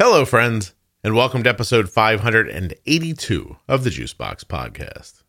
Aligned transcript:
Hello, 0.00 0.24
friends, 0.24 0.74
and 1.02 1.16
welcome 1.16 1.42
to 1.42 1.50
episode 1.50 1.90
582 1.90 3.56
of 3.66 3.82
the 3.82 3.90
Juicebox 3.90 4.44
Podcast. 4.44 5.24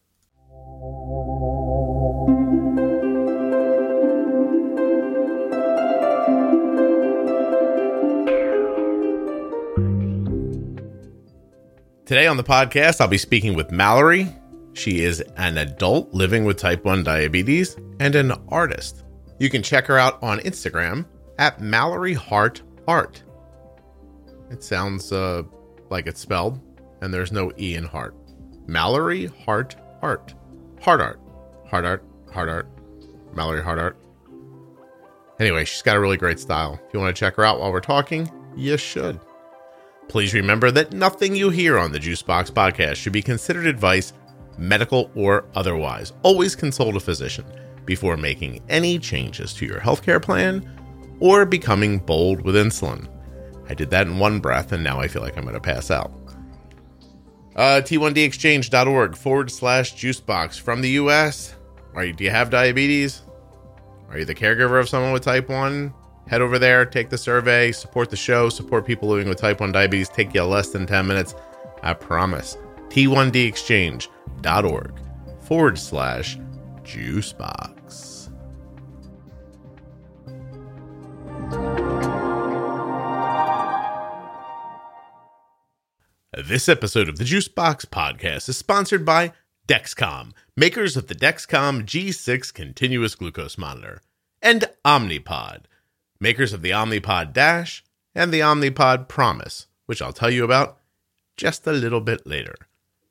Today 12.06 12.28
on 12.28 12.38
the 12.38 12.44
podcast, 12.44 13.02
I'll 13.02 13.08
be 13.08 13.18
speaking 13.18 13.56
with 13.56 13.72
Mallory. 13.72 14.28
She 14.74 15.02
is 15.02 15.22
an 15.38 15.58
adult 15.58 16.14
living 16.14 16.46
with 16.46 16.58
type 16.58 16.86
1 16.86 17.04
diabetes 17.04 17.76
and 18.00 18.14
an 18.14 18.34
artist. 18.50 19.04
You 19.40 19.50
can 19.50 19.64
check 19.64 19.88
her 19.88 19.98
out 19.98 20.22
on 20.22 20.38
Instagram 20.42 21.08
at 21.40 21.60
Mallory 21.60 22.14
Hart 22.14 22.62
Art. 22.88 23.24
It 24.50 24.64
sounds 24.64 25.12
uh, 25.12 25.44
like 25.90 26.08
it's 26.08 26.20
spelled, 26.20 26.60
and 27.02 27.14
there's 27.14 27.32
no 27.32 27.52
E 27.60 27.76
in 27.76 27.84
heart. 27.84 28.16
Mallory 28.68 29.28
Hart 29.46 29.76
Art. 30.02 30.34
Hart 30.82 31.02
Art. 31.02 31.20
Hart 31.68 31.86
Art. 31.86 32.04
Hart 32.32 32.50
Art. 32.50 32.68
Mallory 33.34 33.64
Hart 33.64 33.80
Art. 33.80 33.98
Anyway, 35.40 35.66
she's 35.66 35.82
got 35.82 35.96
a 35.96 36.00
really 36.00 36.18
great 36.18 36.40
style. 36.40 36.80
If 36.88 36.94
you 36.94 37.00
want 37.00 37.16
to 37.16 37.20
check 37.20 37.36
her 37.36 37.46
out 37.46 37.60
while 37.60 37.72
we're 37.72 37.80
talking, 37.80 38.30
you 38.56 38.78
should. 38.78 39.20
Please 40.08 40.34
remember 40.34 40.72
that 40.72 40.92
nothing 40.92 41.36
you 41.36 41.50
hear 41.50 41.78
on 41.78 41.92
the 41.92 42.00
Juicebox 42.00 42.52
podcast 42.52 42.96
should 42.96 43.14
be 43.14 43.22
considered 43.22 43.68
advice, 43.68 44.14
medical 44.58 45.12
or 45.16 45.46
otherwise. 45.56 46.14
Always 46.24 46.56
consult 46.56 46.96
a 46.96 47.00
physician 47.00 47.46
before 47.86 48.18
making 48.18 48.62
any 48.70 49.00
changes 49.00 49.54
to 49.54 49.66
your 49.66 49.80
healthcare 49.80 50.22
plan 50.22 50.68
or 51.20 51.46
becoming 51.46 52.00
bold 52.00 52.42
with 52.42 52.56
insulin. 52.56 53.08
I 53.70 53.76
did 53.76 53.92
that 53.92 54.08
in 54.08 54.18
one 54.18 54.40
breath, 54.40 54.72
and 54.72 54.84
now 54.84 55.00
I 55.00 55.08
feel 55.08 55.22
like 55.22 55.38
I'm 55.38 55.44
going 55.44 55.54
to 55.54 55.62
pass 55.62 55.92
out. 55.92 56.12
Uh, 57.56 57.82
T1DExchange.org 57.82 59.16
forward 59.16 59.52
slash 59.52 59.96
juicebox 59.96 60.60
from 60.60 60.82
the 60.82 60.90
US. 60.92 61.54
Are 61.94 62.06
you, 62.06 62.14
do 62.14 62.24
you 62.24 62.32
have 62.32 62.50
diabetes? 62.50 63.22
Are 64.10 64.18
you 64.18 64.26
the 64.26 64.36
caregiver 64.36 64.80
of 64.80 64.90
someone 64.90 65.14
with 65.14 65.24
type 65.24 65.50
1? 65.50 65.94
Head 66.28 66.42
over 66.42 66.60
there, 66.60 66.86
take 66.86 67.10
the 67.10 67.18
survey, 67.18 67.72
support 67.72 68.10
the 68.10 68.16
show, 68.16 68.50
support 68.50 68.86
people 68.86 69.10
living 69.10 69.30
with 69.30 69.40
type 69.40 69.60
1 69.60 69.72
diabetes. 69.72 70.10
Take 70.10 70.34
you 70.34 70.44
less 70.44 70.70
than 70.70 70.86
10 70.86 71.08
minutes. 71.08 71.36
I 71.84 71.94
promise. 71.94 72.58
T1DExchange.org 72.90 74.94
forward 75.42 75.78
slash 75.78 76.38
juicebox. 76.84 77.79
This 86.46 86.70
episode 86.70 87.10
of 87.10 87.18
the 87.18 87.26
Juicebox 87.26 87.86
Podcast 87.88 88.48
is 88.48 88.58
sponsored 88.58 89.04
by 89.04 89.34
Dexcom, 89.68 90.32
makers 90.56 90.96
of 90.96 91.08
the 91.08 91.16
Dexcom 91.16 91.84
G6 91.84 92.54
continuous 92.54 93.16
glucose 93.16 93.58
monitor, 93.58 94.02
and 94.42 94.70
Omnipod, 94.86 95.64
makers 96.20 96.54
of 96.54 96.62
the 96.62 96.70
Omnipod 96.70 97.34
Dash 97.34 97.84
and 98.16 98.32
the 98.32 98.40
Omnipod 98.40 99.10
Promise, 99.10 99.68
which 99.86 100.02
I'll 100.02 100.14
tell 100.14 100.30
you 100.30 100.46
about 100.46 100.78
just 101.36 101.68
a 101.68 101.74
little 101.74 102.00
bit 102.00 102.26
later. 102.26 102.56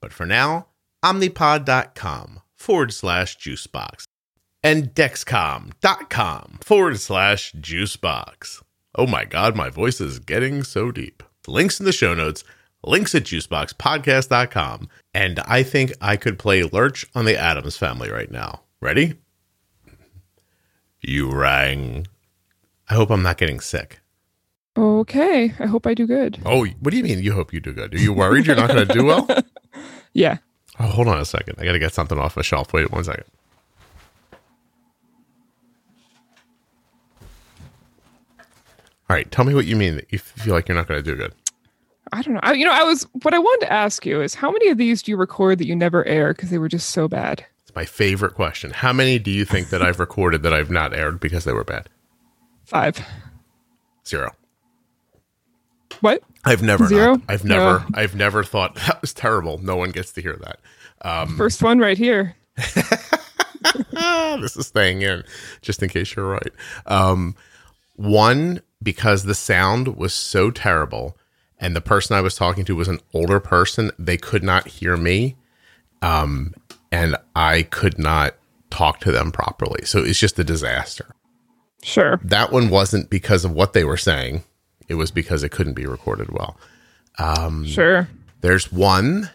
But 0.00 0.12
for 0.12 0.24
now, 0.24 0.68
omnipod.com 1.04 2.40
forward 2.56 2.94
slash 2.94 3.36
juicebox 3.36 4.04
and 4.62 4.94
dexcom.com 4.94 6.60
forward 6.62 6.98
slash 6.98 7.52
juicebox. 7.52 8.62
Oh 8.94 9.06
my 9.06 9.26
god, 9.26 9.54
my 9.54 9.68
voice 9.68 10.00
is 10.00 10.18
getting 10.18 10.62
so 10.62 10.90
deep. 10.90 11.22
Links 11.46 11.78
in 11.78 11.86
the 11.86 11.92
show 11.92 12.14
notes 12.14 12.42
links 12.84 13.14
at 13.14 13.24
juiceboxpodcast.com. 13.24 14.88
And 15.14 15.40
I 15.40 15.62
think 15.62 15.92
I 16.00 16.16
could 16.16 16.38
play 16.38 16.62
Lurch 16.62 17.06
on 17.14 17.24
the 17.24 17.36
Addams 17.36 17.76
family 17.76 18.10
right 18.10 18.30
now. 18.30 18.62
Ready? 18.80 19.14
You 21.00 21.30
rang. 21.30 22.06
I 22.90 22.94
hope 22.94 23.10
I'm 23.10 23.22
not 23.22 23.38
getting 23.38 23.60
sick. 23.60 24.00
Okay. 24.76 25.52
I 25.58 25.66
hope 25.66 25.86
I 25.86 25.94
do 25.94 26.06
good. 26.06 26.38
Oh, 26.44 26.64
what 26.80 26.90
do 26.90 26.96
you 26.96 27.02
mean 27.02 27.22
you 27.22 27.32
hope 27.32 27.52
you 27.52 27.60
do 27.60 27.72
good? 27.72 27.94
Are 27.94 27.98
you 27.98 28.12
worried 28.12 28.46
you're 28.46 28.56
not 28.56 28.68
going 28.68 28.86
to 28.86 28.94
do 28.94 29.04
well? 29.04 29.28
Yeah. 30.14 30.38
Oh, 30.80 30.86
hold 30.86 31.06
on 31.06 31.20
a 31.20 31.24
second. 31.24 31.56
I 31.58 31.64
got 31.64 31.72
to 31.72 31.78
get 31.78 31.92
something 31.92 32.18
off 32.18 32.34
my 32.34 32.42
shelf. 32.42 32.72
Wait 32.72 32.90
one 32.90 33.04
second. 33.04 33.24
All 39.10 39.16
right, 39.16 39.30
tell 39.30 39.44
me 39.44 39.54
what 39.54 39.66
you 39.66 39.76
mean 39.76 39.96
that 39.96 40.06
you 40.10 40.18
feel 40.18 40.54
like 40.54 40.66
you're 40.68 40.76
not 40.76 40.88
going 40.88 41.02
to 41.02 41.08
do 41.08 41.16
good. 41.16 41.32
I 42.12 42.22
don't 42.22 42.34
know. 42.34 42.40
I, 42.42 42.52
you 42.54 42.64
know, 42.64 42.72
I 42.72 42.82
was 42.84 43.04
what 43.22 43.34
I 43.34 43.38
wanted 43.38 43.66
to 43.66 43.72
ask 43.72 44.06
you 44.06 44.20
is 44.22 44.34
how 44.34 44.50
many 44.50 44.68
of 44.68 44.78
these 44.78 45.02
do 45.02 45.10
you 45.10 45.16
record 45.16 45.58
that 45.58 45.66
you 45.66 45.76
never 45.76 46.04
air 46.06 46.32
because 46.32 46.50
they 46.50 46.58
were 46.58 46.68
just 46.68 46.90
so 46.90 47.08
bad? 47.08 47.44
It's 47.62 47.74
my 47.74 47.84
favorite 47.84 48.34
question. 48.34 48.70
How 48.70 48.92
many 48.92 49.18
do 49.18 49.30
you 49.30 49.44
think 49.44 49.68
that 49.70 49.82
I've 49.82 50.00
recorded 50.00 50.42
that 50.42 50.54
I've 50.54 50.70
not 50.70 50.94
aired 50.94 51.20
because 51.20 51.44
they 51.44 51.52
were 51.52 51.64
bad? 51.64 51.88
Five. 52.64 52.98
Zero. 54.06 54.32
What? 56.00 56.22
I've 56.44 56.62
never 56.62 56.86
Zero? 56.86 57.16
not- 57.16 57.22
I've 57.28 57.44
never 57.44 57.80
No. 57.80 57.86
I've 57.94 58.14
never 58.14 58.42
thought 58.44 58.74
that 58.86 59.00
was 59.02 59.12
terrible. 59.12 59.58
No 59.58 59.76
one 59.76 59.90
gets 59.90 60.12
to 60.12 60.22
hear 60.22 60.36
that. 60.36 60.60
Um, 61.02 61.36
First 61.36 61.62
one 61.62 61.78
right 61.78 61.98
here. 61.98 62.36
this 63.92 64.56
is 64.56 64.66
staying 64.66 65.02
in 65.02 65.24
just 65.60 65.82
in 65.82 65.88
case 65.88 66.14
you're 66.16 66.28
right. 66.28 66.52
Um, 66.86 67.34
one 67.96 68.62
because 68.82 69.24
the 69.24 69.34
sound 69.34 69.96
was 69.96 70.14
so 70.14 70.50
terrible 70.50 71.16
and 71.58 71.74
the 71.74 71.80
person 71.80 72.16
I 72.16 72.20
was 72.20 72.34
talking 72.34 72.64
to 72.66 72.76
was 72.76 72.88
an 72.88 73.00
older 73.12 73.40
person, 73.40 73.90
they 73.98 74.16
could 74.16 74.42
not 74.42 74.68
hear 74.68 74.96
me. 74.96 75.36
Um, 76.02 76.54
and 76.92 77.16
I 77.34 77.62
could 77.62 77.98
not 77.98 78.34
talk 78.70 79.00
to 79.00 79.12
them 79.12 79.32
properly. 79.32 79.84
So 79.84 79.98
it's 79.98 80.18
just 80.18 80.38
a 80.38 80.44
disaster. 80.44 81.14
Sure. 81.82 82.20
That 82.22 82.52
one 82.52 82.70
wasn't 82.70 83.10
because 83.10 83.44
of 83.44 83.52
what 83.52 83.72
they 83.72 83.84
were 83.84 83.96
saying. 83.96 84.44
It 84.88 84.94
was 84.94 85.10
because 85.10 85.42
it 85.42 85.50
couldn't 85.50 85.74
be 85.74 85.86
recorded 85.86 86.30
well. 86.30 86.56
Sure. 87.64 88.08
There's 88.40 88.72
one 88.72 89.30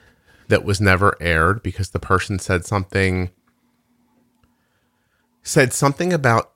that 0.48 0.64
was 0.64 0.80
never 0.80 1.18
aired 1.20 1.62
because 1.62 1.90
the 1.90 2.00
person 2.00 2.40
said 2.40 2.66
something 2.66 3.30
said 5.42 5.74
something 5.74 6.14
about 6.14 6.54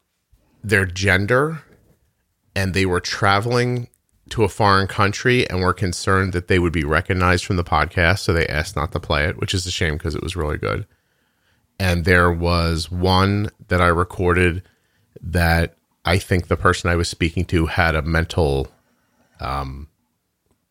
their 0.64 0.86
gender 0.86 1.62
and 2.56 2.74
they 2.74 2.86
were 2.86 3.02
traveling 3.02 3.90
to 4.32 4.44
a 4.44 4.50
foreign 4.50 4.88
country 4.88 5.50
and 5.50 5.62
were 5.62 5.74
concerned 5.74 6.34
that 6.34 6.48
they 6.48 6.60
would 6.60 6.74
be 6.74 6.84
recognized 6.84 7.46
from 7.46 7.56
the 7.56 7.64
podcast 7.64 8.20
so 8.20 8.34
they 8.34 8.48
asked 8.48 8.76
not 8.76 8.92
to 8.92 9.00
play 9.00 9.26
it 9.26 9.38
which 9.40 9.54
is 9.54 9.66
a 9.66 9.72
shame 9.72 9.94
because 9.94 10.16
it 10.16 10.24
was 10.24 10.36
really 10.36 10.58
good. 10.58 10.86
And 11.80 12.06
there 12.06 12.32
was 12.32 12.92
one 12.92 13.50
that 13.68 13.82
i 13.82 13.88
recorded 13.88 14.64
that 15.22 15.76
i 16.06 16.18
think 16.18 16.48
the 16.48 16.58
person 16.58 16.90
i 16.90 16.96
was 16.96 17.08
speaking 17.10 17.46
to 17.46 17.66
had 17.68 17.96
a 17.96 18.02
mental 18.02 18.68
um, 19.40 19.88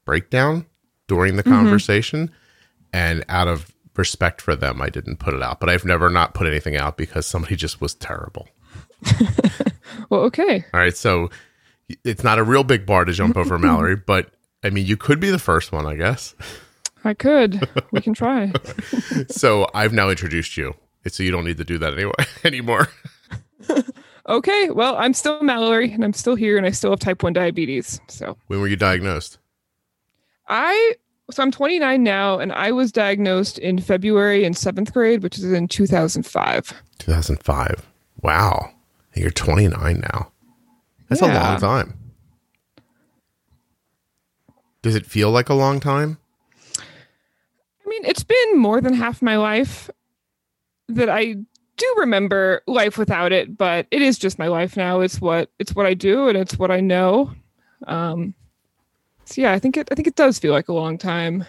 breakdown 0.04 0.66
during 1.06 1.36
the 1.36 1.42
conversation. 1.42 2.30
And 2.92 3.24
out 3.28 3.46
of 3.48 3.72
respect 3.96 4.40
for 4.40 4.56
them 4.56 4.80
i 4.82 4.90
didn't 4.90 5.18
put 5.18 5.34
it 5.34 5.42
out. 5.42 5.60
But 5.60 5.68
i've 5.68 5.84
never 5.84 6.10
not 6.10 6.34
put 6.34 6.46
anything 6.46 6.76
out 6.76 6.96
because 6.96 7.26
somebody 7.26 7.56
just 7.56 7.80
was 7.80 7.94
terrible. 7.94 8.48
Well, 10.10 10.20
okay. 10.22 10.64
all 10.72 10.80
right 10.80 10.96
so 10.96 11.30
it's 12.04 12.24
not 12.24 12.38
a 12.38 12.42
real 12.42 12.64
big 12.64 12.86
bar 12.86 13.04
to 13.04 13.12
jump 13.12 13.36
over 13.36 13.58
mallory 13.66 13.96
but 13.96 14.30
i 14.62 14.70
mean 14.70 14.86
you 14.86 14.96
could 14.96 15.20
be 15.20 15.30
the 15.30 15.38
first 15.38 15.72
one 15.72 15.86
i 15.86 15.94
guess 15.94 16.34
I 17.04 17.14
could. 17.14 17.68
We 17.92 18.00
can 18.00 18.14
try. 18.14 18.52
so 19.28 19.68
i've 19.74 19.92
now 19.92 20.08
introduced 20.10 20.56
you 20.56 20.74
so 21.06 21.22
you 21.22 21.30
don't 21.30 21.44
need 21.44 21.58
to 21.58 21.64
do 21.64 21.78
that 21.78 21.92
anyway 21.92 22.12
anymore 22.44 22.88
Okay. 24.28 24.70
Well, 24.70 24.96
I'm 24.96 25.14
still 25.14 25.42
Mallory 25.42 25.92
and 25.92 26.04
I'm 26.04 26.12
still 26.12 26.34
here 26.34 26.56
and 26.56 26.66
I 26.66 26.70
still 26.70 26.90
have 26.90 27.00
type 27.00 27.22
1 27.22 27.32
diabetes. 27.32 28.00
So 28.08 28.36
when 28.48 28.60
were 28.60 28.68
you 28.68 28.76
diagnosed 28.76 29.38
I 30.48 30.94
so 31.30 31.42
I'm 31.42 31.50
29 31.50 32.02
now 32.02 32.38
and 32.38 32.52
I 32.52 32.70
was 32.70 32.92
diagnosed 32.92 33.58
in 33.58 33.80
February 33.80 34.44
in 34.44 34.54
seventh 34.54 34.92
grade, 34.92 35.22
which 35.22 35.38
is 35.38 35.44
in 35.52 35.68
2005. 35.68 36.72
2005 36.98 37.86
wow 38.22 38.70
And 39.14 39.22
you're 39.22 39.30
29 39.30 40.00
now 40.00 40.32
that's 41.08 41.22
a 41.22 41.26
long 41.26 41.58
time 41.58 41.98
does 44.82 44.94
it 44.94 45.06
feel 45.06 45.30
like 45.30 45.48
a 45.48 45.54
long 45.54 45.80
time 45.80 46.18
I 47.86 47.88
mean, 47.88 48.04
it's 48.04 48.24
been 48.24 48.58
more 48.58 48.80
than 48.80 48.94
half 48.94 49.22
my 49.22 49.36
life 49.36 49.88
that 50.88 51.08
I 51.08 51.36
do 51.76 51.94
remember 51.98 52.62
life 52.66 52.98
without 52.98 53.32
it, 53.32 53.56
but 53.56 53.86
it 53.90 54.02
is 54.02 54.18
just 54.18 54.38
my 54.38 54.48
life 54.48 54.76
now. 54.76 55.00
It's 55.00 55.20
what 55.20 55.50
it's 55.58 55.74
what 55.74 55.86
I 55.86 55.94
do 55.94 56.28
and 56.28 56.36
it's 56.36 56.58
what 56.58 56.70
I 56.70 56.80
know. 56.80 57.32
Um 57.86 58.34
so 59.24 59.40
yeah, 59.40 59.52
I 59.52 59.58
think 59.58 59.76
it 59.76 59.88
I 59.92 59.94
think 59.94 60.08
it 60.08 60.16
does 60.16 60.38
feel 60.38 60.52
like 60.52 60.68
a 60.68 60.72
long 60.72 60.98
time. 60.98 61.44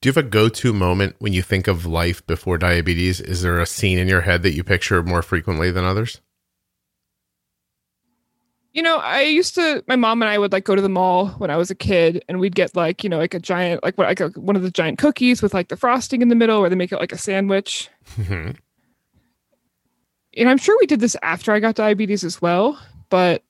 Do 0.00 0.08
you 0.08 0.12
have 0.12 0.24
a 0.24 0.28
go 0.28 0.48
to 0.48 0.72
moment 0.72 1.16
when 1.18 1.32
you 1.32 1.42
think 1.42 1.68
of 1.68 1.84
life 1.84 2.26
before 2.26 2.58
diabetes? 2.58 3.20
Is 3.20 3.42
there 3.42 3.60
a 3.60 3.66
scene 3.66 3.98
in 3.98 4.08
your 4.08 4.22
head 4.22 4.42
that 4.42 4.54
you 4.54 4.62
picture 4.62 5.02
more 5.02 5.22
frequently 5.22 5.70
than 5.70 5.84
others? 5.84 6.20
You 8.76 8.82
know, 8.82 8.98
I 8.98 9.22
used 9.22 9.54
to. 9.54 9.82
My 9.88 9.96
mom 9.96 10.20
and 10.20 10.28
I 10.28 10.36
would 10.38 10.52
like 10.52 10.64
go 10.64 10.76
to 10.76 10.82
the 10.82 10.88
mall 10.90 11.28
when 11.38 11.50
I 11.50 11.56
was 11.56 11.70
a 11.70 11.74
kid, 11.74 12.22
and 12.28 12.38
we'd 12.38 12.54
get 12.54 12.76
like 12.76 13.02
you 13.02 13.08
know 13.10 13.16
like 13.18 13.32
a 13.32 13.40
giant 13.40 13.82
like 13.82 13.96
what 13.96 14.06
like 14.06 14.20
a, 14.20 14.28
one 14.38 14.54
of 14.54 14.60
the 14.62 14.70
giant 14.70 14.98
cookies 14.98 15.40
with 15.42 15.54
like 15.54 15.68
the 15.68 15.76
frosting 15.76 16.20
in 16.20 16.28
the 16.28 16.34
middle, 16.34 16.60
where 16.60 16.68
they 16.68 16.76
make 16.76 16.92
it 16.92 16.98
like 17.00 17.10
a 17.12 17.18
sandwich. 17.18 17.88
Mhm. 18.18 18.56
And 20.36 20.48
I'm 20.50 20.58
sure 20.58 20.76
we 20.78 20.86
did 20.86 21.00
this 21.00 21.16
after 21.22 21.52
I 21.52 21.60
got 21.60 21.74
diabetes 21.76 22.22
as 22.22 22.42
well, 22.42 22.78
but 23.08 23.42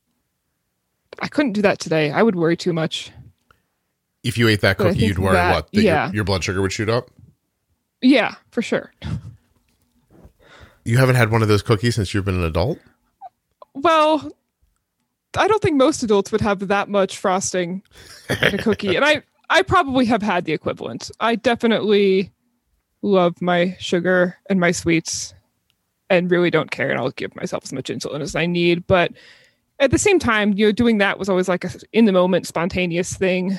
I 1.20 1.26
couldn't 1.26 1.52
do 1.54 1.62
that 1.62 1.80
today. 1.80 2.12
I 2.12 2.22
would 2.22 2.36
worry 2.36 2.56
too 2.56 2.72
much. 2.72 3.10
if 4.22 4.36
you 4.38 4.46
ate 4.48 4.60
that 4.60 4.76
But 4.78 4.88
cookie, 4.92 5.06
you'd 5.06 5.18
worry 5.18 5.34
that- 5.34 5.54
what? 5.54 5.66
That 5.72 5.74
your- 5.82 5.84
yeah. 5.84 6.10
your 6.12 6.24
blood 6.24 6.42
sugar 6.44 6.60
would 6.62 6.72
shoot 6.72 6.88
up. 6.88 7.10
Yeah, 8.02 8.34
for 8.52 8.60
sure. 8.62 8.92
You 10.84 10.98
haven't 10.98 11.16
had 11.16 11.30
one 11.30 11.42
of 11.42 11.48
those 11.48 11.62
cookies 11.62 11.94
since 11.96 12.12
you've 12.14 12.24
been 12.24 12.36
an 12.36 12.44
adult. 12.44 12.78
Well, 13.74 14.30
I 15.36 15.48
don't 15.48 15.62
think 15.62 15.76
most 15.76 16.02
adults 16.02 16.32
would 16.32 16.40
have 16.40 16.68
that 16.68 16.88
much 16.88 17.18
frosting 17.18 17.82
in 18.28 18.54
a 18.54 18.58
cookie, 18.58 18.96
and 18.96 19.04
I 19.04 19.22
I 19.50 19.62
probably 19.62 20.06
have 20.06 20.22
had 20.22 20.44
the 20.44 20.52
equivalent. 20.52 21.10
I 21.20 21.36
definitely 21.36 22.32
love 23.02 23.40
my 23.40 23.76
sugar 23.78 24.36
and 24.50 24.58
my 24.58 24.72
sweets, 24.72 25.34
and 26.10 26.30
really 26.30 26.50
don't 26.50 26.70
care, 26.70 26.90
and 26.90 26.98
I'll 26.98 27.10
give 27.10 27.34
myself 27.36 27.64
as 27.64 27.72
much 27.72 27.88
insulin 27.88 28.20
as 28.20 28.34
I 28.34 28.46
need. 28.46 28.86
But 28.86 29.12
at 29.78 29.90
the 29.90 29.98
same 29.98 30.18
time, 30.18 30.52
you 30.54 30.66
know, 30.66 30.72
doing 30.72 30.98
that 30.98 31.18
was 31.18 31.28
always 31.28 31.48
like 31.48 31.64
a 31.64 31.70
in 31.92 32.06
the 32.06 32.12
moment, 32.12 32.46
spontaneous 32.46 33.14
thing. 33.14 33.58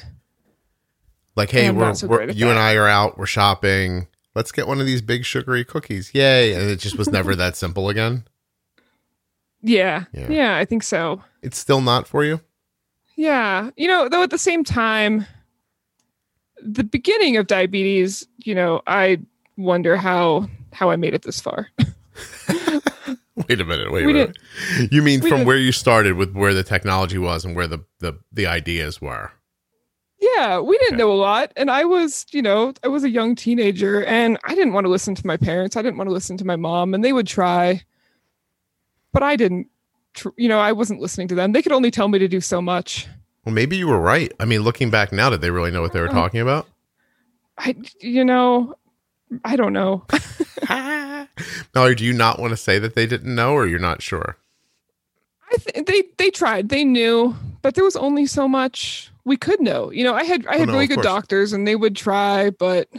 Like, 1.35 1.51
hey, 1.51 1.69
we're, 1.69 1.93
so 1.93 2.07
we're 2.07 2.29
you 2.31 2.49
and. 2.49 2.57
I 2.57 2.75
are 2.75 2.87
out. 2.87 3.17
We're 3.17 3.27
shopping. 3.27 4.07
Let's 4.33 4.51
get 4.51 4.67
one 4.67 4.79
of 4.79 4.85
these 4.85 5.01
big 5.01 5.25
sugary 5.25 5.63
cookies. 5.63 6.13
Yay! 6.13 6.53
And 6.53 6.69
it 6.69 6.77
just 6.77 6.97
was 6.97 7.09
never 7.09 7.35
that 7.35 7.55
simple 7.55 7.89
again. 7.89 8.23
Yeah, 9.61 10.05
Yeah. 10.13 10.29
yeah, 10.31 10.57
I 10.57 10.65
think 10.65 10.83
so. 10.83 11.21
It's 11.41 11.57
still 11.57 11.81
not 11.81 12.07
for 12.07 12.23
you. 12.23 12.39
Yeah. 13.15 13.71
You 13.75 13.87
know, 13.87 14.07
though 14.09 14.21
at 14.23 14.29
the 14.29 14.37
same 14.37 14.63
time, 14.63 15.25
the 16.61 16.83
beginning 16.83 17.37
of 17.37 17.47
diabetes, 17.47 18.27
you 18.37 18.53
know, 18.55 18.81
I 18.87 19.19
wonder 19.57 19.97
how 19.97 20.47
how 20.73 20.89
I 20.91 20.95
made 20.95 21.13
it 21.15 21.23
this 21.23 21.39
far. 21.41 21.69
Wait 23.47 23.61
a 23.61 23.65
minute. 23.65 23.91
Wait 23.91 24.05
We 24.05 24.11
a 24.11 24.15
minute. 24.15 24.37
You 24.91 25.01
mean 25.03 25.21
from 25.21 25.45
where 25.45 25.57
you 25.57 25.71
started 25.71 26.13
with 26.15 26.33
where 26.33 26.53
the 26.53 26.63
technology 26.63 27.17
was 27.17 27.45
and 27.45 27.55
where 27.55 27.67
the 27.67 27.79
the, 27.99 28.19
the 28.31 28.47
ideas 28.47 29.01
were? 29.01 29.31
yeah, 30.19 30.59
we 30.59 30.75
didn't 30.79 30.95
Okay. 30.95 30.97
know 31.03 31.11
a 31.11 31.13
lot 31.13 31.51
and 31.55 31.69
I 31.69 31.83
was, 31.85 32.25
you 32.31 32.41
know, 32.41 32.73
I 32.83 32.87
was 32.87 33.03
a 33.03 33.09
young 33.09 33.35
teenager 33.35 34.03
and 34.03 34.37
I 34.45 34.55
didn't 34.55 34.73
want 34.73 34.85
to 34.85 34.89
listen 34.89 35.13
to 35.13 35.27
my 35.27 35.37
parents. 35.37 35.75
I 35.77 35.83
didn't 35.83 35.97
want 35.97 36.09
to 36.09 36.13
listen 36.13 36.37
to 36.37 36.45
my 36.45 36.55
mom 36.55 36.93
and 36.95 37.03
they 37.03 37.13
would 37.13 37.27
try. 37.27 37.83
But 39.13 39.23
I 39.23 39.35
didn't 39.35 39.67
tr- 40.13 40.29
you 40.37 40.49
know, 40.49 40.59
I 40.59 40.71
wasn't 40.71 40.99
listening 40.99 41.27
to 41.29 41.35
them. 41.35 41.51
They 41.53 41.61
could 41.61 41.71
only 41.71 41.91
tell 41.91 42.07
me 42.07 42.19
to 42.19 42.27
do 42.27 42.41
so 42.41 42.61
much. 42.61 43.07
Well, 43.45 43.53
maybe 43.55 43.77
you 43.77 43.87
were 43.87 43.99
right. 43.99 44.31
I 44.39 44.45
mean, 44.45 44.61
looking 44.61 44.89
back 44.89 45.11
now, 45.11 45.29
did 45.29 45.41
they 45.41 45.51
really 45.51 45.71
know 45.71 45.81
what 45.81 45.93
they 45.93 46.01
were 46.01 46.07
Uh-uh. 46.07 46.13
talking 46.13 46.41
about? 46.41 46.67
I 47.57 47.75
you 48.01 48.25
know, 48.25 48.75
I 49.45 49.55
don't 49.55 49.73
know. 49.73 50.05
Mallory, 51.73 51.95
do 51.95 52.03
you 52.05 52.13
not 52.13 52.39
want 52.39 52.51
to 52.51 52.57
say 52.57 52.77
that 52.79 52.93
they 52.95 53.05
didn't 53.07 53.33
know, 53.33 53.53
or 53.53 53.65
you're 53.65 53.79
not 53.79 54.01
sure? 54.01 54.37
I 55.51 55.55
th- 55.57 55.85
they 55.85 56.03
they 56.17 56.29
tried. 56.29 56.69
They 56.69 56.83
knew, 56.83 57.35
but 57.61 57.75
there 57.75 57.83
was 57.85 57.95
only 57.95 58.25
so 58.25 58.47
much 58.47 59.11
we 59.23 59.37
could 59.37 59.61
know. 59.61 59.91
You 59.91 60.03
know, 60.03 60.13
I 60.13 60.23
had 60.23 60.45
I 60.47 60.55
oh, 60.55 60.59
had 60.59 60.67
no, 60.67 60.73
really 60.73 60.87
good 60.87 60.95
course. 60.95 61.05
doctors, 61.05 61.53
and 61.53 61.65
they 61.65 61.75
would 61.75 61.95
try, 61.95 62.49
but 62.49 62.89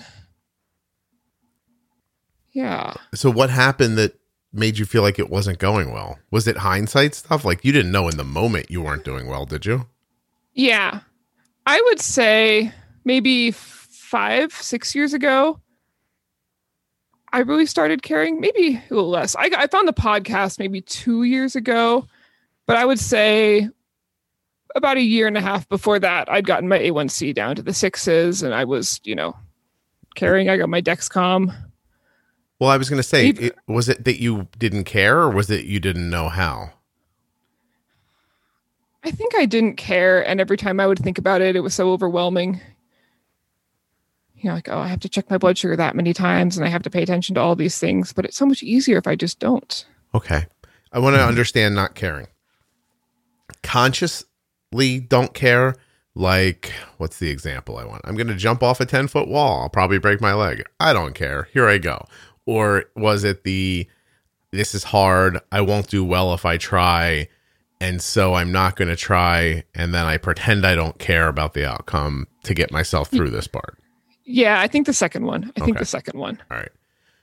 yeah, 2.52 2.94
So, 3.14 3.30
what 3.30 3.50
happened 3.50 3.98
that 3.98 4.17
made 4.52 4.78
you 4.78 4.84
feel 4.84 5.02
like 5.02 5.18
it 5.18 5.30
wasn't 5.30 5.58
going 5.58 5.92
well? 5.92 6.18
Was 6.30 6.46
it 6.46 6.58
hindsight 6.58 7.14
stuff? 7.14 7.44
Like 7.44 7.64
you 7.64 7.72
didn't 7.72 7.92
know 7.92 8.08
in 8.08 8.16
the 8.16 8.24
moment 8.24 8.70
you 8.70 8.82
weren't 8.82 9.04
doing 9.04 9.26
well, 9.26 9.46
did 9.46 9.66
you? 9.66 9.86
yeah. 10.54 11.00
I 11.66 11.80
would 11.86 12.00
say 12.00 12.72
maybe 13.04 13.50
five 13.50 14.52
six 14.54 14.94
years 14.94 15.12
ago. 15.12 15.60
I 17.30 17.40
really 17.40 17.66
started 17.66 18.02
caring, 18.02 18.40
maybe 18.40 18.76
a 18.76 18.94
little 18.94 19.10
less. 19.10 19.36
I, 19.36 19.50
I 19.54 19.66
found 19.66 19.86
the 19.86 19.92
podcast 19.92 20.58
maybe 20.58 20.80
two 20.80 21.24
years 21.24 21.54
ago, 21.54 22.06
but 22.66 22.78
I 22.78 22.86
would 22.86 22.98
say 22.98 23.68
about 24.74 24.96
a 24.96 25.02
year 25.02 25.26
and 25.26 25.36
a 25.36 25.42
half 25.42 25.68
before 25.68 25.98
that, 25.98 26.30
I'd 26.32 26.46
gotten 26.46 26.68
my 26.70 26.78
A1C 26.78 27.34
down 27.34 27.54
to 27.56 27.62
the 27.62 27.74
sixes 27.74 28.42
and 28.42 28.54
I 28.54 28.64
was, 28.64 28.98
you 29.04 29.14
know, 29.14 29.36
caring. 30.14 30.48
I 30.48 30.56
got 30.56 30.70
my 30.70 30.80
Dexcom. 30.80 31.54
Well, 32.60 32.70
I 32.70 32.76
was 32.76 32.88
going 32.90 32.98
to 32.98 33.04
say, 33.04 33.28
it, 33.28 33.56
was 33.68 33.88
it 33.88 34.04
that 34.04 34.20
you 34.20 34.48
didn't 34.58 34.84
care, 34.84 35.18
or 35.18 35.30
was 35.30 35.48
it 35.48 35.64
you 35.64 35.78
didn't 35.78 36.10
know 36.10 36.28
how? 36.28 36.72
I 39.04 39.10
think 39.10 39.34
I 39.36 39.46
didn't 39.46 39.76
care. 39.76 40.26
And 40.26 40.40
every 40.40 40.56
time 40.56 40.80
I 40.80 40.86
would 40.86 40.98
think 40.98 41.18
about 41.18 41.40
it, 41.40 41.56
it 41.56 41.60
was 41.60 41.74
so 41.74 41.92
overwhelming. 41.92 42.60
You 44.36 44.50
know, 44.50 44.54
like, 44.54 44.68
oh, 44.68 44.78
I 44.78 44.88
have 44.88 45.00
to 45.00 45.08
check 45.08 45.30
my 45.30 45.38
blood 45.38 45.56
sugar 45.56 45.76
that 45.76 45.96
many 45.96 46.12
times 46.12 46.56
and 46.56 46.66
I 46.66 46.68
have 46.68 46.82
to 46.82 46.90
pay 46.90 47.02
attention 47.02 47.34
to 47.34 47.40
all 47.40 47.56
these 47.56 47.78
things. 47.78 48.12
But 48.12 48.24
it's 48.24 48.36
so 48.36 48.46
much 48.46 48.62
easier 48.62 48.98
if 48.98 49.06
I 49.06 49.16
just 49.16 49.38
don't. 49.38 49.84
Okay, 50.14 50.46
I 50.92 50.98
want 50.98 51.14
to 51.14 51.20
mm-hmm. 51.20 51.28
understand 51.28 51.74
not 51.74 51.94
caring. 51.94 52.26
Consciously 53.62 55.00
don't 55.00 55.34
care. 55.34 55.74
Like, 56.14 56.72
what's 56.96 57.18
the 57.18 57.30
example 57.30 57.78
I 57.78 57.84
want? 57.84 58.02
I'm 58.04 58.16
going 58.16 58.26
to 58.26 58.34
jump 58.34 58.62
off 58.62 58.80
a 58.80 58.86
10 58.86 59.08
foot 59.08 59.28
wall. 59.28 59.62
I'll 59.62 59.68
probably 59.68 59.98
break 59.98 60.20
my 60.20 60.34
leg. 60.34 60.64
I 60.80 60.92
don't 60.92 61.14
care. 61.14 61.48
Here 61.52 61.68
I 61.68 61.78
go. 61.78 62.04
Or 62.48 62.84
was 62.96 63.24
it 63.24 63.44
the, 63.44 63.86
this 64.52 64.74
is 64.74 64.82
hard. 64.84 65.38
I 65.52 65.60
won't 65.60 65.88
do 65.88 66.02
well 66.02 66.32
if 66.32 66.46
I 66.46 66.56
try. 66.56 67.28
And 67.78 68.00
so 68.00 68.32
I'm 68.32 68.50
not 68.50 68.74
going 68.74 68.88
to 68.88 68.96
try. 68.96 69.64
And 69.74 69.92
then 69.92 70.06
I 70.06 70.16
pretend 70.16 70.66
I 70.66 70.74
don't 70.74 70.98
care 70.98 71.28
about 71.28 71.52
the 71.52 71.68
outcome 71.68 72.26
to 72.44 72.54
get 72.54 72.72
myself 72.72 73.10
through 73.10 73.28
this 73.28 73.46
part. 73.46 73.76
Yeah, 74.24 74.62
I 74.62 74.66
think 74.66 74.86
the 74.86 74.94
second 74.94 75.26
one. 75.26 75.52
I 75.60 75.64
think 75.64 75.76
the 75.76 75.84
second 75.84 76.18
one. 76.18 76.40
All 76.50 76.56
right. 76.56 76.72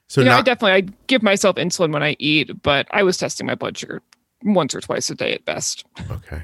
So 0.07 0.22
you 0.22 0.25
know, 0.30 0.38
I 0.38 0.42
definitely 0.44 0.74
I 0.74 0.81
give 1.07 1.24
myself 1.24 1.56
insulin 1.56 1.92
when 1.92 2.04
I 2.04 2.16
eat, 2.19 2.62
but 2.62 2.86
I 2.92 3.01
was 3.01 3.18
testing 3.18 3.48
my 3.48 3.56
blood 3.56 3.75
sugar 3.75 4.04
once 4.44 4.75
or 4.75 4.81
twice 4.81 5.10
a 5.10 5.16
day 5.16 5.33
at 5.33 5.44
best. 5.44 5.86
okay. 6.12 6.44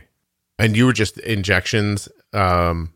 And 0.58 0.76
you 0.76 0.88
were 0.88 0.94
just 0.94 1.20
injections. 1.20 2.10
Um, 2.34 2.92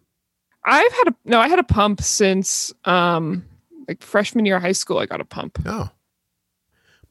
I've 0.66 0.92
had 0.94 1.10
a 1.10 1.16
no, 1.26 1.40
I 1.40 1.48
had 1.48 1.60
a 1.60 1.64
pump 1.64 2.02
since 2.02 2.74
um 2.86 3.46
like 3.88 4.02
freshman 4.02 4.46
year 4.46 4.58
of 4.58 4.62
high 4.62 4.72
school. 4.72 5.00
I 5.00 5.06
got 5.06 5.22
a 5.22 5.26
pump. 5.26 5.64
No. 5.66 5.90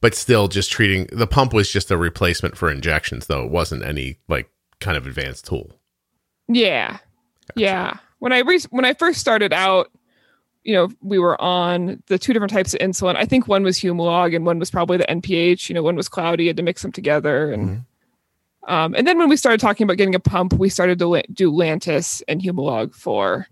But 0.01 0.15
still 0.15 0.49
just 0.49 0.71
treating 0.71 1.07
the 1.13 1.27
pump 1.27 1.53
was 1.55 1.71
just 1.73 1.91
a 1.91 1.97
replacement 1.97 2.57
for 2.57 2.71
injections 2.71 3.27
though. 3.27 3.45
It 3.45 3.51
wasn't 3.51 3.85
any 3.85 4.19
like 4.29 4.51
kind 4.81 4.97
of 4.97 5.07
advanced 5.07 5.47
tool. 5.47 5.73
Yeah, 6.49 6.99
yeah. 7.57 7.97
When 8.19 8.33
I 8.33 8.41
re- 8.41 8.59
when 8.71 8.85
I 8.85 8.93
first 8.95 9.19
started 9.21 9.53
out, 9.55 9.91
you 10.63 10.75
know, 10.75 10.91
we 11.01 11.19
were 11.19 11.41
on 11.41 12.03
the 12.07 12.19
two 12.19 12.33
different 12.35 12.53
types 12.53 12.75
of 12.75 12.81
insulin. 12.81 13.17
I 13.17 13.25
think 13.25 13.49
one 13.49 13.63
was 13.63 13.79
Humalog 13.79 14.35
and 14.37 14.45
one 14.45 14.59
was 14.59 14.71
probably 14.71 14.99
the 14.99 15.07
NPH. 15.11 15.69
You 15.71 15.75
know, 15.75 15.83
one 15.83 15.97
was 15.97 16.09
cloudy. 16.09 16.49
Had 16.49 16.57
to 16.59 16.63
mix 16.63 16.83
them 16.83 16.93
together, 16.93 17.51
and 17.51 17.69
Mhm. 18.67 18.71
um, 18.71 18.95
and 18.95 19.07
then 19.07 19.17
when 19.19 19.31
we 19.31 19.37
started 19.39 19.61
talking 19.61 19.85
about 19.85 19.97
getting 19.97 20.15
a 20.15 20.21
pump, 20.21 20.53
we 20.55 20.69
started 20.69 20.99
to 20.99 21.07
la- 21.07 21.23
do 21.33 21.51
Lantus 21.51 22.23
and 22.29 22.43
Humalog 22.43 22.95
for. 22.95 23.47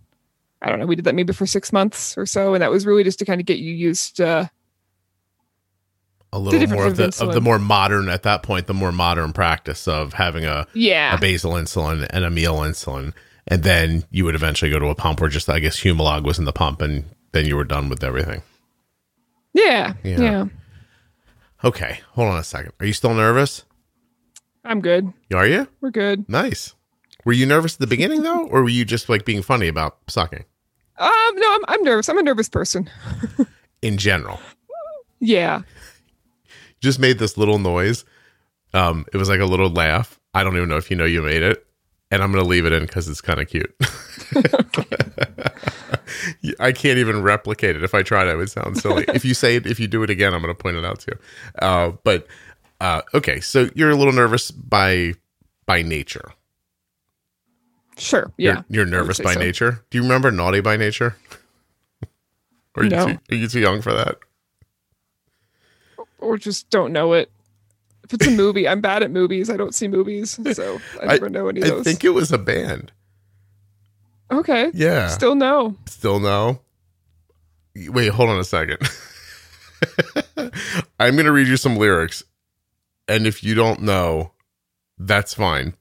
I 0.62 0.70
don't 0.70 0.78
know. 0.78 0.86
We 0.86 0.96
did 0.96 1.04
that 1.06 1.14
maybe 1.14 1.32
for 1.32 1.46
six 1.46 1.72
months 1.72 2.16
or 2.16 2.24
so, 2.24 2.54
and 2.54 2.62
that 2.62 2.70
was 2.70 2.86
really 2.86 3.02
just 3.04 3.18
to 3.18 3.24
kind 3.24 3.40
of 3.40 3.46
get 3.46 3.58
you 3.58 3.72
used 3.72 4.16
to. 4.16 4.50
A 6.34 6.38
little 6.38 6.66
more 6.68 6.86
of 6.86 6.96
the 6.96 7.14
of 7.20 7.34
the 7.34 7.40
more 7.42 7.58
modern 7.58 8.08
at 8.08 8.22
that 8.22 8.42
point, 8.42 8.66
the 8.66 8.72
more 8.72 8.90
modern 8.92 9.32
practice 9.34 9.86
of 9.86 10.14
having 10.14 10.46
a, 10.46 10.66
Yeah, 10.72 11.14
a 11.14 11.20
basal 11.20 11.52
insulin 11.52 12.06
and 12.08 12.24
a 12.24 12.30
meal 12.30 12.56
insulin. 12.60 13.12
And 13.48 13.62
then 13.64 14.04
you 14.10 14.24
would 14.24 14.34
eventually 14.34 14.70
go 14.70 14.78
to 14.78 14.86
a 14.86 14.94
pump 14.94 15.20
where 15.20 15.28
just 15.28 15.50
I 15.50 15.58
guess 15.58 15.80
Humalog 15.80 16.22
was 16.24 16.38
in 16.38 16.44
the 16.46 16.52
pump 16.52 16.80
and 16.80 17.04
then 17.32 17.44
you 17.46 17.56
were 17.56 17.64
done 17.64 17.88
with 17.90 18.02
everything. 18.04 18.40
yeah, 19.52 19.94
Yeah. 20.04 20.20
yeah. 20.20 20.44
Okay. 21.64 22.00
Hold 22.12 22.28
on 22.28 22.38
a 22.38 22.44
second. 22.44 22.72
Are 22.80 22.86
you 22.86 22.92
still 22.92 23.12
nervous? 23.14 23.64
I'm 24.64 24.80
good. 24.80 25.12
Are 25.34 25.46
you? 25.46 25.66
We're 25.80 25.90
good. 25.90 26.28
Nice. 26.28 26.74
Were 27.24 27.32
you 27.32 27.46
nervous 27.46 27.74
at 27.74 27.80
the 27.80 27.86
beginning 27.86 28.22
though? 28.22 28.46
Or 28.46 28.62
were 28.62 28.68
you 28.68 28.84
just 28.84 29.08
like 29.08 29.24
being 29.24 29.42
funny 29.42 29.68
about 29.68 29.98
sucking 30.08 30.44
Um, 30.98 31.08
no, 31.36 31.54
I'm 31.54 31.64
I'm 31.68 31.82
nervous. 31.82 32.08
I'm 32.08 32.18
a 32.18 32.22
nervous 32.22 32.48
person. 32.48 32.88
in 33.82 33.98
general? 33.98 34.40
Yeah. 35.20 35.62
just 36.80 36.98
made 36.98 37.18
this 37.18 37.36
little 37.36 37.58
noise. 37.58 38.04
Um, 38.74 39.04
it 39.12 39.16
was 39.16 39.28
like 39.28 39.40
a 39.40 39.46
little 39.46 39.70
laugh. 39.70 40.18
I 40.34 40.42
don't 40.44 40.56
even 40.56 40.68
know 40.68 40.76
if 40.76 40.90
you 40.90 40.96
know 40.96 41.04
you 41.04 41.22
made 41.22 41.42
it, 41.42 41.66
and 42.10 42.22
I'm 42.22 42.32
gonna 42.32 42.46
leave 42.46 42.66
it 42.66 42.72
in 42.72 42.82
because 42.82 43.08
it's 43.08 43.20
kind 43.20 43.40
of 43.40 43.48
cute. 43.48 43.74
I 46.60 46.72
can't 46.72 46.98
even 46.98 47.22
replicate 47.22 47.76
it. 47.76 47.84
If 47.84 47.94
I 47.94 48.02
tried, 48.02 48.28
it 48.28 48.36
would 48.36 48.50
sound 48.50 48.78
silly. 48.78 49.04
if 49.08 49.24
you 49.24 49.34
say 49.34 49.56
it, 49.56 49.66
if 49.66 49.78
you 49.78 49.86
do 49.86 50.02
it 50.02 50.10
again, 50.10 50.34
I'm 50.34 50.40
gonna 50.40 50.54
point 50.54 50.76
it 50.76 50.84
out 50.84 51.00
to 51.00 51.12
you. 51.12 51.18
Uh, 51.66 51.92
but 52.04 52.26
uh, 52.80 53.02
okay, 53.14 53.40
so 53.40 53.68
you're 53.74 53.90
a 53.90 53.96
little 53.96 54.12
nervous 54.12 54.50
by 54.50 55.14
by 55.66 55.82
nature. 55.82 56.32
Sure. 58.02 58.32
You're- 58.36 58.56
Yeah. 58.56 58.62
you're, 58.68 58.86
nervous 58.86 59.20
by 59.20 59.34
so. 59.34 59.40
nature. 59.40 59.84
Do 59.90 59.98
you 59.98 60.02
remember 60.02 60.30
Naughty 60.30 60.60
by 60.60 60.76
Nature? 60.76 61.16
or 62.74 62.82
are 62.82 62.84
you, 62.84 62.90
No. 62.90 63.06
too, 63.06 63.18
are 63.30 63.34
you 63.36 63.48
too 63.48 63.60
young 63.60 63.80
for 63.82 63.92
that? 63.92 64.18
Or 66.18 66.36
just 66.36 66.68
don't 66.70 66.92
know 66.92 67.12
it. 67.14 67.30
If 68.04 68.14
it's 68.14 68.26
a 68.26 68.30
movie, 68.30 68.66
I'm 68.68 68.80
bad 68.80 69.02
at 69.02 69.10
movies. 69.10 69.48
I 69.50 69.56
don't 69.56 69.74
see 69.74 69.88
movies, 69.88 70.38
so 70.56 70.80
I 71.00 71.06
never 71.14 71.28
know 71.28 71.48
any 71.48 71.60
of 71.62 71.66
I 71.66 71.70
those. 71.70 71.84
think 71.84 72.04
it 72.04 72.10
was 72.10 72.30
a 72.32 72.38
band. 72.38 72.92
okay. 74.30 74.70
Yeah. 74.74 75.08
Still 75.08 75.34
no. 75.34 75.76
Still 75.86 76.18
no. 76.20 76.60
Wait, 77.74 78.08
hold 78.08 78.28
on 78.30 78.38
a 78.38 78.44
second. 78.44 78.78
I'm 81.00 81.14
going 81.14 81.24
to 81.26 81.32
read 81.32 81.48
you 81.48 81.56
some 81.56 81.76
lyrics. 81.76 82.22
And 83.08 83.26
if 83.26 83.42
you 83.42 83.54
don't 83.54 83.82
know, 83.82 84.32
that's 84.98 85.34
fine. 85.34 85.74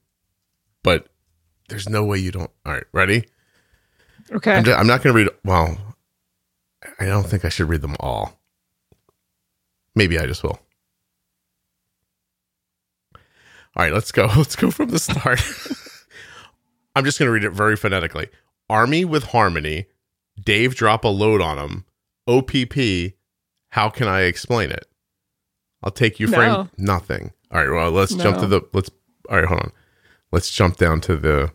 But 0.82 1.08
there's 1.72 1.88
no 1.88 2.04
way 2.04 2.18
you 2.18 2.30
don't. 2.30 2.50
All 2.64 2.72
right, 2.72 2.84
ready? 2.92 3.24
Okay. 4.30 4.52
I'm, 4.52 4.64
ju- 4.64 4.72
I'm 4.74 4.86
not 4.86 5.02
going 5.02 5.14
to 5.14 5.22
read. 5.22 5.30
Well, 5.44 5.76
I 7.00 7.06
don't 7.06 7.24
think 7.26 7.44
I 7.44 7.48
should 7.48 7.68
read 7.68 7.80
them 7.82 7.96
all. 8.00 8.38
Maybe 9.94 10.18
I 10.18 10.26
just 10.26 10.42
will. 10.42 10.58
All 13.74 13.82
right, 13.84 13.92
let's 13.92 14.12
go. 14.12 14.26
Let's 14.36 14.54
go 14.56 14.70
from 14.70 14.90
the 14.90 14.98
start. 14.98 15.40
I'm 16.94 17.04
just 17.06 17.18
going 17.18 17.26
to 17.26 17.32
read 17.32 17.44
it 17.44 17.50
very 17.52 17.76
phonetically. 17.76 18.28
Army 18.68 19.04
with 19.04 19.24
harmony. 19.24 19.86
Dave 20.38 20.74
drop 20.74 21.04
a 21.04 21.08
load 21.08 21.40
on 21.40 21.58
him. 21.58 21.84
OPP. 22.28 23.14
How 23.70 23.88
can 23.88 24.08
I 24.08 24.22
explain 24.22 24.70
it? 24.70 24.86
I'll 25.82 25.90
take 25.90 26.20
you 26.20 26.28
frame 26.28 26.52
No. 26.52 26.68
nothing. 26.76 27.32
All 27.50 27.60
right, 27.60 27.70
well, 27.70 27.90
let's 27.90 28.14
jump 28.14 28.38
to 28.38 28.46
the 28.46 28.60
let's 28.72 28.90
All 29.30 29.36
right, 29.36 29.44
hold 29.46 29.60
on. 29.60 29.72
Let's 30.30 30.50
jump 30.50 30.76
down 30.76 31.00
to 31.02 31.16
the 31.16 31.52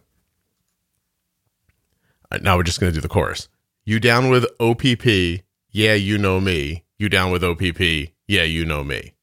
right, 2.31 2.41
now 2.41 2.57
we're 2.57 2.63
just 2.63 2.79
going 2.79 2.91
to 2.91 2.96
do 2.98 3.01
the 3.01 3.07
chorus. 3.07 3.48
You 3.86 4.00
down 4.00 4.29
with 4.29 4.46
OPP? 4.60 5.43
Yeah, 5.72 5.93
you 5.93 6.17
know 6.17 6.39
me. 6.39 6.84
You 6.98 7.10
down 7.10 7.31
with 7.31 7.43
OPP? 7.43 8.12
Yeah, 8.27 8.43
you 8.43 8.65
know 8.65 8.84
me. 8.84 9.13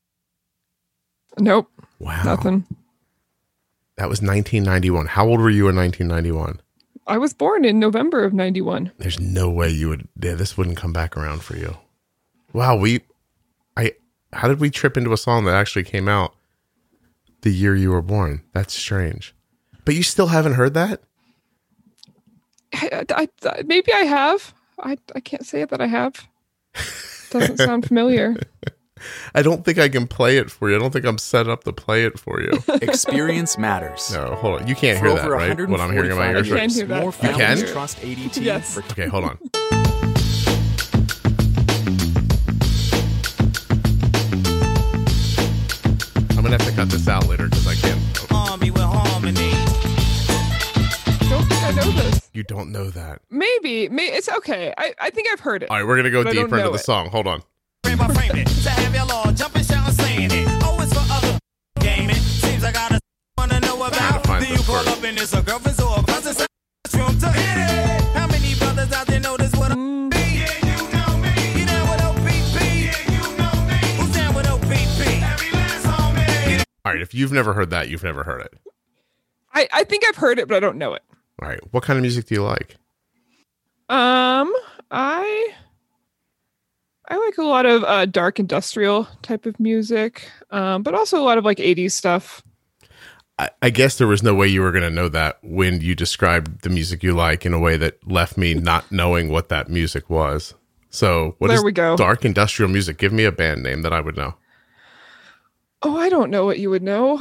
nope. 1.39 1.69
Wow. 1.99 2.23
Nothing. 2.25 2.67
That 3.97 4.09
was 4.09 4.21
1991. 4.21 5.07
How 5.07 5.27
old 5.27 5.41
were 5.41 5.51
you 5.51 5.69
in 5.69 5.77
1991? 5.77 6.61
I 7.07 7.19
was 7.19 7.33
born 7.35 7.65
in 7.65 7.79
November 7.79 8.25
of 8.25 8.33
91. 8.33 8.93
There's 8.99 9.21
no 9.21 9.51
way 9.51 9.71
you 9.71 9.91
would. 9.91 10.09
Yeah, 10.21 10.35
this 10.35 10.57
wouldn't 10.57 10.77
come 10.77 10.93
back 10.93 11.17
around 11.17 11.43
for 11.43 11.57
you. 11.57 11.77
Wow, 12.53 12.77
we, 12.77 13.03
I, 13.77 13.93
how 14.33 14.49
did 14.49 14.61
we 14.61 14.71
trip 14.71 14.97
into 14.97 15.13
a 15.13 15.19
song 15.19 15.45
that 15.45 15.55
actually 15.55 15.85
came 15.85 16.09
out 16.09 16.35
the 17.43 17.53
year 17.53 17.77
you 17.77 17.91
were 17.91 18.03
born? 18.03 18.43
That's 18.53 18.75
strange. 18.75 19.35
But 19.85 19.95
you 19.95 20.03
still 20.03 20.29
haven't 20.29 20.55
heard 20.55 20.75
that? 20.75 21.03
I, 22.75 23.05
I, 23.11 23.29
I- 23.47 23.63
maybe 23.67 23.93
I 23.93 24.01
have. 24.05 24.55
I, 24.79 24.97
I 25.15 25.21
can't 25.21 25.47
say 25.47 25.65
that 25.65 25.81
I 25.81 25.87
have. 25.87 26.27
Doesn't 27.31 27.59
sound 27.59 27.87
familiar. 27.87 28.37
I 29.35 29.43
don't 29.43 29.65
think 29.65 29.79
I 29.79 29.89
can 29.89 30.07
play 30.07 30.39
it 30.39 30.51
for 30.51 30.71
you. 30.71 30.77
I 30.77 30.79
don't 30.79 30.91
think 30.93 31.05
I'm 31.05 31.19
set 31.19 31.49
up 31.49 31.65
to 31.65 31.73
play 31.73 32.05
it 32.05 32.19
for 32.19 32.41
you. 32.41 32.53
Experience 32.83 33.59
matters. 33.59 34.11
No, 34.13 34.35
hold 34.37 34.63
on. 34.63 34.67
You 34.67 34.75
can't 34.75 34.99
For 34.99 35.07
hear 35.09 35.17
that, 35.17 35.29
right? 35.31 35.69
What 35.69 35.81
I'm 35.81 35.93
hearing 35.93 36.11
in 36.11 36.17
my 36.17 36.33
145 36.33 36.37
ears. 36.37 36.51
I 36.51 36.55
Right? 36.55 36.61
can 36.61 36.71
hear 36.71 36.87
that. 36.87 37.01
More 37.01 37.07
You 37.07 37.13
families 37.39 37.65
can? 37.65 37.73
trust 37.73 37.99
ADT 37.99 38.41
Yes. 38.43 38.75
for 38.75 38.81
Okay, 38.93 39.07
hold 39.09 39.25
on. 39.25 39.39
I'm 46.31 46.43
gonna 46.43 46.51
have 46.59 46.67
to 46.67 46.73
cut 46.73 46.89
this 46.91 47.09
out 47.09 47.27
later 47.29 47.49
You 52.35 52.43
don't 52.43 52.73
know 52.73 52.91
that. 52.91 53.21
Maybe. 53.31 53.89
May 53.89 54.07
it's 54.09 54.29
okay. 54.29 54.75
I, 54.77 54.93
I 55.01 55.11
think 55.11 55.29
I've 55.33 55.39
heard 55.41 55.63
it. 55.63 55.71
All 55.71 55.77
right, 55.79 55.87
we're 55.87 55.97
gonna 55.97 56.11
go 56.11 56.25
But 56.25 56.31
I 56.31 56.35
don't 56.35 56.45
deeper 56.47 56.59
into 56.59 56.71
the 56.71 56.75
it. 56.77 56.85
song. 56.85 57.09
Hold 57.11 57.29
on. 57.29 57.43
Frame 57.85 57.99
by 57.99 58.09
frame 58.09 58.33
it. 58.35 58.47
To 58.49 58.71
have 58.71 58.93
your 58.95 59.07
law 59.07 59.31
jumping, 59.33 59.63
shouting, 59.63 59.95
saying 59.95 60.31
it. 60.33 60.49
Oh, 60.65 60.77
it's 60.83 60.93
for 60.93 61.05
other 61.13 61.39
gaming. 61.79 62.17
Seems 62.17 62.65
I 62.65 62.73
got 62.73 62.91
a 62.93 62.99
wanna 63.39 63.61
know 63.61 63.77
Trying 63.77 63.89
about. 63.93 64.23
to 64.23 64.29
find 64.29 64.43
Then 64.43 64.51
you 64.51 64.57
this 64.57 64.67
call 64.67 64.77
word. 64.85 64.89
up 64.89 65.05
and 65.05 65.19
it's 65.19 65.33
a 65.33 65.43
girlfriend's 65.43 65.81
or 65.81 66.01
a 66.01 66.03
cousin's 66.03 66.47
room 66.93 67.19
to 67.21 67.31
hit 67.31 67.57
it. 67.57 68.03
How 68.19 68.27
many 68.27 68.55
brothers 68.57 68.93
out 68.93 69.07
there 69.07 69.21
know 69.21 69.37
this 69.37 69.53
what 69.55 69.71
I 69.71 69.75
be? 69.77 69.81
Mm. 69.81 70.11
Yeah, 70.13 70.67
you 70.67 70.91
know 70.91 71.17
me. 71.19 71.61
You 71.61 71.67
down 71.67 71.89
with 71.89 72.03
OPP? 72.03 72.59
Yeah, 72.59 73.13
you 73.15 73.37
know 73.39 73.55
me. 73.71 73.79
Who's 74.03 74.13
down 74.17 74.35
with 74.35 74.49
OPP? 74.49 75.23
Every 75.23 75.51
last 75.53 75.87
homie. 75.87 76.65
All 76.85 76.93
right, 76.93 77.01
if 77.01 77.15
you've 77.15 77.31
never 77.33 77.53
heard 77.55 77.71
that, 77.71 77.89
you've 77.89 78.03
never 78.03 78.25
heard 78.25 78.41
it. 78.41 78.55
I, 79.53 79.69
I 79.73 79.85
think 79.85 80.05
I've 80.09 80.17
heard 80.17 80.41
it, 80.41 80.49
but 80.49 80.57
I 80.57 80.61
don't 80.61 80.79
know 80.79 80.95
it. 80.95 81.03
All 81.43 81.49
right, 81.49 81.61
what 81.73 81.83
kind 81.83 81.97
of 81.99 82.03
music 82.03 82.27
do 82.27 82.35
you 82.35 82.43
like? 82.43 82.77
Um, 83.89 84.53
I 84.91 85.55
I 87.09 87.17
like 87.17 87.39
a 87.39 87.43
lot 87.43 87.67
of 87.67 87.85
uh, 87.85 88.07
dark 88.07 88.41
industrial 88.41 89.07
type 89.23 89.47
of 89.47 89.59
music, 89.61 90.31
um, 90.51 90.83
but 90.83 90.95
also 90.95 91.19
a 91.21 91.25
lot 91.25 91.39
of 91.39 91.45
like 91.45 91.59
'80s 91.59 91.93
stuff. 91.93 92.43
I, 93.39 93.51
I 93.63 93.71
guess 93.71 93.99
there 93.99 94.07
was 94.07 94.23
no 94.23 94.35
way 94.35 94.47
you 94.49 94.63
were 94.63 94.73
gonna 94.73 94.91
know 94.91 95.09
that 95.09 95.39
when 95.43 95.81
you 95.81 95.95
described 95.95 96.63
the 96.63 96.71
music 96.71 97.03
you 97.03 97.15
like 97.15 97.45
in 97.45 97.53
a 97.53 97.59
way 97.59 97.77
that 97.77 98.07
left 98.09 98.37
me 98.37 98.55
not 98.55 98.91
knowing 98.93 99.29
what 99.29 99.49
that 99.49 99.69
music 99.69 100.09
was. 100.09 100.55
So, 100.91 101.35
what 101.39 101.51
is 101.51 101.61
There 101.61 101.63
we 101.63 101.73
go. 101.73 101.97
dark 101.97 102.25
industrial 102.25 102.71
music? 102.71 102.99
Give 102.99 103.13
me 103.13 103.25
a 103.25 103.33
band 103.33 103.63
name 103.63 103.83
that 103.83 103.93
I 103.93 104.01
would 104.01 104.17
know. 104.17 104.35
Oh, 105.83 105.97
I 105.97 106.09
don't 106.09 106.31
know 106.31 106.45
what 106.45 106.59
you 106.59 106.71
would 106.71 106.83
know. 106.83 107.19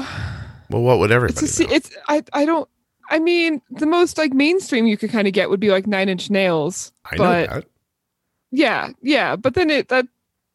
Well, 0.69 0.81
what 0.81 0.99
would 0.99 1.11
It's 1.27 1.41
everybody 1.41 1.47
a, 1.59 1.67
know? 1.67 1.69
it's 1.69 1.91
I 2.07 2.23
I 2.33 2.45
don't. 2.45 2.69
I 3.09 3.19
mean, 3.19 3.61
the 3.69 3.85
most 3.85 4.17
like 4.17 4.33
mainstream 4.33 4.87
you 4.87 4.97
could 4.97 5.11
kind 5.11 5.27
of 5.27 5.33
get 5.33 5.49
would 5.49 5.59
be 5.59 5.69
like 5.69 5.85
Nine 5.87 6.09
Inch 6.09 6.29
Nails. 6.29 6.91
I 7.05 7.15
know 7.15 7.23
but 7.23 7.49
that. 7.49 7.65
yeah, 8.51 8.89
yeah, 9.01 9.35
but 9.35 9.53
then 9.55 9.69
it 9.69 9.89
that 9.89 10.07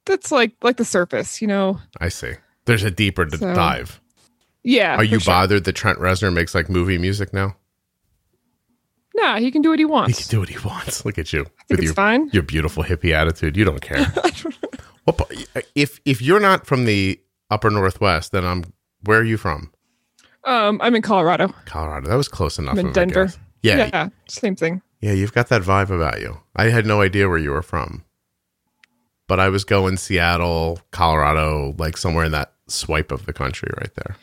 that's 0.07 0.33
like 0.33 0.53
like 0.63 0.77
the 0.77 0.85
surface, 0.85 1.41
you 1.43 1.49
know. 1.49 1.79
I 2.01 2.09
see. 2.09 2.33
There's 2.65 2.83
a 2.85 2.91
deeper 2.91 3.27
So, 3.31 3.55
dive. 3.55 4.01
Yeah. 4.65 4.97
Are 4.97 5.05
you 5.05 5.21
sure. 5.21 5.33
bothered 5.33 5.65
that 5.65 5.73
Trent 5.75 5.99
Reznor 5.99 6.33
makes 6.33 6.55
like 6.55 6.69
movie 6.69 6.99
music 6.99 7.33
now? 7.33 7.57
Nah, 9.15 9.39
he 9.39 9.51
can 9.51 9.63
do 9.63 9.71
what 9.71 9.79
he 9.79 9.85
wants. 9.85 10.17
He 10.19 10.23
can 10.25 10.31
do 10.31 10.41
what 10.41 10.49
he 10.49 10.59
wants. 10.67 11.05
Look 11.05 11.19
at 11.19 11.33
you 11.33 11.41
I 11.41 11.45
think 11.45 11.71
with 11.71 11.79
it's 11.81 11.85
your 11.87 11.95
fine. 11.95 12.31
your 12.33 12.43
beautiful 12.43 12.85
hippie 12.85 13.13
attitude. 13.13 13.57
You 13.57 13.65
don't 13.65 13.81
care. 13.81 14.05
what, 15.05 15.17
pa- 15.19 15.27
if 15.75 16.01
if 16.05 16.23
you're 16.23 16.41
not 16.41 16.67
from 16.67 16.85
the 16.85 17.21
upper 17.51 17.71
northwest, 17.71 18.33
then 18.33 18.45
I'm. 18.45 18.65
Where 19.05 19.19
are 19.21 19.25
you 19.25 19.37
from? 19.37 19.73
Um, 20.45 20.81
I'm 20.83 20.95
in 20.95 21.03
Colorado. 21.03 21.55
Colorado. 21.67 22.09
That 22.09 22.17
was 22.17 22.29
close 22.29 22.59
enough. 22.59 22.73
I'm 22.73 22.87
in 22.87 22.93
Denver. 22.93 23.33
Yeah, 23.63 23.91
yeah, 23.93 24.09
same 24.29 24.57
thing. 24.57 24.83
Yeah, 25.01 25.13
you've 25.13 25.33
got 25.33 25.49
that 25.49 25.63
vibe 25.63 25.91
about 25.91 26.21
you. 26.21 26.39
I 26.57 26.71
had 26.71 26.87
no 26.87 27.01
idea 27.03 27.29
where 27.29 27.39
you 27.39 27.51
were 27.51 27.63
from, 27.63 28.05
but 29.27 29.41
I 29.41 29.49
was 29.49 29.65
going 29.65 29.97
Seattle, 29.97 30.81
Colorado, 30.91 31.75
like 31.79 31.97
somewhere 31.97 32.25
in 32.25 32.33
that 32.33 32.53
swipe 32.69 33.13
of 33.13 33.27
the 33.27 33.33
country 33.33 33.71
right 33.79 33.95
there. 33.95 34.17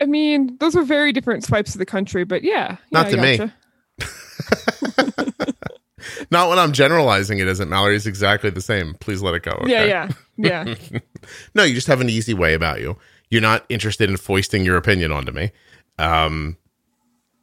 I 0.00 0.06
mean, 0.06 0.56
those 0.60 0.76
are 0.76 0.82
very 0.84 1.12
different 1.12 1.44
swipes 1.44 1.74
of 1.74 1.78
the 1.78 1.86
country, 1.86 2.24
but 2.24 2.44
yeah. 2.44 2.76
Not 2.92 3.10
yeah, 3.10 3.16
to 3.16 3.18
I 3.18 3.22
me. 3.22 3.52
Not 6.30 6.48
when 6.48 6.58
I'm 6.58 6.72
generalizing 6.72 7.38
it, 7.38 7.48
isn't 7.48 7.68
Mallory? 7.68 7.96
It's 7.96 8.06
exactly 8.06 8.50
the 8.50 8.60
same. 8.60 8.94
Please 8.94 9.22
let 9.22 9.34
it 9.34 9.42
go. 9.42 9.60
Yeah, 9.66 9.84
yeah, 9.84 10.08
yeah. 10.36 10.74
No, 11.54 11.64
you 11.64 11.74
just 11.74 11.88
have 11.88 12.00
an 12.00 12.08
easy 12.08 12.32
way 12.32 12.54
about 12.54 12.80
you. 12.80 12.96
You're 13.30 13.42
not 13.42 13.64
interested 13.68 14.08
in 14.08 14.16
foisting 14.16 14.64
your 14.64 14.76
opinion 14.76 15.12
onto 15.12 15.32
me. 15.32 15.50
Um, 15.98 16.56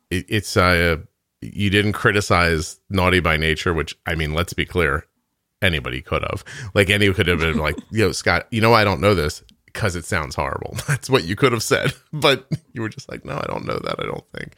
it, 0.10 0.26
it's 0.30 0.58
uh, 0.58 0.98
you 1.42 1.70
didn't 1.70 1.94
criticize 1.94 2.80
Naughty 2.90 3.20
by 3.20 3.38
Nature, 3.38 3.74
which 3.74 3.96
I 4.06 4.16
mean, 4.16 4.34
let's 4.34 4.54
be 4.54 4.66
clear, 4.66 5.06
anybody 5.62 6.02
could 6.02 6.24
have. 6.24 6.44
Like 6.74 6.90
any 6.90 7.12
could 7.14 7.28
have 7.28 7.40
been 7.40 7.58
like, 7.58 7.76
"Yo, 7.92 8.12
Scott, 8.12 8.48
you 8.52 8.62
know 8.62 8.74
I 8.74 8.84
don't 8.84 9.02
know 9.02 9.14
this 9.16 9.44
because 9.66 9.96
it 9.96 10.06
sounds 10.06 10.36
horrible." 10.36 10.76
That's 10.88 11.10
what 11.10 11.26
you 11.26 11.36
could 11.36 11.52
have 11.52 11.64
said, 11.64 11.94
but 12.14 12.48
you 12.74 12.82
were 12.82 12.90
just 12.90 13.10
like, 13.10 13.26
"No, 13.26 13.36
I 13.36 13.46
don't 13.48 13.66
know 13.66 13.80
that. 13.80 14.00
I 14.00 14.04
don't 14.04 14.28
think." 14.30 14.54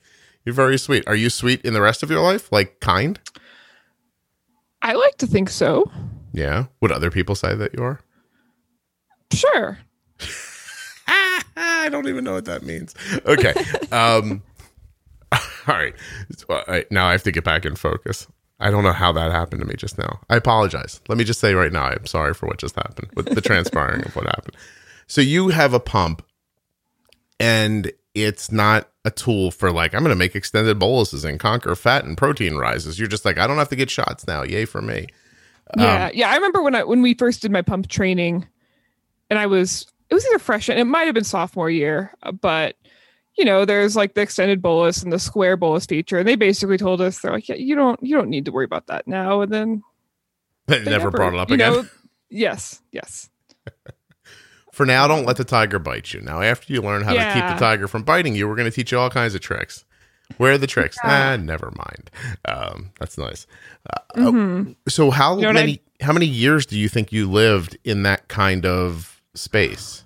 You're 0.46 0.56
very 0.56 0.78
sweet. 0.78 1.06
Are 1.08 1.16
you 1.16 1.30
sweet 1.30 1.62
in 1.66 1.74
the 1.74 1.82
rest 1.82 2.04
of 2.04 2.10
your 2.10 2.22
life? 2.22 2.50
Like 2.54 2.80
kind? 2.80 3.20
I 4.82 4.94
like 4.94 5.18
to 5.18 5.28
think 5.28 5.50
so. 5.50 5.92
Yeah. 6.32 6.68
Would 6.80 6.94
other 6.94 7.12
people 7.12 7.36
say 7.36 7.54
that 7.54 7.74
you 7.74 7.84
are? 7.84 8.00
Sure. 9.34 9.80
I 11.58 11.90
don't 11.90 12.08
even 12.08 12.24
know 12.24 12.34
what 12.34 12.46
that 12.46 12.64
means. 12.64 12.94
Okay. 13.26 13.54
Um, 13.92 14.44
all 15.32 15.40
right. 15.68 15.94
So, 16.36 16.46
all 16.50 16.64
right. 16.68 16.90
Now 16.92 17.08
I 17.08 17.12
have 17.14 17.24
to 17.24 17.32
get 17.32 17.44
back 17.44 17.66
in 17.66 17.76
focus. 17.76 18.28
I 18.60 18.72
don't 18.72 18.84
know 18.84 18.94
how 18.94 19.12
that 19.14 19.32
happened 19.32 19.62
to 19.62 19.68
me 19.68 19.76
just 19.76 19.98
now. 19.98 20.20
I 20.30 20.36
apologize. 20.36 21.00
Let 21.08 21.18
me 21.18 21.24
just 21.24 21.40
say 21.40 21.54
right 21.54 21.72
now, 21.72 21.84
I'm 21.84 22.06
sorry 22.06 22.34
for 22.34 22.48
what 22.48 22.58
just 22.58 22.76
happened 22.76 23.10
with 23.16 23.34
the 23.34 23.42
transpiring 23.42 24.04
of 24.06 24.16
what 24.16 24.26
happened. 24.26 24.56
So 25.06 25.22
you 25.22 25.50
have 25.50 25.74
a 25.74 25.80
pump, 25.80 26.24
and 27.40 27.92
it's 28.16 28.52
not 28.52 28.90
a 29.06 29.12
tool 29.12 29.52
for 29.52 29.72
like 29.72 29.94
I'm 29.94 30.02
going 30.02 30.10
to 30.10 30.16
make 30.18 30.36
extended 30.36 30.80
boluses 30.80 31.24
and 31.24 31.40
conquer 31.40 31.76
fat 31.76 32.04
and 32.04 32.18
protein 32.18 32.56
rises. 32.56 32.98
You're 32.98 33.08
just 33.08 33.26
like 33.26 33.38
I 33.38 33.46
don't 33.48 33.58
have 33.58 33.70
to 33.70 33.76
get 33.76 33.90
shots 33.92 34.26
now. 34.28 34.44
Yay 34.44 34.66
for 34.66 34.82
me. 34.82 35.08
Um, 35.78 35.84
Yeah, 35.84 36.10
yeah. 36.14 36.30
I 36.32 36.36
remember 36.36 36.62
when 36.64 36.74
I 36.76 36.84
when 36.84 37.02
we 37.02 37.14
first 37.14 37.42
did 37.44 37.52
my 37.52 37.62
pump 37.62 37.88
training, 37.90 38.48
and 39.30 39.38
I 39.38 39.46
was 39.46 39.86
it 40.10 40.14
was 40.14 40.26
either 40.28 40.40
freshman, 40.40 40.78
it 40.78 40.86
might 40.86 41.04
have 41.06 41.14
been 41.16 41.24
sophomore 41.24 41.70
year, 41.70 42.14
uh, 42.24 42.32
but 42.32 42.76
you 43.38 43.46
know, 43.46 43.66
there's 43.66 43.96
like 43.96 44.16
the 44.16 44.22
extended 44.22 44.62
bolus 44.62 45.04
and 45.04 45.14
the 45.14 45.20
square 45.20 45.56
bolus 45.58 45.86
feature, 45.86 46.18
and 46.18 46.28
they 46.28 46.36
basically 46.36 46.78
told 46.78 47.02
us 47.02 47.20
they're 47.20 47.32
like, 47.34 47.48
yeah, 47.48 47.56
you 47.56 47.76
don't 47.76 48.02
you 48.02 48.16
don't 48.16 48.30
need 48.30 48.46
to 48.46 48.52
worry 48.52 48.66
about 48.66 48.88
that 48.88 49.08
now. 49.08 49.42
And 49.42 49.52
then 49.54 49.84
They 50.68 50.80
they 50.80 50.90
never 50.92 51.12
brought 51.12 51.34
it 51.34 51.40
up 51.40 51.52
again. 51.52 51.72
know- 51.74 51.86
yes, 52.30 52.82
yes. 52.92 53.30
For 54.72 54.86
now, 54.86 55.08
don't 55.08 55.26
let 55.26 55.38
the 55.38 55.44
tiger 55.44 55.80
bite 55.80 56.14
you. 56.14 56.22
Now, 56.22 56.42
after 56.42 56.72
you 56.72 56.82
learn 56.82 57.04
how 57.04 57.14
to 57.14 57.34
keep 57.34 57.44
the 57.48 57.60
tiger 57.60 57.88
from 57.88 58.04
biting 58.04 58.36
you, 58.36 58.48
we're 58.48 58.56
going 58.56 58.70
to 58.70 58.76
teach 58.76 58.92
you 58.92 59.00
all 59.00 59.10
kinds 59.10 59.34
of 59.34 59.42
tricks. 59.42 59.86
Where 60.38 60.52
are 60.52 60.58
the 60.60 60.68
tricks? 60.68 60.98
Yeah. 61.04 61.32
Ah, 61.34 61.36
never 61.38 61.72
mind. 61.76 62.12
Um, 62.46 62.92
that's 63.00 63.18
nice. 63.18 63.48
Uh, 63.90 64.00
Mhm. 64.16 64.76
So, 64.88 65.10
how 65.10 65.36
You 65.36 65.44
know 65.44 65.48
what 65.48 65.58
I- 65.58 65.62
many 65.62 65.82
how 66.02 66.14
many 66.14 66.28
years 66.28 66.66
do 66.68 66.78
you 66.78 66.90
think 66.90 67.12
you 67.12 67.28
lived 67.30 67.76
in 67.84 68.04
that 68.04 68.28
kind 68.28 68.66
of 68.68 69.17
space? 69.38 70.04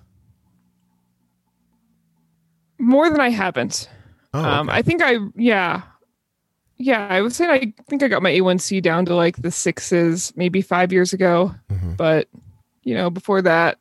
More 2.78 3.10
than 3.10 3.20
I 3.20 3.30
haven't. 3.30 3.88
Oh, 4.34 4.42
Um. 4.44 4.70
I 4.70 4.82
think 4.82 5.02
I, 5.02 5.16
yeah, 5.36 5.82
yeah. 6.78 7.06
I 7.08 7.20
would 7.20 7.32
say 7.32 7.48
I 7.48 7.72
think 7.88 8.02
I 8.02 8.08
got 8.08 8.22
my 8.22 8.30
A1C 8.30 8.82
down 8.82 9.04
to 9.06 9.14
like 9.14 9.36
the 9.36 9.50
sixes, 9.50 10.32
maybe 10.36 10.62
five 10.62 10.92
years 10.92 11.12
ago. 11.12 11.54
Mhm. 11.70 11.96
But 11.96 12.28
you 12.82 12.94
know, 12.94 13.10
before 13.10 13.42
that, 13.42 13.78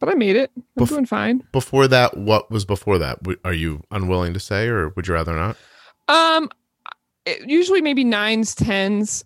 but 0.00 0.08
I 0.10 0.14
made 0.14 0.36
it. 0.36 0.50
I'm 0.76 0.84
Bef- 0.84 0.88
doing 0.90 1.06
fine. 1.06 1.42
before 1.52 1.88
that, 1.88 2.16
what 2.16 2.50
was 2.50 2.64
before 2.64 2.98
that? 2.98 3.20
Are 3.44 3.52
you 3.54 3.82
unwilling 3.90 4.34
to 4.34 4.40
say, 4.40 4.66
or 4.68 4.90
would 4.90 5.06
you 5.08 5.14
rather 5.14 5.34
not? 5.34 5.56
Um, 6.08 6.50
it- 7.24 7.48
usually 7.48 7.80
maybe 7.80 8.04
nines, 8.04 8.54
tens. 8.54 9.24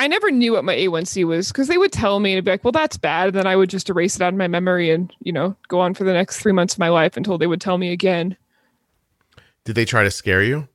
I 0.00 0.06
never 0.06 0.30
knew 0.30 0.52
what 0.52 0.64
my 0.64 0.74
A1C 0.74 1.26
was 1.26 1.48
because 1.48 1.68
they 1.68 1.76
would 1.76 1.92
tell 1.92 2.20
me 2.20 2.34
and 2.34 2.42
be 2.42 2.50
like, 2.50 2.64
"Well, 2.64 2.72
that's 2.72 2.96
bad," 2.96 3.28
and 3.28 3.36
then 3.36 3.46
I 3.46 3.54
would 3.54 3.68
just 3.68 3.90
erase 3.90 4.16
it 4.16 4.22
out 4.22 4.32
of 4.32 4.38
my 4.38 4.48
memory 4.48 4.90
and 4.90 5.14
you 5.20 5.30
know 5.30 5.54
go 5.68 5.78
on 5.78 5.92
for 5.92 6.04
the 6.04 6.14
next 6.14 6.38
three 6.40 6.52
months 6.52 6.72
of 6.72 6.78
my 6.78 6.88
life 6.88 7.18
until 7.18 7.36
they 7.36 7.46
would 7.46 7.60
tell 7.60 7.76
me 7.76 7.92
again. 7.92 8.34
Did 9.64 9.74
they 9.74 9.84
try 9.84 10.02
to 10.02 10.10
scare 10.10 10.42
you? 10.42 10.66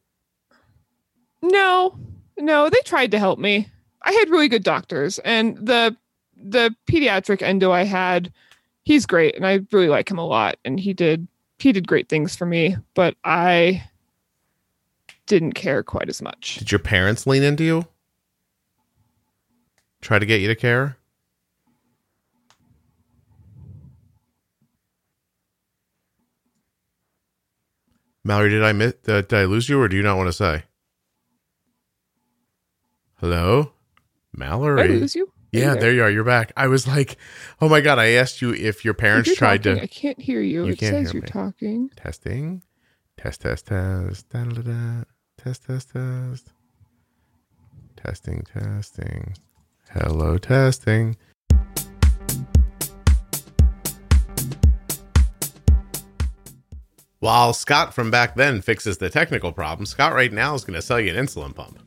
No, 1.41 1.97
no, 2.37 2.69
they 2.69 2.79
tried 2.85 3.09
to 3.11 3.19
help 3.19 3.39
me. 3.39 3.67
I 4.03 4.11
had 4.11 4.29
really 4.29 4.47
good 4.47 4.63
doctors, 4.63 5.17
and 5.19 5.57
the 5.57 5.97
the 6.37 6.75
pediatric 6.87 7.41
endo 7.41 7.71
I 7.71 7.81
had, 7.81 8.31
he's 8.83 9.07
great, 9.07 9.35
and 9.35 9.47
I 9.47 9.61
really 9.71 9.89
like 9.89 10.11
him 10.11 10.19
a 10.19 10.27
lot, 10.27 10.57
and 10.63 10.79
he 10.79 10.93
did 10.93 11.27
he 11.57 11.71
did 11.71 11.87
great 11.87 12.09
things 12.09 12.35
for 12.35 12.45
me, 12.45 12.77
but 12.93 13.15
I 13.23 13.89
didn't 15.25 15.53
care 15.53 15.81
quite 15.81 16.09
as 16.09 16.21
much. 16.21 16.57
Did 16.57 16.71
your 16.71 16.77
parents 16.77 17.25
lean 17.25 17.41
into 17.41 17.63
you? 17.63 17.87
Try 20.05 20.19
to 20.19 20.25
get 20.27 20.39
you 20.39 20.47
to 20.49 20.55
care? 20.55 20.97
Mallory, 28.23 28.51
did 28.51 28.63
I 28.63 28.71
miss, 28.71 28.93
did 29.03 29.33
I 29.33 29.45
lose 29.45 29.67
you 29.67 29.81
or 29.81 29.87
do 29.87 29.97
you 29.97 30.03
not 30.03 30.15
want 30.17 30.27
to 30.27 30.33
say? 30.33 30.65
Hello? 33.15 33.63
Did 33.63 33.71
I 34.43 34.45
Mallory. 34.45 34.89
lose 34.89 35.15
you? 35.15 35.31
Yeah, 35.51 35.73
there 35.73 35.91
you 35.91 36.03
are. 36.03 36.09
You're 36.11 36.23
back. 36.23 36.51
I 36.55 36.67
was 36.67 36.85
like, 36.87 37.17
oh 37.59 37.67
my 37.67 37.81
God, 37.81 37.97
I 37.97 38.09
asked 38.11 38.43
you 38.43 38.53
if 38.53 38.85
your 38.85 38.93
parents 38.93 39.33
tried 39.33 39.63
talking, 39.63 39.77
to. 39.77 39.83
I 39.85 39.87
can't 39.87 40.21
hear 40.21 40.41
you. 40.41 40.65
You 40.65 40.73
it 40.73 40.77
can't 40.77 40.97
says 40.97 41.07
hear 41.07 41.13
you're 41.13 41.23
me. 41.23 41.29
talking. 41.29 41.89
Testing. 41.95 42.61
Test, 43.17 43.41
test, 43.41 43.65
test. 43.65 44.29
Da, 44.29 44.43
da, 44.43 44.61
da. 44.61 45.03
Test, 45.39 45.65
test, 45.65 45.89
test. 45.93 46.53
Testing, 47.95 48.43
testing. 48.43 49.33
Hello, 49.97 50.37
testing. 50.37 51.15
While 57.19 57.53
Scott 57.53 57.93
from 57.93 58.11
back 58.11 58.35
then 58.35 58.61
fixes 58.61 58.97
the 58.97 59.09
technical 59.09 59.53
problem, 59.53 59.85
Scott 59.85 60.13
right 60.13 60.33
now 60.33 60.53
is 60.53 60.65
going 60.65 60.75
to 60.75 60.81
sell 60.81 60.99
you 60.99 61.15
an 61.15 61.25
insulin 61.25 61.55
pump. 61.55 61.79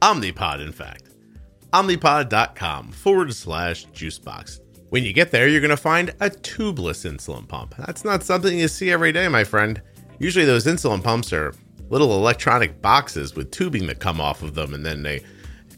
Omnipod, 0.00 0.64
in 0.64 0.72
fact. 0.72 1.10
Omnipod.com 1.74 2.92
forward 2.92 3.34
slash 3.34 3.86
juicebox. 3.88 4.60
When 4.88 5.04
you 5.04 5.12
get 5.12 5.30
there, 5.30 5.48
you're 5.48 5.60
going 5.60 5.68
to 5.68 5.76
find 5.76 6.08
a 6.20 6.30
tubeless 6.30 7.04
insulin 7.04 7.46
pump. 7.46 7.74
That's 7.76 8.06
not 8.06 8.22
something 8.22 8.58
you 8.58 8.68
see 8.68 8.90
every 8.90 9.12
day, 9.12 9.28
my 9.28 9.44
friend. 9.44 9.82
Usually, 10.18 10.46
those 10.46 10.64
insulin 10.64 11.04
pumps 11.04 11.30
are 11.34 11.52
little 11.90 12.14
electronic 12.14 12.80
boxes 12.80 13.34
with 13.34 13.50
tubing 13.50 13.86
that 13.88 14.00
come 14.00 14.18
off 14.18 14.42
of 14.42 14.54
them, 14.54 14.72
and 14.72 14.84
then 14.84 15.02
they 15.02 15.22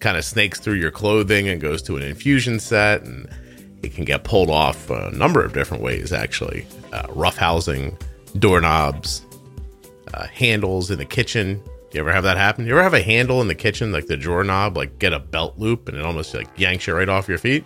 kind 0.01 0.17
of 0.17 0.25
snakes 0.25 0.59
through 0.59 0.75
your 0.75 0.91
clothing 0.91 1.49
and 1.49 1.61
goes 1.61 1.83
to 1.83 1.97
an 1.97 2.03
infusion 2.03 2.59
set, 2.59 3.03
and 3.03 3.29
it 3.83 3.95
can 3.95 4.05
get 4.05 4.25
pulled 4.25 4.51
off 4.51 4.91
a 4.91 5.11
number 5.13 5.45
of 5.45 5.53
different 5.53 5.83
ways, 5.83 6.13
actually. 6.13 6.67
Uh, 6.93 7.07
rough 7.11 7.37
housing, 7.37 7.97
doorknobs, 8.39 9.25
uh, 10.15 10.27
handles 10.27 10.91
in 10.91 10.99
the 10.99 11.05
kitchen. 11.05 11.63
Do 11.91 11.99
you 11.99 12.01
ever 12.01 12.13
have 12.13 12.25
that 12.25 12.37
happen? 12.37 12.67
You 12.67 12.73
ever 12.73 12.83
have 12.83 12.95
a 12.95 13.03
handle 13.03 13.41
in 13.41 13.49
the 13.49 13.55
kitchen, 13.55 13.93
like 13.93 14.07
the 14.07 14.17
drawer 14.17 14.45
knob, 14.45 14.77
like 14.77 14.99
get 14.99 15.13
a 15.13 15.19
belt 15.19 15.59
loop 15.59 15.89
and 15.89 15.97
it 15.97 16.05
almost 16.05 16.35
like 16.35 16.49
yanks 16.57 16.87
you 16.87 16.95
right 16.95 17.09
off 17.09 17.29
your 17.29 17.39
feet? 17.39 17.65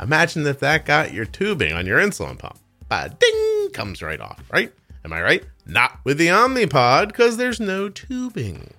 Imagine 0.00 0.46
if 0.46 0.60
that 0.60 0.84
got 0.84 1.12
your 1.12 1.24
tubing 1.24 1.72
on 1.72 1.86
your 1.86 1.98
insulin 1.98 2.38
pump. 2.38 2.58
Ba 2.88 3.14
ding 3.18 3.70
comes 3.72 4.02
right 4.02 4.20
off, 4.20 4.42
right? 4.52 4.72
Am 5.04 5.12
I 5.12 5.22
right? 5.22 5.44
Not 5.66 5.98
with 6.04 6.18
the 6.18 6.28
Omnipod 6.28 7.08
because 7.08 7.36
there's 7.36 7.60
no 7.60 7.88
tubing. 7.88 8.72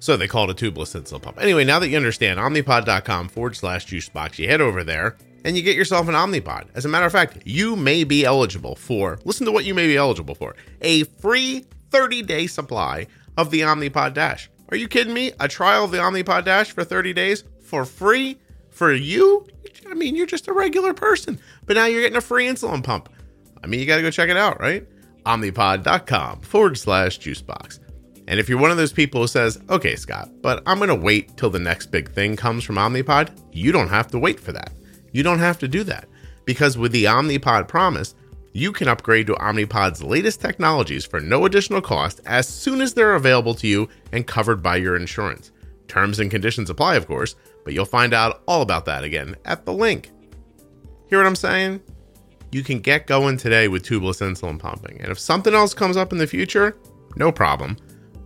So 0.00 0.16
they 0.16 0.26
call 0.26 0.50
it 0.50 0.60
a 0.60 0.72
tubeless 0.72 1.00
insulin 1.00 1.22
pump. 1.22 1.40
Anyway, 1.40 1.64
now 1.64 1.78
that 1.78 1.88
you 1.88 1.96
understand, 1.96 2.40
omnipod.com 2.40 3.28
forward 3.28 3.54
slash 3.54 3.86
juicebox, 3.86 4.38
you 4.38 4.48
head 4.48 4.60
over 4.60 4.82
there 4.82 5.16
and 5.44 5.56
you 5.56 5.62
get 5.62 5.76
yourself 5.76 6.08
an 6.08 6.14
Omnipod. 6.14 6.68
As 6.74 6.84
a 6.84 6.88
matter 6.88 7.06
of 7.06 7.12
fact, 7.12 7.38
you 7.44 7.76
may 7.76 8.04
be 8.04 8.24
eligible 8.24 8.74
for, 8.74 9.18
listen 9.24 9.46
to 9.46 9.52
what 9.52 9.64
you 9.64 9.74
may 9.74 9.86
be 9.86 9.96
eligible 9.96 10.34
for, 10.34 10.54
a 10.80 11.04
free 11.04 11.64
30 11.90 12.22
day 12.22 12.46
supply 12.46 13.06
of 13.36 13.50
the 13.50 13.60
Omnipod 13.60 14.14
Dash. 14.14 14.50
Are 14.70 14.76
you 14.76 14.88
kidding 14.88 15.14
me? 15.14 15.32
A 15.40 15.48
trial 15.48 15.84
of 15.84 15.90
the 15.90 15.98
Omnipod 15.98 16.44
Dash 16.44 16.70
for 16.70 16.84
30 16.84 17.12
days 17.12 17.44
for 17.62 17.84
free 17.84 18.38
for 18.70 18.92
you? 18.92 19.46
I 19.88 19.94
mean, 19.94 20.14
you're 20.14 20.26
just 20.26 20.48
a 20.48 20.52
regular 20.52 20.94
person, 20.94 21.40
but 21.66 21.76
now 21.76 21.86
you're 21.86 22.02
getting 22.02 22.16
a 22.16 22.22
free 22.22 22.46
insulin 22.46 22.84
pump. 22.84 23.08
I 23.62 23.66
mean, 23.66 23.80
you 23.80 23.86
got 23.86 23.96
to 23.96 24.02
go 24.02 24.10
check 24.10 24.30
it 24.30 24.36
out, 24.36 24.60
right? 24.60 24.86
Omnipod.com 25.26 26.40
forward 26.40 26.78
slash 26.78 27.18
juicebox. 27.18 27.80
And 28.30 28.38
if 28.38 28.48
you're 28.48 28.60
one 28.60 28.70
of 28.70 28.76
those 28.76 28.92
people 28.92 29.22
who 29.22 29.26
says, 29.26 29.60
okay, 29.68 29.96
Scott, 29.96 30.30
but 30.40 30.62
I'm 30.64 30.78
going 30.78 30.88
to 30.88 30.94
wait 30.94 31.36
till 31.36 31.50
the 31.50 31.58
next 31.58 31.86
big 31.86 32.12
thing 32.12 32.36
comes 32.36 32.62
from 32.62 32.76
Omnipod, 32.76 33.36
you 33.50 33.72
don't 33.72 33.88
have 33.88 34.06
to 34.12 34.20
wait 34.20 34.38
for 34.38 34.52
that. 34.52 34.72
You 35.10 35.24
don't 35.24 35.40
have 35.40 35.58
to 35.58 35.66
do 35.66 35.82
that. 35.82 36.08
Because 36.44 36.78
with 36.78 36.92
the 36.92 37.06
Omnipod 37.06 37.66
promise, 37.66 38.14
you 38.52 38.70
can 38.70 38.86
upgrade 38.86 39.26
to 39.26 39.34
Omnipod's 39.34 40.00
latest 40.00 40.40
technologies 40.40 41.04
for 41.04 41.18
no 41.18 41.44
additional 41.44 41.80
cost 41.80 42.20
as 42.24 42.46
soon 42.46 42.80
as 42.80 42.94
they're 42.94 43.16
available 43.16 43.52
to 43.54 43.66
you 43.66 43.88
and 44.12 44.28
covered 44.28 44.62
by 44.62 44.76
your 44.76 44.94
insurance. 44.94 45.50
Terms 45.88 46.20
and 46.20 46.30
conditions 46.30 46.70
apply, 46.70 46.94
of 46.94 47.08
course, 47.08 47.34
but 47.64 47.74
you'll 47.74 47.84
find 47.84 48.14
out 48.14 48.44
all 48.46 48.62
about 48.62 48.84
that 48.84 49.02
again 49.02 49.34
at 49.44 49.64
the 49.64 49.72
link. 49.72 50.12
Hear 51.08 51.18
what 51.18 51.26
I'm 51.26 51.34
saying? 51.34 51.80
You 52.52 52.62
can 52.62 52.78
get 52.78 53.08
going 53.08 53.38
today 53.38 53.66
with 53.66 53.84
tubeless 53.84 54.22
insulin 54.22 54.60
pumping. 54.60 55.00
And 55.00 55.10
if 55.10 55.18
something 55.18 55.52
else 55.52 55.74
comes 55.74 55.96
up 55.96 56.12
in 56.12 56.18
the 56.18 56.28
future, 56.28 56.76
no 57.16 57.32
problem. 57.32 57.76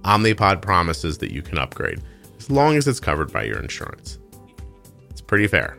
Omnipod 0.05 0.63
promises 0.63 1.19
that 1.19 1.33
you 1.33 1.43
can 1.43 1.59
upgrade 1.59 2.03
as 2.39 2.51
long 2.51 2.77
as 2.77 2.87
it's 2.87 3.01
covered 3.01 3.33
by 3.33 3.45
your 3.45 3.59
insurance. 3.59 4.19
It's 5.11 5.21
pretty 5.21 5.47
fair. 5.47 5.79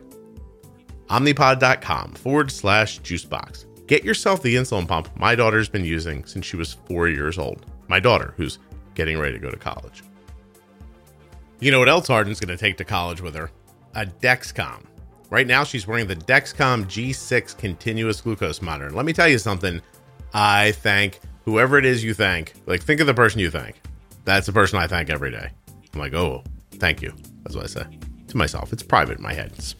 Omnipod.com 1.08 2.12
forward 2.12 2.50
slash 2.50 3.00
juicebox. 3.00 3.66
Get 3.86 4.04
yourself 4.04 4.42
the 4.42 4.56
insulin 4.56 4.88
pump 4.88 5.08
my 5.16 5.36
daughter's 5.36 5.68
been 5.68 5.84
using 5.84 6.24
since 6.24 6.44
she 6.44 6.56
was 6.56 6.72
four 6.86 7.08
years 7.08 7.38
old. 7.38 7.66
My 7.88 8.00
daughter, 8.00 8.34
who's 8.36 8.58
getting 8.94 9.18
ready 9.18 9.34
to 9.34 9.38
go 9.38 9.50
to 9.50 9.56
college. 9.56 10.02
You 11.60 11.70
know 11.70 11.78
what 11.78 11.88
else 11.88 12.10
Arden's 12.10 12.40
going 12.40 12.56
to 12.56 12.60
take 12.60 12.76
to 12.78 12.84
college 12.84 13.20
with 13.20 13.34
her? 13.34 13.50
A 13.94 14.04
Dexcom. 14.04 14.82
Right 15.30 15.46
now, 15.46 15.64
she's 15.64 15.86
wearing 15.86 16.06
the 16.06 16.16
Dexcom 16.16 16.84
G6 16.84 17.56
continuous 17.56 18.20
glucose 18.20 18.60
monitor. 18.60 18.90
Let 18.90 19.06
me 19.06 19.12
tell 19.12 19.28
you 19.28 19.38
something. 19.38 19.80
I 20.34 20.72
thank 20.72 21.20
whoever 21.44 21.78
it 21.78 21.84
is 21.84 22.04
you 22.04 22.12
thank. 22.12 22.54
Like, 22.66 22.82
think 22.82 23.00
of 23.00 23.06
the 23.06 23.14
person 23.14 23.40
you 23.40 23.50
thank. 23.50 23.80
That's 24.26 24.46
the 24.46 24.52
person 24.52 24.78
I 24.78 24.88
thank 24.88 25.08
every 25.08 25.30
day. 25.30 25.50
I'm 25.94 26.00
like, 26.00 26.12
oh, 26.12 26.42
thank 26.72 27.00
you. 27.00 27.14
That's 27.44 27.54
what 27.54 27.64
I 27.64 27.68
say 27.68 27.86
to 28.26 28.36
myself. 28.36 28.72
It's 28.72 28.82
private 28.82 29.18
in 29.18 29.22
my 29.22 29.32
head. 29.32 29.52
It's, 29.56 29.76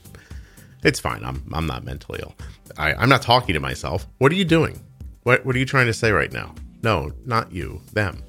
it's 0.84 1.00
fine. 1.00 1.24
I'm, 1.24 1.42
I'm 1.52 1.66
not 1.66 1.84
mentally 1.84 2.20
ill. 2.22 2.34
I, 2.78 2.94
I'm 2.94 3.08
not 3.08 3.22
talking 3.22 3.54
to 3.54 3.60
myself. 3.60 4.06
What 4.18 4.30
are 4.30 4.36
you 4.36 4.44
doing? 4.44 4.80
What, 5.24 5.44
what 5.44 5.56
are 5.56 5.58
you 5.58 5.66
trying 5.66 5.86
to 5.86 5.92
say 5.92 6.12
right 6.12 6.32
now? 6.32 6.54
No, 6.84 7.10
not 7.24 7.50
you. 7.50 7.82
Them. 7.92 8.22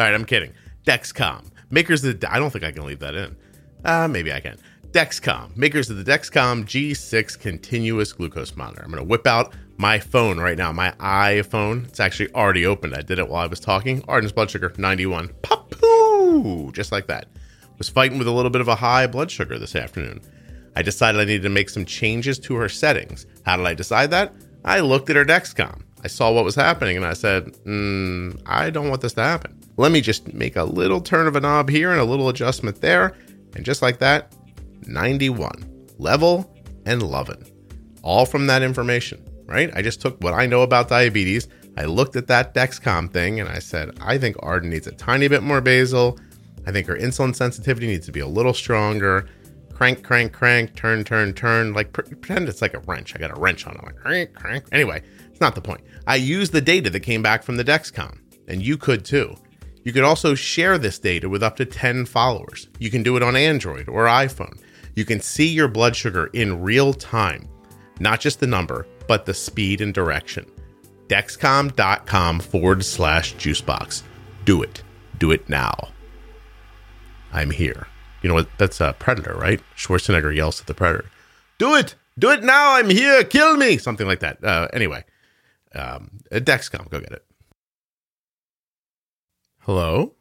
All 0.00 0.06
right, 0.06 0.12
I'm 0.12 0.24
kidding. 0.24 0.52
Dexcom, 0.84 1.44
makers 1.70 2.04
of 2.04 2.18
the. 2.18 2.32
I 2.32 2.40
don't 2.40 2.50
think 2.50 2.64
I 2.64 2.72
can 2.72 2.84
leave 2.84 2.98
that 2.98 3.14
in. 3.14 3.36
Uh, 3.84 4.08
maybe 4.08 4.32
I 4.32 4.40
can. 4.40 4.58
Dexcom, 4.90 5.56
makers 5.56 5.88
of 5.88 6.04
the 6.04 6.10
Dexcom 6.10 6.64
G6 6.64 7.38
continuous 7.38 8.12
glucose 8.12 8.56
monitor. 8.56 8.82
I'm 8.82 8.90
going 8.90 9.00
to 9.00 9.08
whip 9.08 9.26
out 9.28 9.54
my 9.80 9.98
phone 9.98 10.38
right 10.38 10.58
now, 10.58 10.70
my 10.70 10.90
iPhone. 11.00 11.88
It's 11.88 12.00
actually 12.00 12.30
already 12.34 12.66
opened. 12.66 12.94
I 12.94 13.00
did 13.00 13.18
it 13.18 13.30
while 13.30 13.42
I 13.42 13.46
was 13.46 13.60
talking. 13.60 14.04
Arden's 14.06 14.30
blood 14.30 14.50
sugar 14.50 14.70
91. 14.76 15.30
Pop-poo! 15.40 16.70
Just 16.72 16.92
like 16.92 17.06
that. 17.06 17.28
Was 17.78 17.88
fighting 17.88 18.18
with 18.18 18.28
a 18.28 18.30
little 18.30 18.50
bit 18.50 18.60
of 18.60 18.68
a 18.68 18.74
high 18.74 19.06
blood 19.06 19.30
sugar 19.30 19.58
this 19.58 19.74
afternoon. 19.74 20.20
I 20.76 20.82
decided 20.82 21.18
I 21.18 21.24
needed 21.24 21.44
to 21.44 21.48
make 21.48 21.70
some 21.70 21.86
changes 21.86 22.38
to 22.40 22.56
her 22.56 22.68
settings. 22.68 23.24
How 23.46 23.56
did 23.56 23.64
I 23.64 23.72
decide 23.72 24.10
that? 24.10 24.34
I 24.66 24.80
looked 24.80 25.08
at 25.08 25.16
her 25.16 25.24
Dexcom. 25.24 25.80
I 26.04 26.08
saw 26.08 26.30
what 26.30 26.44
was 26.44 26.54
happening 26.54 26.98
and 26.98 27.06
I 27.06 27.14
said, 27.14 27.46
mm, 27.64 28.38
I 28.44 28.68
don't 28.68 28.90
want 28.90 29.00
this 29.00 29.14
to 29.14 29.22
happen. 29.22 29.58
Let 29.78 29.92
me 29.92 30.02
just 30.02 30.34
make 30.34 30.56
a 30.56 30.64
little 30.64 31.00
turn 31.00 31.26
of 31.26 31.36
a 31.36 31.40
knob 31.40 31.70
here 31.70 31.90
and 31.90 32.00
a 32.00 32.04
little 32.04 32.28
adjustment 32.28 32.82
there. 32.82 33.16
And 33.56 33.64
just 33.64 33.80
like 33.80 33.98
that, 34.00 34.34
91. 34.86 35.86
Level 35.96 36.54
and 36.84 37.02
loving. 37.02 37.42
All 38.02 38.26
from 38.26 38.46
that 38.46 38.62
information 38.62 39.24
right? 39.50 39.70
I 39.74 39.82
just 39.82 40.00
took 40.00 40.22
what 40.22 40.32
I 40.32 40.46
know 40.46 40.62
about 40.62 40.88
diabetes. 40.88 41.48
I 41.76 41.84
looked 41.84 42.16
at 42.16 42.28
that 42.28 42.54
Dexcom 42.54 43.12
thing 43.12 43.40
and 43.40 43.48
I 43.48 43.58
said, 43.58 43.98
I 44.00 44.16
think 44.16 44.36
Arden 44.38 44.70
needs 44.70 44.86
a 44.86 44.92
tiny 44.92 45.28
bit 45.28 45.42
more 45.42 45.60
basal. 45.60 46.18
I 46.66 46.72
think 46.72 46.86
her 46.86 46.96
insulin 46.96 47.34
sensitivity 47.34 47.86
needs 47.86 48.06
to 48.06 48.12
be 48.12 48.20
a 48.20 48.26
little 48.26 48.54
stronger. 48.54 49.26
Crank, 49.74 50.02
crank, 50.04 50.32
crank, 50.32 50.76
turn, 50.76 51.04
turn, 51.04 51.32
turn. 51.32 51.72
Like 51.72 51.92
pre- 51.92 52.04
pretend 52.04 52.48
it's 52.48 52.62
like 52.62 52.74
a 52.74 52.80
wrench. 52.80 53.14
I 53.16 53.18
got 53.18 53.36
a 53.36 53.40
wrench 53.40 53.66
on 53.66 53.74
it. 53.74 53.82
Like 53.82 53.96
crank, 53.96 54.34
crank. 54.34 54.64
Anyway, 54.72 55.02
it's 55.30 55.40
not 55.40 55.54
the 55.54 55.62
point. 55.62 55.80
I 56.06 56.16
used 56.16 56.52
the 56.52 56.60
data 56.60 56.90
that 56.90 57.00
came 57.00 57.22
back 57.22 57.42
from 57.42 57.56
the 57.56 57.64
Dexcom, 57.64 58.18
and 58.46 58.62
you 58.62 58.76
could 58.76 59.04
too. 59.04 59.34
You 59.82 59.92
could 59.92 60.04
also 60.04 60.34
share 60.34 60.76
this 60.76 60.98
data 60.98 61.28
with 61.28 61.42
up 61.42 61.56
to 61.56 61.64
10 61.64 62.04
followers. 62.04 62.68
You 62.78 62.90
can 62.90 63.02
do 63.02 63.16
it 63.16 63.22
on 63.22 63.34
Android 63.34 63.88
or 63.88 64.04
iPhone. 64.04 64.60
You 64.94 65.06
can 65.06 65.20
see 65.20 65.48
your 65.48 65.68
blood 65.68 65.96
sugar 65.96 66.26
in 66.34 66.60
real 66.60 66.92
time, 66.92 67.48
not 67.98 68.20
just 68.20 68.40
the 68.40 68.46
number, 68.46 68.86
but 69.10 69.26
the 69.26 69.34
speed 69.34 69.80
and 69.80 69.92
direction. 69.92 70.46
Dexcom.com 71.08 72.38
forward 72.38 72.84
slash 72.84 73.34
juicebox. 73.34 74.04
Do 74.44 74.62
it. 74.62 74.84
Do 75.18 75.32
it 75.32 75.48
now. 75.48 75.88
I'm 77.32 77.50
here. 77.50 77.88
You 78.22 78.28
know 78.28 78.36
what? 78.36 78.56
That's 78.56 78.80
a 78.80 78.94
predator, 79.00 79.34
right? 79.34 79.60
Schwarzenegger 79.76 80.32
yells 80.32 80.60
at 80.60 80.68
the 80.68 80.74
predator, 80.74 81.10
Do 81.58 81.74
it. 81.74 81.96
Do 82.20 82.30
it 82.30 82.44
now. 82.44 82.74
I'm 82.76 82.88
here. 82.88 83.24
Kill 83.24 83.56
me. 83.56 83.78
Something 83.78 84.06
like 84.06 84.20
that. 84.20 84.44
Uh, 84.44 84.68
anyway, 84.72 85.02
um, 85.74 86.20
Dexcom, 86.30 86.88
go 86.88 87.00
get 87.00 87.10
it. 87.10 87.24
Hello? 89.62 90.14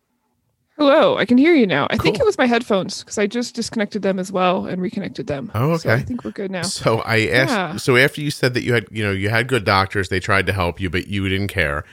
Hello, 0.79 1.17
I 1.17 1.25
can 1.25 1.37
hear 1.37 1.53
you 1.53 1.67
now. 1.67 1.87
I 1.89 1.97
think 1.97 2.17
it 2.19 2.25
was 2.25 2.37
my 2.37 2.45
headphones 2.45 3.03
because 3.03 3.17
I 3.17 3.27
just 3.27 3.53
disconnected 3.53 4.01
them 4.01 4.17
as 4.17 4.31
well 4.31 4.65
and 4.65 4.81
reconnected 4.81 5.27
them. 5.27 5.51
Oh, 5.53 5.75
So 5.75 5.89
I 5.91 5.99
think 5.99 6.23
we're 6.23 6.31
good 6.31 6.49
now. 6.51 6.61
So 6.61 6.99
I 6.99 7.27
asked. 7.27 7.51
Yeah. 7.51 7.75
So 7.75 7.97
after 7.97 8.21
you 8.21 8.31
said 8.31 8.53
that 8.53 8.63
you 8.63 8.73
had, 8.73 8.85
you 8.89 9.03
know, 9.03 9.11
you 9.11 9.27
had 9.29 9.49
good 9.49 9.65
doctors, 9.65 10.07
they 10.07 10.21
tried 10.21 10.45
to 10.45 10.53
help 10.53 10.79
you, 10.79 10.89
but 10.89 11.07
you 11.07 11.27
didn't 11.27 11.49
care. 11.49 11.83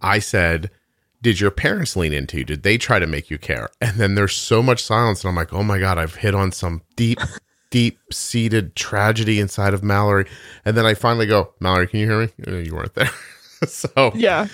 I 0.00 0.20
said, 0.20 0.70
"Did 1.22 1.40
your 1.40 1.50
parents 1.50 1.96
lean 1.96 2.12
into 2.12 2.38
you? 2.38 2.44
Did 2.44 2.62
they 2.62 2.78
try 2.78 3.00
to 3.00 3.06
make 3.08 3.30
you 3.30 3.38
care?" 3.38 3.68
And 3.80 3.96
then 3.96 4.14
there's 4.14 4.34
so 4.36 4.62
much 4.62 4.80
silence, 4.80 5.24
and 5.24 5.28
I'm 5.30 5.34
like, 5.36 5.52
"Oh 5.52 5.64
my 5.64 5.80
god, 5.80 5.98
I've 5.98 6.14
hit 6.14 6.34
on 6.36 6.52
some 6.52 6.82
deep, 6.94 7.18
deep 7.70 7.98
seated 8.12 8.76
tragedy 8.76 9.40
inside 9.40 9.74
of 9.74 9.82
Mallory." 9.82 10.26
And 10.64 10.76
then 10.76 10.86
I 10.86 10.94
finally 10.94 11.26
go, 11.26 11.52
"Mallory, 11.58 11.88
can 11.88 11.98
you 11.98 12.06
hear 12.06 12.20
me?" 12.20 12.28
Uh, 12.46 12.58
You 12.58 12.76
weren't 12.76 12.94
there. 12.94 13.10
so 13.66 14.12
Yeah. 14.14 14.46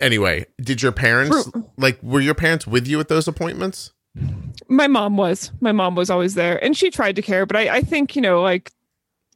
Anyway, 0.00 0.46
did 0.60 0.82
your 0.82 0.92
parents 0.92 1.48
like 1.76 2.02
were 2.02 2.20
your 2.20 2.34
parents 2.34 2.66
with 2.66 2.86
you 2.86 3.00
at 3.00 3.08
those 3.08 3.28
appointments? 3.28 3.92
My 4.68 4.86
mom 4.86 5.16
was. 5.16 5.52
My 5.60 5.72
mom 5.72 5.94
was 5.94 6.10
always 6.10 6.34
there 6.34 6.62
and 6.64 6.76
she 6.76 6.90
tried 6.90 7.16
to 7.16 7.22
care, 7.22 7.46
but 7.46 7.56
I, 7.56 7.76
I 7.76 7.80
think, 7.82 8.16
you 8.16 8.22
know, 8.22 8.42
like, 8.42 8.72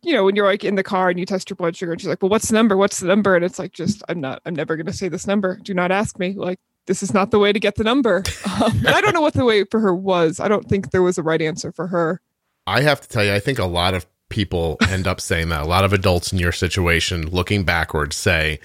you 0.03 0.14
know, 0.14 0.25
when 0.25 0.35
you're 0.35 0.46
like 0.46 0.64
in 0.64 0.77
the 0.77 0.83
car 0.83 1.11
and 1.11 1.20
you 1.20 1.27
test 1.27 1.51
your 1.51 1.57
blood 1.57 1.77
sugar 1.77 1.92
and 1.92 2.01
she's 2.01 2.09
like, 2.09 2.23
well, 2.23 2.31
what's 2.31 2.49
the 2.49 2.55
number? 2.55 2.77
What's 2.77 3.01
the 3.01 3.07
number? 3.07 3.37
And 3.37 3.44
it's 3.44 3.59
like, 3.59 3.73
just, 3.73 4.03
I'm 4.09 4.20
not, 4.20 4.40
I'm 4.46 4.55
never 4.55 4.77
going 4.77 4.87
to 4.87 4.92
say 4.92 5.09
this 5.09 5.27
number. 5.27 5.59
Do 5.62 5.75
not 5.75 5.92
ask 5.92 6.18
me. 6.18 6.33
Like, 6.33 6.59
this 6.87 7.03
is 7.03 7.12
not 7.12 7.31
the 7.31 7.38
way 7.38 7.53
to 7.53 7.61
get 7.61 7.77
the 7.77 7.85
number. 7.85 8.23
Um, 8.61 8.83
I 8.87 9.01
don't 9.01 9.14
know 9.14 9.23
what 9.23 9.33
the 9.33 9.46
way 9.46 9.64
for 9.64 9.81
her 9.81 9.94
was. 9.94 10.38
I 10.38 10.46
don't 10.46 10.68
think 10.68 10.90
there 10.90 11.01
was 11.01 11.16
a 11.16 11.23
right 11.23 11.40
answer 11.40 11.73
for 11.73 11.87
her. 11.87 12.20
I 12.66 12.83
have 12.83 13.01
to 13.01 13.09
tell 13.09 13.25
you, 13.25 13.33
I 13.33 13.40
think 13.40 13.59
a 13.59 13.64
lot 13.64 13.94
of 13.94 14.05
people 14.29 14.77
end 14.90 15.07
up 15.07 15.18
saying 15.18 15.49
that. 15.49 15.62
A 15.62 15.66
lot 15.66 15.83
of 15.83 15.94
adults 15.94 16.31
in 16.31 16.38
your 16.38 16.53
situation, 16.53 17.27
looking 17.31 17.64
backwards, 17.64 18.16
say, 18.16 18.61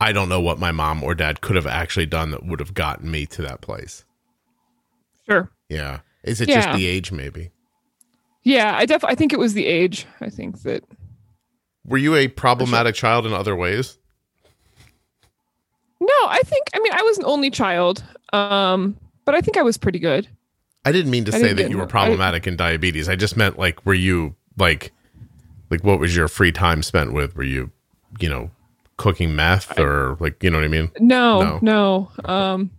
I 0.00 0.12
don't 0.12 0.28
know 0.28 0.40
what 0.40 0.58
my 0.58 0.72
mom 0.72 1.02
or 1.02 1.14
dad 1.14 1.40
could 1.40 1.56
have 1.56 1.66
actually 1.66 2.06
done 2.06 2.30
that 2.30 2.44
would 2.44 2.60
have 2.60 2.74
gotten 2.74 3.10
me 3.10 3.24
to 3.26 3.42
that 3.42 3.60
place. 3.62 4.04
Sure. 5.28 5.50
Yeah. 5.68 6.00
Is 6.22 6.40
it 6.40 6.48
just 6.48 6.72
the 6.76 6.86
age, 6.86 7.12
maybe? 7.12 7.50
Yeah, 8.42 8.76
I 8.76 8.84
def 8.86 9.04
I 9.04 9.14
think 9.14 9.32
it 9.32 9.38
was 9.38 9.54
the 9.54 9.66
age. 9.66 10.06
I 10.20 10.28
think 10.30 10.62
that 10.62 10.84
Were 11.84 11.98
you 11.98 12.14
a 12.14 12.28
problematic 12.28 12.94
child 12.94 13.26
in 13.26 13.32
other 13.32 13.56
ways? 13.56 13.98
no, 16.00 16.14
I 16.28 16.40
think 16.44 16.66
I 16.74 16.78
mean 16.80 16.92
I 16.92 17.02
was 17.02 17.18
an 17.18 17.24
only 17.24 17.50
child. 17.50 18.04
Um, 18.32 18.96
but 19.24 19.34
I 19.34 19.40
think 19.40 19.56
I 19.56 19.62
was 19.62 19.78
pretty 19.78 19.98
good. 19.98 20.28
I 20.84 20.92
didn't 20.92 21.10
mean 21.10 21.24
to 21.24 21.34
I 21.34 21.40
say 21.40 21.52
that 21.52 21.70
you 21.70 21.76
were 21.76 21.82
no- 21.84 21.88
I- 21.88 21.90
problematic 21.90 22.46
in 22.46 22.56
diabetes. 22.56 23.08
I 23.08 23.16
just 23.16 23.36
meant 23.36 23.58
like, 23.58 23.84
were 23.84 23.94
you 23.94 24.36
like, 24.58 24.92
like 25.70 25.82
what 25.82 25.98
was 25.98 26.14
your 26.14 26.28
free 26.28 26.52
time 26.52 26.82
spent 26.82 27.12
with? 27.12 27.34
Were 27.34 27.42
you, 27.42 27.72
you 28.20 28.28
know, 28.28 28.50
cooking 28.96 29.34
meth 29.36 29.78
or 29.78 30.16
like, 30.20 30.42
you 30.42 30.50
know 30.50 30.58
what 30.58 30.64
I 30.64 30.68
mean? 30.68 30.90
No, 30.98 31.58
no. 31.62 32.10
Um 32.24 32.70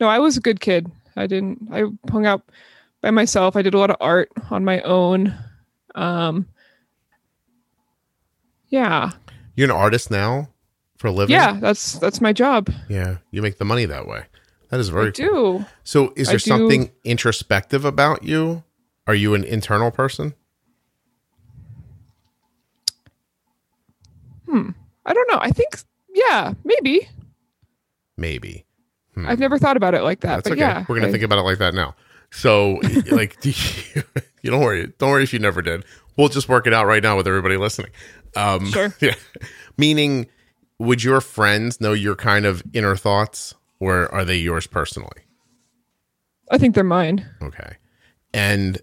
no, 0.00 0.08
I 0.08 0.18
was 0.18 0.36
a 0.36 0.40
good 0.40 0.60
kid. 0.60 0.90
I 1.16 1.26
didn't 1.26 1.68
I 1.72 1.84
hung 2.10 2.26
out 2.26 2.42
by 3.00 3.10
myself. 3.10 3.56
I 3.56 3.62
did 3.62 3.74
a 3.74 3.78
lot 3.78 3.90
of 3.90 3.96
art 4.00 4.30
on 4.50 4.64
my 4.64 4.80
own. 4.82 5.34
Um 5.94 6.46
Yeah. 8.68 9.12
You're 9.56 9.66
an 9.70 9.76
artist 9.76 10.10
now 10.10 10.48
for 10.96 11.08
a 11.08 11.12
living? 11.12 11.34
Yeah, 11.34 11.58
that's 11.60 11.94
that's 11.98 12.20
my 12.20 12.32
job. 12.32 12.70
Yeah. 12.88 13.18
You 13.30 13.42
make 13.42 13.58
the 13.58 13.64
money 13.64 13.84
that 13.86 14.06
way. 14.06 14.24
That 14.70 14.80
is 14.80 14.88
very 14.88 15.08
I 15.08 15.10
cool. 15.10 15.58
do. 15.58 15.66
So, 15.84 16.14
is 16.16 16.28
I 16.28 16.32
there 16.32 16.38
do- 16.38 16.48
something 16.48 16.90
introspective 17.04 17.84
about 17.84 18.22
you? 18.22 18.64
Are 19.06 19.14
you 19.14 19.34
an 19.34 19.44
internal 19.44 19.90
person? 19.90 20.32
I 25.06 25.12
don't 25.14 25.30
know. 25.30 25.38
I 25.40 25.50
think 25.50 25.82
yeah, 26.14 26.54
maybe. 26.64 27.08
Maybe. 28.16 28.64
I've 29.16 29.38
never 29.40 29.58
thought 29.58 29.76
about 29.76 29.94
it 29.94 30.02
like 30.02 30.20
that. 30.20 30.28
Hmm. 30.28 30.34
That's 30.36 30.48
but 30.48 30.52
okay. 30.52 30.60
yeah. 30.60 30.84
We're 30.88 30.96
gonna 30.96 31.08
I- 31.08 31.12
think 31.12 31.22
about 31.24 31.38
it 31.38 31.42
like 31.42 31.58
that 31.58 31.74
now. 31.74 31.94
So, 32.30 32.80
like, 33.10 33.38
do 33.40 33.50
you, 33.94 34.02
you 34.42 34.50
don't 34.50 34.60
worry. 34.62 34.90
Don't 34.98 35.10
worry 35.10 35.22
if 35.22 35.32
you 35.34 35.38
never 35.38 35.60
did. 35.60 35.84
We'll 36.16 36.28
just 36.28 36.48
work 36.48 36.66
it 36.66 36.72
out 36.72 36.86
right 36.86 37.02
now 37.02 37.16
with 37.16 37.26
everybody 37.26 37.56
listening. 37.56 37.90
Um, 38.36 38.66
Sure. 38.70 38.94
Yeah. 39.00 39.14
Meaning, 39.76 40.26
would 40.78 41.02
your 41.02 41.20
friends 41.20 41.80
know 41.80 41.92
your 41.92 42.14
kind 42.14 42.44
of 42.46 42.62
inner 42.72 42.96
thoughts, 42.96 43.54
or 43.80 44.12
are 44.14 44.24
they 44.24 44.36
yours 44.36 44.66
personally? 44.66 45.10
I 46.50 46.58
think 46.58 46.74
they're 46.74 46.84
mine. 46.84 47.26
Okay. 47.42 47.76
And 48.34 48.78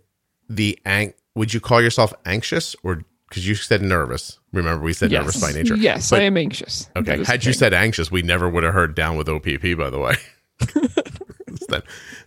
the 0.50 0.78
ang- 0.86 1.14
would 1.36 1.54
you 1.54 1.60
call 1.60 1.82
yourself 1.82 2.14
anxious, 2.26 2.76
or 2.84 3.04
because 3.30 3.48
you 3.48 3.56
said 3.56 3.82
nervous? 3.82 4.40
Remember, 4.52 4.84
we 4.84 4.94
said 4.94 5.12
yes. 5.12 5.22
nervous 5.22 5.42
by 5.42 5.52
nature. 5.52 5.76
Yes, 5.76 6.10
But- 6.10 6.22
I 6.22 6.24
am 6.24 6.36
anxious. 6.38 6.90
Okay. 6.96 7.12
That 7.12 7.20
is 7.20 7.28
the 7.28 7.32
Had 7.32 7.46
you 7.46 7.52
thing. 7.54 7.60
said 7.60 7.74
anxious, 7.74 8.12
we 8.12 8.22
never 8.24 8.50
would 8.50 8.64
have 8.64 8.74
heard 8.74 8.96
down 8.96 9.18
with 9.18 9.30
OPP, 9.30 9.78
by 9.78 9.90
the 9.90 10.00
way. 10.00 10.16
then, 11.70 11.82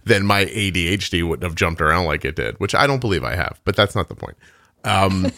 then 0.04 0.24
my 0.26 0.44
ADHD 0.46 1.26
wouldn't 1.26 1.42
have 1.42 1.54
jumped 1.56 1.80
around 1.80 2.06
like 2.06 2.24
it 2.24 2.36
did, 2.36 2.58
which 2.60 2.74
I 2.74 2.86
don't 2.86 3.00
believe 3.00 3.24
I 3.24 3.34
have, 3.34 3.60
but 3.64 3.76
that's 3.76 3.94
not 3.94 4.08
the 4.08 4.14
point. 4.14 4.36
Um, 4.84 5.30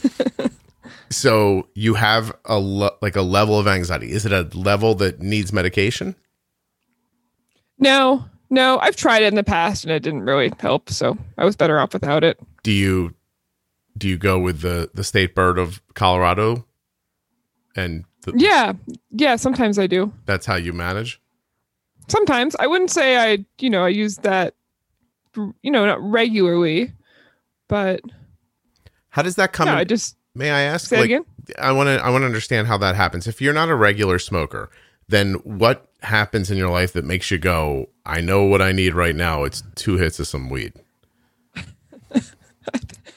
so 1.11 1.68
you 1.74 1.94
have 1.94 2.33
a 2.44 2.59
le- 2.59 2.92
like 3.03 3.16
a 3.16 3.22
level 3.22 3.59
of 3.59 3.66
anxiety. 3.66 4.12
Is 4.12 4.24
it 4.27 4.33
a 4.33 4.42
level 4.57 4.94
that 4.96 5.20
needs 5.20 5.53
medication? 5.53 6.14
No, 7.79 8.24
no. 8.50 8.79
I've 8.79 8.96
tried 8.96 9.22
it 9.22 9.27
in 9.27 9.35
the 9.35 9.42
past 9.44 9.85
and 9.85 9.92
it 9.92 10.03
didn't 10.03 10.22
really 10.22 10.53
help. 10.61 10.90
So 10.90 11.18
I 11.37 11.44
was 11.44 11.57
better 11.57 11.79
off 11.79 11.92
without 11.92 12.22
it. 12.24 12.38
Do 12.62 12.72
you 12.72 13.14
do 13.97 14.09
you 14.09 14.17
go 14.19 14.39
with 14.39 14.61
the 14.61 14.91
the 14.95 15.05
state 15.05 15.35
bird 15.35 15.59
of 15.59 15.81
Colorado, 15.95 16.65
and 17.77 18.05
the, 18.23 18.33
Yeah, 18.37 18.73
yeah. 19.11 19.37
Sometimes 19.37 19.79
I 19.79 19.87
do. 19.87 20.13
that's 20.27 20.47
how 20.47 20.57
you 20.57 20.73
manage? 20.73 21.21
Sometimes 22.09 22.55
I 22.57 22.67
wouldn't 22.67 22.91
say 22.91 23.17
I, 23.17 23.45
you 23.59 23.71
know, 23.71 23.85
I 23.85 23.89
use 23.89 24.17
that, 24.19 24.55
you 25.63 25.71
know, 25.71 25.87
not 25.87 26.03
regularly, 26.03 26.93
but 27.69 28.01
How 29.11 29.23
does 29.23 29.37
that 29.37 29.53
come? 29.53 29.69
yeah, 29.69 29.75
in- 29.75 29.79
I 29.79 29.85
just 29.85 30.17
may 30.35 30.51
I 30.51 30.63
ask? 30.63 30.89
say 30.89 30.97
like, 30.99 31.05
again. 31.07 31.25
I 31.59 31.73
want 31.73 31.87
to 31.89 32.05
I 32.05 32.11
want 32.11 32.23
to 32.23 32.27
understand 32.27 32.67
how 32.67 32.77
that 32.79 32.95
happens. 32.95 33.27
If 33.27 33.41
you're 33.41 33.55
not 33.55 33.69
a 33.69 33.75
regular 33.75 34.19
smoker, 34.19 34.71
then 35.09 35.35
what 35.45 35.89
happens 36.03 36.51
in 36.51 36.57
your 36.59 36.71
life 36.71 36.93
that 36.95 37.05
makes 37.05 37.31
you 37.31 37.39
go, 37.39 37.89
I 38.07 38.21
know 38.21 38.45
what 38.45 38.61
I 38.63 38.73
need 38.73 38.95
right 38.95 39.15
now. 39.17 39.45
It's 39.45 39.63
two 39.75 39.97
hits 39.97 40.19
of 40.21 40.27
some 40.27 40.51
weed. 40.51 40.73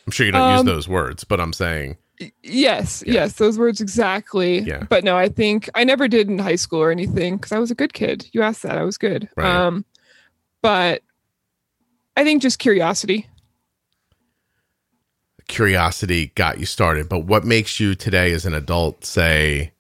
I'm 0.08 0.12
sure 0.12 0.26
you 0.26 0.32
don't 0.32 0.52
use 0.54 0.62
Um, 0.62 0.66
those 0.66 0.88
words, 0.88 1.24
but 1.26 1.40
I'm 1.40 1.54
saying 1.54 1.98
Yes, 2.42 3.04
Yeah. 3.06 3.14
yes, 3.14 3.34
those 3.34 3.60
words 3.60 3.80
exactly. 3.80 4.62
Yeah. 4.62 4.86
But 4.90 5.04
no, 5.04 5.16
I 5.16 5.30
think 5.30 5.70
I 5.76 5.84
never 5.84 6.08
did 6.08 6.28
in 6.28 6.40
high 6.40 6.56
school 6.56 6.80
or 6.82 6.90
anything 6.90 7.36
because 7.36 7.52
I 7.52 7.60
was 7.60 7.70
a 7.70 7.76
good 7.76 7.94
kid. 7.94 8.28
You 8.32 8.42
asked 8.42 8.64
that, 8.64 8.76
I 8.76 8.82
was 8.84 8.98
good. 8.98 9.30
Right. 9.38 9.46
Um, 9.48 9.86
but 10.64 11.04
I 12.16 12.24
think 12.24 12.42
just 12.42 12.58
curiosity. 12.58 13.28
curiosity 15.48 16.32
got 16.36 16.60
you 16.60 16.66
started. 16.66 17.08
But 17.08 17.20
what 17.20 17.46
makes 17.46 17.80
you 17.80 17.94
today 17.96 18.34
as 18.34 18.46
an 18.46 18.54
adult 18.54 19.06
say, 19.06 19.72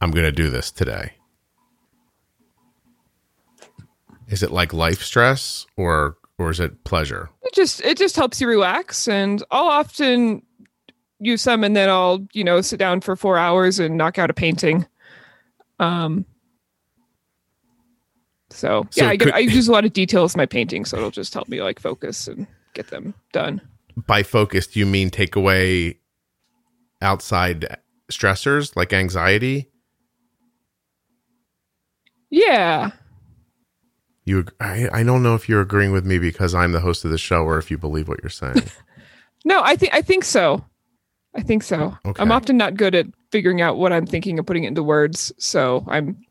I'm 0.00 0.10
going 0.10 0.24
to 0.24 0.32
do 0.32 0.50
this 0.50 0.70
today? 0.72 1.12
Is 4.28 4.42
it 4.42 4.50
like 4.50 4.72
life 4.72 5.02
stress 5.02 5.66
or 5.76 6.16
or 6.38 6.50
is 6.50 6.60
it 6.60 6.84
pleasure? 6.84 7.30
It 7.42 7.54
just 7.54 7.80
it 7.82 7.96
just 7.98 8.16
helps 8.16 8.40
you 8.40 8.48
relax, 8.48 9.06
and 9.08 9.42
I'll 9.50 9.66
often 9.68 10.42
use 11.20 11.42
some, 11.42 11.64
and 11.64 11.74
then 11.76 11.88
I'll 11.88 12.26
you 12.32 12.44
know 12.44 12.60
sit 12.60 12.78
down 12.78 13.00
for 13.00 13.16
four 13.16 13.36
hours 13.38 13.78
and 13.78 13.96
knock 13.96 14.18
out 14.18 14.30
a 14.30 14.34
painting. 14.34 14.86
Um. 15.78 16.24
So, 18.50 18.86
So 18.90 19.04
yeah, 19.04 19.10
I, 19.10 19.16
get, 19.16 19.24
could- 19.26 19.34
I 19.34 19.38
use 19.40 19.66
a 19.68 19.72
lot 19.72 19.84
of 19.84 19.92
details 19.92 20.34
in 20.34 20.38
my 20.38 20.46
painting, 20.46 20.84
so 20.84 20.96
it'll 20.96 21.10
just 21.10 21.34
help 21.34 21.48
me 21.48 21.60
like 21.62 21.80
focus 21.80 22.28
and 22.28 22.46
get 22.72 22.88
them 22.88 23.14
done. 23.32 23.60
By 24.06 24.22
focus, 24.22 24.66
do 24.68 24.78
you 24.78 24.86
mean 24.86 25.10
take 25.10 25.34
away 25.34 25.98
outside 27.02 27.78
stressors 28.12 28.76
like 28.76 28.92
anxiety? 28.92 29.70
Yeah. 32.30 32.90
You, 34.24 34.46
I, 34.58 34.88
I 34.92 35.02
don't 35.02 35.22
know 35.22 35.34
if 35.34 35.48
you're 35.48 35.60
agreeing 35.60 35.92
with 35.92 36.06
me 36.06 36.18
because 36.18 36.54
I'm 36.54 36.72
the 36.72 36.80
host 36.80 37.04
of 37.04 37.10
the 37.10 37.18
show, 37.18 37.44
or 37.44 37.58
if 37.58 37.70
you 37.70 37.76
believe 37.76 38.08
what 38.08 38.22
you're 38.22 38.30
saying. 38.30 38.62
No, 39.44 39.60
I 39.62 39.76
think 39.76 39.94
I 39.94 40.00
think 40.00 40.24
so. 40.24 40.64
I 41.34 41.42
think 41.42 41.62
so. 41.62 41.96
Okay. 42.06 42.22
I'm 42.22 42.32
often 42.32 42.56
not 42.56 42.76
good 42.76 42.94
at 42.94 43.06
figuring 43.30 43.60
out 43.60 43.76
what 43.76 43.92
I'm 43.92 44.06
thinking 44.06 44.38
and 44.38 44.46
putting 44.46 44.64
it 44.64 44.68
into 44.68 44.82
words, 44.82 45.32
so 45.38 45.84
I'm 45.88 46.24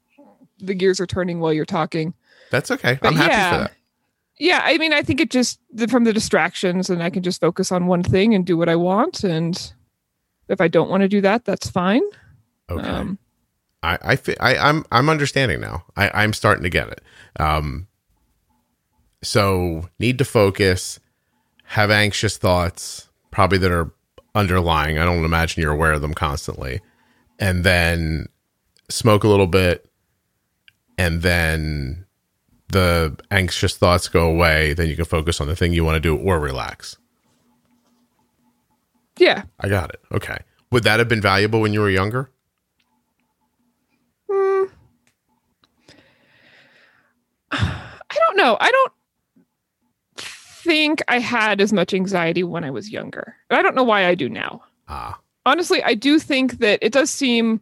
the 0.60 0.74
gears 0.74 1.00
are 1.00 1.06
turning 1.06 1.40
while 1.40 1.54
you're 1.54 1.66
talking. 1.66 2.14
That's 2.52 2.72
okay. 2.72 2.98
But 3.02 3.10
I'm 3.10 3.16
happy 3.16 3.32
yeah. 3.32 3.52
for 3.52 3.58
that. 3.58 3.74
Yeah, 4.40 4.62
I 4.64 4.78
mean, 4.78 4.94
I 4.94 5.04
think 5.04 5.22
it 5.22 5.30
just 5.30 5.60
from 5.90 6.06
the 6.06 6.14
distractions, 6.14 6.90
and 6.90 7.04
I 7.04 7.10
can 7.10 7.22
just 7.22 7.40
focus 7.40 7.72
on 7.72 7.86
one 7.86 8.04
thing 8.04 8.34
and 8.34 8.46
do 8.46 8.58
what 8.58 8.70
I 8.70 8.76
want. 8.76 9.24
And 9.24 9.74
if 10.48 10.60
I 10.60 10.68
don't 10.68 10.90
want 10.90 11.02
to 11.02 11.08
do 11.08 11.22
that, 11.22 11.46
that's 11.46 11.70
fine. 11.70 12.02
Okay. 12.70 12.88
Um, 12.88 13.20
I, 13.84 13.98
I, 14.02 14.16
fi- 14.16 14.38
I, 14.40 14.58
I'm, 14.58 14.86
I'm 14.92 15.10
understanding 15.10 15.60
now. 15.60 15.84
I, 15.98 16.10
I'm 16.24 16.34
starting 16.34 16.64
to 16.64 16.70
get 16.70 16.88
it. 16.90 17.02
Um, 17.40 17.88
so 19.22 19.90
need 20.00 20.18
to 20.18 20.26
focus, 20.26 21.00
have 21.66 21.92
anxious 21.92 22.38
thoughts, 22.38 23.10
probably 23.32 23.58
that 23.60 23.72
are 23.72 23.92
underlying. 24.36 24.98
I 24.98 25.06
don't 25.06 25.24
imagine 25.26 25.62
you're 25.62 25.72
aware 25.72 25.92
of 25.94 26.02
them 26.02 26.14
constantly, 26.14 26.82
and 27.40 27.64
then 27.64 28.28
smoke 28.90 29.24
a 29.24 29.28
little 29.28 29.48
bit, 29.48 29.90
and 30.98 31.22
then 31.22 32.06
the 32.70 33.16
anxious 33.32 33.78
thoughts 33.78 34.08
go 34.08 34.30
away. 34.30 34.74
Then 34.74 34.88
you 34.90 34.96
can 34.96 35.06
focus 35.06 35.40
on 35.42 35.48
the 35.48 35.56
thing 35.56 35.74
you 35.74 35.84
want 35.86 35.96
to 35.96 36.00
do 36.00 36.16
or 36.18 36.40
relax. 36.40 36.98
yeah, 39.18 39.44
I 39.60 39.70
got 39.70 39.90
it. 39.92 40.02
Okay. 40.12 40.38
Would 40.72 40.84
that 40.86 41.00
have 41.00 41.08
been 41.08 41.22
valuable 41.22 41.62
when 41.62 41.72
you 41.74 41.82
were 41.82 41.90
younger? 41.90 42.32
I 47.54 48.18
don't 48.28 48.38
know. 48.38 48.58
I 48.60 48.70
don't 48.72 48.94
think 50.18 51.02
I 51.08 51.20
had 51.20 51.60
as 51.62 51.74
much 51.74 51.94
anxiety 51.94 52.44
when 52.44 52.64
I 52.64 52.72
was 52.72 52.90
younger. 52.90 53.36
And 53.50 53.58
I 53.58 53.62
don't 53.62 53.76
know 53.76 53.84
why 53.84 54.06
I 54.08 54.16
do 54.16 54.30
now. 54.30 54.64
Ah, 54.88 55.20
honestly, 55.46 55.84
I 55.84 55.94
do 55.94 56.20
think 56.20 56.60
that 56.60 56.80
it 56.82 56.94
does 56.94 57.10
seem 57.10 57.62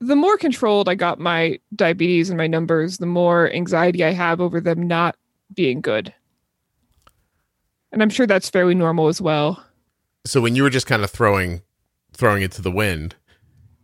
the 0.00 0.16
more 0.16 0.36
controlled 0.36 0.88
I 0.88 0.94
got 0.96 1.18
my 1.18 1.58
diabetes 1.74 2.28
and 2.28 2.36
my 2.36 2.46
numbers, 2.46 2.98
the 2.98 3.06
more 3.06 3.50
anxiety 3.52 4.04
I 4.04 4.10
have 4.12 4.40
over 4.40 4.60
them 4.60 4.86
not 4.86 5.16
being 5.54 5.80
good. 5.80 6.12
And 7.92 8.02
I'm 8.02 8.10
sure 8.10 8.26
that's 8.26 8.50
fairly 8.50 8.74
normal 8.74 9.08
as 9.08 9.20
well. 9.20 9.64
so 10.26 10.40
when 10.40 10.56
you 10.56 10.62
were 10.62 10.70
just 10.70 10.86
kind 10.86 11.02
of 11.04 11.10
throwing 11.10 11.62
throwing 12.12 12.42
it 12.42 12.52
to 12.52 12.62
the 12.62 12.70
wind 12.70 13.14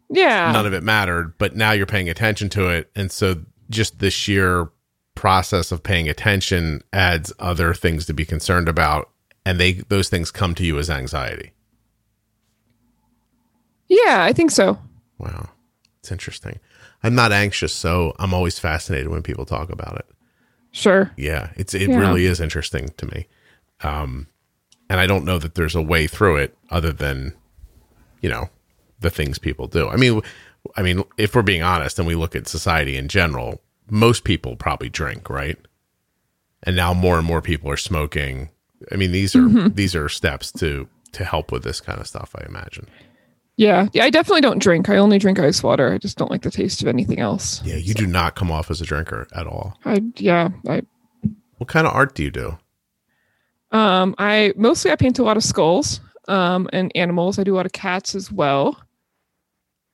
Yeah. 0.08 0.52
none 0.52 0.66
of 0.66 0.72
it 0.72 0.82
mattered 0.84 1.34
but 1.38 1.54
now 1.56 1.72
you're 1.72 1.84
paying 1.86 2.08
attention 2.08 2.48
to 2.50 2.68
it 2.68 2.90
and 2.94 3.10
so 3.10 3.42
just 3.70 3.98
the 3.98 4.10
sheer 4.10 4.68
process 5.14 5.70
of 5.72 5.82
paying 5.82 6.08
attention 6.08 6.82
adds 6.92 7.32
other 7.38 7.74
things 7.74 8.06
to 8.06 8.14
be 8.14 8.24
concerned 8.24 8.68
about 8.68 9.10
and 9.44 9.58
they 9.60 9.72
those 9.88 10.08
things 10.08 10.30
come 10.30 10.54
to 10.54 10.64
you 10.64 10.78
as 10.78 10.88
anxiety 10.90 11.52
yeah, 13.88 14.22
I 14.24 14.32
think 14.32 14.50
so. 14.50 14.78
wow 15.18 15.48
it's 16.00 16.10
interesting 16.10 16.58
i'm 17.02 17.14
not 17.14 17.30
anxious 17.32 17.74
so 17.74 18.14
i'm 18.18 18.32
always 18.32 18.58
fascinated 18.58 19.08
when 19.08 19.22
people 19.22 19.44
talk 19.44 19.68
about 19.70 19.96
it 19.96 20.06
Sure. 20.72 21.10
yeah 21.16 21.50
it's 21.56 21.74
it 21.74 21.88
Yeah. 21.90 21.98
really 21.98 22.24
is 22.24 22.40
interesting 22.40 22.88
to 22.96 23.06
me 23.06 23.26
um 23.82 24.26
and 24.88 24.98
i 25.00 25.06
don't 25.06 25.24
know 25.26 25.36
that 25.38 25.56
there's 25.56 25.74
a 25.74 25.82
way 25.82 26.06
through 26.06 26.36
it 26.36 26.56
other 26.70 26.90
than 26.92 27.34
you 28.22 28.30
know 28.30 28.48
the 29.00 29.10
things 29.10 29.38
people 29.38 29.66
do 29.66 29.88
i 29.88 29.96
mean 29.96 30.22
i 30.76 30.82
mean 30.82 31.02
if 31.18 31.34
we're 31.34 31.42
being 31.42 31.62
honest 31.62 31.98
and 31.98 32.08
we 32.08 32.14
look 32.14 32.34
at 32.34 32.48
society 32.48 32.96
in 32.96 33.08
general 33.08 33.60
most 33.90 34.24
people 34.24 34.56
probably 34.56 34.88
drink 34.88 35.28
right 35.30 35.58
and 36.62 36.76
now 36.76 36.92
more 36.94 37.18
and 37.18 37.26
more 37.26 37.42
people 37.42 37.70
are 37.70 37.76
smoking 37.76 38.50
i 38.92 38.96
mean 38.96 39.12
these 39.12 39.34
are 39.36 39.68
these 39.70 39.94
are 39.94 40.08
steps 40.08 40.50
to 40.52 40.88
to 41.12 41.24
help 41.24 41.50
with 41.52 41.62
this 41.64 41.80
kind 41.80 42.00
of 42.00 42.06
stuff 42.06 42.34
i 42.38 42.44
imagine 42.46 42.86
Yeah. 43.56 43.88
Yeah, 43.92 44.04
I 44.04 44.10
definitely 44.10 44.40
don't 44.40 44.58
drink. 44.62 44.88
I 44.88 44.96
only 44.96 45.18
drink 45.18 45.38
ice 45.38 45.62
water. 45.62 45.92
I 45.92 45.98
just 45.98 46.16
don't 46.16 46.30
like 46.30 46.40
the 46.42 46.50
taste 46.50 46.80
of 46.82 46.88
anything 46.88 47.18
else. 47.20 47.60
yeah 47.64 47.76
you 47.76 47.92
do 47.94 48.06
not 48.06 48.34
come 48.34 48.50
off 48.50 48.70
as 48.70 48.80
a 48.80 48.84
drinker 48.86 49.26
at 49.34 49.46
all 49.46 49.76
I 49.84 50.00
yeah, 50.16 50.48
I 50.68 50.82
what 51.58 51.68
kind 51.68 51.86
of 51.86 51.92
art 51.92 52.14
do 52.14 52.22
you 52.22 52.30
do 52.30 52.56
um 53.72 54.14
I 54.18 54.52
mostly 54.56 54.90
I 54.90 54.96
paint 54.96 55.18
a 55.18 55.22
lot 55.22 55.36
of 55.36 55.44
skulls 55.44 56.00
um 56.28 56.68
and 56.72 56.90
animals. 56.94 57.38
I 57.38 57.44
do 57.44 57.54
a 57.54 57.58
lot 57.58 57.66
of 57.66 57.72
cats 57.72 58.14
as 58.14 58.30
well. 58.32 58.80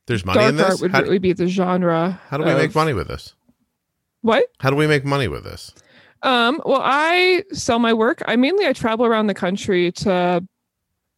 there's 0.07 0.25
money 0.25 0.39
Dark 0.39 0.51
in 0.51 0.57
this 0.57 0.67
art 0.71 0.81
would 0.81 0.91
how, 0.93 1.03
really 1.03 1.19
be 1.19 1.33
the 1.33 1.47
genre. 1.49 2.21
how 2.29 2.37
do 2.39 2.45
we 2.45 2.51
of- 2.53 2.59
make 2.59 2.75
money 2.75 2.93
with 2.95 3.09
this 3.09 3.35
What? 4.23 4.47
how 4.59 4.71
do 4.71 4.77
we 4.77 4.87
make 4.87 5.05
money 5.05 5.29
with 5.29 5.45
this 5.45 5.73
Um, 6.23 6.61
well, 6.65 6.81
I 6.83 7.45
sell 7.53 7.79
my 7.79 7.93
work. 7.93 8.23
I 8.27 8.37
mainly 8.37 8.67
I 8.67 8.73
travel 8.73 9.07
around 9.07 9.27
the 9.29 9.35
country 9.35 9.93
to 9.93 10.43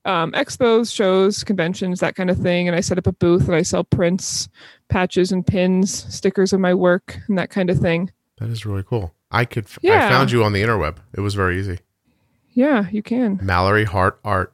um, 0.05 0.33
expos, 0.33 0.95
shows, 0.95 1.45
conventions, 1.45 2.01
that 2.01 2.15
kind 2.15 2.31
of 2.31 2.39
thing, 2.39 2.67
and 2.69 2.77
I 2.77 2.81
set 2.81 2.99
up 2.99 3.07
a 3.07 3.13
booth 3.13 3.47
and 3.47 3.55
I 3.55 3.63
sell 3.63 3.85
prints, 3.85 4.49
patches, 4.89 5.33
and 5.33 5.47
pins, 5.47 5.93
stickers 6.15 6.53
of 6.53 6.61
my 6.61 6.73
work, 6.75 7.19
and 7.29 7.37
that 7.39 7.51
kind 7.51 7.69
of 7.71 7.79
thing. 7.79 8.11
That 8.39 8.49
is 8.51 8.65
really 8.65 8.83
cool. 8.83 9.15
I 9.31 9.45
could. 9.45 9.67
I 9.67 9.79
Yeah. 9.83 10.09
found 10.09 10.31
you 10.31 10.43
on 10.45 10.53
the 10.53 10.63
interweb. 10.63 10.97
It 11.15 11.21
was 11.21 11.35
very 11.35 11.59
easy. 11.59 11.79
Yeah, 12.53 12.89
you 12.91 13.03
can. 13.03 13.39
Mallory 13.43 13.85
Hart 13.85 14.19
Art. 14.25 14.53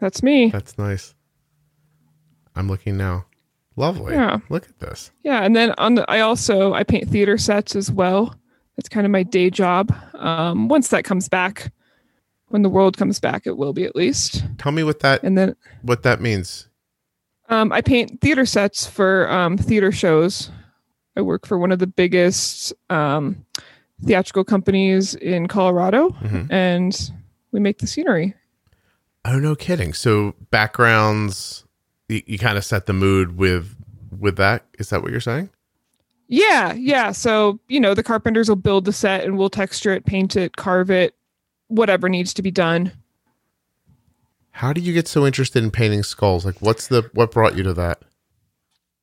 That's 0.00 0.22
me. 0.22 0.50
That's 0.50 0.76
nice. 0.78 1.14
I'm 2.56 2.68
looking 2.68 2.96
now. 2.96 3.26
Lovely. 3.76 4.14
Yeah. 4.14 4.38
Look 4.48 4.68
at 4.68 4.78
this. 4.78 5.10
Yeah, 5.24 5.42
and 5.42 5.54
then 5.56 5.74
on 5.78 5.96
the, 5.96 6.08
I 6.10 6.20
also 6.20 6.72
I 6.74 6.84
paint 6.84 7.08
theater 7.08 7.36
sets 7.38 7.74
as 7.74 7.90
well. 7.90 8.34
That's 8.76 8.88
kind 8.88 9.04
of 9.06 9.10
my 9.10 9.22
day 9.22 9.50
job. 9.50 9.94
Um, 10.14 10.68
once 10.68 10.88
that 10.88 11.04
comes 11.04 11.28
back, 11.28 11.72
when 12.48 12.62
the 12.62 12.68
world 12.68 12.96
comes 12.96 13.18
back, 13.20 13.46
it 13.46 13.56
will 13.56 13.72
be 13.72 13.84
at 13.84 13.96
least. 13.96 14.44
Tell 14.58 14.72
me 14.72 14.84
what 14.84 15.00
that 15.00 15.22
And 15.24 15.36
then 15.36 15.56
what 15.82 16.02
that 16.04 16.20
means. 16.20 16.68
Um, 17.48 17.72
I 17.72 17.80
paint 17.80 18.20
theater 18.20 18.46
sets 18.46 18.86
for 18.86 19.30
um, 19.30 19.56
theater 19.58 19.92
shows. 19.92 20.50
I 21.16 21.20
work 21.20 21.46
for 21.46 21.58
one 21.58 21.72
of 21.72 21.78
the 21.78 21.86
biggest 21.86 22.72
um, 22.90 23.44
theatrical 24.04 24.44
companies 24.44 25.14
in 25.14 25.46
Colorado, 25.46 26.10
Mhm. 26.22 26.46
and 26.50 27.10
we 27.52 27.60
make 27.60 27.78
the 27.78 27.86
scenery. 27.86 28.34
Oh 29.24 29.38
no, 29.38 29.54
kidding. 29.54 29.92
So 29.92 30.34
backgrounds, 30.50 31.63
you, 32.08 32.22
you 32.26 32.38
kind 32.38 32.58
of 32.58 32.64
set 32.64 32.86
the 32.86 32.92
mood 32.92 33.36
with 33.36 33.74
with 34.18 34.36
that. 34.36 34.64
Is 34.78 34.90
that 34.90 35.02
what 35.02 35.10
you're 35.10 35.20
saying? 35.20 35.50
Yeah, 36.28 36.72
yeah. 36.74 37.12
So 37.12 37.60
you 37.68 37.80
know, 37.80 37.94
the 37.94 38.02
carpenters 38.02 38.48
will 38.48 38.56
build 38.56 38.84
the 38.84 38.92
set, 38.92 39.24
and 39.24 39.38
we'll 39.38 39.50
texture 39.50 39.92
it, 39.92 40.06
paint 40.06 40.36
it, 40.36 40.56
carve 40.56 40.90
it, 40.90 41.14
whatever 41.68 42.08
needs 42.08 42.34
to 42.34 42.42
be 42.42 42.50
done. 42.50 42.92
How 44.52 44.72
did 44.72 44.84
you 44.84 44.92
get 44.92 45.08
so 45.08 45.26
interested 45.26 45.64
in 45.64 45.70
painting 45.70 46.02
skulls? 46.04 46.46
Like, 46.46 46.60
what's 46.60 46.86
the 46.86 47.10
what 47.12 47.32
brought 47.32 47.56
you 47.56 47.62
to 47.64 47.74
that? 47.74 48.02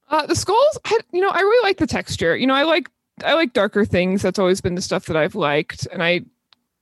Uh, 0.09 0.25
the 0.25 0.35
skulls, 0.35 0.77
I, 0.85 0.99
you 1.11 1.21
know, 1.21 1.29
I 1.29 1.39
really 1.39 1.63
like 1.67 1.77
the 1.77 1.87
texture. 1.87 2.35
You 2.35 2.47
know, 2.47 2.53
I 2.53 2.63
like 2.63 2.89
I 3.23 3.33
like 3.33 3.53
darker 3.53 3.85
things. 3.85 4.21
That's 4.21 4.39
always 4.39 4.61
been 4.61 4.75
the 4.75 4.81
stuff 4.81 5.05
that 5.05 5.15
I've 5.15 5.35
liked. 5.35 5.87
And 5.91 6.03
I 6.03 6.21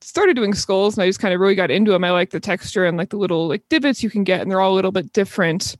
started 0.02 0.36
doing 0.36 0.54
skulls, 0.54 0.98
and 0.98 1.04
I 1.04 1.08
just 1.08 1.20
kind 1.20 1.34
of 1.34 1.40
really 1.40 1.56
got 1.56 1.72
into 1.72 1.92
them. 1.92 2.04
I 2.04 2.12
like 2.12 2.30
the 2.30 2.40
texture 2.40 2.86
and 2.86 2.98
like 2.98 3.10
the 3.10 3.18
little 3.18 3.48
like 3.48 3.68
divots 3.70 4.04
you 4.04 4.10
can 4.10 4.24
get, 4.24 4.42
and 4.42 4.50
they're 4.50 4.62
all 4.62 4.74
a 4.74 4.76
little 4.76 4.92
bit 4.92 5.14
different. 5.14 5.76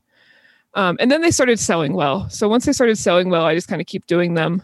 Um, 0.74 0.96
and 1.00 1.10
then 1.10 1.20
they 1.20 1.30
started 1.30 1.58
selling 1.58 1.94
well. 1.94 2.28
So 2.30 2.48
once 2.48 2.64
they 2.64 2.72
started 2.72 2.96
selling 2.96 3.28
well, 3.28 3.44
I 3.44 3.54
just 3.54 3.68
kind 3.68 3.80
of 3.80 3.86
keep 3.86 4.06
doing 4.06 4.34
them. 4.34 4.62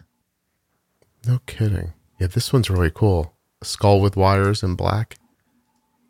No 1.27 1.39
kidding. 1.45 1.93
Yeah, 2.19 2.27
this 2.27 2.53
one's 2.53 2.69
really 2.69 2.91
cool. 2.93 3.33
A 3.61 3.65
skull 3.65 3.99
with 3.99 4.15
wires 4.15 4.63
in 4.63 4.75
black. 4.75 5.17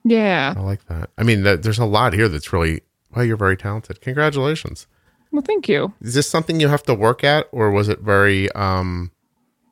Yeah. 0.04 0.54
I 0.56 0.62
like 0.62 0.86
that. 0.88 1.10
I 1.18 1.24
mean, 1.24 1.44
th- 1.44 1.62
there's 1.62 1.80
a 1.80 1.86
lot 1.86 2.14
here 2.14 2.30
that's 2.30 2.54
really. 2.54 2.82
Well, 3.16 3.26
you're 3.26 3.38
very 3.38 3.58
talented. 3.58 4.02
Congratulations. 4.02 4.86
Well, 5.32 5.42
thank 5.42 5.68
you. 5.68 5.94
Is 6.02 6.14
this 6.14 6.30
something 6.30 6.60
you 6.60 6.68
have 6.68 6.84
to 6.84 6.94
work 6.94 7.24
at, 7.24 7.48
or 7.52 7.72
was 7.72 7.90
it 7.90 8.00
very 8.00 8.52
um 8.52 9.12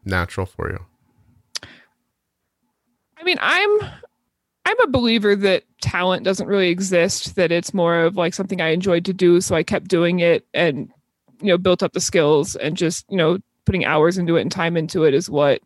natural 0.04 0.46
for 0.46 0.70
you? 0.72 0.86
I 3.18 3.24
mean, 3.24 3.38
I'm 3.42 3.80
I'm 4.66 4.80
a 4.82 4.88
believer 4.88 5.36
that 5.36 5.64
talent 5.86 6.24
doesn't 6.24 6.48
really 6.48 6.70
exist, 6.70 7.36
that 7.36 7.52
it's 7.52 7.74
more 7.74 8.02
of 8.02 8.18
like 8.18 8.34
something 8.34 8.62
I 8.62 8.70
enjoyed 8.70 9.06
to 9.06 9.14
do, 9.14 9.40
so 9.40 9.56
I 9.56 9.64
kept 9.64 9.88
doing 9.88 10.20
it 10.20 10.46
and 10.54 10.92
you 11.42 11.48
know, 11.48 11.58
built 11.58 11.84
up 11.84 11.94
the 11.94 12.00
skills 12.00 12.56
and 12.56 12.78
just, 12.78 13.06
you 13.10 13.18
know, 13.18 13.38
putting 13.66 13.86
hours 13.86 14.18
into 14.18 14.36
it 14.38 14.42
and 14.42 14.52
time 14.52 14.78
into 14.78 15.04
it 15.04 15.14
is 15.14 15.30
what 15.30 15.62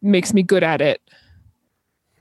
makes 0.00 0.32
me 0.32 0.42
good 0.42 0.62
at 0.62 0.80
it. 0.80 1.00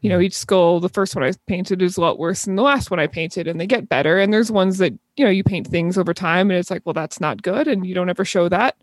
You 0.01 0.09
know, 0.09 0.17
hmm. 0.17 0.23
each 0.23 0.37
skull, 0.37 0.79
the 0.79 0.89
first 0.89 1.15
one 1.15 1.23
I 1.23 1.31
painted 1.47 1.81
is 1.81 1.97
a 1.97 2.01
lot 2.01 2.19
worse 2.19 2.45
than 2.45 2.55
the 2.55 2.63
last 2.63 2.89
one 2.89 2.99
I 2.99 3.07
painted, 3.07 3.47
and 3.47 3.59
they 3.59 3.67
get 3.67 3.89
better. 3.89 4.19
And 4.19 4.33
there's 4.33 4.51
ones 4.51 4.77
that, 4.79 4.93
you 5.15 5.25
know, 5.25 5.31
you 5.31 5.43
paint 5.43 5.67
things 5.67 5.97
over 5.97 6.13
time 6.13 6.49
and 6.49 6.57
it's 6.57 6.71
like, 6.71 6.83
well, 6.85 6.93
that's 6.93 7.19
not 7.19 7.41
good, 7.41 7.67
and 7.67 7.85
you 7.85 7.93
don't 7.93 8.09
ever 8.09 8.25
show 8.25 8.49
that. 8.49 8.77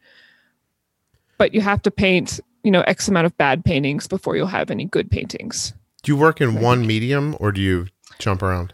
But 1.38 1.54
you 1.54 1.60
have 1.60 1.82
to 1.82 1.90
paint, 1.90 2.40
you 2.64 2.70
know, 2.70 2.82
X 2.82 3.08
amount 3.08 3.26
of 3.26 3.36
bad 3.36 3.64
paintings 3.64 4.06
before 4.06 4.36
you'll 4.36 4.46
have 4.46 4.70
any 4.70 4.84
good 4.84 5.10
paintings. 5.10 5.74
Do 6.02 6.12
you 6.12 6.16
work 6.16 6.40
in 6.40 6.60
one 6.60 6.86
medium, 6.86 7.36
or 7.40 7.52
do 7.52 7.60
you 7.60 7.86
jump 8.18 8.42
around? 8.42 8.72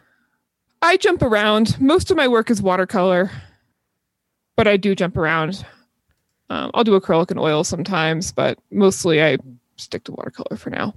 I 0.82 0.96
jump 0.98 1.22
around. 1.22 1.80
Most 1.80 2.10
of 2.10 2.16
my 2.16 2.28
work 2.28 2.50
is 2.50 2.60
watercolor. 2.60 3.30
but 4.56 4.68
I 4.68 4.76
do 4.76 4.94
jump 4.94 5.16
around. 5.16 5.64
Um, 6.50 6.70
I'll 6.74 6.84
do 6.84 6.98
acrylic 7.00 7.30
and 7.30 7.40
oil 7.40 7.64
sometimes, 7.64 8.30
but 8.32 8.58
mostly 8.70 9.22
I 9.22 9.38
stick 9.76 10.04
to 10.04 10.12
watercolor 10.12 10.56
for 10.56 10.70
now. 10.70 10.94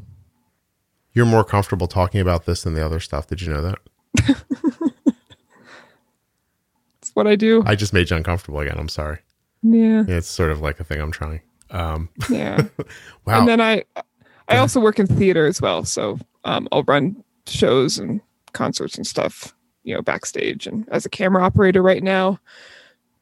You're 1.13 1.26
more 1.26 1.44
comfortable 1.44 1.88
talking 1.88 2.22
about 2.22 2.46
this 2.46 2.62
than 2.63 2.74
the 2.76 2.86
other 2.86 3.00
stuff. 3.00 3.26
Did 3.28 3.42
you 3.42 3.52
know 3.54 3.62
that? 3.62 3.80
It's 7.02 7.12
what 7.16 7.26
I 7.28 7.36
do. 7.36 7.63
I 7.66 7.76
just 7.76 7.94
made 7.94 8.10
you 8.10 8.18
uncomfortable 8.18 8.60
again. 8.60 8.78
I'm 8.78 8.90
sorry. 8.90 9.20
yeah, 9.63 10.04
Yeah, 10.08 10.16
it's 10.18 10.28
sort 10.28 10.52
of 10.52 10.62
like 10.62 10.80
a 10.80 10.84
thing 10.84 11.00
I'm 11.00 11.12
trying. 11.12 11.42
Um, 11.70 12.10
yeah. 12.30 12.63
wow. 13.26 13.40
And 13.40 13.48
then 13.48 13.62
I, 13.62 13.84
I 14.48 14.58
also 14.58 14.80
work 14.80 15.00
in 15.00 15.08
theater 15.08 15.46
as 15.46 15.62
well. 15.62 15.84
So 15.84 16.20
um, 16.46 16.68
I'll 16.72 16.84
run 16.84 17.24
shows 17.48 17.98
and 17.98 18.22
concerts 18.54 18.96
and 18.98 19.06
stuff, 19.06 19.54
you 19.84 19.94
know, 19.94 20.02
backstage 20.02 20.68
and 20.68 20.88
as 20.90 21.06
a 21.06 21.10
camera 21.10 21.44
operator 21.44 21.82
right 21.82 22.02
now, 22.04 22.40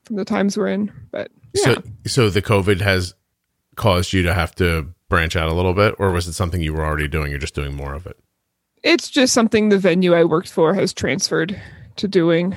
from 0.03 0.15
the 0.17 0.25
times 0.25 0.57
we're 0.57 0.67
in. 0.67 0.91
But 1.11 1.31
yeah, 1.53 1.63
So, 1.63 1.83
so 2.05 2.29
the 2.29 2.41
COVID 2.41 2.81
has 2.81 3.13
caused 3.75 4.13
you 4.13 4.21
to 4.23 4.33
have 4.33 4.53
to 4.55 4.87
branch 5.09 5.35
out 5.35 5.49
a 5.49 5.53
little 5.53 5.73
bit, 5.73 5.95
or 5.99 6.11
was 6.11 6.27
it 6.27 6.33
something 6.33 6.61
you 6.61 6.73
were 6.73 6.85
already 6.85 7.07
doing? 7.07 7.29
You're 7.31 7.39
just 7.39 7.55
doing 7.55 7.75
more 7.75 7.93
of 7.93 8.05
it. 8.07 8.17
it's 8.83 9.09
just 9.09 9.33
something 9.33 9.69
the 9.69 9.77
venue 9.79 10.13
I 10.13 10.23
worked 10.23 10.49
for 10.51 10.73
has 10.75 10.93
transferred 10.93 11.59
to 11.95 12.07
doing. 12.07 12.55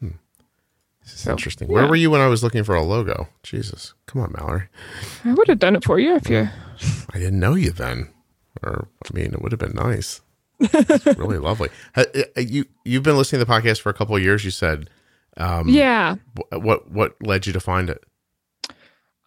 This 0.00 1.14
is 1.14 1.20
So, 1.20 1.32
interesting. 1.32 1.68
Where 1.68 1.82
yeah. 1.84 1.88
were 1.88 1.96
you 1.96 2.10
when 2.10 2.20
I 2.20 2.28
was 2.28 2.42
looking 2.44 2.62
for 2.64 2.74
a 2.76 2.82
logo? 2.82 3.28
Jesus, 3.42 3.92
come 4.06 4.22
on, 4.22 4.32
Mallory. 4.36 4.68
I 5.24 5.34
would 5.34 5.48
have 5.48 5.58
done 5.58 5.74
it 5.76 5.84
for 5.84 5.98
you 5.98 6.14
if 6.14 6.28
you. 6.30 6.48
I 7.12 7.18
didn't 7.18 7.40
know 7.40 7.54
you 7.54 7.70
then, 7.70 8.08
or 8.62 8.88
I 9.04 9.14
mean, 9.14 9.32
it 9.32 9.42
would 9.42 9.52
have 9.52 9.58
been 9.60 9.74
nice. 9.74 10.20
It's 10.60 11.06
really 11.18 11.38
lovely. 11.38 11.68
Uh, 11.96 12.04
You 12.36 12.66
you've 12.84 13.02
been 13.02 13.16
listening 13.16 13.40
to 13.40 13.44
the 13.44 13.52
podcast 13.52 13.80
for 13.80 13.90
a 13.90 13.94
couple 13.94 14.14
of 14.16 14.22
years. 14.22 14.44
You 14.44 14.50
said, 14.50 14.88
um, 15.36 15.68
Yeah. 15.68 16.16
What 16.52 16.90
what 16.90 17.16
led 17.22 17.46
you 17.46 17.52
to 17.52 17.60
find 17.60 17.90
it? 17.90 18.02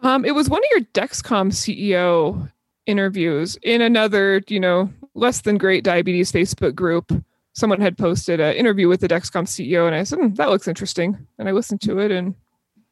Um, 0.02 0.26
it 0.26 0.36
was 0.36 0.50
one 0.50 0.62
of 0.62 0.68
your 0.72 0.82
Dexcom 0.94 1.52
CEO 1.52 2.52
interviews 2.86 3.58
in 3.64 3.82
another, 3.82 4.42
you 4.48 4.60
know, 4.60 4.92
less 5.16 5.42
than 5.42 5.58
great 5.58 5.84
diabetes 5.84 6.32
Facebook 6.32 6.76
group. 6.76 7.12
Someone 7.54 7.80
had 7.82 7.98
posted 7.98 8.40
an 8.40 8.54
interview 8.56 8.88
with 8.88 9.00
the 9.00 9.08
Dexcom 9.08 9.46
CEO, 9.48 9.88
and 9.88 9.96
I 9.96 10.04
said, 10.04 10.20
"Hmm, 10.20 10.34
"That 10.36 10.50
looks 10.50 10.68
interesting." 10.68 11.26
And 11.40 11.48
I 11.50 11.54
listened 11.54 11.82
to 11.82 12.00
it, 12.00 12.12
and 12.12 12.36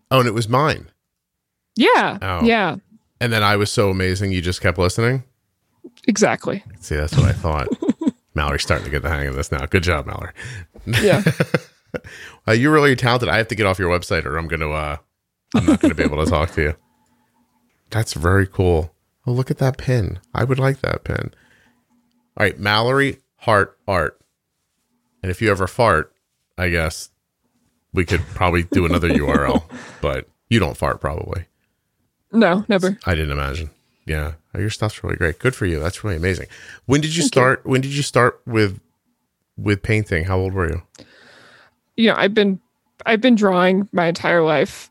Oh, 0.10 0.20
and 0.20 0.28
it 0.28 0.34
was 0.34 0.48
mine. 0.48 0.90
yeah, 1.76 2.18
Oh. 2.22 2.44
yeah, 2.46 2.78
And 3.20 3.32
then 3.32 3.44
I 3.44 3.56
was 3.56 3.72
so 3.72 3.90
amazing, 3.90 4.32
you 4.32 4.42
just 4.42 4.62
kept 4.62 4.78
listening. 4.78 5.24
exactly. 6.08 6.64
See, 6.80 6.96
that's 6.96 7.16
what 7.16 7.26
I 7.26 7.32
thought. 7.34 7.68
Mallory's 8.36 8.64
starting 8.64 8.86
to 8.86 8.92
get 8.92 9.04
the 9.04 9.10
hang 9.10 9.28
of 9.28 9.36
this 9.36 9.52
now. 9.52 9.66
Good 9.66 9.84
job, 9.84 10.06
Mallory. 10.08 10.32
Yeah, 10.86 11.24
Uh, 12.48 12.52
you're 12.52 12.74
really 12.74 12.96
talented. 12.96 13.30
I 13.30 13.38
have 13.38 13.48
to 13.50 13.56
get 13.56 13.68
off 13.68 13.78
your 13.80 13.90
website, 13.98 14.26
or 14.26 14.36
I'm 14.38 14.48
gonna. 14.48 14.70
Uh, 14.70 14.98
I'm 15.56 15.66
not 15.66 15.80
gonna 15.80 15.94
be 15.96 16.04
able 16.04 16.24
to 16.26 16.30
talk 16.30 16.52
to 16.54 16.62
you. 16.62 16.76
That's 17.92 18.14
very 18.14 18.48
cool. 18.48 18.94
Oh, 19.28 19.32
look 19.32 19.52
at 19.52 19.60
that 19.60 19.78
pin. 19.78 20.20
I 20.34 20.44
would 20.44 20.58
like 20.60 20.80
that 20.82 21.04
pin. 21.04 21.32
All 22.36 22.44
right, 22.46 22.60
Mallory 22.60 23.20
Hart 23.38 23.78
Art. 23.88 24.20
And 25.22 25.30
if 25.30 25.42
you 25.42 25.52
ever 25.52 25.68
fart, 25.68 26.12
I 26.58 26.70
guess 26.70 27.10
we 27.94 28.04
could 28.06 28.22
probably 28.22 28.64
do 28.64 28.86
another 28.86 29.10
URL. 29.10 29.64
But 30.02 30.28
you 30.50 30.60
don't 30.60 30.76
fart, 30.76 31.00
probably. 31.00 31.46
No, 32.34 32.66
never. 32.68 32.98
I 33.06 33.16
didn't 33.16 33.32
imagine. 33.32 33.70
Yeah, 34.06 34.34
Oh, 34.54 34.60
your 34.60 34.70
stuff's 34.70 35.04
really 35.04 35.16
great. 35.16 35.40
Good 35.40 35.56
for 35.56 35.66
you. 35.66 35.80
That's 35.80 36.04
really 36.04 36.18
amazing. 36.18 36.48
When 36.86 37.00
did 37.00 37.16
you 37.16 37.24
start? 37.24 37.66
When 37.66 37.80
did 37.82 37.94
you 37.94 38.04
start 38.04 38.42
with 38.46 38.80
with 39.58 39.82
painting? 39.82 40.26
How 40.26 40.38
old 40.38 40.54
were 40.54 40.68
you? 40.70 40.82
you 41.96 42.08
know 42.10 42.16
i've 42.16 42.34
been 42.34 42.60
i've 43.06 43.22
been 43.22 43.36
drawing 43.36 43.88
my 43.92 44.08
entire 44.08 44.42
life 44.42 44.90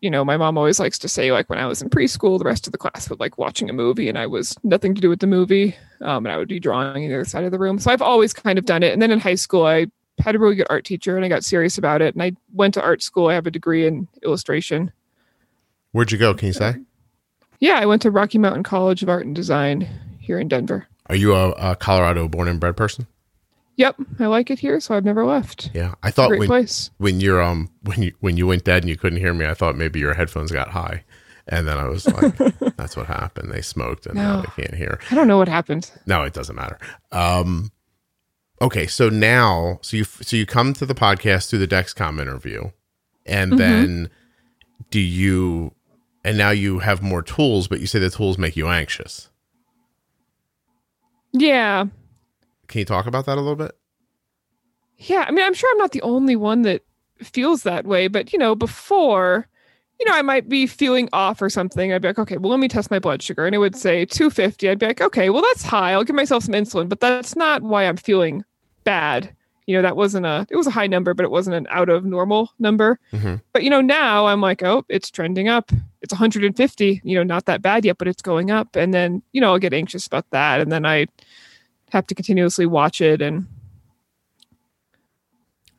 you 0.00 0.10
know 0.10 0.24
my 0.24 0.36
mom 0.36 0.56
always 0.56 0.78
likes 0.78 0.98
to 0.98 1.08
say 1.08 1.32
like 1.32 1.50
when 1.50 1.58
i 1.58 1.66
was 1.66 1.82
in 1.82 1.90
preschool 1.90 2.38
the 2.38 2.44
rest 2.44 2.66
of 2.66 2.72
the 2.72 2.78
class 2.78 3.10
would 3.10 3.18
like 3.18 3.38
watching 3.38 3.68
a 3.68 3.72
movie 3.72 4.08
and 4.08 4.16
i 4.16 4.26
was 4.26 4.56
nothing 4.62 4.94
to 4.94 5.00
do 5.00 5.08
with 5.08 5.18
the 5.18 5.26
movie 5.26 5.74
um, 6.02 6.24
and 6.24 6.32
i 6.32 6.36
would 6.36 6.48
be 6.48 6.60
drawing 6.60 6.88
on 6.88 7.08
the 7.08 7.14
other 7.14 7.24
side 7.24 7.44
of 7.44 7.50
the 7.50 7.58
room 7.58 7.78
so 7.78 7.90
i've 7.90 8.02
always 8.02 8.32
kind 8.32 8.58
of 8.58 8.64
done 8.64 8.82
it 8.82 8.92
and 8.92 9.02
then 9.02 9.10
in 9.10 9.18
high 9.18 9.34
school 9.34 9.66
i 9.66 9.86
had 10.20 10.34
a 10.34 10.38
really 10.38 10.54
good 10.54 10.66
art 10.70 10.84
teacher 10.84 11.16
and 11.16 11.24
i 11.24 11.28
got 11.28 11.42
serious 11.42 11.76
about 11.76 12.00
it 12.00 12.14
and 12.14 12.22
i 12.22 12.30
went 12.52 12.72
to 12.74 12.82
art 12.82 13.02
school 13.02 13.26
i 13.26 13.34
have 13.34 13.46
a 13.46 13.50
degree 13.50 13.86
in 13.86 14.06
illustration 14.22 14.92
Where'd 15.98 16.12
you 16.12 16.18
go? 16.18 16.32
Can 16.32 16.46
you 16.46 16.52
say? 16.52 16.76
yeah 17.58 17.74
i 17.80 17.84
went 17.86 18.02
to 18.02 18.10
rocky 18.12 18.38
mountain 18.38 18.62
college 18.62 19.02
of 19.02 19.08
art 19.08 19.26
and 19.26 19.34
design 19.34 19.88
here 20.20 20.38
in 20.38 20.46
denver 20.46 20.86
Are 21.06 21.16
you 21.16 21.34
a, 21.34 21.50
a 21.50 21.74
Colorado 21.74 22.28
born 22.28 22.46
and 22.46 22.60
bred 22.60 22.76
person? 22.76 23.08
yep 23.74 23.96
i 24.20 24.26
like 24.26 24.48
it 24.48 24.60
here 24.60 24.78
so 24.78 24.94
i've 24.94 25.04
never 25.04 25.24
left 25.26 25.70
Yeah, 25.74 25.94
I 26.00 26.12
thought 26.12 26.28
great 26.28 26.38
when 26.38 26.46
place 26.46 26.92
when 26.98 27.20
you're 27.20 27.42
um 27.42 27.68
when 27.82 28.00
you 28.00 28.12
when 28.20 28.36
you 28.36 28.46
went 28.46 28.62
dead 28.62 28.84
and 28.84 28.88
you 28.88 28.96
couldn't 28.96 29.18
hear 29.18 29.34
me, 29.34 29.44
I 29.44 29.54
thought 29.54 29.74
maybe 29.76 29.98
your 29.98 30.14
headphones 30.14 30.52
got 30.52 30.68
high, 30.70 31.02
and 31.48 31.66
then 31.66 31.78
I 31.78 31.88
was 31.88 32.06
like, 32.06 32.36
that's 32.76 32.96
what 32.96 33.06
happened. 33.08 33.50
They 33.50 33.60
smoked 33.62 34.06
and 34.06 34.14
now 34.14 34.36
No. 34.36 34.42
they 34.42 34.62
can't 34.62 34.76
hear. 34.76 35.00
i 35.10 35.16
don't 35.16 35.26
know 35.26 35.38
what 35.38 35.48
happened 35.48 35.90
No, 36.06 36.22
it 36.22 36.32
doesn't 36.34 36.54
matter. 36.54 36.78
Um, 37.10 37.72
okay, 38.62 38.86
so 38.86 39.08
now, 39.08 39.80
so 39.82 39.96
you 39.96 40.04
so 40.04 40.36
you 40.36 40.46
come 40.46 40.74
to 40.74 40.86
the 40.86 40.94
podcast 40.94 41.48
through 41.50 41.58
the 41.58 41.66
Dexcom 41.66 42.20
interview, 42.20 42.70
and 43.26 43.54
Mhm. 43.54 43.58
then 43.58 44.10
do 44.92 45.00
you, 45.00 45.72
and 46.28 46.36
now 46.36 46.50
you 46.50 46.80
have 46.80 47.00
more 47.00 47.22
tools, 47.22 47.68
but 47.68 47.80
you 47.80 47.86
say 47.86 47.98
the 47.98 48.10
tools 48.10 48.36
make 48.36 48.54
you 48.54 48.68
anxious. 48.68 49.30
yeah 51.32 51.86
Can 52.66 52.80
you 52.80 52.84
talk 52.84 53.06
about 53.06 53.24
that 53.24 53.38
a 53.38 53.40
little 53.40 53.56
bit? 53.56 53.74
Yeah, 54.98 55.24
I 55.26 55.30
mean, 55.30 55.44
I'm 55.44 55.54
sure 55.54 55.70
I'm 55.72 55.78
not 55.78 55.92
the 55.92 56.02
only 56.02 56.36
one 56.36 56.62
that 56.62 56.82
feels 57.22 57.62
that 57.62 57.86
way, 57.86 58.08
but 58.08 58.32
you 58.32 58.38
know, 58.38 58.54
before, 58.54 59.48
you 59.98 60.04
know, 60.04 60.12
I 60.12 60.20
might 60.20 60.50
be 60.50 60.66
feeling 60.66 61.08
off 61.14 61.40
or 61.40 61.48
something. 61.48 61.94
I'd 61.94 62.02
be 62.02 62.08
like, 62.08 62.18
okay, 62.18 62.36
well, 62.36 62.50
let 62.50 62.60
me 62.60 62.68
test 62.68 62.90
my 62.90 62.98
blood 62.98 63.22
sugar. 63.22 63.46
And 63.46 63.54
it 63.54 63.58
would 63.58 63.76
say 63.76 64.04
250. 64.04 64.68
I'd 64.68 64.78
be 64.78 64.86
like, 64.86 65.00
okay, 65.00 65.30
well, 65.30 65.42
that's 65.42 65.62
high. 65.62 65.92
I'll 65.92 66.04
give 66.04 66.16
myself 66.16 66.44
some 66.44 66.54
insulin, 66.54 66.90
but 66.90 67.00
that's 67.00 67.36
not 67.36 67.62
why 67.62 67.84
I'm 67.84 67.96
feeling 67.96 68.44
bad. 68.84 69.34
You 69.68 69.76
know, 69.76 69.82
that 69.82 69.96
wasn't 69.96 70.24
a, 70.24 70.46
it 70.48 70.56
was 70.56 70.66
a 70.66 70.70
high 70.70 70.86
number, 70.86 71.12
but 71.12 71.24
it 71.24 71.30
wasn't 71.30 71.54
an 71.56 71.66
out 71.68 71.90
of 71.90 72.02
normal 72.02 72.50
number. 72.58 72.98
Mhm. 73.12 73.42
But, 73.52 73.64
you 73.64 73.68
know, 73.68 73.82
now 73.82 74.26
I'm 74.26 74.40
like, 74.40 74.62
oh, 74.62 74.86
it's 74.88 75.10
trending 75.10 75.46
up. 75.46 75.70
It's 76.00 76.10
150, 76.10 77.02
you 77.04 77.14
know, 77.14 77.22
not 77.22 77.44
that 77.44 77.60
bad 77.60 77.84
yet, 77.84 77.98
but 77.98 78.08
it's 78.08 78.22
going 78.22 78.50
up. 78.50 78.76
And 78.76 78.94
then, 78.94 79.20
you 79.32 79.42
know, 79.42 79.52
I'll 79.52 79.58
get 79.58 79.74
anxious 79.74 80.06
about 80.06 80.24
that. 80.30 80.62
And 80.62 80.72
then 80.72 80.86
I 80.86 81.06
have 81.92 82.06
to 82.06 82.14
continuously 82.14 82.64
watch 82.64 83.02
it 83.02 83.20
and 83.20 83.46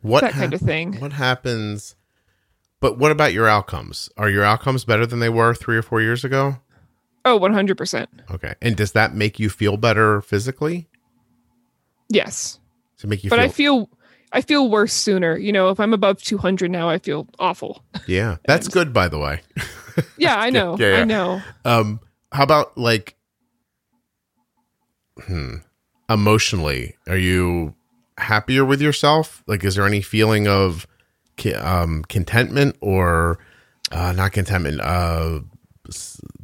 What 0.03 0.21
that 0.21 0.33
kind 0.33 0.53
of 0.53 0.61
thing. 0.61 0.99
What 0.99 1.13
happens? 1.13 1.95
But 2.81 2.99
what 2.99 3.11
about 3.11 3.33
your 3.33 3.47
outcomes? 3.47 4.07
Are 4.17 4.29
your 4.29 4.43
outcomes 4.43 4.85
better 4.85 5.07
than 5.07 5.19
they 5.19 5.29
were 5.29 5.55
three 5.55 5.77
or 5.77 5.81
four 5.81 5.99
years 5.99 6.23
ago? 6.23 6.57
Oh, 7.25 7.39
100%. 7.39 8.05
Okay, 8.31 8.53
and 8.61 8.75
does 8.75 8.91
that 8.91 9.15
make 9.15 9.39
you 9.39 9.49
feel 9.49 9.77
better 9.77 10.21
physically? 10.21 10.87
Yes. 12.07 12.58
It 13.03 13.07
make 13.07 13.23
you 13.23 13.29
but 13.29 13.37
feel? 13.37 13.45
I 13.45 13.47
feel 13.49 13.89
I 14.31 14.41
feel 14.41 14.69
worse 14.69 14.93
sooner. 14.93 15.37
You 15.37 15.51
know, 15.51 15.69
if 15.69 15.79
I'm 15.79 15.93
above 15.93 16.21
200 16.21 16.69
now, 16.69 16.89
I 16.89 16.99
feel 16.99 17.27
awful. 17.39 17.83
yeah, 18.07 18.37
that's 18.45 18.67
and- 18.67 18.73
good, 18.73 18.93
by 18.93 19.07
the 19.07 19.19
way. 19.19 19.41
Yeah, 20.17 20.37
I 20.37 20.49
know. 20.49 20.77
yeah, 20.79 20.91
yeah. 20.91 21.01
I 21.01 21.03
know. 21.03 21.41
Um, 21.65 21.99
how 22.31 22.43
about 22.43 22.77
like, 22.77 23.17
hmm, 25.25 25.55
emotionally, 26.09 26.95
are 27.07 27.17
you 27.17 27.75
happier 28.17 28.63
with 28.63 28.81
yourself? 28.81 29.43
Like, 29.45 29.65
is 29.65 29.75
there 29.75 29.85
any 29.85 30.01
feeling 30.01 30.47
of 30.47 30.87
um, 31.55 32.03
contentment 32.07 32.77
or 32.79 33.39
uh, 33.91 34.13
not 34.13 34.31
contentment? 34.31 34.79
Uh, 34.79 35.41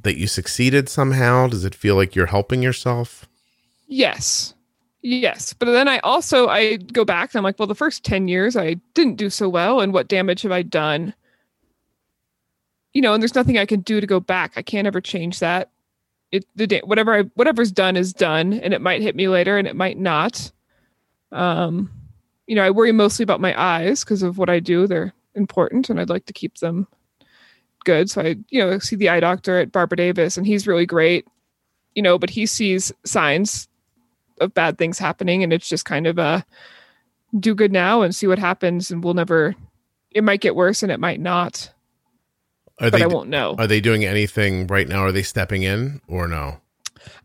that 0.01 0.17
you 0.17 0.27
succeeded 0.27 0.89
somehow? 0.89 1.47
Does 1.47 1.63
it 1.63 1.75
feel 1.75 1.95
like 1.95 2.15
you're 2.15 2.25
helping 2.25 2.61
yourself? 2.61 3.25
Yes. 3.87 4.54
Yes. 5.07 5.53
But 5.53 5.67
then 5.67 5.87
I 5.87 5.99
also 5.99 6.47
I 6.47 6.77
go 6.77 7.05
back 7.05 7.29
and 7.29 7.37
I'm 7.37 7.43
like, 7.43 7.59
well, 7.59 7.67
the 7.67 7.75
first 7.75 8.03
10 8.03 8.27
years 8.27 8.57
I 8.57 8.77
didn't 8.95 9.17
do 9.17 9.29
so 9.29 9.47
well 9.47 9.79
and 9.79 9.93
what 9.93 10.07
damage 10.07 10.41
have 10.41 10.51
I 10.51 10.63
done? 10.63 11.13
You 12.91 13.03
know, 13.03 13.13
and 13.13 13.21
there's 13.21 13.35
nothing 13.35 13.59
I 13.59 13.67
can 13.67 13.81
do 13.81 14.01
to 14.01 14.07
go 14.07 14.19
back. 14.19 14.53
I 14.55 14.63
can't 14.63 14.87
ever 14.87 15.01
change 15.01 15.41
that. 15.41 15.69
It 16.31 16.45
the 16.55 16.81
whatever 16.85 17.13
I 17.13 17.21
whatever's 17.35 17.71
done 17.71 17.97
is 17.97 18.13
done 18.13 18.53
and 18.53 18.73
it 18.73 18.81
might 18.81 19.03
hit 19.03 19.15
me 19.15 19.27
later 19.27 19.59
and 19.59 19.67
it 19.67 19.75
might 19.75 19.99
not. 19.99 20.51
Um 21.31 21.91
you 22.47 22.55
know, 22.55 22.63
I 22.63 22.71
worry 22.71 22.91
mostly 22.91 23.21
about 23.21 23.39
my 23.39 23.53
eyes 23.61 24.03
because 24.03 24.23
of 24.23 24.39
what 24.39 24.49
I 24.49 24.59
do. 24.59 24.87
They're 24.87 25.13
important 25.35 25.87
and 25.91 25.99
I'd 25.99 26.09
like 26.09 26.25
to 26.25 26.33
keep 26.33 26.57
them 26.57 26.87
good. 27.83 28.09
So 28.09 28.21
I, 28.23 28.37
you 28.49 28.59
know, 28.59 28.79
see 28.79 28.95
the 28.95 29.09
eye 29.09 29.19
doctor 29.19 29.59
at 29.59 29.71
Barbara 29.71 29.97
Davis 29.97 30.35
and 30.35 30.47
he's 30.47 30.65
really 30.65 30.87
great. 30.87 31.27
You 31.93 32.01
know, 32.01 32.17
but 32.17 32.31
he 32.31 32.47
sees 32.47 32.91
signs 33.05 33.67
of 34.39 34.53
bad 34.53 34.77
things 34.77 34.99
happening 34.99 35.43
and 35.43 35.53
it's 35.53 35.67
just 35.69 35.85
kind 35.85 36.07
of 36.07 36.19
uh 36.19 36.41
do 37.39 37.55
good 37.55 37.71
now 37.71 38.01
and 38.01 38.15
see 38.15 38.27
what 38.27 38.39
happens 38.39 38.91
and 38.91 39.03
we'll 39.03 39.13
never 39.13 39.55
it 40.11 40.23
might 40.23 40.41
get 40.41 40.55
worse 40.55 40.83
and 40.83 40.91
it 40.91 40.99
might 40.99 41.19
not 41.19 41.71
Are 42.79 42.89
but 42.89 42.97
they 42.97 43.03
i 43.03 43.07
won't 43.07 43.29
know 43.29 43.55
are 43.57 43.67
they 43.67 43.81
doing 43.81 44.05
anything 44.05 44.67
right 44.67 44.87
now? 44.87 45.03
Are 45.03 45.11
they 45.11 45.23
stepping 45.23 45.63
in 45.63 46.01
or 46.07 46.27
no? 46.27 46.59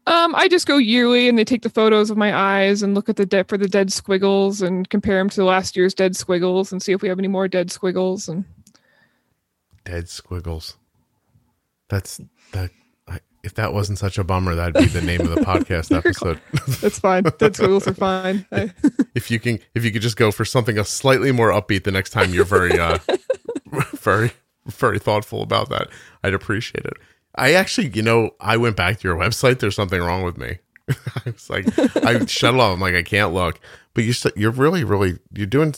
um 0.06 0.34
i 0.34 0.48
just 0.48 0.66
go 0.66 0.76
yearly 0.76 1.28
and 1.28 1.38
they 1.38 1.44
take 1.44 1.62
the 1.62 1.70
photos 1.70 2.10
of 2.10 2.16
my 2.16 2.34
eyes 2.36 2.82
and 2.82 2.94
look 2.94 3.08
at 3.08 3.16
the 3.16 3.26
dead 3.26 3.48
for 3.48 3.56
the 3.56 3.68
dead 3.68 3.92
squiggles 3.92 4.60
and 4.62 4.90
compare 4.90 5.18
them 5.18 5.30
to 5.30 5.44
last 5.44 5.76
year's 5.76 5.94
dead 5.94 6.16
squiggles 6.16 6.70
and 6.72 6.82
see 6.82 6.92
if 6.92 7.02
we 7.02 7.08
have 7.08 7.18
any 7.18 7.28
more 7.28 7.48
dead 7.48 7.70
squiggles 7.70 8.28
and 8.28 8.44
dead 9.84 10.08
squiggles. 10.08 10.76
That's 11.88 12.20
that. 12.52 12.70
If 13.42 13.54
that 13.54 13.72
wasn't 13.72 13.98
such 13.98 14.18
a 14.18 14.24
bummer, 14.24 14.54
that'd 14.54 14.74
be 14.74 14.86
the 14.86 15.00
name 15.00 15.22
of 15.22 15.30
the 15.30 15.40
podcast 15.40 15.96
episode. 15.96 16.40
That's 16.80 16.98
fine. 16.98 17.24
That's 17.38 17.56
squiggles 17.56 17.88
are 17.88 17.94
fine. 17.94 18.46
I, 18.52 18.72
if 19.14 19.30
you 19.30 19.40
can, 19.40 19.58
if 19.74 19.84
you 19.84 19.90
could 19.90 20.02
just 20.02 20.16
go 20.16 20.30
for 20.30 20.44
something 20.44 20.78
a 20.78 20.84
slightly 20.84 21.32
more 21.32 21.50
upbeat 21.50 21.84
the 21.84 21.90
next 21.90 22.10
time, 22.10 22.34
you're 22.34 22.44
very, 22.44 22.78
uh, 22.78 22.98
very, 23.92 24.32
very 24.66 24.98
thoughtful 24.98 25.42
about 25.42 25.70
that. 25.70 25.88
I'd 26.22 26.34
appreciate 26.34 26.84
it. 26.84 26.94
I 27.34 27.54
actually, 27.54 27.88
you 27.88 28.02
know, 28.02 28.32
I 28.40 28.56
went 28.56 28.76
back 28.76 28.98
to 29.00 29.08
your 29.08 29.16
website. 29.16 29.60
There's 29.60 29.76
something 29.76 30.00
wrong 30.00 30.22
with 30.22 30.36
me. 30.36 30.58
I 30.88 31.30
was 31.30 31.48
like, 31.48 31.66
I 32.04 32.24
shut 32.26 32.54
it 32.54 32.60
off. 32.60 32.74
I'm 32.74 32.80
like, 32.80 32.94
I 32.94 33.02
can't 33.02 33.32
look. 33.32 33.60
But 33.94 34.04
you're, 34.04 34.32
you're 34.36 34.50
really, 34.50 34.84
really, 34.84 35.18
you're 35.32 35.46
doing, 35.46 35.74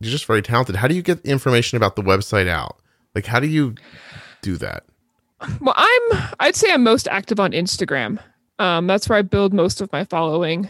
you're 0.00 0.10
just 0.10 0.26
very 0.26 0.42
talented. 0.42 0.76
How 0.76 0.88
do 0.88 0.94
you 0.94 1.02
get 1.02 1.20
information 1.26 1.76
about 1.76 1.96
the 1.96 2.02
website 2.02 2.48
out? 2.48 2.78
Like, 3.14 3.26
how 3.26 3.40
do 3.40 3.48
you 3.48 3.74
do 4.42 4.56
that? 4.58 4.84
Well, 5.60 5.74
I'm. 5.76 6.28
I'd 6.40 6.56
say 6.56 6.72
I'm 6.72 6.82
most 6.82 7.08
active 7.08 7.38
on 7.40 7.52
Instagram. 7.52 8.18
Um, 8.58 8.86
that's 8.86 9.08
where 9.08 9.18
I 9.18 9.22
build 9.22 9.52
most 9.54 9.80
of 9.80 9.92
my 9.92 10.04
following. 10.04 10.68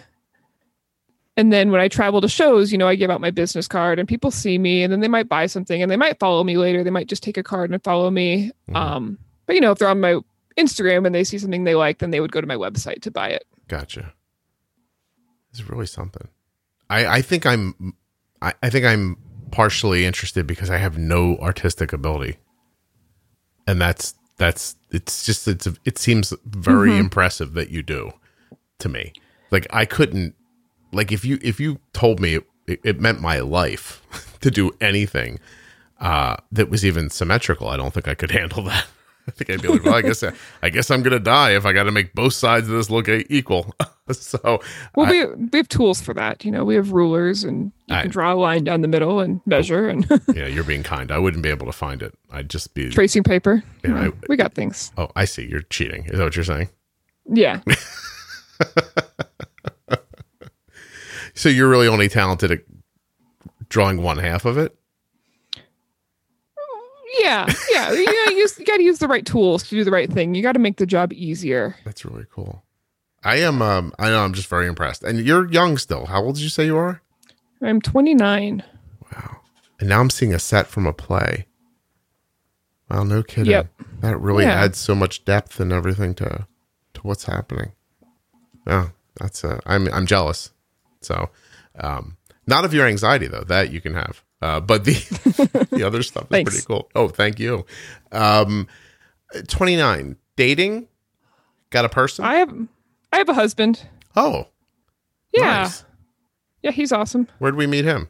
And 1.38 1.52
then 1.52 1.70
when 1.70 1.80
I 1.80 1.86
travel 1.88 2.20
to 2.20 2.28
shows, 2.28 2.72
you 2.72 2.78
know, 2.78 2.88
I 2.88 2.96
give 2.96 3.10
out 3.10 3.20
my 3.20 3.30
business 3.30 3.68
card 3.68 4.00
and 4.00 4.08
people 4.08 4.32
see 4.32 4.58
me 4.58 4.82
and 4.82 4.92
then 4.92 4.98
they 5.00 5.06
might 5.08 5.28
buy 5.28 5.46
something 5.46 5.80
and 5.80 5.88
they 5.88 5.96
might 5.96 6.18
follow 6.18 6.42
me 6.42 6.56
later. 6.58 6.82
They 6.82 6.90
might 6.90 7.06
just 7.06 7.22
take 7.22 7.36
a 7.36 7.44
card 7.44 7.70
and 7.70 7.82
follow 7.84 8.10
me. 8.10 8.50
Mhm. 8.68 8.76
Um, 8.76 9.18
but 9.46 9.54
you 9.54 9.60
know, 9.60 9.70
if 9.70 9.78
they're 9.78 9.88
on 9.88 10.00
my 10.00 10.18
Instagram 10.58 11.06
and 11.06 11.14
they 11.14 11.22
see 11.22 11.38
something 11.38 11.62
they 11.62 11.76
like, 11.76 11.98
then 11.98 12.10
they 12.10 12.18
would 12.18 12.32
go 12.32 12.40
to 12.40 12.46
my 12.48 12.56
website 12.56 13.02
to 13.02 13.12
buy 13.12 13.28
it. 13.28 13.44
Gotcha. 13.68 14.12
It's 15.52 15.66
really 15.68 15.86
something. 15.86 16.26
I, 16.90 17.06
I 17.06 17.22
think 17.22 17.46
I'm 17.46 17.94
I, 18.42 18.54
I 18.60 18.68
think 18.68 18.84
I'm 18.84 19.16
partially 19.52 20.04
interested 20.04 20.44
because 20.44 20.70
I 20.70 20.78
have 20.78 20.98
no 20.98 21.36
artistic 21.38 21.92
ability. 21.92 22.38
And 23.64 23.80
that's 23.80 24.14
that's 24.38 24.76
it's 24.90 25.26
just 25.26 25.46
it's 25.46 25.68
it 25.84 25.98
seems 25.98 26.32
very 26.46 26.96
impressive 26.96 27.52
that 27.52 27.70
you 27.70 27.82
do 27.82 28.12
to 28.78 28.88
me. 28.88 29.12
Like 29.50 29.66
I 29.70 29.84
couldn't 29.84 30.34
like 30.92 31.12
if 31.12 31.24
you 31.24 31.38
if 31.42 31.60
you 31.60 31.80
told 31.92 32.20
me 32.20 32.36
it, 32.66 32.80
it 32.84 33.00
meant 33.00 33.20
my 33.20 33.40
life 33.40 34.02
to 34.40 34.50
do 34.50 34.70
anything 34.80 35.40
uh 36.00 36.36
that 36.52 36.70
was 36.70 36.86
even 36.86 37.10
symmetrical, 37.10 37.68
I 37.68 37.76
don't 37.76 37.92
think 37.92 38.08
I 38.08 38.14
could 38.14 38.30
handle 38.40 38.62
that. 38.64 38.86
I 39.26 39.30
think 39.30 39.50
I'd 39.50 39.60
be 39.60 39.68
like, 39.68 39.84
well, 39.84 39.94
I 39.94 40.02
guess 40.02 40.24
I 40.62 40.70
guess 40.70 40.90
I'm 40.90 41.02
gonna 41.02 41.18
die 41.18 41.54
if 41.54 41.66
I 41.66 41.72
got 41.72 41.84
to 41.84 41.92
make 41.92 42.14
both 42.14 42.32
sides 42.32 42.68
of 42.68 42.74
this 42.74 42.88
look 42.88 43.08
equal. 43.08 43.74
so, 44.12 44.60
Well, 44.94 45.06
I- 45.06 45.10
we 45.10 45.26
we 45.52 45.58
have 45.58 45.68
tools 45.68 46.00
for 46.00 46.14
that. 46.14 46.44
You 46.44 46.50
know, 46.50 46.64
we 46.64 46.74
have 46.74 46.92
rulers 46.92 47.44
and 47.44 47.72
you 47.86 47.96
I- 47.96 48.02
can 48.02 48.10
draw 48.10 48.32
a 48.32 48.36
line 48.36 48.64
down 48.64 48.80
the 48.82 48.88
middle 48.88 49.20
and 49.20 49.40
measure 49.46 49.88
and 49.88 50.06
yeah, 50.34 50.46
you're 50.46 50.64
being 50.64 50.82
kind. 50.82 51.10
I 51.12 51.18
wouldn't 51.18 51.42
be 51.42 51.48
able 51.50 51.66
to 51.66 51.72
find 51.72 52.02
it. 52.02 52.14
I'd 52.30 52.50
just 52.50 52.74
be. 52.74 52.90
tracing 52.90 53.22
paper. 53.22 53.62
Yeah, 53.84 53.88
You 53.90 53.94
know, 53.94 54.00
I- 54.08 54.12
we 54.28 54.36
got 54.36 54.54
things. 54.54 54.92
Oh, 54.96 55.08
I 55.16 55.24
see. 55.24 55.46
You're 55.46 55.62
cheating. 55.62 56.04
Is 56.06 56.18
that 56.18 56.24
what 56.24 56.36
you're 56.36 56.44
saying? 56.44 56.68
Yeah. 57.30 57.60
So 61.34 61.48
you're 61.48 61.68
really 61.68 61.86
only 61.86 62.08
talented 62.08 62.50
at 62.50 62.60
drawing 63.68 64.02
one 64.02 64.18
half 64.18 64.44
of 64.44 64.58
it. 64.58 64.74
Yeah, 67.20 67.46
yeah. 67.72 67.92
You 67.92 68.06
gotta 68.06 68.34
use 68.34 68.58
you 68.58 68.64
gotta 68.64 68.82
use 68.82 68.98
the 68.98 69.06
right 69.06 69.24
tools 69.24 69.62
to 69.64 69.70
do 69.70 69.84
the 69.84 69.90
right 69.92 70.12
thing. 70.12 70.34
You 70.34 70.42
got 70.42 70.52
to 70.52 70.58
make 70.58 70.76
the 70.78 70.86
job 70.86 71.12
easier. 71.12 71.76
That's 71.84 72.04
really 72.04 72.24
cool. 72.32 72.62
I 73.24 73.36
am. 73.38 73.60
Um, 73.62 73.92
I 73.98 74.10
know. 74.10 74.20
I'm 74.24 74.32
just 74.32 74.48
very 74.48 74.66
impressed. 74.66 75.02
And 75.02 75.18
you're 75.20 75.50
young 75.50 75.76
still. 75.78 76.06
How 76.06 76.22
old 76.22 76.36
did 76.36 76.42
you 76.44 76.48
say 76.50 76.66
you 76.66 76.76
are? 76.76 77.00
I'm 77.62 77.80
29. 77.80 78.62
Wow. 79.12 79.40
And 79.80 79.88
now 79.88 80.00
I'm 80.00 80.10
seeing 80.10 80.32
a 80.34 80.38
set 80.38 80.66
from 80.68 80.86
a 80.86 80.92
play. 80.92 81.46
Wow, 82.90 83.02
no 83.04 83.22
kidding. 83.22 83.50
Yep. 83.50 83.68
That 84.00 84.18
really 84.20 84.44
Yeah. 84.44 84.62
adds 84.62 84.78
so 84.78 84.94
much 84.94 85.24
depth 85.24 85.60
and 85.60 85.72
everything 85.72 86.14
to 86.16 86.46
to 86.94 87.00
what's 87.02 87.24
happening. 87.24 87.72
Yeah, 88.66 88.88
that's 89.20 89.44
uh, 89.44 89.60
I'm 89.66 89.88
I'm 89.92 90.06
jealous. 90.06 90.50
So, 91.02 91.28
um, 91.78 92.16
not 92.46 92.64
of 92.64 92.72
your 92.72 92.86
anxiety 92.86 93.26
though. 93.26 93.44
That 93.44 93.70
you 93.72 93.80
can 93.80 93.94
have. 93.94 94.22
Uh, 94.40 94.60
but 94.60 94.84
the 94.84 94.92
the 95.70 95.82
other 95.82 96.02
stuff 96.02 96.24
is 96.32 96.44
pretty 96.44 96.64
cool. 96.66 96.88
Oh, 96.94 97.08
thank 97.08 97.38
you. 97.38 97.66
Um, 98.12 98.68
29 99.48 100.16
dating. 100.36 100.88
Got 101.70 101.84
a 101.84 101.88
person? 101.90 102.24
I 102.24 102.36
have 102.36 102.54
I 103.12 103.18
have 103.18 103.28
a 103.28 103.34
husband. 103.34 103.86
oh, 104.16 104.48
Yeah, 105.32 105.62
nice. 105.62 105.84
yeah. 106.62 106.70
He's 106.70 106.92
awesome. 106.92 107.28
Where'd 107.38 107.56
we 107.56 107.66
meet 107.66 107.84
him? 107.84 108.08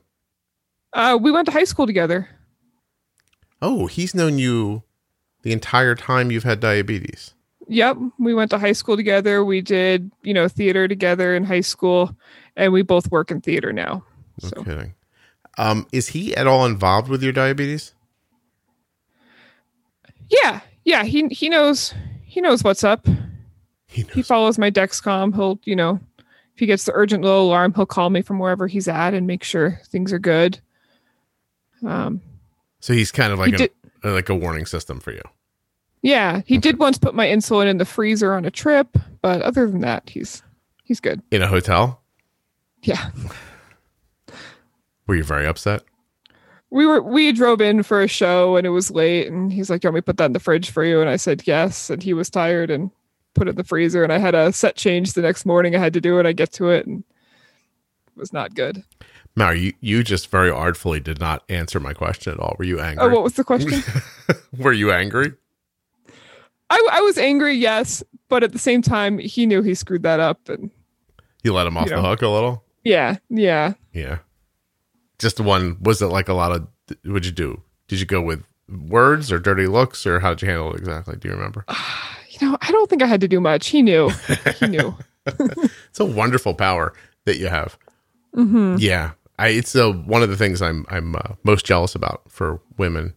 Uh, 0.93 1.19
we 1.21 1.31
went 1.31 1.47
to 1.47 1.53
high 1.53 1.65
school 1.65 1.87
together. 1.87 2.29
Oh, 3.61 3.87
he's 3.87 4.15
known 4.15 4.39
you 4.39 4.83
the 5.43 5.53
entire 5.53 5.95
time 5.95 6.31
you've 6.31 6.45
had 6.45 6.61
diabetes. 6.61 7.35
Yep, 7.69 7.99
we 8.19 8.33
went 8.33 8.51
to 8.53 8.59
high 8.59 8.73
school 8.73 8.97
together. 8.97 9.45
We 9.45 9.61
did 9.61 10.11
you 10.23 10.33
know 10.33 10.49
theater 10.49 10.89
together 10.89 11.35
in 11.37 11.45
high 11.45 11.61
school, 11.61 12.17
and 12.57 12.73
we 12.73 12.81
both 12.83 13.11
work 13.11 13.31
in 13.31 13.41
theater 13.43 13.73
now. 13.73 14.05
No 14.43 14.49
So 14.49 14.65
kidding. 14.65 14.95
Um, 15.59 15.87
is 15.93 16.09
he 16.09 16.35
at 16.35 16.47
all 16.47 16.65
involved 16.65 17.09
with 17.09 17.23
your 17.23 17.33
diabetes? 17.33 17.93
yeah, 20.31 20.61
yeah. 20.85 21.05
He 21.05 21.27
he 21.29 21.49
knows 21.49 21.93
he 22.25 22.41
knows 22.41 22.63
what's 22.65 22.85
up. 22.85 23.07
He 23.89 24.03
He 24.13 24.23
follows 24.23 24.59
my 24.59 24.71
Dexcom. 24.71 25.35
He'll 25.35 25.59
you 25.65 25.75
know 25.77 25.99
if 26.55 26.61
he 26.61 26.67
gets 26.67 26.85
the 26.85 26.93
urgent 26.95 27.25
low 27.25 27.43
alarm, 27.45 27.73
he'll 27.75 27.87
call 27.87 28.11
me 28.11 28.23
from 28.23 28.39
wherever 28.39 28.67
he's 28.67 28.89
at 28.89 29.15
and 29.15 29.27
make 29.27 29.43
sure 29.45 29.81
things 29.87 30.13
are 30.13 30.19
good. 30.19 30.61
Um, 31.87 32.21
So 32.81 32.93
he's 32.93 33.11
kind 33.13 33.33
of 33.33 33.39
like 33.39 33.49
He 33.51 33.55
a 33.55 33.59
did- 33.59 33.71
uh, 34.05 34.13
like 34.13 34.29
a 34.29 34.35
warning 34.35 34.67
system 34.67 35.01
for 35.01 35.13
you. 35.13 35.23
Yeah, 36.03 36.43
he 36.47 36.59
did 36.59 36.79
once 36.79 36.97
put 36.99 37.15
my 37.15 37.27
insulin 37.27 37.67
in 37.67 37.79
the 37.79 37.85
freezer 37.85 38.33
on 38.35 38.45
a 38.45 38.51
trip, 38.53 38.97
but 39.23 39.43
other 39.43 39.67
than 39.69 39.81
that, 39.81 40.09
he's 40.11 40.43
he's 40.85 41.01
good. 41.01 41.21
In 41.33 41.43
a 41.43 41.49
hotel, 41.49 42.01
Yeah. 42.83 43.11
were 45.07 45.15
you 45.17 45.25
very 45.25 45.47
upset? 45.47 45.83
We 46.71 46.87
were 46.87 47.03
we 47.03 47.33
drove 47.33 47.61
in 47.61 47.83
for 47.83 48.03
a 48.03 48.09
show 48.09 48.57
and 48.57 48.67
it 48.67 48.71
was 48.71 48.91
late 48.91 49.27
and 49.29 49.53
he's 49.53 49.71
like, 49.71 49.81
"Do 49.81 49.87
you 49.87 49.91
want 49.91 49.95
me 49.95 50.01
to 50.01 50.05
put 50.05 50.17
that 50.19 50.27
in 50.27 50.33
the 50.35 50.41
fridge 50.41 50.71
for 50.71 50.85
you?" 50.85 51.01
And 51.01 51.09
I 51.09 51.17
said 51.17 51.43
yes, 51.47 51.89
and 51.91 52.03
he 52.03 52.13
was 52.13 52.29
tired 52.31 52.71
and 52.71 52.91
put 53.39 53.49
it 53.49 53.51
in 53.51 53.57
the 53.57 53.65
freezer 53.65 54.03
and 54.03 54.13
I 54.13 54.19
had 54.19 54.35
a 54.35 54.53
set 54.53 54.77
change 54.77 55.13
the 55.15 55.23
next 55.23 55.47
morning. 55.47 55.75
I 55.75 55.79
had 55.79 55.95
to 55.95 56.01
do 56.01 56.19
it. 56.19 56.27
I 56.27 56.33
get 56.33 56.53
to 56.55 56.71
it 56.71 56.87
and 56.87 57.05
it 58.09 58.17
was 58.19 58.33
not 58.33 58.55
good. 58.55 58.85
Mar, 59.37 59.55
you, 59.55 59.73
you 59.81 60.03
just 60.03 60.29
very 60.29 60.51
artfully 60.51 60.99
did 60.99 61.21
not 61.21 61.45
answer 61.49 61.79
my 61.79 61.93
question 61.93 62.33
at 62.33 62.41
all. 62.41 62.57
Were 62.59 62.65
you 62.65 62.81
oh, 62.81 62.83
angry? 62.83 63.07
Oh, 63.07 63.09
what 63.11 63.23
was 63.23 63.35
the 63.35 63.45
question? 63.45 63.83
Were 64.59 64.73
you 64.73 64.91
angry? 64.91 65.33
I 66.71 66.89
I 66.93 67.01
was 67.01 67.17
angry, 67.17 67.55
yes, 67.55 68.03
but 68.29 68.43
at 68.43 68.53
the 68.53 68.59
same 68.59 68.83
time, 68.83 69.19
he 69.19 69.47
knew 69.47 69.63
he 69.63 69.75
screwed 69.75 70.03
that 70.03 70.21
up 70.21 70.49
and 70.49 70.71
You 71.43 71.55
let 71.55 71.67
him 71.67 71.77
off 71.77 71.89
the 71.89 71.97
know. 71.97 72.03
hook 72.03 72.23
a 72.23 72.29
little? 72.29 72.65
yeah, 72.85 73.17
yeah. 73.31 73.75
Yeah. 73.93 74.19
Just 75.19 75.41
one. 75.41 75.79
Was 75.81 76.03
it 76.03 76.07
like 76.09 76.29
a 76.29 76.35
lot 76.35 76.53
of? 76.53 76.69
What'd 77.05 77.27
you 77.27 77.33
do? 77.33 77.63
Did 77.87 78.01
you 78.01 78.07
go 78.07 78.21
with 78.21 78.45
words 78.69 79.33
or 79.33 79.39
dirty 79.39 79.67
looks 79.67 80.07
or 80.07 80.21
how 80.21 80.31
did 80.31 80.43
you 80.43 80.49
handle 80.49 80.75
it 80.75 80.79
exactly? 80.79 81.17
Do 81.17 81.29
you 81.29 81.35
remember? 81.35 81.65
You 82.41 82.51
know, 82.51 82.59
I 82.61 82.71
don't 82.73 82.89
think 82.89 83.03
I 83.03 83.07
had 83.07 83.21
to 83.23 83.29
do 83.29 83.41
much. 83.41 83.69
He 83.69 83.83
knew. 83.83 84.11
He 84.59 84.67
knew. 84.69 84.95
It's 85.91 86.01
a 86.01 86.05
wonderful 86.07 86.55
power 86.55 86.95
that 87.27 87.39
you 87.39 87.49
have. 87.49 87.77
hmm 88.35 88.77
Yeah, 88.79 89.11
I, 89.39 89.49
it's 89.49 89.77
uh, 89.77 89.91
one 89.93 90.23
of 90.23 90.31
the 90.31 90.37
things 90.37 90.63
I'm 90.63 90.87
I'm 90.89 91.15
uh, 91.17 91.35
most 91.45 91.67
jealous 91.67 91.95
about 91.95 92.23
for 92.31 92.61
women 92.79 93.13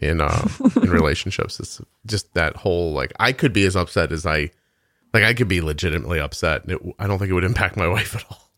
in 0.00 0.20
uh, 0.20 0.48
in 0.82 0.90
relationships. 1.00 1.60
It's 1.60 1.80
just 2.06 2.34
that 2.34 2.56
whole 2.56 2.92
like 2.92 3.12
I 3.20 3.32
could 3.32 3.52
be 3.52 3.64
as 3.66 3.76
upset 3.76 4.10
as 4.10 4.26
I 4.26 4.50
like 5.12 5.22
I 5.22 5.32
could 5.34 5.46
be 5.48 5.60
legitimately 5.60 6.18
upset. 6.18 6.64
And 6.64 6.72
it, 6.72 6.80
I 6.98 7.06
don't 7.06 7.18
think 7.18 7.30
it 7.30 7.34
would 7.34 7.44
impact 7.44 7.76
my 7.76 7.86
wife 7.86 8.16
at 8.16 8.24
all. 8.30 8.50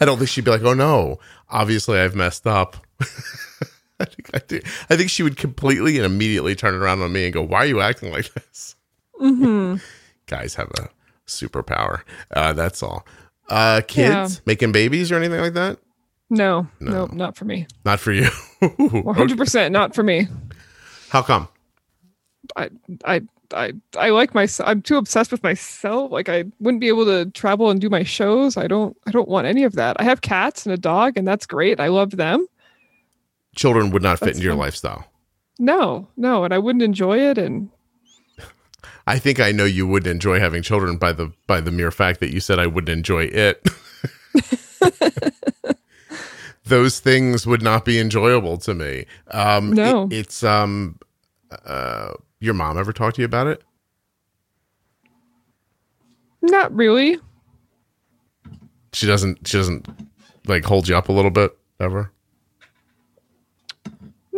I 0.00 0.04
don't 0.06 0.16
think 0.16 0.30
she'd 0.30 0.44
be 0.44 0.50
like, 0.50 0.62
"Oh 0.62 0.74
no, 0.74 1.18
obviously 1.50 1.98
I've 1.98 2.14
messed 2.14 2.46
up." 2.46 2.76
I 4.00 4.04
think 4.04 4.30
I, 4.34 4.38
do. 4.46 4.60
I 4.90 4.96
think 4.96 5.10
she 5.10 5.22
would 5.22 5.36
completely 5.36 5.96
and 5.96 6.06
immediately 6.06 6.54
turn 6.54 6.74
around 6.74 7.02
on 7.02 7.12
me 7.12 7.24
and 7.24 7.32
go, 7.34 7.42
"Why 7.42 7.58
are 7.58 7.66
you 7.66 7.80
acting 7.80 8.12
like 8.12 8.32
this?" 8.34 8.76
hmm 9.18 9.76
Guys 10.26 10.54
have 10.54 10.70
a 10.78 10.88
superpower. 11.26 12.02
Uh, 12.30 12.52
that's 12.52 12.82
all. 12.82 13.06
Uh, 13.48 13.80
kids 13.88 14.42
making 14.46 14.72
babies 14.72 15.10
or 15.10 15.16
anything 15.16 15.40
like 15.40 15.54
that? 15.54 15.78
No, 16.30 16.66
No. 16.80 17.06
no, 17.06 17.06
not 17.06 17.36
for 17.36 17.46
me. 17.46 17.66
Not 17.86 17.98
for 17.98 18.12
you. 18.12 18.28
One 18.60 19.14
hundred 19.14 19.38
percent 19.38 19.72
not 19.72 19.94
for 19.94 20.02
me. 20.02 20.28
How 21.08 21.22
come? 21.22 21.48
I, 22.56 22.68
I, 23.06 23.22
I, 23.54 23.72
I 23.96 24.10
like 24.10 24.34
myself. 24.34 24.68
I'm 24.68 24.82
too 24.82 24.98
obsessed 24.98 25.32
with 25.32 25.42
myself. 25.42 26.12
Like 26.12 26.28
I 26.28 26.44
wouldn't 26.60 26.80
be 26.82 26.88
able 26.88 27.06
to 27.06 27.30
travel 27.30 27.70
and 27.70 27.80
do 27.80 27.88
my 27.88 28.02
shows. 28.02 28.56
I 28.58 28.66
don't. 28.66 28.94
I 29.06 29.10
don't 29.10 29.28
want 29.28 29.46
any 29.46 29.64
of 29.64 29.72
that. 29.76 29.96
I 29.98 30.04
have 30.04 30.20
cats 30.20 30.66
and 30.66 30.72
a 30.74 30.78
dog, 30.78 31.16
and 31.16 31.26
that's 31.26 31.46
great. 31.46 31.80
I 31.80 31.88
love 31.88 32.10
them. 32.10 32.46
Children 33.58 33.90
would 33.90 34.02
not 34.02 34.20
fit 34.20 34.28
into 34.30 34.42
your 34.42 34.52
fine. 34.52 34.58
lifestyle. 34.60 35.10
No, 35.58 36.06
no, 36.16 36.44
and 36.44 36.54
I 36.54 36.58
wouldn't 36.58 36.82
enjoy 36.84 37.18
it. 37.18 37.36
And 37.38 37.70
I 39.06 39.18
think 39.18 39.40
I 39.40 39.50
know 39.50 39.64
you 39.64 39.84
wouldn't 39.86 40.10
enjoy 40.10 40.38
having 40.38 40.62
children 40.62 40.96
by 40.96 41.10
the 41.12 41.32
by 41.48 41.60
the 41.60 41.72
mere 41.72 41.90
fact 41.90 42.20
that 42.20 42.32
you 42.32 42.38
said 42.38 42.60
I 42.60 42.68
wouldn't 42.68 42.88
enjoy 42.96 43.24
it. 43.24 43.66
those 46.64 47.00
things 47.00 47.46
would 47.46 47.62
not 47.62 47.84
be 47.84 47.98
enjoyable 47.98 48.58
to 48.58 48.74
me. 48.74 49.06
Um, 49.32 49.72
No. 49.72 50.04
it- 50.04 50.12
it's 50.18 50.44
um, 50.44 50.98
uh, 51.66 52.12
your 52.40 52.54
mom 52.54 52.78
ever 52.78 52.92
talked 52.92 53.16
to 53.16 53.22
you 53.22 53.26
about 53.26 53.46
it? 53.48 53.62
Not 56.42 56.72
really. 56.74 57.18
She 58.92 59.06
doesn't. 59.06 59.46
She 59.48 59.56
doesn't 59.56 59.88
like 60.46 60.64
hold 60.64 60.88
you 60.88 60.96
up 60.96 61.08
a 61.08 61.12
little 61.12 61.30
bit 61.32 61.56
ever. 61.80 62.12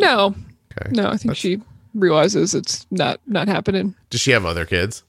No. 0.01 0.35
Okay. 0.79 0.91
No, 0.93 1.07
I 1.07 1.11
think 1.11 1.23
That's- 1.23 1.37
she 1.39 1.61
realizes 1.95 2.55
it's 2.55 2.87
not 2.91 3.21
not 3.27 3.49
happening. 3.49 3.95
Does 4.11 4.21
she 4.21 4.31
have 4.31 4.45
other 4.45 4.65
kids? 4.65 5.03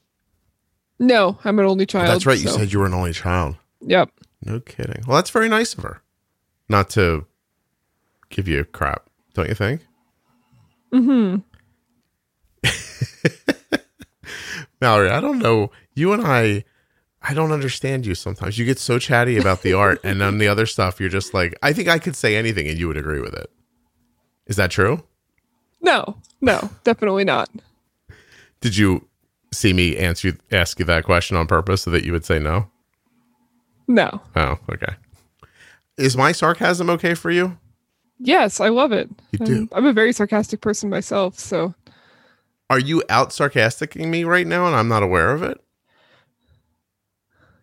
No, 0.98 1.38
I'm 1.44 1.58
an 1.58 1.66
only 1.66 1.86
child. 1.86 2.08
that's 2.08 2.26
right. 2.26 2.38
You 2.38 2.48
so- 2.48 2.58
said 2.58 2.72
you 2.72 2.78
were 2.78 2.86
an 2.86 2.94
only 2.94 3.12
child. 3.12 3.56
Yep. 3.80 4.10
No 4.44 4.60
kidding. 4.60 5.02
Well, 5.06 5.16
that's 5.16 5.30
very 5.30 5.48
nice 5.48 5.74
of 5.74 5.82
her. 5.82 6.02
Not 6.68 6.90
to 6.90 7.26
give 8.30 8.46
you 8.48 8.64
crap, 8.64 9.08
don't 9.34 9.48
you 9.48 9.54
think? 9.54 9.82
Mm-hmm. 10.92 11.38
Mallory, 14.80 15.10
I 15.10 15.20
don't 15.20 15.38
know. 15.38 15.70
You 15.94 16.12
and 16.12 16.22
I, 16.26 16.64
I 17.22 17.34
don't 17.34 17.52
understand 17.52 18.04
you 18.06 18.14
sometimes. 18.14 18.58
You 18.58 18.64
get 18.64 18.78
so 18.78 18.98
chatty 18.98 19.36
about 19.38 19.62
the 19.62 19.72
art, 19.74 20.00
and 20.02 20.20
then 20.20 20.38
the 20.38 20.48
other 20.48 20.66
stuff, 20.66 20.98
you're 21.00 21.08
just 21.08 21.34
like, 21.34 21.56
I 21.62 21.72
think 21.72 21.88
I 21.88 21.98
could 21.98 22.16
say 22.16 22.36
anything 22.36 22.66
and 22.68 22.78
you 22.78 22.88
would 22.88 22.96
agree 22.96 23.20
with 23.20 23.34
it. 23.34 23.50
Is 24.46 24.56
that 24.56 24.70
true? 24.70 25.02
No, 25.80 26.16
no, 26.40 26.70
definitely 26.84 27.24
not. 27.24 27.48
Did 28.60 28.76
you 28.76 29.08
see 29.52 29.72
me 29.72 29.96
answer 29.96 30.36
ask 30.50 30.78
you 30.78 30.84
that 30.86 31.04
question 31.04 31.36
on 31.36 31.46
purpose 31.46 31.82
so 31.82 31.90
that 31.90 32.04
you 32.04 32.12
would 32.12 32.24
say 32.24 32.38
no? 32.38 32.70
No. 33.88 34.20
Oh, 34.36 34.58
okay. 34.70 34.94
Is 35.98 36.16
my 36.16 36.32
sarcasm 36.32 36.88
okay 36.90 37.14
for 37.14 37.30
you? 37.30 37.58
Yes, 38.18 38.60
I 38.60 38.68
love 38.68 38.92
it. 38.92 39.10
You 39.32 39.38
I'm, 39.40 39.46
do? 39.46 39.68
I'm 39.72 39.86
a 39.86 39.92
very 39.92 40.12
sarcastic 40.12 40.60
person 40.60 40.88
myself, 40.88 41.38
so 41.38 41.74
Are 42.70 42.78
you 42.78 43.02
out 43.08 43.32
sarcasticing 43.32 44.10
me 44.10 44.24
right 44.24 44.46
now 44.46 44.66
and 44.66 44.76
I'm 44.76 44.88
not 44.88 45.02
aware 45.02 45.32
of 45.32 45.42
it? 45.42 45.58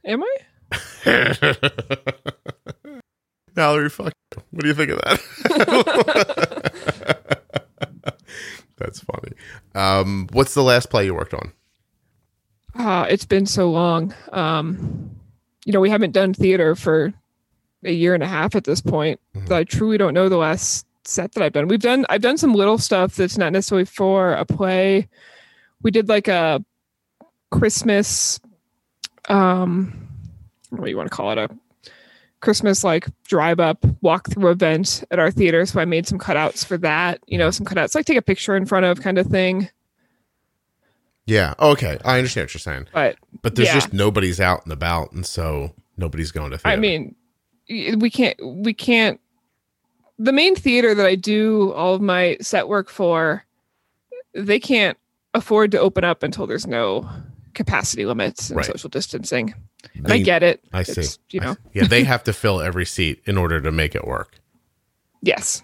am 0.06 0.24
I? 0.24 0.38
Valerie, 3.60 3.90
fuck 3.90 4.14
you. 4.36 4.42
What 4.52 4.62
do 4.62 4.68
you 4.70 4.74
think 4.74 4.92
of 4.92 5.02
that? 5.02 5.20
That's 8.78 9.02
funny. 9.02 9.34
Um, 9.76 10.30
what's 10.32 10.54
the 10.54 10.64
last 10.64 10.90
play 10.90 11.04
you 11.04 11.14
worked 11.14 11.34
on? 11.34 11.52
Ah, 12.76 13.04
it's 13.04 13.26
been 13.26 13.46
so 13.46 13.70
long. 13.70 14.14
Um, 14.32 15.12
you 15.66 15.74
know, 15.74 15.82
we 15.82 15.90
haven't 15.90 16.12
done 16.14 16.34
theater 16.34 16.74
for 16.74 17.12
a 17.84 17.92
year 17.92 18.14
and 18.14 18.24
a 18.24 18.28
half 18.28 18.56
at 18.56 18.64
this 18.64 18.80
point. 18.80 19.20
Mhm. 19.36 19.48
That 19.50 19.58
I 19.58 19.64
truly 19.66 19.98
don't 19.98 20.14
know 20.14 20.30
the 20.30 20.38
last 20.38 20.86
set 21.04 21.34
that 21.34 21.44
I've 21.44 21.52
done. 21.52 21.68
We've 21.68 21.82
done 21.82 22.06
I've 22.10 22.22
done 22.22 22.38
some 22.38 22.54
little 22.54 22.78
stuff 22.78 23.18
that's 23.18 23.38
not 23.38 23.52
necessarily 23.52 23.84
for 23.86 24.32
a 24.32 24.46
play. 24.46 25.10
We 25.82 25.92
did 25.92 26.08
like 26.08 26.30
a 26.30 26.64
Christmas 27.52 28.40
um 29.28 30.08
what 30.70 30.86
do 30.86 30.90
you 30.90 30.96
want 30.98 31.10
to 31.12 31.16
call 31.16 31.32
it? 31.32 31.38
A 31.38 31.50
Christmas 32.42 32.84
like 32.84 33.08
drive 33.26 33.60
up 33.60 33.86
walk 34.02 34.30
through 34.30 34.50
event 34.52 35.04
at 35.12 35.20
our 35.20 35.32
theater. 35.32 35.66
So 35.66 35.80
I 35.80 35.86
made 35.86 36.08
some 36.08 36.18
cutouts 36.20 36.66
for 36.66 36.78
that, 36.78 37.20
you 37.28 37.38
know, 37.38 37.52
some 37.52 37.66
cutouts 37.66 37.96
like 37.96 38.06
take 38.06 38.18
a 38.18 38.22
picture 38.22 38.56
in 38.56 38.66
front 38.66 38.86
of 38.86 39.02
kind 39.02 39.18
of 39.18 39.28
thing. 39.28 39.70
Yeah. 41.26 41.54
Okay. 41.60 41.98
I 42.06 42.18
understand 42.18 42.46
what 42.46 42.54
you're 42.54 42.60
saying. 42.60 42.88
But 42.94 43.18
But 43.42 43.56
there's 43.56 43.68
Yeah. 43.68 43.76
just 43.76 43.94
nobody's 43.94 44.40
out 44.40 44.64
and 44.64 44.74
about, 44.74 45.12
and 45.12 45.26
so 45.26 45.76
nobody's 45.98 46.32
going 46.32 46.52
to 46.52 46.58
theater. 46.58 46.76
I 46.76 46.80
mean, 46.80 47.16
we 47.68 48.10
can't, 48.10 48.36
we 48.44 48.74
can't. 48.74 49.20
The 50.18 50.34
main 50.34 50.56
theater 50.56 50.96
that 50.96 51.06
I 51.06 51.16
do 51.16 51.72
all 51.74 51.94
of 51.94 52.02
my 52.02 52.38
set 52.42 52.68
work 52.68 52.90
for, 52.90 53.46
they 54.34 54.60
can't 54.60 54.98
afford 55.34 55.72
to 55.72 55.80
open 55.80 56.04
up 56.04 56.24
until 56.24 56.48
there's 56.48 56.68
no 56.68 57.08
capacity 57.54 58.06
limits 58.06 58.50
and 58.50 58.58
Right. 58.58 58.66
social 58.66 58.90
distancing. 58.90 59.54
And 59.96 60.12
I 60.12 60.18
get 60.20 60.44
it. 60.44 60.64
I 60.74 60.84
see. 60.84 61.02
It's, 61.02 61.20
you 61.32 61.40
know, 61.40 61.54
see. 61.54 61.60
yeah, 61.74 61.88
they 61.88 62.04
have 62.04 62.24
to 62.26 62.34
fill 62.34 62.62
every 62.62 62.86
seat 62.86 63.22
in 63.26 63.38
order 63.38 63.62
to 63.62 63.72
make 63.72 63.96
it 63.96 64.06
work. 64.06 64.40
yes. 65.22 65.62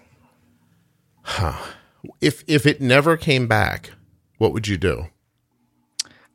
If 2.20 2.44
if 2.46 2.66
it 2.66 2.80
never 2.80 3.16
came 3.16 3.46
back, 3.48 3.90
what 4.38 4.52
would 4.52 4.68
you 4.68 4.76
do? 4.76 5.06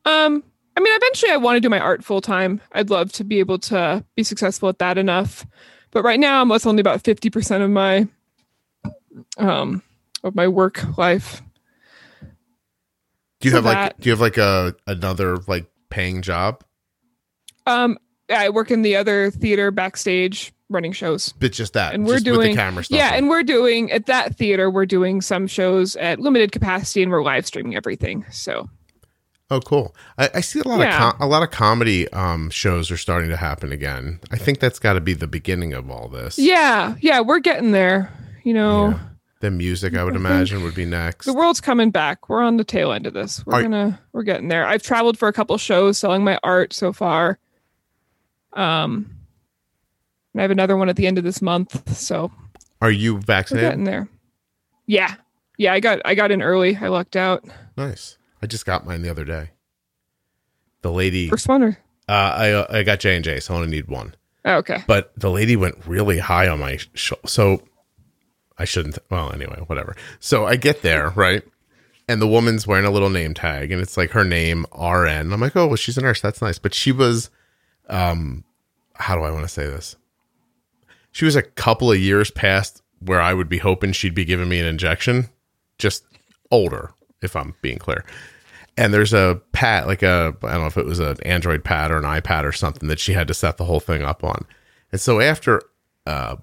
Um, 0.06 0.44
I 0.76 0.80
mean, 0.80 0.94
eventually 0.96 1.32
I 1.32 1.38
want 1.38 1.56
to 1.58 1.60
do 1.62 1.70
my 1.70 1.80
art 1.80 2.04
full 2.04 2.22
time. 2.22 2.60
I'd 2.74 2.90
love 2.90 3.12
to 3.14 3.24
be 3.24 3.40
able 3.40 3.60
to 3.60 4.04
be 4.16 4.24
successful 4.24 4.68
at 4.70 4.80
that 4.80 4.98
enough. 4.98 5.46
But 5.92 6.04
right 6.04 6.20
now 6.20 6.42
I'm 6.42 6.50
with 6.50 6.66
only 6.66 6.82
about 6.82 7.04
50% 7.04 7.62
of 7.64 7.70
my 7.70 8.08
um 9.38 9.82
of 10.24 10.36
my 10.36 10.48
work 10.48 10.98
life. 10.98 11.42
Do 13.42 13.50
you 13.50 13.56
have 13.56 13.66
like 13.66 14.00
do 14.00 14.08
you 14.10 14.12
have 14.12 14.22
like 14.22 14.38
a 14.38 14.76
another 14.88 15.38
like 15.48 15.66
paying 15.90 16.22
job? 16.22 16.64
Um 17.68 17.98
I 18.34 18.50
work 18.50 18.72
in 18.72 18.82
the 18.82 18.96
other 18.96 19.30
theater 19.32 19.72
backstage 19.72 20.54
running 20.70 20.94
shows. 20.94 21.34
But 21.38 21.52
just 21.52 21.74
that, 21.74 21.94
And 21.94 22.06
we're 22.08 22.20
doing- 22.20 22.52
the 22.52 22.56
camera 22.56 22.84
stuff. 22.86 22.98
Yeah, 22.98 23.10
on. 23.10 23.14
and 23.16 23.30
we're 23.30 23.44
doing 23.44 23.92
at 23.92 24.06
that 24.06 24.38
theater 24.38 24.70
we're 24.72 24.86
doing 24.86 25.20
some 25.22 25.46
shows 25.48 25.98
at 25.98 26.20
limited 26.20 26.54
capacity 26.54 27.04
and 27.04 27.12
we're 27.12 27.24
live 27.24 27.46
streaming 27.46 27.76
everything. 27.76 28.26
So 28.32 28.70
Oh, 29.54 29.60
cool! 29.60 29.94
I, 30.18 30.30
I 30.36 30.40
see 30.40 30.62
a 30.62 30.64
lot 30.66 30.80
Yeah. 30.80 31.10
of 31.10 31.14
com- 31.18 31.22
a 31.22 31.30
lot 31.30 31.44
of 31.44 31.52
comedy 31.52 32.08
um, 32.14 32.50
shows 32.52 32.90
are 32.90 32.96
starting 32.96 33.30
to 33.32 33.36
happen 33.36 33.74
again. 33.74 34.22
I 34.32 34.38
think 34.38 34.60
that's 34.62 34.80
got 34.80 34.94
to 34.94 35.02
be 35.02 35.14
the 35.14 35.28
beginning 35.28 35.74
of 35.74 35.92
all 35.92 36.08
this. 36.08 36.40
yeah, 36.40 36.96
yeah, 37.02 37.20
we're 37.20 37.40
getting 37.40 37.72
there. 37.72 38.14
You 38.46 38.54
know, 38.54 38.92
Yeah. 38.92 39.00
The 39.42 39.52
music, 39.52 39.96
I 39.96 40.04
would 40.04 40.16
imagine, 40.16 40.64
would 40.64 40.76
be 40.76 40.86
next. 40.86 41.26
the 41.26 41.34
world's 41.34 41.60
coming 41.62 41.90
back. 41.92 42.30
We're 42.30 42.42
on 42.44 42.58
the 42.58 42.64
tail 42.64 42.92
end 42.92 43.06
of 43.08 43.14
this. 43.14 43.46
We're 43.46 43.56
Are- 43.56 43.62
gonna 43.64 44.00
we're 44.14 44.24
getting 44.24 44.48
there. 44.48 44.66
I've 44.66 44.84
traveled 44.84 45.18
for 45.18 45.28
a 45.28 45.34
couple 45.34 45.58
shows 45.58 45.98
selling 45.98 46.24
my 46.24 46.40
art 46.44 46.74
so 46.74 46.94
far. 46.94 47.38
Um 48.54 49.16
and 50.34 50.40
I 50.40 50.44
have 50.44 50.52
another 50.52 50.78
one 50.78 50.88
at 50.90 50.96
the 50.96 51.08
end 51.08 51.18
of 51.18 51.24
this 51.24 51.42
month, 51.42 51.96
so 51.98 52.32
Are 52.82 52.92
you 52.92 53.16
we're 53.16 53.22
vaccinated? 53.22 53.70
getting 53.72 53.84
there. 53.84 54.08
Yeah. 54.86 55.16
Yeah, 55.58 55.74
I 55.74 55.80
got 55.80 56.02
I 56.06 56.16
got 56.16 56.32
in 56.32 56.42
early. 56.42 56.76
I 56.78 56.88
lucked 56.88 57.16
out. 57.16 57.44
Nice. 57.78 58.18
I 58.42 58.48
just 58.48 58.66
got 58.66 58.86
mine 58.86 59.02
the 59.02 59.10
other 59.10 59.26
day. 59.26 59.50
The 60.82 60.92
lady, 60.92 61.30
First 61.30 61.48
one 61.48 61.64
uh, 62.10 62.12
I 62.12 62.52
uh, 62.52 62.66
I 62.70 62.84
got 62.84 63.00
J 63.00 63.16
and 63.16 63.24
J, 63.24 63.40
so 63.40 63.54
I 63.54 63.58
only 63.58 63.70
need 63.70 63.88
one. 63.88 64.16
oh, 64.46 64.56
okay. 64.56 64.84
But 64.88 65.14
the 65.16 65.30
lady 65.30 65.56
went 65.56 65.76
really 65.86 66.18
high 66.18 66.48
on 66.48 66.60
my 66.60 66.78
sh- 66.96 67.14
so 67.26 67.62
I 68.58 68.66
shouldn't. 68.66 68.98
Well, 69.10 69.32
anyway, 69.34 69.64
whatever. 69.68 69.96
So 70.20 70.46
I 70.46 70.56
get 70.56 70.82
there 70.82 71.10
right, 71.10 71.44
and 72.08 72.22
the 72.22 72.28
woman's 72.28 72.68
wearing 72.68 72.86
a 72.86 72.92
little 72.92 73.10
name 73.10 73.34
tag, 73.34 73.72
and 73.72 73.82
it's 73.82 73.98
like 73.98 74.12
her 74.12 74.24
name 74.24 74.66
RN. 74.78 75.34
I'm 75.34 75.42
like, 75.42 75.56
oh, 75.56 75.68
well, 75.68 75.76
she's 75.76 75.98
a 75.98 76.02
nurse. 76.02 76.22
That's 76.22 76.42
nice. 76.42 76.60
But 76.60 76.74
she 76.74 76.92
was, 76.92 77.30
um, 77.90 78.44
how 78.96 79.16
do 79.16 79.24
I 79.24 79.32
want 79.32 79.44
to 79.44 79.50
say 79.50 79.66
this? 79.66 79.96
She 81.12 81.26
was 81.26 81.36
a 81.36 81.42
couple 81.42 81.92
of 81.92 82.00
years 82.00 82.32
past 82.32 82.82
where 83.00 83.22
I 83.22 83.34
would 83.34 83.50
be 83.50 83.58
hoping 83.58 83.92
she'd 83.92 84.16
be 84.16 84.26
giving 84.26 84.50
me 84.50 84.60
an 84.60 84.66
injection, 84.66 85.30
just 85.78 86.04
older, 86.52 86.94
if 87.22 87.36
I'm 87.36 87.56
being 87.62 87.78
clear. 87.78 88.06
And 88.78 88.94
there's 88.94 89.14
a 89.14 89.42
pad, 89.52 89.88
like 89.88 90.04
a, 90.04 90.36
I 90.44 90.52
don't 90.52 90.62
know 90.62 90.68
if 90.68 90.78
it 90.78 90.86
was 90.86 91.00
an 91.00 91.18
Android 91.24 91.64
pad 91.64 91.92
or 91.92 91.98
an 91.98 92.04
iPad 92.04 92.46
or 92.46 92.52
something 92.52 92.88
that 92.90 93.00
she 93.00 93.14
had 93.14 93.28
to 93.28 93.34
set 93.34 93.58
the 93.58 93.66
whole 93.66 93.80
thing 93.80 94.02
up 94.02 94.24
on. 94.24 94.46
And 94.92 95.02
so 95.02 95.20
after 95.20 95.62
uh, 96.06 96.38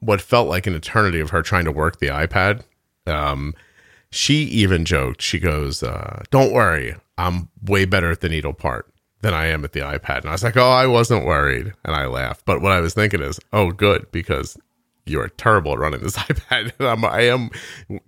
what 0.00 0.20
felt 0.20 0.48
like 0.48 0.66
an 0.66 0.74
eternity 0.74 1.20
of 1.20 1.30
her 1.30 1.42
trying 1.42 1.64
to 1.64 1.72
work 1.72 1.98
the 1.98 2.08
iPad, 2.08 2.62
um, 3.06 3.54
she 4.10 4.44
even 4.44 4.84
joked, 4.84 5.22
she 5.22 5.38
goes, 5.38 5.82
uh, 5.82 6.22
Don't 6.30 6.52
worry, 6.52 6.94
I'm 7.16 7.48
way 7.62 7.84
better 7.84 8.10
at 8.10 8.20
the 8.20 8.28
needle 8.28 8.52
part 8.52 8.86
than 9.20 9.34
I 9.34 9.46
am 9.46 9.64
at 9.64 9.72
the 9.72 9.80
iPad. 9.80 10.20
And 10.20 10.28
I 10.28 10.32
was 10.32 10.44
like, 10.44 10.56
Oh, 10.56 10.70
I 10.70 10.86
wasn't 10.86 11.26
worried. 11.26 11.72
And 11.84 11.94
I 11.94 12.06
laughed. 12.06 12.44
But 12.44 12.62
what 12.62 12.72
I 12.72 12.80
was 12.80 12.94
thinking 12.94 13.20
is, 13.20 13.38
Oh, 13.52 13.70
good, 13.72 14.10
because 14.12 14.56
you're 15.04 15.28
terrible 15.28 15.72
at 15.72 15.78
running 15.78 16.00
this 16.00 16.16
iPad. 16.16 16.72
And 16.78 16.88
I'm, 16.88 17.04
I 17.04 17.22
am 17.22 17.50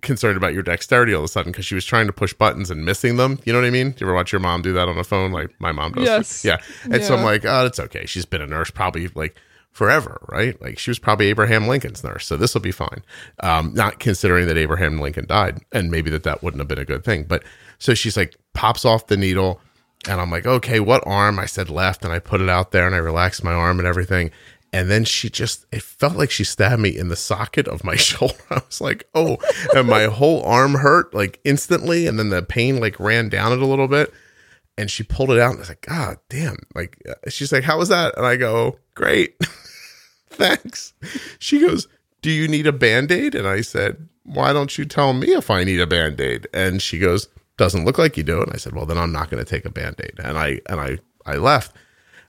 concerned 0.01 0.37
about 0.37 0.53
your 0.53 0.63
dexterity 0.63 1.13
all 1.13 1.21
of 1.21 1.25
a 1.25 1.27
sudden 1.27 1.51
because 1.51 1.65
she 1.65 1.75
was 1.75 1.85
trying 1.85 2.07
to 2.07 2.13
push 2.13 2.33
buttons 2.33 2.69
and 2.71 2.85
missing 2.85 3.17
them. 3.17 3.39
You 3.45 3.53
know 3.53 3.59
what 3.59 3.67
I 3.67 3.71
mean? 3.71 3.91
Do 3.91 3.97
you 3.99 4.07
ever 4.07 4.15
watch 4.15 4.31
your 4.31 4.41
mom 4.41 4.61
do 4.61 4.73
that 4.73 4.87
on 4.87 4.97
a 4.97 5.03
phone 5.03 5.31
like 5.31 5.49
my 5.59 5.71
mom 5.71 5.93
does? 5.93 6.05
Yes. 6.05 6.45
Yeah. 6.45 6.57
And 6.91 7.03
so 7.03 7.15
I'm 7.15 7.23
like, 7.23 7.45
oh, 7.45 7.65
it's 7.65 7.79
okay. 7.79 8.05
She's 8.05 8.25
been 8.25 8.41
a 8.41 8.47
nurse 8.47 8.71
probably 8.71 9.07
like 9.09 9.35
forever, 9.71 10.21
right? 10.29 10.61
Like 10.61 10.77
she 10.77 10.89
was 10.89 10.99
probably 10.99 11.27
Abraham 11.27 11.67
Lincoln's 11.67 12.03
nurse. 12.03 12.27
So 12.27 12.37
this 12.37 12.53
will 12.53 12.61
be 12.61 12.71
fine. 12.71 13.03
Um, 13.41 13.73
not 13.73 13.99
considering 13.99 14.47
that 14.47 14.57
Abraham 14.57 14.99
Lincoln 14.99 15.25
died 15.25 15.61
and 15.71 15.89
maybe 15.89 16.09
that 16.11 16.23
that 16.23 16.43
wouldn't 16.43 16.59
have 16.59 16.67
been 16.67 16.77
a 16.77 16.85
good 16.85 17.03
thing. 17.03 17.23
But 17.23 17.43
so 17.79 17.93
she's 17.93 18.17
like, 18.17 18.35
pops 18.53 18.85
off 18.85 19.07
the 19.07 19.17
needle. 19.17 19.59
And 20.07 20.19
I'm 20.19 20.31
like, 20.31 20.45
okay, 20.45 20.79
what 20.79 21.03
arm? 21.05 21.37
I 21.37 21.45
said 21.45 21.69
left, 21.69 22.03
and 22.03 22.11
I 22.11 22.17
put 22.17 22.41
it 22.41 22.49
out 22.49 22.71
there 22.71 22.87
and 22.87 22.95
I 22.95 22.99
relaxed 22.99 23.43
my 23.43 23.53
arm 23.53 23.77
and 23.77 23.87
everything. 23.87 24.31
And 24.73 24.89
then 24.89 25.03
she 25.03 25.29
just, 25.29 25.65
it 25.71 25.83
felt 25.83 26.15
like 26.15 26.31
she 26.31 26.43
stabbed 26.43 26.81
me 26.81 26.97
in 26.97 27.09
the 27.09 27.15
socket 27.15 27.67
of 27.67 27.83
my 27.83 27.95
shoulder. 27.97 28.35
I 28.49 28.61
was 28.65 28.81
like, 28.81 29.07
oh, 29.13 29.37
and 29.75 29.87
my 29.87 30.05
whole 30.05 30.43
arm 30.43 30.75
hurt 30.75 31.13
like 31.13 31.39
instantly. 31.43 32.07
And 32.07 32.17
then 32.17 32.29
the 32.29 32.41
pain 32.41 32.79
like 32.79 32.99
ran 32.99 33.29
down 33.29 33.51
it 33.51 33.61
a 33.61 33.65
little 33.65 33.87
bit. 33.87 34.13
And 34.77 34.89
she 34.89 35.03
pulled 35.03 35.31
it 35.31 35.39
out 35.39 35.51
and 35.51 35.57
I 35.57 35.61
was 35.61 35.69
like, 35.69 35.81
God 35.81 36.17
damn. 36.29 36.57
Like, 36.73 36.97
uh, 37.07 37.29
she's 37.29 37.51
like, 37.51 37.63
how 37.63 37.77
was 37.77 37.89
that? 37.89 38.17
And 38.17 38.25
I 38.25 38.37
go, 38.37 38.79
great. 39.01 39.35
Thanks. 40.29 40.93
She 41.39 41.59
goes, 41.59 41.87
Do 42.21 42.29
you 42.29 42.47
need 42.47 42.67
a 42.67 42.71
band 42.71 43.11
aid? 43.11 43.33
And 43.33 43.47
I 43.47 43.61
said, 43.61 44.07
Why 44.23 44.53
don't 44.53 44.77
you 44.77 44.85
tell 44.85 45.13
me 45.13 45.29
if 45.29 45.49
I 45.49 45.63
need 45.63 45.79
a 45.79 45.87
band 45.87 46.21
aid? 46.21 46.47
And 46.53 46.81
she 46.81 46.99
goes, 46.99 47.27
Doesn't 47.57 47.83
look 47.83 47.97
like 47.97 48.15
you 48.15 48.23
do. 48.23 48.41
And 48.41 48.51
I 48.53 48.57
said, 48.57 48.73
Well, 48.73 48.85
then 48.85 48.97
I'm 48.97 49.11
not 49.11 49.29
going 49.29 49.43
to 49.43 49.49
take 49.49 49.65
a 49.65 49.71
band 49.71 49.95
aid. 50.03 50.19
And 50.23 50.37
I, 50.37 50.59
and 50.67 50.79
I, 50.79 50.99
I 51.25 51.37
left. 51.37 51.75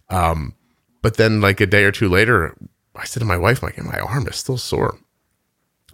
Um, 0.09 0.55
but 1.03 1.17
then 1.17 1.41
like 1.41 1.61
a 1.61 1.67
day 1.67 1.85
or 1.85 1.93
two 1.93 2.09
later, 2.09 2.57
I 2.97 3.05
said 3.05 3.21
to 3.21 3.27
my 3.27 3.37
wife, 3.37 3.63
like, 3.63 3.83
my 3.83 3.99
arm 3.99 4.27
is 4.27 4.37
still 4.37 4.59
sore. 4.59 4.99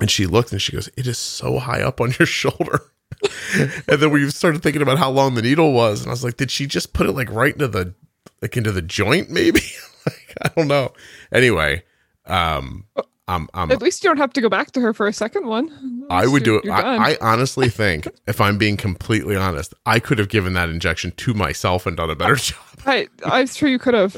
And 0.01 0.11
she 0.11 0.27
looked 0.27 0.53
and 0.53 0.63
she 0.63 0.73
goes, 0.73 0.89
It 0.97 1.09
is 1.09 1.19
so 1.19 1.59
high 1.59 1.83
up 1.83 2.01
on 2.01 2.15
your 2.19 2.27
shoulder. 2.27 2.83
and 3.57 4.01
then 4.01 4.11
we 4.11 4.31
started 4.31 4.63
thinking 4.63 4.83
about 4.83 4.99
how 4.99 5.11
long 5.11 5.35
the 5.35 5.43
needle 5.43 5.73
was. 5.73 6.03
And 6.03 6.09
I 6.09 6.13
was 6.13 6.23
like, 6.23 6.37
Did 6.37 6.53
she 6.53 6.67
just 6.67 6.93
put 6.93 7.09
it 7.09 7.13
like 7.13 7.31
right 7.33 7.53
into 7.53 7.67
the 7.67 7.95
like 8.41 8.57
into 8.57 8.71
the 8.71 8.83
joint, 8.83 9.29
maybe? 9.29 9.63
Like, 10.11 10.35
I 10.43 10.49
don't 10.57 10.69
know. 10.69 10.93
Anyway, 11.33 11.83
um 12.27 12.85
I'm 13.29 13.47
I'm 13.53 13.71
At 13.71 13.83
least 13.83 14.03
you 14.03 14.09
don't 14.09 14.17
have 14.17 14.33
to 14.33 14.41
go 14.41 14.49
back 14.49 14.73
to 14.73 14.81
her 14.81 14.95
for 14.95 15.07
a 15.07 15.13
second 15.13 15.47
one. 15.47 16.07
I 16.09 16.27
would 16.27 16.45
do 16.45 16.57
it. 16.57 16.69
I, 16.69 17.13
I 17.13 17.19
honestly 17.21 17.69
think, 17.69 18.09
if 18.27 18.41
I'm 18.41 18.57
being 18.57 18.79
completely 18.79 19.37
honest, 19.37 19.75
I 19.85 20.01
could 20.01 20.19
have 20.19 20.31
given 20.31 20.55
that 20.55 20.71
injection 20.71 21.13
to 21.13 21.35
myself 21.35 21.85
and 21.85 21.95
done 21.95 22.09
a 22.09 22.17
better 22.17 22.37
job. 22.37 22.59
I, 22.87 23.07
I'm 23.27 23.47
sure 23.47 23.69
you 23.69 23.79
could 23.79 23.93
have. 23.93 24.17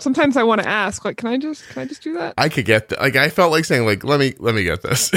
Sometimes 0.00 0.36
I 0.36 0.42
want 0.42 0.60
to 0.60 0.68
ask, 0.68 1.04
like, 1.04 1.18
can 1.18 1.28
I 1.28 1.38
just, 1.38 1.66
can 1.68 1.82
I 1.82 1.84
just 1.84 2.02
do 2.02 2.14
that? 2.14 2.34
I 2.36 2.48
could 2.48 2.64
get 2.64 2.88
th- 2.88 3.00
like 3.00 3.14
I 3.14 3.28
felt 3.28 3.52
like 3.52 3.64
saying 3.64 3.86
like 3.86 4.02
let 4.02 4.18
me 4.18 4.34
let 4.40 4.56
me 4.56 4.64
get 4.64 4.82
this. 4.82 5.12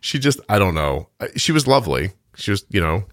She 0.00 0.20
just 0.20 0.38
I 0.48 0.60
don't 0.60 0.74
know. 0.74 1.08
She 1.34 1.50
was 1.50 1.66
lovely. 1.66 2.12
She 2.36 2.52
was 2.52 2.64
you 2.70 2.80
know 2.80 3.04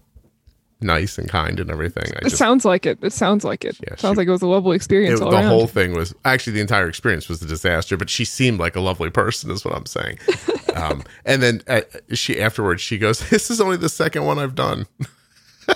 nice 0.82 1.18
and 1.18 1.28
kind 1.28 1.58
and 1.60 1.70
everything. 1.70 2.04
I 2.14 2.18
It 2.18 2.24
just 2.24 2.36
sounds 2.36 2.64
like 2.64 2.86
it. 2.86 2.98
It 3.02 3.12
sounds 3.12 3.44
like 3.44 3.64
it. 3.64 3.78
Yeah, 3.80 3.96
sounds 3.96 4.14
she- 4.14 4.18
like 4.18 4.28
it 4.28 4.32
was 4.32 4.42
a 4.42 4.46
lovely 4.46 4.76
experience 4.76 5.20
it, 5.20 5.24
the 5.24 5.30
around. 5.30 5.44
whole 5.48 5.66
thing 5.66 5.92
was 5.94 6.14
actually 6.24 6.54
the 6.54 6.60
entire 6.60 6.88
experience 6.88 7.28
was 7.28 7.42
a 7.42 7.46
disaster. 7.46 7.96
But 7.96 8.10
she 8.10 8.24
seemed 8.24 8.58
like 8.58 8.76
a 8.76 8.80
lovely 8.80 9.10
person, 9.10 9.50
is 9.50 9.64
what 9.64 9.74
I'm 9.74 9.86
saying. 9.86 10.18
um, 10.74 11.02
and 11.24 11.42
then 11.42 11.62
uh, 11.68 11.82
she 12.12 12.40
afterwards 12.40 12.80
she 12.82 12.98
goes, 12.98 13.20
"This 13.30 13.50
is 13.50 13.60
only 13.60 13.76
the 13.76 13.88
second 13.88 14.24
one 14.24 14.38
I've 14.38 14.54
done." 14.54 14.86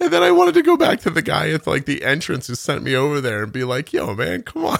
and 0.00 0.10
then 0.10 0.22
I 0.22 0.30
wanted 0.30 0.54
to 0.54 0.62
go 0.62 0.76
back 0.76 1.00
to 1.00 1.10
the 1.10 1.22
guy 1.22 1.50
at 1.50 1.66
like 1.66 1.84
the 1.84 2.02
entrance 2.04 2.46
who 2.46 2.54
sent 2.54 2.82
me 2.82 2.94
over 2.94 3.20
there 3.20 3.42
and 3.44 3.52
be 3.52 3.64
like, 3.64 3.92
"Yo, 3.92 4.14
man, 4.14 4.42
come 4.42 4.64
on." 4.64 4.78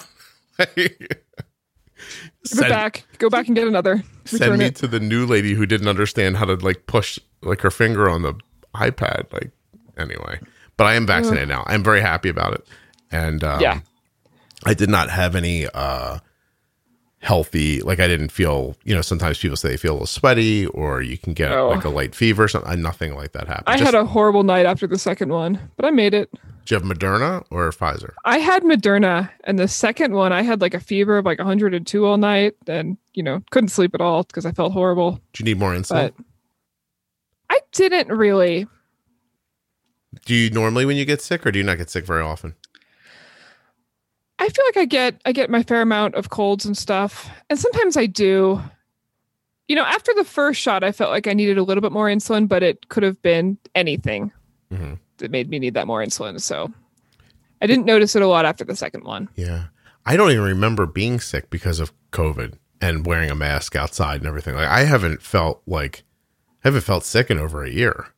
Give 0.66 2.58
it 2.64 2.68
back. 2.68 3.04
Go 3.18 3.28
back 3.28 3.46
and 3.46 3.54
get 3.56 3.68
another. 3.68 4.02
send 4.24 4.58
me 4.58 4.66
it. 4.66 4.76
to 4.76 4.86
the 4.86 5.00
new 5.00 5.26
lady 5.26 5.54
who 5.54 5.66
didn't 5.66 5.88
understand 5.88 6.36
how 6.36 6.46
to 6.46 6.54
like 6.54 6.86
push 6.86 7.18
like 7.42 7.60
her 7.60 7.70
finger 7.70 8.08
on 8.08 8.22
the 8.22 8.34
iPad. 8.74 9.32
Like 9.32 9.50
anyway, 9.96 10.40
but 10.76 10.84
I 10.86 10.94
am 10.94 11.06
vaccinated 11.06 11.48
now. 11.48 11.64
I'm 11.66 11.82
very 11.84 12.00
happy 12.00 12.28
about 12.28 12.54
it, 12.54 12.66
and 13.10 13.42
um, 13.44 13.60
Yeah. 13.60 13.80
I 14.66 14.74
did 14.74 14.90
not 14.90 15.08
have 15.10 15.34
any 15.36 15.66
uh 15.66 16.18
healthy 17.22 17.82
like 17.82 18.00
I 18.00 18.08
didn't 18.08 18.30
feel 18.32 18.76
you 18.84 18.94
know 18.94 19.02
sometimes 19.02 19.38
people 19.38 19.56
say 19.56 19.68
they 19.68 19.76
feel 19.76 19.92
a 19.92 19.94
little 19.94 20.06
sweaty 20.06 20.64
or 20.68 21.02
you 21.02 21.18
can 21.18 21.34
get 21.34 21.52
Oh. 21.52 21.68
like 21.68 21.84
a 21.84 21.90
light 21.90 22.14
fever 22.14 22.44
or 22.44 22.48
something. 22.48 22.80
Nothing 22.80 23.14
like 23.14 23.32
that 23.32 23.46
happened. 23.46 23.64
I 23.68 23.76
Just- 23.76 23.84
had 23.92 23.94
a 23.94 24.06
horrible 24.06 24.42
night 24.42 24.64
after 24.64 24.86
the 24.86 24.98
second 24.98 25.30
one, 25.30 25.58
but 25.76 25.84
I 25.84 25.90
made 25.90 26.14
it. 26.14 26.30
do 26.32 26.74
you 26.74 26.80
have 26.80 26.82
Moderna 26.88 27.44
or 27.50 27.68
Pfizer? 27.72 28.12
I 28.24 28.38
had 28.38 28.62
Moderna, 28.62 29.28
and 29.44 29.58
the 29.58 29.68
second 29.68 30.14
one, 30.14 30.32
I 30.32 30.40
had 30.42 30.60
like 30.62 30.72
a 30.72 30.80
fever 30.80 31.18
of 31.18 31.26
like 31.26 31.38
102 31.38 32.06
all 32.06 32.16
night, 32.16 32.54
and 32.66 32.96
you 33.12 33.22
know 33.22 33.42
couldn't 33.50 33.68
sleep 33.68 33.94
at 33.94 34.00
all 34.00 34.22
because 34.22 34.46
I 34.46 34.52
felt 34.52 34.72
horrible. 34.72 35.20
Do 35.34 35.42
you 35.42 35.44
need 35.44 35.58
more 35.58 35.74
insulin? 35.74 36.12
But 36.12 36.14
I 37.50 37.60
didn't 37.72 38.08
really. 38.08 38.66
do 40.24 40.34
you 40.34 40.50
normally 40.50 40.84
when 40.86 40.96
you 40.96 41.04
get 41.04 41.20
sick 41.20 41.44
or 41.46 41.50
do 41.52 41.58
you 41.58 41.64
not 41.64 41.76
get 41.78 41.90
sick 41.90 42.06
very 42.06 42.22
often? 42.22 42.54
I 44.38 44.48
feel 44.48 44.64
like 44.66 44.76
I 44.78 44.84
get 44.86 45.20
I 45.26 45.32
get 45.32 45.50
my 45.50 45.62
fair 45.62 45.82
amount 45.82 46.14
of 46.14 46.30
colds 46.30 46.64
and 46.64 46.76
stuff, 46.76 47.28
and 47.50 47.58
sometimes 47.58 47.96
I 47.96 48.06
do. 48.06 48.60
You 49.68 49.76
know, 49.76 49.84
after 49.84 50.12
the 50.14 50.24
first 50.24 50.60
shot, 50.60 50.82
I 50.82 50.90
felt 50.90 51.10
like 51.12 51.28
I 51.28 51.32
needed 51.32 51.56
a 51.58 51.62
little 51.62 51.80
bit 51.82 51.92
more 51.92 52.06
insulin, 52.08 52.48
but 52.48 52.62
it 52.62 52.88
could 52.88 53.04
have 53.04 53.20
been 53.22 53.56
anything 53.76 54.32
Mhm. 54.72 54.98
that 55.18 55.30
made 55.30 55.48
me 55.48 55.58
need 55.60 55.74
that 55.74 55.86
more 55.86 56.02
insulin. 56.04 56.40
So 56.40 56.72
I 57.62 57.66
didn't 57.68 57.84
notice 57.86 58.16
it 58.16 58.22
a 58.22 58.26
lot 58.26 58.44
after 58.44 58.64
the 58.64 58.74
second 58.74 59.04
one. 59.04 59.28
Yeah. 59.36 59.66
I 60.06 60.16
don't 60.16 60.30
even 60.32 60.42
remember 60.42 60.86
being 60.86 61.20
sick 61.20 61.50
because 61.50 61.78
of 61.78 61.92
COVID 62.10 62.54
and 62.80 63.06
wearing 63.06 63.30
a 63.30 63.34
mask 63.36 63.76
outside 63.76 64.20
and 64.20 64.26
everything. 64.26 64.56
Like 64.56 64.66
I 64.68 64.80
haven't 64.84 65.22
felt 65.22 65.62
like 65.66 66.02
haven't 66.60 66.82
felt 66.82 67.04
sick 67.04 67.30
in 67.30 67.38
over 67.38 67.64
a 67.64 67.70
year. 67.70 68.08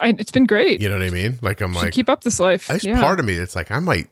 I, 0.00 0.14
it's 0.18 0.30
been 0.32 0.46
great. 0.46 0.80
You 0.80 0.88
know 0.88 0.98
what 0.98 1.06
I 1.06 1.10
mean? 1.10 1.38
Like 1.42 1.60
I'm 1.60 1.72
Should 1.74 1.82
like 1.82 1.92
keep 1.92 2.08
up 2.08 2.24
this 2.24 2.40
life. 2.40 2.66
there's 2.68 2.84
yeah. 2.84 3.00
part 3.00 3.20
of 3.20 3.26
me 3.26 3.36
that's 3.36 3.54
like 3.54 3.70
I 3.70 3.78
might 3.78 4.08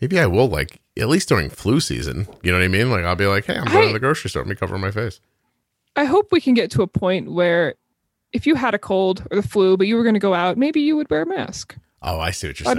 maybe 0.00 0.18
I 0.18 0.26
will 0.26 0.48
like 0.48 0.80
at 0.98 1.08
least 1.08 1.28
during 1.28 1.50
flu 1.50 1.80
season. 1.80 2.26
You 2.42 2.52
know 2.52 2.58
what 2.58 2.64
I 2.64 2.68
mean? 2.68 2.90
Like 2.90 3.04
I'll 3.04 3.14
be 3.16 3.26
like, 3.26 3.44
hey, 3.46 3.56
I'm 3.56 3.64
going 3.66 3.84
I- 3.84 3.86
to 3.88 3.92
the 3.92 4.00
grocery 4.00 4.30
store. 4.30 4.42
Let 4.42 4.48
me 4.48 4.54
cover 4.56 4.78
my 4.78 4.90
face. 4.90 5.20
I 5.96 6.04
hope 6.06 6.32
we 6.32 6.40
can 6.40 6.54
get 6.54 6.70
to 6.72 6.82
a 6.82 6.86
point 6.88 7.30
where 7.30 7.74
if 8.32 8.46
you 8.48 8.56
had 8.56 8.74
a 8.74 8.78
cold 8.80 9.24
or 9.30 9.36
the 9.40 9.46
flu, 9.46 9.76
but 9.76 9.86
you 9.86 9.94
were 9.94 10.02
going 10.02 10.14
to 10.14 10.20
go 10.20 10.34
out, 10.34 10.58
maybe 10.58 10.80
you 10.80 10.96
would 10.96 11.08
wear 11.08 11.22
a 11.22 11.26
mask. 11.26 11.76
Oh, 12.02 12.18
I 12.18 12.32
see 12.32 12.48
what 12.48 12.58
you're 12.58 12.68
I 12.68 12.74
saying. 12.74 12.76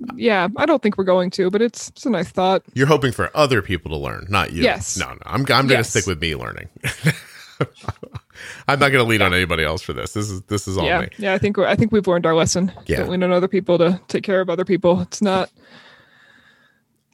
don't. 0.00 0.18
Yeah, 0.18 0.48
I 0.56 0.64
don't 0.66 0.82
think 0.82 0.96
we're 0.98 1.04
going 1.04 1.30
to, 1.32 1.50
but 1.50 1.60
it's 1.62 1.88
it's 1.88 2.06
a 2.06 2.10
nice 2.10 2.28
thought. 2.30 2.62
You're 2.74 2.86
hoping 2.86 3.12
for 3.12 3.30
other 3.36 3.60
people 3.60 3.90
to 3.90 3.96
learn, 3.98 4.26
not 4.30 4.52
you. 4.52 4.62
Yes. 4.62 4.96
No, 4.96 5.06
no. 5.08 5.18
I'm 5.26 5.40
I'm 5.40 5.44
going 5.44 5.68
to 5.68 5.74
Yes. 5.74 5.90
stick 5.90 6.06
with 6.06 6.20
me 6.20 6.34
learning. 6.34 6.68
I'm 8.68 8.78
not 8.80 8.90
going 8.90 9.04
to 9.04 9.08
lean 9.08 9.22
on 9.22 9.32
anybody 9.32 9.62
else 9.64 9.82
for 9.82 9.92
this. 9.92 10.12
This 10.12 10.30
is 10.30 10.42
this 10.42 10.66
is 10.66 10.76
all 10.76 10.84
yeah, 10.84 11.00
me. 11.02 11.08
yeah. 11.18 11.34
I 11.34 11.38
think 11.38 11.58
I 11.58 11.76
think 11.76 11.92
we've 11.92 12.06
learned 12.06 12.26
our 12.26 12.34
lesson. 12.34 12.72
Yeah. 12.86 12.98
Don't 12.98 13.10
lean 13.10 13.22
on 13.22 13.32
other 13.32 13.48
people 13.48 13.78
to 13.78 14.00
take 14.08 14.24
care 14.24 14.40
of 14.40 14.50
other 14.50 14.64
people. 14.64 15.00
It's 15.02 15.22
not. 15.22 15.50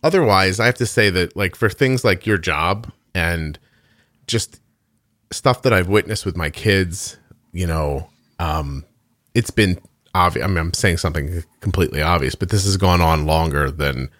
otherwise 0.03 0.59
i 0.59 0.67
have 0.67 0.75
to 0.75 0.87
say 0.87 1.11
that 1.11 1.37
like 1.37 1.55
for 1.55 1.69
things 1.69 2.05
like 2.05 2.27
your 2.27 2.39
job 2.39 2.91
and 3.15 3.59
just 4.27 4.61
stuff 5.31 5.63
that 5.63 5.73
i've 5.73 5.89
witnessed 5.89 6.27
with 6.27 6.37
my 6.37 6.51
kids 6.51 7.19
you 7.53 7.67
know 7.67 8.09
um 8.41 8.85
it's 9.35 9.51
been 9.51 9.79
obvious 10.15 10.45
i 10.45 10.49
mean 10.49 10.59
i'm 10.59 10.75
saying 10.75 10.97
something 10.97 11.45
completely 11.61 12.03
obvious 12.03 12.35
but 12.35 12.49
this 12.49 12.65
has 12.65 12.77
gone 12.77 13.01
on 13.01 13.27
longer 13.27 13.71
than 13.71 14.11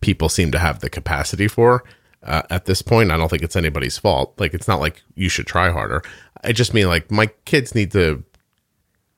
people 0.00 0.28
seem 0.28 0.50
to 0.50 0.58
have 0.58 0.80
the 0.80 0.90
capacity 0.90 1.48
for 1.48 1.82
uh, 2.22 2.42
at 2.50 2.66
this 2.66 2.82
point 2.82 3.10
i 3.10 3.16
don't 3.16 3.28
think 3.28 3.42
it's 3.42 3.56
anybody's 3.56 3.98
fault 3.98 4.34
like 4.38 4.54
it's 4.54 4.68
not 4.68 4.80
like 4.80 5.02
you 5.14 5.28
should 5.28 5.46
try 5.46 5.70
harder 5.70 6.02
i 6.44 6.52
just 6.52 6.74
mean 6.74 6.86
like 6.86 7.10
my 7.10 7.26
kids 7.44 7.74
need 7.74 7.90
to 7.90 8.22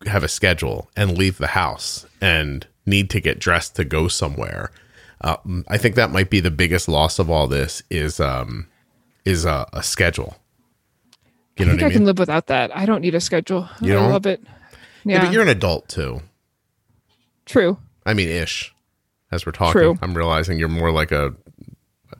have 0.06 0.24
a 0.24 0.28
schedule 0.28 0.90
and 0.96 1.16
leave 1.16 1.38
the 1.38 1.48
house 1.48 2.06
and 2.20 2.66
need 2.86 3.10
to 3.10 3.20
get 3.20 3.38
dressed 3.38 3.76
to 3.76 3.84
go 3.84 4.08
somewhere. 4.08 4.70
Um, 5.20 5.64
I 5.68 5.78
think 5.78 5.94
that 5.94 6.10
might 6.10 6.30
be 6.30 6.40
the 6.40 6.50
biggest 6.50 6.88
loss 6.88 7.18
of 7.18 7.30
all 7.30 7.46
this 7.46 7.82
is 7.90 8.18
um, 8.18 8.66
is 9.24 9.44
a, 9.44 9.68
a 9.72 9.82
schedule. 9.82 10.36
You 11.58 11.66
know 11.66 11.72
I 11.72 11.76
think 11.76 11.82
I, 11.82 11.86
mean? 11.86 11.92
can 11.98 12.04
live 12.06 12.18
without 12.18 12.48
that. 12.48 12.74
I 12.76 12.86
don't 12.86 13.02
need 13.02 13.14
a 13.14 13.20
schedule. 13.20 13.68
You 13.80 13.96
I 13.96 14.06
love 14.06 14.26
it. 14.26 14.40
yeah. 15.04 15.14
Yeah, 15.14 15.24
but 15.24 15.32
you're 15.32 15.42
an 15.42 15.48
adult 15.48 15.88
too. 15.88 16.22
true. 17.44 17.78
I 18.04 18.14
mean, 18.14 18.28
ish. 18.28 18.74
As 19.30 19.46
we're 19.46 19.52
talking, 19.52 19.80
True. 19.80 19.98
I'm 20.02 20.12
realizing 20.12 20.58
you're 20.58 20.68
more 20.68 20.92
like 20.92 21.10
a. 21.10 21.34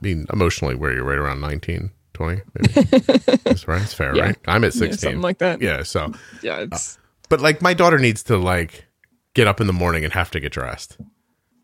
I 0.03 0.07
mean, 0.07 0.25
emotionally, 0.33 0.75
where 0.75 0.91
you're 0.93 1.03
right 1.03 1.17
around 1.17 1.39
19, 1.41 1.89
20, 2.13 2.41
maybe. 2.55 2.73
That's 3.43 3.67
right. 3.67 3.81
It's 3.81 3.93
fair, 3.93 4.15
Yeah. 4.15 4.23
right? 4.23 4.37
I'm 4.47 4.63
at 4.63 4.73
Yeah, 4.75 4.79
16. 4.81 4.97
something 4.97 5.21
like 5.21 5.37
that. 5.37 5.61
yeah. 5.61 5.83
So, 5.83 6.11
Yeah, 6.41 6.59
it's 6.59 6.97
but 7.29 7.39
like 7.41 7.61
my 7.61 7.73
daughter 7.73 7.97
needs 7.97 8.21
to 8.23 8.37
like 8.37 8.85
get 9.33 9.47
up 9.47 9.61
in 9.61 9.67
the 9.67 9.73
morning 9.73 10.03
and 10.03 10.13
have 10.13 10.29
to 10.31 10.39
get 10.39 10.51
dressed 10.51 10.97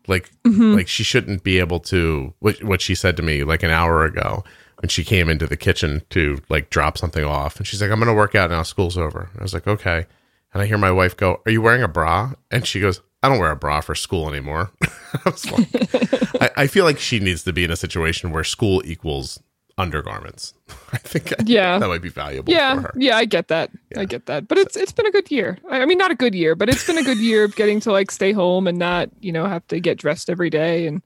like 0.08 0.30
Mm-hmm. 0.44 0.74
like 0.74 0.88
she 0.88 1.04
shouldn't 1.04 1.44
be 1.44 1.58
able 1.58 1.78
to 1.80 2.32
what, 2.40 2.62
what 2.64 2.80
she 2.80 2.94
said 2.94 3.16
to 3.18 3.22
me 3.22 3.44
like 3.44 3.62
an 3.62 3.70
hour 3.70 4.04
ago 4.04 4.42
when 4.80 4.88
she 4.88 5.04
came 5.04 5.28
into 5.28 5.46
the 5.46 5.56
kitchen 5.58 6.02
to 6.10 6.38
like 6.48 6.70
drop 6.70 6.96
something 6.98 7.22
off 7.24 7.58
and 7.58 7.66
she's 7.66 7.80
like 7.82 7.90
i'm 7.90 7.98
gonna 8.00 8.14
work 8.14 8.34
out 8.34 8.50
now 8.50 8.62
school's 8.62 8.96
over 8.96 9.28
i 9.38 9.42
was 9.42 9.52
like 9.54 9.68
okay 9.68 10.06
and 10.54 10.62
i 10.62 10.66
hear 10.66 10.78
my 10.78 10.90
wife 10.90 11.14
go 11.16 11.40
are 11.44 11.52
you 11.52 11.60
wearing 11.62 11.82
a 11.82 11.88
bra 11.88 12.32
and 12.50 12.66
she 12.66 12.80
goes 12.80 13.00
i 13.22 13.28
don't 13.28 13.38
wear 13.38 13.50
a 13.50 13.56
bra 13.56 13.80
for 13.80 13.94
school 13.94 14.28
anymore 14.28 14.70
I, 15.24 15.32
like, 15.50 16.42
I, 16.42 16.50
I 16.62 16.66
feel 16.66 16.84
like 16.84 16.98
she 16.98 17.18
needs 17.20 17.42
to 17.44 17.52
be 17.52 17.64
in 17.64 17.70
a 17.70 17.76
situation 17.76 18.30
where 18.32 18.44
school 18.44 18.82
equals 18.84 19.40
undergarments 19.78 20.54
i 20.92 20.98
think 20.98 21.32
Yeah. 21.46 21.78
that 21.78 21.88
might 21.88 22.02
be 22.02 22.08
valuable 22.10 22.52
for 22.52 22.56
yeah, 22.58 22.80
her 22.80 22.92
yeah. 22.96 23.16
I 23.16 23.24
get 23.24 23.48
that. 23.48 23.70
I 23.96 24.04
get 24.04 24.26
that. 24.26 24.46
But 24.46 24.58
it's 24.58 24.76
it's 24.76 24.92
been 24.92 25.06
a 25.06 25.10
good 25.10 25.30
year. 25.30 25.58
I 25.70 25.82
I 25.82 25.86
mean, 25.86 25.98
not 25.98 26.10
a 26.10 26.14
good 26.14 26.34
year, 26.34 26.54
but 26.54 26.68
it's 26.68 26.86
been 26.86 26.98
a 26.98 27.02
good 27.02 27.18
year 27.18 27.44
of 27.44 27.56
getting 27.56 27.80
to 27.80 27.92
like 27.92 28.10
stay 28.10 28.32
home 28.32 28.66
and 28.66 28.78
not 28.78 29.08
you 29.20 29.32
know 29.32 29.46
have 29.46 29.66
to 29.68 29.80
get 29.80 29.98
dressed 29.98 30.28
every 30.30 30.50
day 30.50 30.86
and 30.86 31.02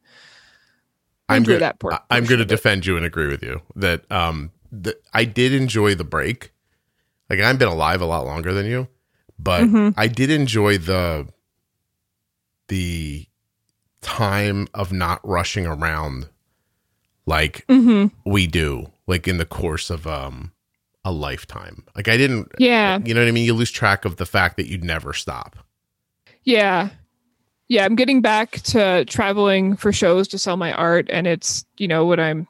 I'm 1.29 1.43
good. 1.45 1.61
that 1.63 1.77
I- 1.85 2.01
I'm 2.11 2.25
going 2.25 2.41
to 2.41 2.45
defend 2.45 2.85
you 2.87 2.97
and 2.97 3.07
agree 3.07 3.29
with 3.29 3.43
you 3.43 3.61
that 3.77 4.11
um 4.11 4.51
that 4.73 5.01
I 5.13 5.25
did 5.25 5.53
enjoy 5.53 5.95
the 5.95 6.05
break. 6.05 6.53
Like 7.31 7.41
I've 7.41 7.59
been 7.59 7.69
alive 7.69 8.01
a 8.03 8.07
lot 8.07 8.25
longer 8.27 8.53
than 8.53 8.67
you, 8.67 8.89
but 9.39 9.63
Mm-hmm. 9.63 9.99
I 9.99 10.09
did 10.09 10.31
enjoy 10.31 10.79
the 10.79 11.29
the 12.69 13.27
time 14.01 14.69
of 14.75 14.93
not 14.93 15.21
rushing 15.27 15.67
around 15.67 16.29
like 17.27 17.65
Mm-hmm. 17.69 18.31
we 18.31 18.47
do 18.47 18.91
like 19.07 19.27
in 19.27 19.39
the 19.39 19.47
course 19.47 19.89
of 19.91 20.07
um 20.07 20.53
a 21.07 21.13
lifetime. 21.13 21.85
Like 21.97 22.09
I 22.09 22.17
didn't 22.17 22.51
Yeah. 22.59 22.99
you 23.05 23.13
know 23.15 23.21
what 23.21 23.29
I 23.29 23.33
mean? 23.33 23.45
You 23.45 23.55
lose 23.55 23.71
track 23.71 24.05
of 24.05 24.17
the 24.17 24.27
fact 24.27 24.57
that 24.57 24.67
you'd 24.69 24.85
never 24.85 25.13
stop. 25.13 25.57
Yeah. 26.45 26.91
Yeah, 27.69 27.85
I'm 27.87 27.95
getting 27.97 28.21
back 28.21 28.53
to 28.65 29.05
traveling 29.07 29.77
for 29.77 29.91
shows 29.93 30.29
to 30.29 30.39
sell 30.39 30.57
my 30.59 30.73
art 30.75 31.09
and 31.11 31.27
it's, 31.27 31.65
you 31.79 31.89
know, 31.89 32.05
when 32.05 32.21
I'm 32.21 32.47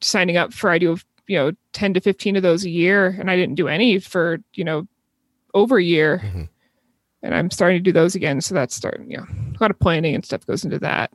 signing 0.00 0.36
up 0.36 0.52
for 0.52 0.70
I 0.70 0.78
do 0.78 0.96
you 1.26 1.38
know, 1.38 1.52
10 1.72 1.94
to 1.94 2.00
15 2.00 2.36
of 2.36 2.42
those 2.42 2.64
a 2.66 2.70
year. 2.70 3.16
And 3.18 3.30
I 3.30 3.36
didn't 3.36 3.54
do 3.54 3.66
any 3.66 3.98
for, 3.98 4.38
you 4.52 4.62
know, 4.64 4.86
over 5.54 5.78
a 5.78 5.82
year. 5.82 6.18
Mhm. 6.22 6.48
And 7.24 7.34
I'm 7.34 7.50
starting 7.50 7.78
to 7.78 7.82
do 7.82 7.90
those 7.90 8.14
again. 8.14 8.40
So 8.42 8.54
that's 8.54 8.76
starting, 8.76 9.10
you 9.10 9.16
know, 9.16 9.26
a 9.26 9.58
lot 9.58 9.70
of 9.70 9.78
planning 9.78 10.14
and 10.14 10.24
stuff 10.24 10.46
goes 10.46 10.64
into 10.64 10.78
that. 10.80 11.10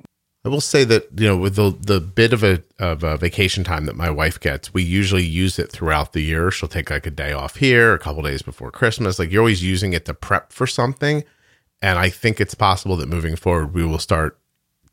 I 0.45 0.49
will 0.49 0.61
say 0.61 0.85
that 0.85 1.09
you 1.17 1.27
know 1.27 1.35
with 1.35 1.55
the 1.55 1.75
the 1.79 1.99
bit 1.99 2.31
of 2.31 2.43
a 2.43 2.63
of 2.79 3.03
a 3.03 3.17
vacation 3.17 3.63
time 3.65 3.85
that 3.87 3.97
my 3.97 4.09
wife 4.09 4.39
gets, 4.39 4.73
we 4.73 4.83
usually 4.83 5.25
use 5.25 5.59
it 5.59 5.69
throughout 5.69 6.13
the 6.13 6.21
year. 6.21 6.49
She'll 6.49 6.69
take 6.69 6.89
like 6.89 7.05
a 7.05 7.11
day 7.11 7.33
off 7.33 7.57
here, 7.57 7.93
a 7.93 7.99
couple 7.99 8.23
days 8.23 8.41
before 8.41 8.71
Christmas. 8.71 9.19
Like 9.19 9.31
you're 9.31 9.41
always 9.41 9.63
using 9.63 9.91
it 9.91 10.05
to 10.05 10.13
prep 10.13 10.53
for 10.53 10.65
something, 10.65 11.25
and 11.81 11.99
I 11.99 12.09
think 12.09 12.39
it's 12.39 12.55
possible 12.55 12.95
that 12.97 13.09
moving 13.09 13.35
forward 13.35 13.73
we 13.73 13.85
will 13.85 13.99
start 13.99 14.39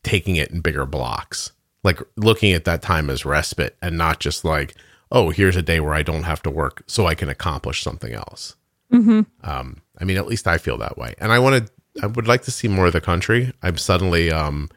taking 0.02 0.34
it 0.34 0.50
in 0.50 0.62
bigger 0.62 0.84
blocks, 0.84 1.52
like 1.84 2.00
looking 2.16 2.52
at 2.52 2.64
that 2.64 2.82
time 2.82 3.08
as 3.08 3.24
respite 3.24 3.76
and 3.80 3.96
not 3.96 4.18
just 4.18 4.44
like 4.44 4.74
oh 5.12 5.30
here's 5.30 5.54
a 5.54 5.62
day 5.62 5.78
where 5.78 5.94
I 5.94 6.02
don't 6.02 6.24
have 6.24 6.42
to 6.42 6.50
work 6.50 6.82
so 6.88 7.06
I 7.06 7.14
can 7.14 7.28
accomplish 7.28 7.82
something 7.82 8.12
else. 8.12 8.56
Mm-hmm. 8.92 9.20
Um, 9.48 9.80
I 10.00 10.04
mean, 10.04 10.16
at 10.16 10.26
least 10.26 10.46
I 10.46 10.58
feel 10.58 10.78
that 10.78 10.96
way, 10.98 11.14
and 11.18 11.32
I 11.32 11.38
want 11.38 11.66
to. 11.66 11.72
I 12.02 12.06
would 12.06 12.28
like 12.28 12.42
to 12.42 12.50
see 12.50 12.68
more 12.68 12.86
of 12.86 12.92
the 12.92 13.00
country. 13.00 13.52
I'm 13.62 13.78
suddenly 13.78 14.30
um, 14.30 14.68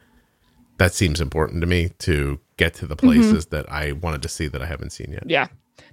that 0.78 0.94
seems 0.94 1.20
important 1.20 1.60
to 1.60 1.66
me 1.66 1.90
to 2.00 2.40
get 2.56 2.72
to 2.74 2.86
the 2.86 2.96
places 2.96 3.46
that 3.46 3.70
I 3.70 3.92
wanted 3.92 4.22
to 4.22 4.28
see 4.28 4.46
that 4.46 4.62
I 4.62 4.66
haven't 4.66 4.90
seen 4.90 5.12
yet. 5.12 5.24
Yeah. 5.26 5.48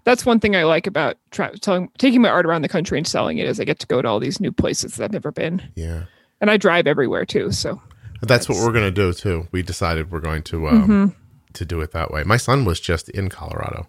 That's 0.06 0.26
one 0.26 0.40
thing 0.40 0.56
I 0.56 0.64
like 0.64 0.88
about 0.88 1.18
tra- 1.32 1.58
telling, 1.60 1.90
taking 1.98 2.22
my 2.22 2.30
art 2.30 2.46
around 2.46 2.62
the 2.62 2.70
country 2.70 2.98
and 2.98 3.06
selling 3.08 3.38
it 3.40 3.46
is 3.48 3.60
I 3.60 3.66
get 3.66 3.80
to 3.80 3.88
go 3.88 4.02
to 4.02 4.08
all 4.08 4.20
these 4.22 4.40
new 4.40 4.54
places 4.54 4.96
that 4.96 5.04
I've 5.06 5.12
never 5.12 5.32
been. 5.32 5.62
Yeah, 5.76 6.04
And 6.40 6.50
I 6.50 6.56
drive 6.58 6.88
everywhere 6.88 7.26
too. 7.26 7.52
So 7.52 7.82
that's 8.22 8.48
what 8.48 8.58
we're 8.60 8.72
gonna 8.72 8.92
do 8.92 9.12
too. 9.14 9.48
We 9.52 9.62
decided 9.64 10.12
we're 10.12 10.22
going 10.22 10.44
to 10.44 10.68
um, 10.70 10.82
Mm-hmm. 10.84 11.06
to 11.54 11.66
do 11.66 11.82
it 11.82 11.92
that 11.92 12.12
way. 12.12 12.24
My 12.24 12.38
son 12.38 12.64
was 12.64 12.80
just 12.80 13.10
in 13.10 13.28
Colorado. 13.30 13.88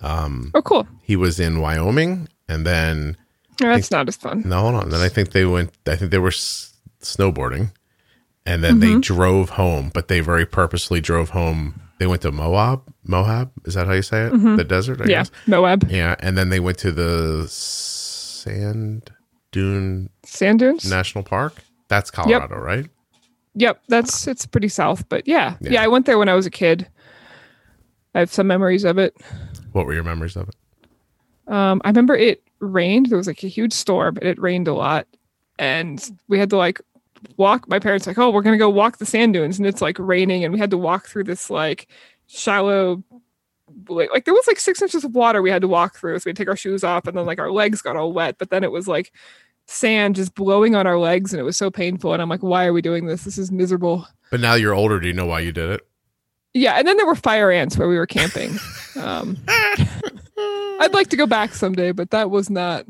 Um, 0.00 0.50
Oh, 0.54 0.62
cool. 0.62 0.88
He 1.02 1.14
was 1.14 1.38
in 1.38 1.60
Wyoming, 1.60 2.28
and 2.48 2.66
then 2.66 3.16
That's 3.58 3.90
not 3.90 4.08
as 4.08 4.16
fun. 4.16 4.42
no, 4.46 4.60
hold 4.60 4.74
on. 4.74 4.90
Then 4.90 5.00
I 5.00 5.08
think 5.08 5.30
they 5.32 5.44
went. 5.44 5.70
I 5.86 5.96
think 5.96 6.10
they 6.10 6.18
were 6.18 6.28
s- 6.28 6.74
snowboarding, 7.00 7.72
and 8.46 8.62
then 8.64 8.80
Mm-hmm. 8.80 8.94
they 8.94 9.00
drove 9.00 9.50
home. 9.50 9.90
But 9.94 10.08
they 10.08 10.20
very 10.20 10.46
purposely 10.46 11.00
drove 11.00 11.30
home. 11.30 11.80
They 11.98 12.06
went 12.06 12.22
to 12.22 12.32
Moab. 12.32 12.82
Moab 13.04 13.52
is 13.64 13.74
that 13.74 13.86
how 13.86 13.92
you 13.92 14.02
say 14.02 14.26
it? 14.26 14.30
The 14.56 14.64
desert. 14.64 15.00
I 15.00 15.04
Mm-hmm. 15.04 15.10
Yeah. 15.10 15.18
guess. 15.22 15.30
Moab. 15.46 15.90
Yeah, 15.90 16.16
and 16.18 16.36
then 16.36 16.48
they 16.48 16.60
went 16.60 16.78
to 16.78 16.90
the 16.92 17.46
Sand 18.04 19.10
Dune 19.52 20.10
Sand 20.24 20.58
dunes. 20.58 20.88
National 20.90 21.22
Park. 21.24 21.54
That's 21.88 22.10
Colorado, 22.10 22.56
right? 22.56 22.86
Yep. 23.56 23.82
That's, 23.88 24.26
it's 24.26 24.46
pretty 24.46 24.68
south, 24.68 25.08
but 25.08 25.28
yeah. 25.28 25.56
Yeah. 25.60 25.72
yeah. 25.72 25.82
I 25.82 25.86
went 25.88 26.06
there 26.06 26.18
when 26.18 26.28
I 26.28 26.34
was 26.34 26.44
a 26.46 26.50
kid. 26.50 26.88
I 28.14 28.18
have 28.20 28.32
some 28.32 28.46
memories 28.48 28.84
of 28.84 28.98
it. 28.98 29.16
What 29.72 29.86
were 29.86 29.94
your 29.94 30.02
memories 30.02 30.34
of 30.36 30.48
it? 30.48 30.56
Um, 31.52 31.80
I 31.84 31.88
remember 31.90 32.16
it 32.16 32.42
rained. 32.64 33.06
There 33.06 33.18
was 33.18 33.26
like 33.26 33.42
a 33.42 33.48
huge 33.48 33.72
storm, 33.72 34.16
and 34.18 34.28
it 34.28 34.38
rained 34.40 34.68
a 34.68 34.74
lot, 34.74 35.06
and 35.58 36.10
we 36.28 36.38
had 36.38 36.50
to 36.50 36.56
like 36.56 36.80
walk. 37.36 37.68
My 37.68 37.78
parents 37.78 38.06
like, 38.06 38.18
oh, 38.18 38.30
we're 38.30 38.42
gonna 38.42 38.58
go 38.58 38.70
walk 38.70 38.98
the 38.98 39.06
sand 39.06 39.34
dunes, 39.34 39.58
and 39.58 39.66
it's 39.66 39.82
like 39.82 39.98
raining, 39.98 40.44
and 40.44 40.52
we 40.52 40.58
had 40.58 40.70
to 40.70 40.78
walk 40.78 41.06
through 41.06 41.24
this 41.24 41.50
like 41.50 41.88
shallow. 42.26 43.02
Like, 43.88 44.10
like 44.12 44.24
there 44.24 44.34
was 44.34 44.46
like 44.46 44.60
six 44.60 44.80
inches 44.80 45.04
of 45.04 45.14
water 45.14 45.42
we 45.42 45.50
had 45.50 45.62
to 45.62 45.68
walk 45.68 45.96
through, 45.96 46.18
so 46.18 46.24
we 46.26 46.30
had 46.30 46.36
to 46.36 46.42
take 46.42 46.48
our 46.48 46.56
shoes 46.56 46.84
off, 46.84 47.06
and 47.06 47.16
then 47.16 47.26
like 47.26 47.38
our 47.38 47.50
legs 47.50 47.82
got 47.82 47.96
all 47.96 48.12
wet. 48.12 48.36
But 48.38 48.50
then 48.50 48.64
it 48.64 48.72
was 48.72 48.88
like 48.88 49.12
sand 49.66 50.16
just 50.16 50.34
blowing 50.34 50.74
on 50.74 50.86
our 50.86 50.98
legs, 50.98 51.32
and 51.32 51.40
it 51.40 51.44
was 51.44 51.56
so 51.56 51.70
painful. 51.70 52.12
And 52.12 52.22
I'm 52.22 52.28
like, 52.28 52.42
why 52.42 52.66
are 52.66 52.72
we 52.72 52.82
doing 52.82 53.06
this? 53.06 53.24
This 53.24 53.38
is 53.38 53.50
miserable. 53.50 54.06
But 54.30 54.40
now 54.40 54.54
you're 54.54 54.74
older. 54.74 55.00
Do 55.00 55.06
you 55.06 55.12
know 55.12 55.26
why 55.26 55.40
you 55.40 55.52
did 55.52 55.70
it? 55.70 55.86
Yeah, 56.52 56.74
and 56.74 56.86
then 56.86 56.96
there 56.96 57.06
were 57.06 57.16
fire 57.16 57.50
ants 57.50 57.76
where 57.76 57.88
we 57.88 57.96
were 57.96 58.06
camping. 58.06 58.56
Um, 58.96 59.36
I'd 60.36 60.92
like 60.92 61.08
to 61.10 61.16
go 61.16 61.26
back 61.26 61.54
someday, 61.54 61.92
but 61.92 62.10
that 62.10 62.30
was 62.30 62.50
not 62.50 62.84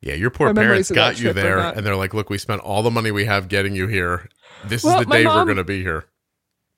Yeah, 0.00 0.14
your 0.14 0.30
poor 0.30 0.52
parents 0.54 0.90
got 0.90 1.20
you 1.20 1.32
there, 1.32 1.58
and 1.58 1.84
they're 1.84 1.96
like, 1.96 2.14
"Look, 2.14 2.30
we 2.30 2.38
spent 2.38 2.60
all 2.62 2.82
the 2.82 2.90
money 2.90 3.10
we 3.10 3.24
have 3.26 3.48
getting 3.48 3.74
you 3.74 3.86
here. 3.86 4.28
This 4.64 4.82
Well, 4.84 5.00
is 5.00 5.06
the 5.06 5.12
day 5.12 5.24
mom- 5.24 5.36
we're 5.38 5.44
going 5.44 5.56
to 5.58 5.64
be 5.64 5.82
here." 5.82 6.04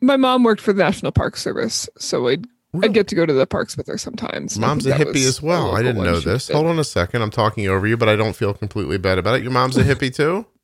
my 0.02 0.16
mom 0.16 0.42
worked 0.44 0.62
for 0.62 0.72
the 0.72 0.82
National 0.82 1.12
Park 1.12 1.36
Service, 1.36 1.88
so 1.98 2.26
I'd, 2.28 2.46
Really? 2.72 2.88
I'd 2.88 2.94
get 2.94 3.08
to 3.08 3.14
go 3.14 3.26
to 3.26 3.32
the 3.32 3.46
parks 3.46 3.76
with 3.76 3.86
her 3.88 3.98
sometimes. 3.98 4.58
Mom's 4.58 4.86
a 4.86 4.92
hippie 4.92 5.26
as 5.26 5.42
well. 5.42 5.74
I 5.76 5.82
didn't 5.82 6.02
know 6.04 6.20
this. 6.20 6.46
did. 6.46 6.54
Hold 6.54 6.66
on 6.68 6.78
a 6.78 6.84
second. 6.84 7.20
I'm 7.20 7.30
talking 7.30 7.66
over 7.68 7.86
you, 7.86 7.96
but 7.96 8.08
I 8.08 8.14
don't 8.16 8.34
feel 8.36 8.54
completely 8.54 8.96
bad 8.96 9.18
about 9.18 9.34
it. 9.36 9.42
Your 9.42 9.50
mom's 9.52 9.76
a 9.76 9.84
hippie 9.84 10.14
too. 10.14 10.46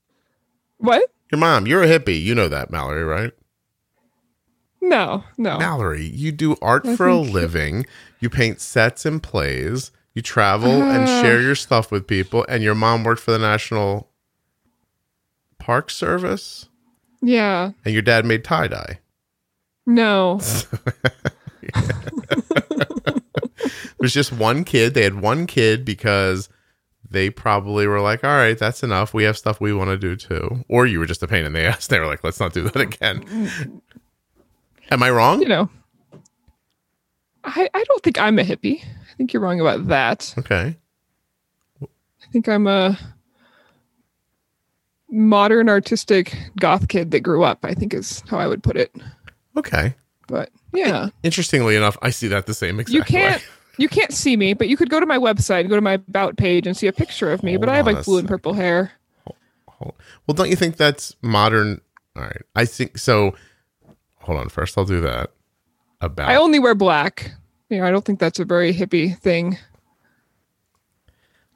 What? 0.78 1.10
Your 1.32 1.38
mom, 1.38 1.66
you're 1.66 1.82
a 1.82 1.86
hippie. 1.88 2.22
You 2.22 2.34
know 2.34 2.48
that, 2.48 2.70
Mallory, 2.70 3.02
right? 3.02 3.32
No, 4.80 5.24
no. 5.36 5.58
Mallory, 5.58 6.04
you 6.06 6.30
do 6.32 6.56
art 6.62 6.86
for 6.96 7.06
a 7.08 7.16
living. 7.16 7.86
You 8.20 8.30
paint 8.30 8.60
sets 8.60 9.04
and 9.04 9.22
plays. 9.22 9.90
You 10.14 10.22
travel 10.22 10.82
and 10.82 11.08
Ah. 11.08 11.20
share 11.22 11.40
your 11.40 11.54
stuff 11.54 11.90
with 11.90 12.06
people. 12.06 12.46
And 12.48 12.62
your 12.62 12.74
mom 12.74 13.04
worked 13.04 13.20
for 13.20 13.32
the 13.32 13.38
National 13.38 14.08
Park 15.58 15.90
Service. 15.90 16.68
Yeah, 17.22 17.72
And 17.84 17.92
your 17.94 18.02
dad 18.02 18.24
made 18.24 18.44
tie 18.44 18.68
dye. 18.68 19.00
no. 19.86 20.40
It 23.98 24.00
was 24.02 24.12
just 24.12 24.30
one 24.30 24.62
kid. 24.64 24.92
They 24.94 25.02
had 25.02 25.20
one 25.20 25.46
kid 25.46 25.84
because 25.84 26.48
they 27.08 27.30
probably 27.30 27.86
were 27.86 28.00
like, 28.00 28.22
all 28.22 28.36
right, 28.36 28.56
that's 28.58 28.82
enough. 28.82 29.14
We 29.14 29.24
have 29.24 29.38
stuff 29.38 29.58
we 29.60 29.72
want 29.72 29.88
to 29.88 29.96
do 29.96 30.14
too. 30.16 30.64
Or 30.68 30.86
you 30.86 30.98
were 30.98 31.06
just 31.06 31.22
a 31.22 31.26
pain 31.26 31.44
in 31.46 31.54
the 31.54 31.64
ass. 31.66 31.86
They 31.86 31.98
were 31.98 32.06
like, 32.06 32.22
let's 32.22 32.38
not 32.38 32.52
do 32.52 32.64
that 32.64 32.76
again. 32.76 33.82
Am 34.90 35.02
I 35.02 35.10
wrong? 35.10 35.40
you 35.42 35.48
know, 35.48 35.68
I 37.44 37.68
I 37.74 37.84
don't 37.84 38.02
think 38.02 38.18
I'm 38.20 38.38
a 38.38 38.42
hippie. 38.42 38.82
I 38.82 39.14
think 39.16 39.32
you're 39.32 39.42
wrong 39.42 39.60
about 39.60 39.88
that. 39.88 40.34
Okay. 40.38 40.76
I 41.82 42.28
think 42.32 42.48
I'm 42.48 42.66
a 42.66 42.98
modern 45.10 45.68
artistic 45.68 46.36
goth 46.58 46.88
kid 46.88 47.10
that 47.12 47.20
grew 47.20 47.44
up. 47.44 47.60
I 47.62 47.74
think 47.74 47.94
is 47.94 48.22
how 48.28 48.38
I 48.38 48.46
would 48.46 48.62
put 48.62 48.76
it. 48.76 48.94
Okay. 49.56 49.94
But 50.28 50.50
yeah, 50.74 51.08
Interestingly 51.22 51.76
enough, 51.76 51.96
I 52.02 52.10
see 52.10 52.26
that 52.28 52.46
the 52.46 52.54
same 52.54 52.80
exact 52.80 52.94
you 52.94 53.02
can't. 53.02 53.40
way. 53.42 53.48
You 53.78 53.90
can't 53.90 54.10
see 54.14 54.38
me, 54.38 54.54
but 54.54 54.68
you 54.70 54.76
could 54.78 54.88
go 54.88 55.00
to 55.00 55.04
my 55.04 55.18
website 55.18 55.60
and 55.60 55.68
go 55.68 55.74
to 55.74 55.82
my 55.82 55.92
about 56.08 56.38
page 56.38 56.66
and 56.66 56.74
see 56.74 56.86
a 56.86 56.94
picture 56.94 57.30
of 57.30 57.42
me. 57.42 57.58
but 57.58 57.68
I 57.68 57.76
have 57.76 57.84
like 57.84 58.06
blue 58.06 58.16
and 58.16 58.26
purple 58.26 58.54
hair. 58.54 58.92
Hold- 59.68 59.92
Well, 60.26 60.34
don't 60.34 60.48
you 60.48 60.56
think 60.56 60.78
that's 60.78 61.14
modern? 61.20 61.82
All 62.16 62.22
right. 62.22 62.40
I 62.54 62.64
think 62.64 62.96
so. 62.96 63.34
Hold 64.26 64.40
on. 64.40 64.48
First, 64.48 64.76
I'll 64.76 64.84
do 64.84 65.00
that. 65.00 65.30
About. 66.00 66.28
I 66.28 66.36
only 66.36 66.58
wear 66.58 66.74
black. 66.74 67.32
You 67.70 67.78
know, 67.78 67.86
I 67.86 67.90
don't 67.90 68.04
think 68.04 68.18
that's 68.18 68.38
a 68.38 68.44
very 68.44 68.74
hippie 68.74 69.16
thing. 69.18 69.56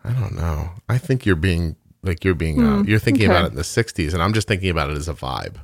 I 0.02 0.12
don't 0.12 0.34
know. 0.34 0.70
I 0.88 0.96
think 0.96 1.26
you're 1.26 1.36
being 1.36 1.76
like 2.02 2.24
you're 2.24 2.34
being 2.34 2.62
uh, 2.62 2.78
Hmm, 2.78 2.88
you're 2.88 2.98
thinking 2.98 3.24
okay. 3.26 3.32
about 3.32 3.44
it 3.44 3.50
in 3.50 3.56
the 3.56 3.62
'60s, 3.62 4.14
and 4.14 4.22
I'm 4.22 4.32
just 4.32 4.48
thinking 4.48 4.70
about 4.70 4.90
it 4.90 4.96
as 4.96 5.08
a 5.08 5.14
vibe. 5.14 5.56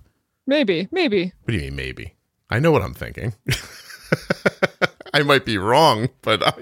Maybe, 0.46 0.88
maybe. 0.90 1.32
What 1.44 1.52
do 1.52 1.54
you 1.54 1.62
mean, 1.62 1.76
maybe? 1.76 2.14
I 2.50 2.58
know 2.58 2.70
what 2.70 2.82
I'm 2.82 2.94
thinking. 2.94 3.34
I 5.14 5.22
might 5.22 5.44
be 5.44 5.58
wrong, 5.58 6.08
but 6.22 6.46
I, 6.46 6.52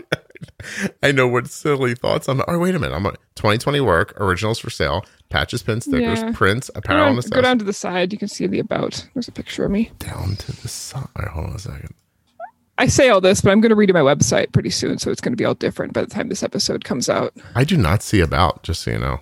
I 1.02 1.12
know 1.12 1.26
what 1.28 1.48
silly 1.48 1.94
thoughts 1.94 2.28
I'm. 2.28 2.42
Oh, 2.48 2.58
wait 2.58 2.74
a 2.74 2.78
minute! 2.78 2.94
I'm 2.94 3.06
a 3.06 3.12
2020 3.36 3.80
work 3.80 4.14
originals 4.20 4.58
for 4.58 4.70
sale, 4.70 5.04
patches, 5.28 5.62
pins, 5.62 5.84
stickers, 5.84 6.20
Yeah. 6.20 6.32
prints, 6.32 6.70
apparel, 6.74 7.16
and 7.18 7.30
go 7.30 7.40
down 7.42 7.58
to 7.58 7.64
the 7.64 7.72
side. 7.72 8.12
You 8.12 8.18
can 8.18 8.28
see 8.28 8.46
the 8.46 8.58
about. 8.60 9.06
There's 9.14 9.28
a 9.28 9.32
picture 9.32 9.64
of 9.64 9.70
me. 9.70 9.90
Down 9.98 10.36
to 10.36 10.52
the 10.62 10.68
side. 10.68 11.08
Hold 11.32 11.46
on 11.50 11.56
a 11.56 11.58
second. 11.58 11.94
I 12.76 12.86
say 12.88 13.08
all 13.08 13.20
this, 13.20 13.40
but 13.40 13.50
I'm 13.52 13.60
going 13.60 13.70
to 13.70 13.76
redo 13.76 13.92
my 13.94 14.00
website 14.00 14.52
pretty 14.52 14.70
soon, 14.70 14.98
so 14.98 15.10
it's 15.12 15.20
going 15.20 15.32
to 15.32 15.36
be 15.36 15.44
all 15.44 15.54
different 15.54 15.92
by 15.92 16.00
the 16.00 16.08
time 16.08 16.28
this 16.28 16.42
episode 16.42 16.84
comes 16.84 17.08
out. 17.08 17.32
I 17.54 17.62
do 17.64 17.76
not 17.76 18.02
see 18.02 18.20
about. 18.20 18.62
Just 18.64 18.82
so 18.82 18.90
you 18.90 18.98
know, 18.98 19.20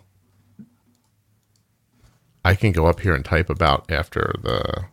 I 2.44 2.54
can 2.54 2.72
go 2.72 2.86
up 2.86 3.00
here 3.00 3.14
and 3.14 3.24
type 3.24 3.50
about 3.50 3.90
after 3.90 4.32
the 4.42 4.86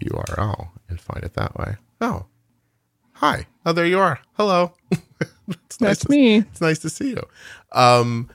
URL 0.00 0.68
and 0.88 1.00
find 1.00 1.24
it 1.24 1.34
that 1.34 1.56
way. 1.56 1.74
Oh, 2.00 2.26
hi. 3.14 3.46
Oh, 3.66 3.72
there 3.72 3.86
you 3.86 3.98
are. 3.98 4.20
Hello. 4.34 4.72
it's 5.48 5.80
nice 5.80 5.88
That's 5.98 6.04
to- 6.04 6.10
me. 6.10 6.36
It's 6.38 6.60
nice 6.60 6.78
to 6.80 6.90
see 6.90 7.10
you. 7.10 7.22
Um, 7.72 8.30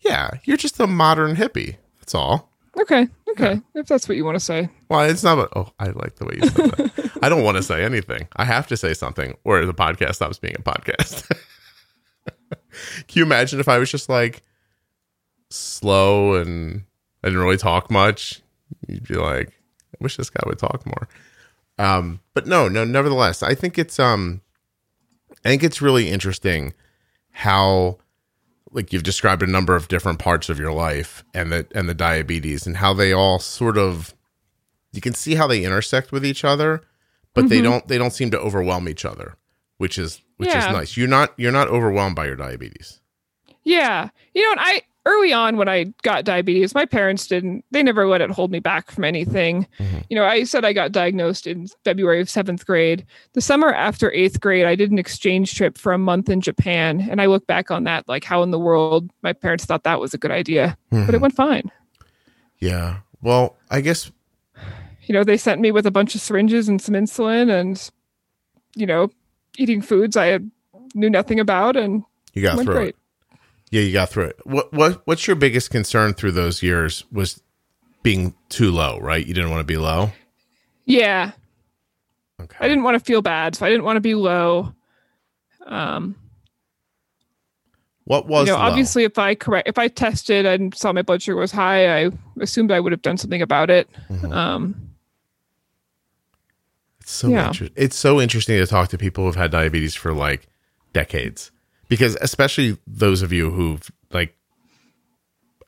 yeah, 0.00 0.30
you're 0.44 0.56
just 0.56 0.80
a 0.80 0.86
modern 0.86 1.36
hippie. 1.36 1.76
That's 1.98 2.14
all. 2.14 2.50
Okay, 2.80 3.08
okay. 3.30 3.60
If 3.74 3.86
that's 3.86 4.08
what 4.08 4.16
you 4.16 4.24
want 4.24 4.36
to 4.36 4.44
say. 4.44 4.68
Well, 4.88 5.00
it's 5.02 5.22
not. 5.24 5.38
A, 5.38 5.48
oh, 5.58 5.72
I 5.78 5.88
like 5.88 6.16
the 6.16 6.24
way 6.24 6.38
you 6.40 6.48
said 6.48 6.70
that. 6.70 7.10
I 7.22 7.28
don't 7.28 7.42
want 7.42 7.56
to 7.56 7.62
say 7.62 7.84
anything. 7.84 8.28
I 8.36 8.44
have 8.44 8.66
to 8.68 8.76
say 8.76 8.94
something, 8.94 9.36
or 9.44 9.66
the 9.66 9.74
podcast 9.74 10.14
stops 10.14 10.38
being 10.38 10.54
a 10.56 10.62
podcast. 10.62 11.28
Can 13.08 13.18
you 13.18 13.24
imagine 13.24 13.60
if 13.60 13.68
I 13.68 13.78
was 13.78 13.90
just 13.90 14.08
like 14.08 14.42
slow 15.50 16.34
and 16.34 16.84
I 17.22 17.28
didn't 17.28 17.42
really 17.42 17.56
talk 17.56 17.90
much? 17.90 18.40
You'd 18.88 19.06
be 19.08 19.14
like, 19.14 19.48
I 19.48 19.96
wish 20.00 20.16
this 20.16 20.30
guy 20.30 20.42
would 20.46 20.58
talk 20.58 20.86
more. 20.86 21.08
Um, 21.78 22.20
but 22.34 22.46
no, 22.46 22.68
no. 22.68 22.84
Nevertheless, 22.84 23.42
I 23.42 23.54
think 23.54 23.78
it's 23.78 23.98
um, 23.98 24.42
I 25.44 25.48
think 25.48 25.62
it's 25.62 25.82
really 25.82 26.08
interesting 26.08 26.74
how 27.30 27.98
like 28.72 28.92
you've 28.92 29.02
described 29.02 29.42
a 29.42 29.46
number 29.46 29.74
of 29.74 29.88
different 29.88 30.18
parts 30.18 30.48
of 30.48 30.58
your 30.58 30.72
life 30.72 31.24
and 31.34 31.50
the 31.50 31.66
and 31.74 31.88
the 31.88 31.94
diabetes 31.94 32.66
and 32.66 32.76
how 32.76 32.94
they 32.94 33.12
all 33.12 33.38
sort 33.38 33.76
of 33.78 34.14
you 34.92 35.00
can 35.00 35.14
see 35.14 35.34
how 35.34 35.46
they 35.46 35.64
intersect 35.64 36.12
with 36.12 36.24
each 36.24 36.44
other 36.44 36.82
but 37.34 37.48
they 37.48 37.56
mm-hmm. 37.56 37.64
don't 37.64 37.88
they 37.88 37.98
don't 37.98 38.12
seem 38.12 38.30
to 38.30 38.38
overwhelm 38.38 38.88
each 38.88 39.04
other 39.04 39.36
which 39.78 39.96
is 39.98 40.20
which 40.36 40.50
Yeah. 40.50 40.68
is 40.68 40.72
nice. 40.74 40.96
You're 40.96 41.08
not 41.08 41.32
you're 41.38 41.52
not 41.52 41.68
overwhelmed 41.68 42.14
by 42.14 42.26
your 42.26 42.36
diabetes. 42.36 43.00
Yeah. 43.62 44.10
You 44.34 44.42
know, 44.42 44.52
and 44.52 44.60
I 44.60 44.82
early 45.06 45.32
on 45.32 45.56
when 45.56 45.68
I 45.68 45.92
got 46.02 46.24
diabetes, 46.24 46.74
my 46.74 46.84
parents 46.84 47.26
didn't 47.26 47.64
they 47.70 47.82
never 47.82 48.06
let 48.06 48.20
it 48.20 48.30
hold 48.30 48.50
me 48.50 48.60
back 48.60 48.90
from 48.90 49.04
anything. 49.04 49.66
Mhm. 49.78 50.04
You 50.10 50.16
know, 50.16 50.24
I 50.24 50.44
said 50.44 50.64
I 50.64 50.72
got 50.72 50.92
diagnosed 50.92 51.46
in 51.46 51.66
February 51.84 52.20
of 52.20 52.28
7th 52.28 52.66
grade. 52.66 53.04
The 53.32 53.40
summer 53.40 53.72
after 53.72 54.10
8th 54.12 54.40
grade, 54.40 54.66
I 54.66 54.74
did 54.74 54.90
an 54.90 54.98
exchange 54.98 55.54
trip 55.54 55.78
for 55.78 55.92
a 55.92 55.98
month 55.98 56.28
in 56.28 56.40
Japan, 56.40 57.06
and 57.10 57.20
I 57.20 57.26
look 57.26 57.46
back 57.46 57.70
on 57.70 57.84
that 57.84 58.06
like 58.08 58.24
how 58.24 58.42
in 58.42 58.50
the 58.50 58.58
world 58.58 59.10
my 59.22 59.32
parents 59.32 59.64
thought 59.64 59.84
that 59.84 60.00
was 60.00 60.12
a 60.14 60.18
good 60.18 60.30
idea, 60.30 60.76
but 60.90 61.14
it 61.14 61.18
Mhm. 61.18 61.20
went 61.20 61.34
fine. 61.34 61.70
Yeah. 62.58 62.98
Well, 63.22 63.56
I 63.70 63.80
guess 63.80 64.10
You 65.06 65.14
know, 65.14 65.24
they 65.24 65.36
sent 65.38 65.60
me 65.60 65.72
with 65.72 65.86
a 65.86 65.90
bunch 65.90 66.14
of 66.14 66.20
syringes 66.20 66.68
and 66.68 66.80
some 66.80 66.94
insulin 66.94 67.50
and 67.50 67.90
you 68.76 68.86
know, 68.86 69.10
eating 69.58 69.82
foods 69.82 70.16
I 70.16 70.26
had 70.26 70.48
knew 70.94 71.10
nothing 71.10 71.40
about 71.40 71.74
and 71.76 72.04
you 72.32 72.42
got 72.42 72.54
through 72.56 72.64
great. 72.74 72.88
it. 72.90 72.96
Yeah, 73.70 73.82
you 73.82 73.92
got 73.92 74.08
through 74.10 74.24
it. 74.24 74.40
What 74.44 74.72
what 74.72 75.02
what's 75.06 75.26
your 75.26 75.36
biggest 75.36 75.70
concern 75.70 76.12
through 76.14 76.32
those 76.32 76.62
years 76.62 77.04
was 77.12 77.40
being 78.02 78.34
too 78.48 78.70
low, 78.72 78.98
right? 78.98 79.24
You 79.24 79.32
didn't 79.34 79.50
want 79.50 79.60
to 79.60 79.64
be 79.64 79.76
low. 79.76 80.10
Yeah, 80.86 81.32
Okay. 82.40 82.56
I 82.58 82.66
didn't 82.68 82.82
want 82.82 82.98
to 82.98 83.04
feel 83.04 83.22
bad, 83.22 83.54
so 83.54 83.64
I 83.66 83.68
didn't 83.68 83.84
want 83.84 83.96
to 83.96 84.00
be 84.00 84.14
low. 84.14 84.74
Um, 85.66 86.16
what 88.04 88.26
was 88.26 88.48
you 88.48 88.54
know, 88.54 88.58
obviously, 88.58 89.04
if 89.04 89.18
I 89.18 89.34
correct, 89.36 89.68
if 89.68 89.78
I 89.78 89.86
tested 89.88 90.46
and 90.46 90.74
saw 90.74 90.92
my 90.92 91.02
blood 91.02 91.22
sugar 91.22 91.36
was 91.38 91.52
high, 91.52 92.04
I 92.06 92.10
assumed 92.40 92.72
I 92.72 92.80
would 92.80 92.90
have 92.92 93.02
done 93.02 93.18
something 93.18 93.42
about 93.42 93.70
it. 93.70 93.88
Mhm. 94.08 94.34
Um, 94.34 94.86
It's 97.00 97.12
so 97.12 97.28
Yeah. 97.28 97.48
inter- 97.48 97.68
it's 97.76 97.96
so 97.96 98.20
interesting 98.20 98.56
to 98.58 98.66
talk 98.66 98.88
to 98.90 98.98
people 98.98 99.24
who've 99.24 99.34
had 99.36 99.50
diabetes 99.50 99.94
for 99.94 100.12
like 100.12 100.46
decades. 100.92 101.50
Because 101.90 102.16
especially 102.22 102.78
those 102.86 103.20
of 103.20 103.32
you 103.32 103.50
who've 103.50 103.90
like 104.10 104.34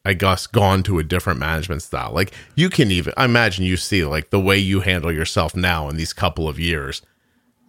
I 0.04 0.14
guess 0.14 0.46
gone 0.46 0.82
to 0.84 0.98
a 0.98 1.04
different 1.04 1.38
management 1.38 1.82
style. 1.82 2.12
Like 2.12 2.32
you 2.54 2.70
can 2.70 2.90
even 2.90 3.12
I 3.18 3.26
imagine 3.26 3.66
you 3.66 3.76
see 3.76 4.04
like 4.04 4.30
the 4.30 4.40
way 4.40 4.56
you 4.56 4.80
handle 4.80 5.12
yourself 5.12 5.54
now 5.54 5.90
in 5.90 5.96
these 5.96 6.14
couple 6.14 6.48
of 6.48 6.58
years. 6.58 7.02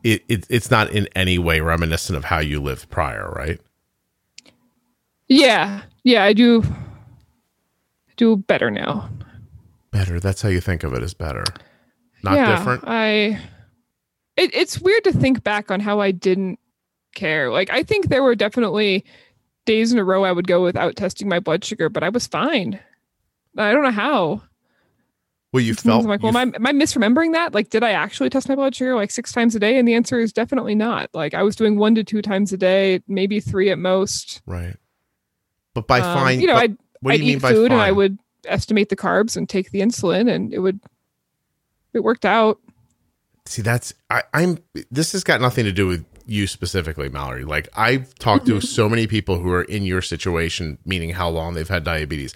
It, 0.04 0.24
it 0.30 0.46
it's 0.50 0.72
not 0.72 0.92
in 0.92 1.10
any 1.16 1.38
way 1.38 1.60
reminiscent 1.60 2.16
of 2.16 2.26
how 2.26 2.40
you 2.40 2.62
lived 2.62 2.90
prior, 2.90 3.30
right? 3.32 3.60
yeah, 5.28 5.82
yeah, 6.04 6.24
I 6.24 6.34
do 6.34 6.64
do 8.18 8.38
better 8.38 8.70
now. 8.70 9.10
Better. 9.92 10.20
That's 10.20 10.42
how 10.42 10.50
you 10.50 10.62
think 10.62 10.84
of 10.84 10.94
it 10.94 11.04
as 11.04 11.14
better. 11.14 11.44
Not 12.24 12.36
yeah, 12.36 12.58
different. 12.58 12.84
I. 12.86 13.40
It, 14.36 14.54
it's 14.56 14.80
weird 14.80 15.04
to 15.04 15.12
think 15.12 15.44
back 15.44 15.70
on 15.70 15.80
how 15.80 16.00
I 16.00 16.12
didn't 16.12 16.60
care. 17.14 17.52
Like 17.52 17.70
I 17.70 17.84
think 17.84 18.08
there 18.10 18.24
were 18.24 18.36
definitely 18.36 19.06
days 19.66 19.94
in 19.94 20.00
a 20.00 20.04
row 20.04 20.24
I 20.24 20.32
would 20.32 20.48
go 20.48 20.64
without 20.64 20.96
testing 20.96 21.30
my 21.30 21.40
blood 21.40 21.64
sugar, 21.64 21.90
but 21.90 22.04
I 22.04 22.10
was 22.10 22.28
fine. 22.28 22.80
I 23.58 23.72
don't 23.72 23.84
know 23.84 23.92
how. 23.92 24.42
Well, 25.54 25.62
you 25.62 25.76
Sometimes 25.76 25.84
felt 25.84 26.04
I'm 26.06 26.10
like, 26.10 26.24
well, 26.24 26.36
am 26.36 26.54
I, 26.56 26.56
am 26.56 26.66
I 26.66 26.72
misremembering 26.72 27.34
that? 27.34 27.54
Like, 27.54 27.70
did 27.70 27.84
I 27.84 27.92
actually 27.92 28.32
test 28.32 28.50
my 28.50 28.56
blood 28.56 28.74
sugar 28.74 28.96
like 28.96 29.12
six 29.12 29.32
times 29.32 29.54
a 29.54 29.60
day? 29.60 29.78
And 29.78 29.88
the 29.88 29.94
answer 29.94 30.20
is 30.20 30.34
definitely 30.34 30.74
not. 30.74 31.12
Like, 31.14 31.36
I 31.36 31.44
was 31.44 31.56
doing 31.56 31.78
one 31.78 31.94
to 31.94 32.04
two 32.04 32.24
times 32.24 32.52
a 32.54 32.58
day, 32.58 33.02
maybe 33.08 33.40
three 33.40 33.70
at 33.70 33.78
most. 33.78 34.42
right. 34.48 34.76
But 35.76 35.88
by 35.88 36.00
Um, 36.02 36.18
fine, 36.18 36.42
you 36.42 36.48
know, 36.48 36.56
I'd, 36.56 36.76
what 37.02 37.14
I'd 37.14 37.20
you 37.20 37.26
mean 37.26 37.38
eat 37.38 37.42
by 37.42 37.52
food 37.52 37.72
and 37.72 37.82
I 37.82 37.92
would 37.92 38.18
estimate 38.48 38.90
the 38.90 38.96
carbs 38.96 39.38
and 39.38 39.48
take 39.48 39.70
the 39.70 39.82
insulin, 39.82 40.32
and 40.32 40.52
it 40.54 40.60
would, 40.60 40.80
it 41.94 42.00
worked 42.02 42.26
out. 42.26 42.60
See, 43.46 43.62
that's 43.62 43.94
I, 44.10 44.24
I'm. 44.34 44.58
This 44.90 45.12
has 45.12 45.24
got 45.24 45.42
nothing 45.42 45.66
to 45.66 45.72
do 45.72 45.88
with 45.88 46.06
you 46.26 46.48
specifically, 46.48 47.10
Mallory. 47.10 47.44
Like 47.44 47.70
I've 47.76 48.14
talked 48.16 48.46
to 48.48 48.62
so 48.62 48.88
many 48.90 49.08
people 49.08 49.40
who 49.40 49.52
are 49.52 49.64
in 49.64 49.84
your 49.84 50.02
situation, 50.02 50.78
meaning 50.86 51.12
how 51.12 51.30
long 51.30 51.54
they've 51.54 51.68
had 51.68 51.84
diabetes. 51.84 52.34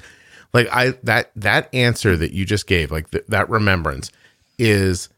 Like 0.54 0.68
I 0.72 0.92
that 1.04 1.32
that 1.36 1.74
answer 1.74 2.16
that 2.18 2.32
you 2.34 2.46
just 2.46 2.68
gave, 2.68 2.92
like 2.92 3.12
th- 3.12 3.26
that 3.28 3.50
remembrance, 3.50 4.12
is 4.58 5.10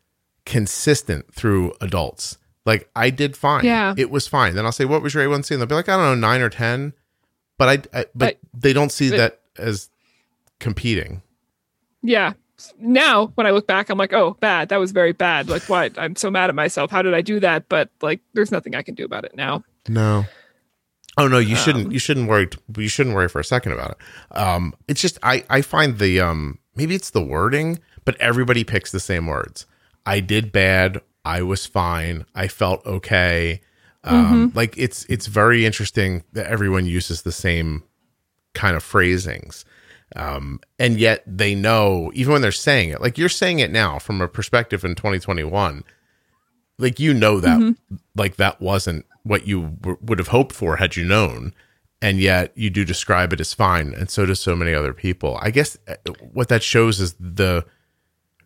consistent 0.45 1.33
through 1.33 1.73
adults. 1.81 2.37
Like 2.65 2.89
I 2.95 3.09
did 3.09 3.37
fine. 3.37 3.63
Yeah. 3.65 3.93
it 3.97 4.09
was 4.11 4.27
fine. 4.27 4.55
Then 4.55 4.65
I'll 4.65 4.71
say, 4.71 4.85
"What 4.85 5.01
was 5.01 5.13
your 5.13 5.23
A1C?" 5.27 5.51
And 5.51 5.61
they'll 5.61 5.67
be 5.67 5.75
like, 5.75 5.89
"I 5.89 5.95
don't 5.97 6.19
know, 6.21 6.27
nine 6.27 6.41
or 6.41 6.49
10. 6.49 6.93
But 7.57 7.67
I, 7.93 7.99
I 7.99 8.05
but 8.05 8.15
But- 8.15 8.37
they 8.53 8.73
don't 8.73 8.91
see 8.91 9.09
but- 9.09 9.17
that 9.17 9.39
as 9.57 9.89
competing. 10.59 11.21
Yeah. 12.01 12.33
Now, 12.79 13.27
when 13.35 13.47
I 13.47 13.51
look 13.51 13.67
back, 13.67 13.89
I'm 13.89 13.97
like, 13.97 14.13
oh, 14.13 14.37
bad. 14.39 14.69
That 14.69 14.77
was 14.77 14.91
very 14.91 15.11
bad. 15.13 15.49
Like, 15.49 15.63
what? 15.63 15.97
I'm 15.97 16.15
so 16.15 16.29
mad 16.31 16.49
at 16.49 16.55
myself. 16.55 16.91
How 16.91 17.01
did 17.01 17.13
I 17.13 17.21
do 17.21 17.39
that? 17.39 17.69
But 17.69 17.89
like, 18.01 18.21
there's 18.33 18.51
nothing 18.51 18.75
I 18.75 18.81
can 18.81 18.95
do 18.95 19.05
about 19.05 19.25
it 19.25 19.35
now. 19.35 19.63
No. 19.87 20.25
Oh 21.17 21.27
no, 21.27 21.37
you 21.37 21.55
shouldn't. 21.57 21.87
Um, 21.87 21.91
You 21.91 21.99
shouldn't 21.99 22.29
worry. 22.29 22.47
You 22.77 22.87
shouldn't 22.87 23.15
worry 23.15 23.27
for 23.27 23.39
a 23.41 23.43
second 23.43 23.73
about 23.73 23.91
it. 23.91 24.37
Um, 24.37 24.73
it's 24.87 25.01
just 25.01 25.17
I 25.21 25.43
I 25.49 25.61
find 25.61 25.97
the 25.99 26.21
um 26.21 26.59
maybe 26.75 26.95
it's 26.95 27.09
the 27.09 27.21
wording, 27.21 27.79
but 28.05 28.15
everybody 28.21 28.63
picks 28.63 28.91
the 28.91 29.01
same 29.01 29.27
words. 29.27 29.65
I 30.05 30.21
did 30.21 30.51
bad. 30.53 31.01
I 31.25 31.41
was 31.41 31.65
fine. 31.65 32.25
I 32.35 32.47
felt 32.47 32.85
okay. 32.85 33.61
Um, 34.05 34.53
like 34.55 34.77
it's 34.77 35.05
it's 35.09 35.27
very 35.27 35.65
interesting 35.65 36.23
that 36.31 36.47
everyone 36.47 36.85
uses 36.85 37.23
the 37.23 37.33
same 37.33 37.83
kind 38.53 38.77
of 38.77 38.83
phrasings. 38.83 39.65
Um, 40.15 40.59
and 40.79 40.99
yet 40.99 41.23
they 41.27 41.53
know 41.55 42.11
even 42.13 42.33
when 42.33 42.41
they're 42.41 42.51
saying 42.51 42.89
it, 42.89 43.01
like 43.01 43.17
you're 43.17 43.29
saying 43.29 43.59
it 43.59 43.71
now 43.71 43.99
from 43.99 44.21
a 44.21 44.27
perspective 44.27 44.83
in 44.83 44.95
2021, 44.95 45.83
like 46.77 46.99
you 46.99 47.13
know 47.13 47.39
that 47.39 47.75
like 48.15 48.37
that 48.37 48.61
wasn't 48.61 49.05
what 49.23 49.45
you 49.45 49.77
w- 49.81 49.97
would 50.01 50.17
have 50.17 50.29
hoped 50.29 50.55
for 50.55 50.77
had 50.77 50.95
you 50.95 51.05
known 51.05 51.53
and 52.01 52.19
yet 52.19 52.51
you 52.55 52.69
do 52.69 52.85
describe 52.85 53.33
it 53.33 53.41
as 53.41 53.53
fine 53.53 53.93
and 53.93 54.09
so 54.09 54.25
do 54.25 54.33
so 54.33 54.55
many 54.55 54.73
other 54.73 54.93
people. 54.93 55.37
I 55.41 55.51
guess 55.51 55.77
uh, 55.87 55.95
what 56.31 56.47
that 56.47 56.63
shows 56.63 56.99
is 56.99 57.15
the 57.19 57.65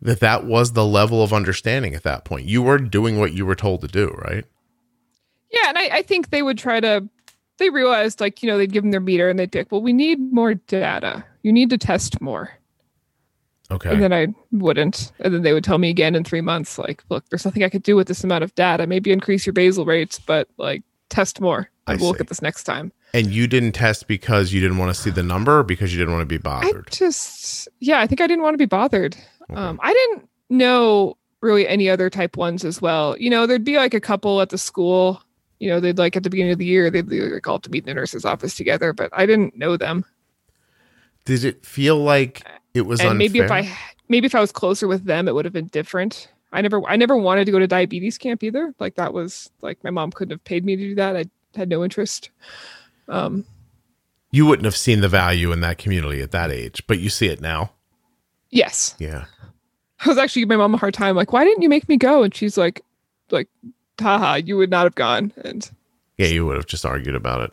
that 0.02 0.20
that 0.20 0.44
was 0.44 0.72
the 0.72 0.84
level 0.84 1.22
of 1.22 1.32
understanding 1.32 1.94
at 1.94 2.02
that 2.02 2.24
point. 2.24 2.46
You 2.46 2.62
were 2.62 2.78
doing 2.78 3.18
what 3.18 3.32
you 3.32 3.46
were 3.46 3.54
told 3.54 3.80
to 3.82 3.88
do 3.88 4.08
right? 4.18 4.44
Yeah, 5.50 5.68
and 5.68 5.78
I, 5.78 5.98
I 5.98 6.02
think 6.02 6.30
they 6.30 6.42
would 6.42 6.58
try 6.58 6.80
to. 6.80 7.08
They 7.58 7.70
realized, 7.70 8.20
like, 8.20 8.42
you 8.42 8.48
know, 8.48 8.58
they'd 8.58 8.72
give 8.72 8.82
them 8.82 8.90
their 8.90 9.00
meter 9.00 9.28
and 9.28 9.38
they'd 9.38 9.50
be 9.50 9.58
like, 9.58 9.70
well, 9.72 9.82
we 9.82 9.92
need 9.92 10.32
more 10.32 10.54
data. 10.54 11.24
You 11.42 11.52
need 11.52 11.70
to 11.70 11.78
test 11.78 12.20
more. 12.20 12.50
okay 13.70 13.90
And 13.90 14.02
then 14.02 14.12
I 14.12 14.26
wouldn't. 14.52 15.12
And 15.20 15.32
then 15.32 15.42
they 15.42 15.52
would 15.52 15.64
tell 15.64 15.78
me 15.78 15.88
again 15.90 16.14
in 16.14 16.24
three 16.24 16.40
months, 16.40 16.78
like, 16.78 17.04
look, 17.10 17.28
there's 17.28 17.44
nothing 17.44 17.62
I 17.62 17.68
could 17.68 17.82
do 17.82 17.94
with 17.96 18.08
this 18.08 18.24
amount 18.24 18.44
of 18.44 18.54
data. 18.54 18.86
Maybe 18.86 19.12
increase 19.12 19.46
your 19.46 19.52
basal 19.52 19.84
rates, 19.84 20.18
but 20.18 20.48
like, 20.56 20.82
test 21.10 21.40
more. 21.40 21.70
I 21.86 21.92
And 21.92 22.00
we'll 22.00 22.10
look 22.10 22.20
at 22.20 22.28
this 22.28 22.42
next 22.42 22.64
time. 22.64 22.92
and 23.12 23.28
you 23.28 23.46
didn't 23.46 23.72
test 23.72 24.08
because 24.08 24.52
you 24.52 24.60
didn't 24.60 24.78
want 24.78 24.94
to 24.94 25.00
see 25.00 25.10
the 25.10 25.22
number 25.22 25.60
or 25.60 25.62
because 25.62 25.92
you 25.92 25.98
didn't 25.98 26.14
want 26.14 26.22
to 26.22 26.26
be 26.26 26.36
I 26.36 26.62
bothered 26.62 26.90
just, 26.90 27.68
yeah, 27.78 28.00
I 28.00 28.06
think 28.06 28.20
I 28.20 28.26
didn't 28.26 28.42
want 28.42 28.54
to 28.54 28.58
be 28.58 28.66
bothered. 28.66 29.16
Um, 29.50 29.78
I 29.82 29.92
didn't 29.92 30.28
know 30.50 31.16
really 31.40 31.68
any 31.68 31.88
other 31.90 32.08
type 32.10 32.36
ones 32.38 32.64
as 32.64 32.80
well. 32.80 33.16
You 33.18 33.28
know, 33.30 33.46
there'd 33.46 33.62
be 33.64 33.76
like 33.76 33.92
a 33.94 34.00
couple 34.00 34.40
at 34.40 34.48
the 34.48 34.56
school. 34.58 35.22
You 35.64 35.70
know, 35.70 35.80
they'd 35.80 35.96
like 35.96 36.14
at 36.14 36.22
the 36.22 36.28
beginning 36.28 36.52
of 36.52 36.58
the 36.58 36.66
year, 36.66 36.90
they'd 36.90 37.08
be 37.08 37.22
like 37.22 37.48
all 37.48 37.58
to 37.58 37.70
meet 37.70 37.84
in 37.84 37.86
the 37.86 37.94
nurse's 37.94 38.26
office 38.26 38.54
together, 38.54 38.92
but 38.92 39.08
I 39.14 39.24
didn't 39.24 39.56
know 39.56 39.78
them. 39.78 40.04
did 41.24 41.42
it 41.42 41.64
feel 41.64 41.96
like 41.96 42.46
it 42.74 42.82
was 42.82 43.00
and 43.00 43.08
unfair? 43.08 43.18
maybe 43.18 43.38
if 43.38 43.50
I 43.50 43.78
maybe 44.10 44.26
if 44.26 44.34
I 44.34 44.40
was 44.40 44.52
closer 44.52 44.86
with 44.86 45.04
them, 45.04 45.26
it 45.26 45.34
would 45.34 45.46
have 45.46 45.54
been 45.54 45.68
different. 45.68 46.28
I 46.52 46.60
never 46.60 46.86
I 46.86 46.96
never 46.96 47.16
wanted 47.16 47.46
to 47.46 47.52
go 47.52 47.58
to 47.58 47.66
diabetes 47.66 48.18
camp 48.18 48.42
either. 48.42 48.74
Like 48.78 48.96
that 48.96 49.14
was 49.14 49.48
like 49.62 49.82
my 49.82 49.88
mom 49.88 50.12
couldn't 50.12 50.32
have 50.32 50.44
paid 50.44 50.66
me 50.66 50.76
to 50.76 50.82
do 50.82 50.94
that. 50.96 51.16
I 51.16 51.24
had 51.56 51.70
no 51.70 51.82
interest. 51.82 52.28
Um, 53.08 53.46
you 54.30 54.44
wouldn't 54.44 54.66
have 54.66 54.76
seen 54.76 55.00
the 55.00 55.08
value 55.08 55.50
in 55.50 55.60
that 55.62 55.78
community 55.78 56.20
at 56.20 56.30
that 56.32 56.50
age 56.50 56.82
but 56.86 56.98
you 56.98 57.08
see 57.08 57.28
it 57.28 57.40
now 57.40 57.72
yes, 58.50 58.94
yeah 58.98 59.26
I 60.04 60.08
was 60.08 60.18
actually 60.18 60.42
giving 60.42 60.58
my 60.58 60.64
mom 60.64 60.74
a 60.74 60.78
hard 60.78 60.94
time. 60.94 61.16
Like, 61.16 61.32
why 61.32 61.44
didn't 61.44 61.62
you 61.62 61.68
make 61.68 61.88
me 61.88 61.96
go? 61.96 62.22
And 62.22 62.34
she's 62.34 62.58
like, 62.58 62.82
like, 63.30 63.48
haha, 64.00 64.34
you 64.36 64.56
would 64.56 64.70
not 64.70 64.84
have 64.84 64.94
gone. 64.94 65.32
And 65.44 65.70
yeah 66.16 66.26
you 66.28 66.46
would 66.46 66.56
have 66.56 66.66
just 66.66 66.84
argued 66.86 67.16
about 67.16 67.40
it 67.42 67.52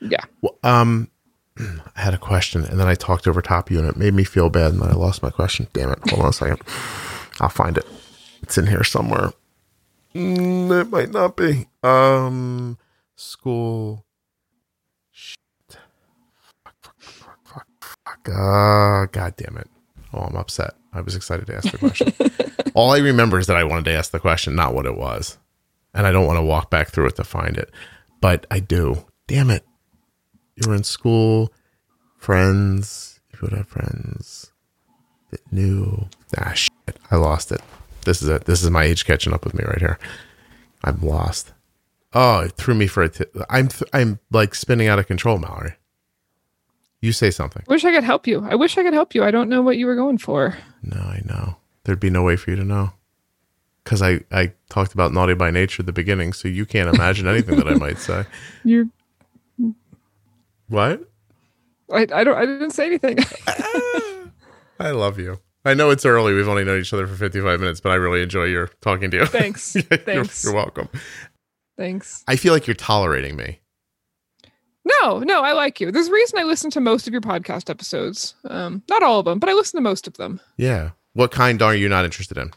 yeah, 0.00 0.24
Well, 0.40 0.58
um, 0.64 1.10
I 1.58 2.00
had 2.00 2.14
a 2.14 2.18
question 2.18 2.64
and 2.64 2.80
then 2.80 2.88
I 2.88 2.94
talked 2.94 3.28
over 3.28 3.40
top 3.40 3.68
of 3.68 3.72
you 3.72 3.78
and 3.78 3.88
it 3.88 3.96
made 3.96 4.14
me 4.14 4.24
feel 4.24 4.50
bad 4.50 4.72
and 4.72 4.82
then 4.82 4.88
I 4.90 4.94
lost 4.94 5.22
my 5.22 5.30
question. 5.30 5.68
Damn 5.72 5.90
it. 5.92 5.98
Hold 6.10 6.22
on 6.22 6.28
a 6.30 6.32
second. 6.32 6.60
I'll 7.40 7.48
find 7.48 7.78
it. 7.78 7.86
It's 8.42 8.58
in 8.58 8.66
here 8.66 8.82
somewhere. 8.82 9.32
Mm, 10.14 10.80
it 10.80 10.90
might 10.90 11.10
not 11.10 11.36
be. 11.36 11.68
Um, 11.84 12.78
school. 13.14 14.04
Shit. 15.12 15.36
Fuck, 15.70 16.74
fuck, 16.82 16.96
fuck, 17.00 17.38
fuck, 17.44 17.66
fuck. 17.80 18.28
Ah, 18.34 19.06
God 19.12 19.36
damn 19.36 19.56
it. 19.56 19.68
Oh, 20.12 20.22
I'm 20.22 20.36
upset. 20.36 20.74
I 20.92 21.00
was 21.00 21.14
excited 21.14 21.46
to 21.46 21.54
ask 21.56 21.70
the 21.70 21.78
question. 21.78 22.12
All 22.74 22.90
I 22.90 22.98
remember 22.98 23.38
is 23.38 23.46
that 23.46 23.56
I 23.56 23.64
wanted 23.64 23.84
to 23.84 23.92
ask 23.92 24.10
the 24.10 24.20
question, 24.20 24.54
not 24.56 24.74
what 24.74 24.86
it 24.86 24.96
was. 24.96 25.38
And 25.94 26.06
I 26.06 26.12
don't 26.12 26.26
want 26.26 26.38
to 26.38 26.42
walk 26.44 26.70
back 26.70 26.88
through 26.88 27.06
it 27.06 27.16
to 27.16 27.24
find 27.24 27.56
it. 27.56 27.70
But 28.20 28.46
I 28.50 28.60
do. 28.60 29.04
Damn 29.26 29.50
it 29.50 29.64
you 30.56 30.68
were 30.68 30.76
in 30.76 30.84
school, 30.84 31.52
friends, 32.16 33.20
you 33.32 33.38
would 33.42 33.52
have 33.52 33.68
friends 33.68 34.52
that 35.30 35.40
knew. 35.52 36.08
Ah, 36.38 36.52
shit. 36.52 36.98
I 37.10 37.16
lost 37.16 37.52
it. 37.52 37.60
This 38.04 38.22
is 38.22 38.28
it. 38.28 38.44
This 38.44 38.62
is 38.62 38.70
my 38.70 38.84
age 38.84 39.04
catching 39.04 39.32
up 39.32 39.44
with 39.44 39.54
me 39.54 39.64
right 39.64 39.78
here. 39.78 39.98
I'm 40.84 41.00
lost. 41.00 41.52
Oh, 42.12 42.40
it 42.40 42.52
threw 42.52 42.74
me 42.74 42.86
for 42.86 43.02
a. 43.04 43.08
T- 43.08 43.24
I'm 43.48 43.68
th- 43.68 43.88
I'm 43.92 44.18
like 44.30 44.54
spinning 44.54 44.88
out 44.88 44.98
of 44.98 45.06
control, 45.06 45.38
Mallory. 45.38 45.74
You 47.00 47.12
say 47.12 47.30
something. 47.30 47.62
I 47.68 47.72
wish 47.72 47.84
I 47.84 47.92
could 47.92 48.04
help 48.04 48.26
you. 48.26 48.44
I 48.48 48.54
wish 48.54 48.76
I 48.76 48.82
could 48.82 48.92
help 48.92 49.14
you. 49.14 49.24
I 49.24 49.30
don't 49.30 49.48
know 49.48 49.62
what 49.62 49.76
you 49.76 49.86
were 49.86 49.96
going 49.96 50.18
for. 50.18 50.56
No, 50.82 50.98
I 51.00 51.22
know. 51.24 51.56
There'd 51.84 51.98
be 51.98 52.10
no 52.10 52.22
way 52.22 52.36
for 52.36 52.50
you 52.50 52.56
to 52.56 52.64
know. 52.64 52.92
Because 53.84 54.00
I, 54.02 54.20
I 54.30 54.52
talked 54.70 54.92
about 54.94 55.12
naughty 55.12 55.34
by 55.34 55.50
nature 55.50 55.82
at 55.82 55.86
the 55.86 55.92
beginning, 55.92 56.32
so 56.32 56.46
you 56.48 56.64
can't 56.66 56.94
imagine 56.94 57.26
anything 57.26 57.56
that 57.56 57.66
I 57.66 57.74
might 57.74 57.98
say. 57.98 58.24
You're 58.64 58.86
What? 60.68 61.02
I, 61.92 62.06
I 62.14 62.24
don't 62.24 62.36
I 62.38 62.46
didn't 62.46 62.70
say 62.70 62.86
anything. 62.86 63.18
I 64.80 64.90
love 64.92 65.18
you. 65.18 65.40
I 65.64 65.74
know 65.74 65.90
it's 65.90 66.04
early. 66.06 66.32
We've 66.32 66.48
only 66.48 66.64
known 66.64 66.80
each 66.80 66.92
other 66.92 67.06
for 67.06 67.14
55 67.14 67.60
minutes, 67.60 67.80
but 67.80 67.90
I 67.90 67.96
really 67.96 68.22
enjoy 68.22 68.44
your 68.44 68.68
talking 68.80 69.10
to 69.10 69.16
you. 69.18 69.26
Thanks. 69.26 69.74
You're- 69.74 69.96
Thanks. 69.98 70.42
You're, 70.44 70.54
welcome. 70.54 70.88
Thanks. 71.76 72.24
I 72.26 72.36
feel 72.36 72.52
like 72.52 72.66
you're 72.66 72.74
tolerating 72.74 73.36
me. 73.36 73.60
No, 74.84 75.20
no, 75.20 75.42
I 75.42 75.52
like 75.52 75.80
you. 75.80 75.92
There's 75.92 76.08
a 76.08 76.12
reason 76.12 76.38
I 76.40 76.42
listen 76.42 76.70
to 76.72 76.80
most 76.80 77.06
of 77.06 77.12
your 77.12 77.20
podcast 77.20 77.70
episodes. 77.70 78.34
Um, 78.44 78.82
not 78.88 79.02
all 79.04 79.20
of 79.20 79.24
them, 79.24 79.38
but 79.38 79.48
I 79.48 79.52
listen 79.52 79.78
to 79.78 79.82
most 79.82 80.06
of 80.08 80.14
them. 80.16 80.40
Yeah. 80.56 80.90
What 81.12 81.30
kind 81.30 81.62
are 81.62 81.74
you 81.74 81.88
not 81.88 82.04
interested 82.04 82.36
in? 82.38 82.50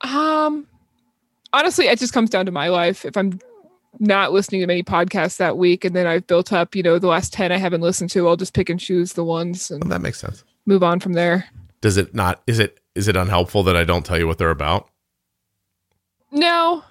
Um, 0.00 0.66
honestly, 1.54 1.86
it 1.86 1.98
just 1.98 2.12
comes 2.12 2.28
down 2.30 2.46
to 2.46 2.52
my 2.52 2.68
life. 2.68 3.04
If 3.04 3.16
I'm 3.16 3.38
not 4.00 4.32
listening 4.32 4.60
to 4.60 4.66
many 4.66 4.82
podcasts 4.82 5.36
that 5.38 5.56
week, 5.56 5.84
and 5.84 5.94
then 5.94 6.06
I've 6.06 6.26
built 6.26 6.52
up, 6.52 6.74
you 6.74 6.82
know, 6.82 6.98
the 6.98 7.06
last 7.06 7.32
ten 7.32 7.52
I 7.52 7.56
haven't 7.58 7.80
listened 7.80 8.10
to, 8.10 8.26
I'll 8.28 8.36
just 8.36 8.52
pick 8.54 8.68
and 8.68 8.78
choose 8.80 9.12
the 9.14 9.24
ones 9.24 9.70
Well, 9.70 9.80
that 9.88 10.00
makes 10.02 10.18
sense. 10.20 10.44
move 10.66 10.82
on 10.82 11.00
from 11.00 11.12
there. 11.14 11.46
Does 11.80 11.96
it 11.96 12.14
not? 12.14 12.42
Is 12.46 12.58
it 12.58 12.80
is 12.94 13.08
it 13.08 13.16
unhelpful 13.16 13.62
that 13.64 13.76
I 13.76 13.84
don't 13.84 14.04
tell 14.04 14.18
you 14.18 14.26
what 14.26 14.38
they're 14.38 14.50
about? 14.50 14.88
No, 16.32 16.82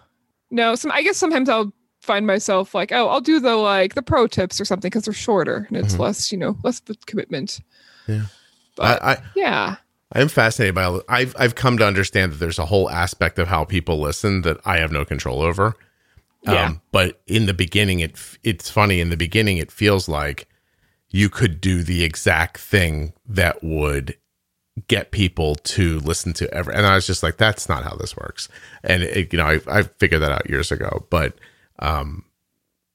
no. 0.52 0.76
Some 0.76 0.92
I 0.92 1.02
guess 1.02 1.18
sometimes 1.18 1.50
I'll 1.50 1.74
find 2.02 2.28
myself 2.28 2.74
like, 2.76 2.92
oh, 2.92 3.08
I'll 3.10 3.22
do 3.22 3.40
the 3.40 3.56
like 3.56 3.96
the 3.96 4.02
pro 4.02 4.28
tips 4.28 4.60
or 4.62 4.66
something 4.66 4.90
because 4.90 5.04
they're 5.06 5.14
shorter 5.14 5.66
and 5.70 5.78
it's 5.78 5.96
Mhm. 5.96 6.00
less, 6.00 6.32
you 6.32 6.38
know, 6.38 6.58
less 6.64 6.80
of 6.82 6.90
a 6.92 7.06
commitment. 7.06 7.60
Yeah. 8.08 8.24
But 8.76 9.02
I, 9.04 9.12
I 9.14 9.18
yeah, 9.36 9.76
I'm 10.14 10.28
fascinated 10.28 10.76
by. 10.76 11.00
I've 11.10 11.36
I've 11.38 11.56
come 11.56 11.78
to 11.80 11.86
understand 11.86 12.32
that 12.32 12.38
there's 12.38 12.60
a 12.60 12.66
whole 12.66 12.90
aspect 12.90 13.40
of 13.40 13.48
how 13.48 13.66
people 13.66 14.00
listen 14.00 14.44
that 14.44 14.58
I 14.66 14.78
have 14.78 14.92
no 14.92 15.04
control 15.04 15.42
over. 15.42 15.76
Yeah. 16.44 16.74
but 16.92 17.22
in 17.26 17.46
the 17.46 17.54
beginning, 17.54 18.02
it 18.02 18.18
it's 18.44 18.70
funny. 18.70 19.00
In 19.00 19.10
the 19.10 19.18
beginning, 19.18 19.58
it 19.58 19.72
feels 19.72 20.08
like 20.08 20.48
you 21.10 21.30
could 21.30 21.62
do 21.62 21.84
the 21.84 22.04
exact 22.04 22.58
thing 22.58 23.14
that 23.26 23.64
would 23.64 24.18
get 24.88 25.12
people 25.12 25.56
to 25.56 26.00
listen 26.00 26.34
to 26.34 26.54
every. 26.54 26.74
And 26.74 26.86
I 26.86 26.96
was 26.96 27.08
just 27.08 27.24
like, 27.24 27.38
that's 27.38 27.70
not 27.70 27.84
how 27.84 27.96
this 27.96 28.18
works. 28.18 28.50
And 28.84 29.04
it, 29.04 29.32
you 29.32 29.38
know, 29.38 29.46
I 29.46 29.60
I 29.68 29.84
figured 29.84 30.22
that 30.22 30.32
out 30.32 30.50
years 30.50 30.72
ago. 30.72 31.06
But 31.10 31.36
um, 31.80 32.26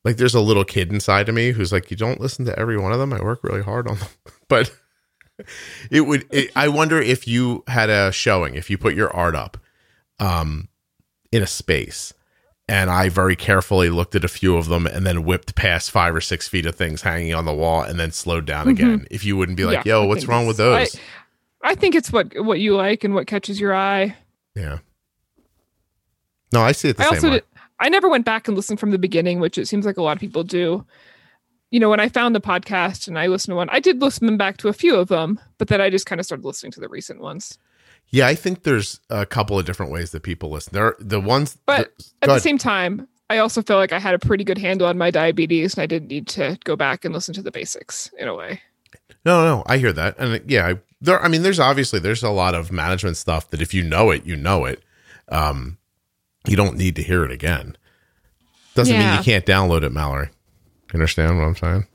like, 0.05 0.19
there's 0.19 0.35
a 0.35 0.41
little 0.41 0.65
kid 0.65 0.93
inside 0.93 1.29
of 1.29 1.35
me 1.35 1.53
who's 1.53 1.73
like, 1.73 1.91
you 1.91 1.97
don't 1.97 2.21
listen 2.21 2.45
to 2.47 2.59
every 2.59 2.79
one 2.79 2.93
of 2.93 2.99
them. 2.99 3.13
I 3.13 3.23
work 3.23 3.43
really 3.43 3.63
hard 3.63 3.89
on 3.89 3.99
them, 3.99 4.09
but 4.49 4.73
it 5.91 6.03
would 6.03 6.27
it, 6.31 6.51
i 6.57 6.67
wonder 6.69 7.01
if 7.01 7.27
you 7.29 7.63
had 7.69 7.91
a 7.91 8.11
showing 8.13 8.55
if 8.55 8.69
you 8.71 8.77
put 8.79 8.95
your 8.95 9.11
art 9.15 9.35
up 9.35 9.57
um 10.21 10.69
in 11.33 11.43
a 11.43 11.47
space 11.47 12.13
and 12.69 12.91
i 12.91 13.09
very 13.09 13.37
carefully 13.37 13.89
looked 13.91 14.15
at 14.15 14.25
a 14.25 14.29
few 14.29 14.57
of 14.57 14.67
them 14.69 14.87
and 14.87 15.07
then 15.07 15.25
whipped 15.25 15.55
past 15.55 15.91
five 15.91 16.15
or 16.15 16.21
six 16.21 16.49
feet 16.49 16.67
of 16.67 16.75
things 16.75 17.03
hanging 17.03 17.35
on 17.35 17.45
the 17.45 17.55
wall 17.55 17.83
and 17.83 17.99
then 18.01 18.11
slowed 18.11 18.45
down 18.47 18.69
again. 18.69 19.07
If 19.11 19.25
you 19.25 19.37
wouldn't 19.37 19.57
be 19.57 19.65
like 19.65 19.85
Yeah, 19.85 19.95
yo 19.95 20.03
I 20.05 20.07
what's 20.07 20.27
wrong 20.27 20.47
with 20.47 20.57
those? 20.59 20.97
I 21.63 21.75
think 21.75 21.95
it's 21.95 22.13
what 22.13 22.33
what 22.45 22.61
you 22.61 22.77
like 22.77 23.05
and 23.05 23.15
what 23.15 23.27
catches 23.27 23.59
your 23.61 23.75
eye. 23.75 24.17
yeah. 24.55 24.79
No 26.53 26.63
i 26.63 26.73
see 26.73 26.89
it 26.89 26.97
the 26.97 27.03
I 27.03 27.07
same 27.07 27.15
also 27.15 27.29
way. 27.29 27.35
did, 27.37 27.45
I 27.81 27.89
never 27.89 28.09
went 28.09 28.25
back 28.25 28.49
and 28.49 28.57
listened 28.57 28.81
from 28.81 28.91
the 28.91 28.99
beginning, 28.99 29.39
which 29.39 29.57
it 29.57 29.67
seems 29.69 29.87
like 29.87 29.97
a 29.99 30.03
lot 30.03 30.17
of 30.17 30.21
people 30.21 30.43
do. 30.45 30.85
You 31.71 31.81
know, 31.81 31.91
when 31.91 32.01
I 32.01 32.09
found 32.09 32.35
the 32.35 32.41
podcast 32.41 33.09
and 33.09 33.19
I 33.19 33.27
listened 33.27 33.53
to 33.53 33.57
one, 33.57 33.69
I 33.71 33.81
did 33.81 34.01
listen 34.01 34.27
them 34.27 34.37
back 34.39 34.57
to 34.59 34.69
a 34.69 34.73
few 34.73 34.97
of 34.97 35.09
them, 35.09 35.39
but 35.59 35.69
then 35.69 35.81
I 35.81 35.91
just 35.91 36.07
kind 36.07 36.19
of 36.19 36.25
started 36.25 36.45
listening 36.45 36.73
to 36.73 36.81
the 36.81 36.89
recent 36.89 37.21
ones. 37.21 37.59
yeah 38.11 38.27
i 38.27 38.35
think 38.35 38.63
there's 38.63 39.01
a 39.11 39.27
couple 39.27 39.59
of 39.59 39.67
different 39.67 39.93
ways 39.93 40.13
that 40.13 40.23
people 40.23 40.49
listen 40.51 40.73
there 40.73 40.87
are 40.87 40.97
the 40.99 41.21
ones 41.21 41.59
But 41.67 41.93
At 42.23 42.29
go 42.29 42.35
the 42.35 42.41
same 42.41 42.57
time, 42.57 43.07
I 43.29 43.37
also 43.37 43.61
feel 43.61 43.77
like 43.77 43.93
I 43.93 43.99
had 43.99 44.15
a 44.15 44.19
pretty 44.19 44.45
good 44.45 44.57
handle 44.57 44.87
on 44.87 44.97
my 44.97 45.11
diabetes 45.11 45.75
and 45.75 45.83
I 45.83 45.87
didn't 45.87 46.09
need 46.09 46.27
to 46.29 46.57
go 46.65 46.75
back 46.75 47.05
and 47.05 47.13
listen 47.13 47.35
to 47.35 47.43
the 47.43 47.51
basics 47.51 48.11
in 48.19 48.29
a 48.29 48.35
way. 48.35 48.63
No, 49.27 49.45
no, 49.45 49.63
I 49.67 49.77
hear 49.77 49.93
that, 49.93 50.17
and 50.19 50.41
yeah, 50.51 50.67
I, 50.69 50.79
there. 51.03 51.21
I 51.23 51.29
mean, 51.29 51.43
there's 51.43 51.61
obviously 51.61 51.99
there's 52.01 52.23
a 52.23 52.31
lot 52.31 52.55
of 52.55 52.73
management 52.73 53.19
stuff 53.19 53.51
that 53.51 53.61
if 53.61 53.75
you 53.75 53.83
know 53.83 54.11
it, 54.11 54.25
you 54.25 54.37
know 54.37 54.65
it. 54.65 54.83
Um, 55.29 55.77
you 56.47 56.57
don't 56.57 56.79
need 56.79 56.97
to 56.97 57.03
hear 57.03 57.25
it 57.25 57.31
again. 57.31 57.77
Doesn't 58.75 58.97
mean 58.97 59.19
you 59.19 59.23
can't 59.23 59.45
download 59.45 59.83
it, 59.83 59.91
Mallory. 59.93 60.31
You 60.93 60.95
understand 60.95 61.39
what 61.39 61.45
I'm 61.45 61.57
saying? 61.57 61.87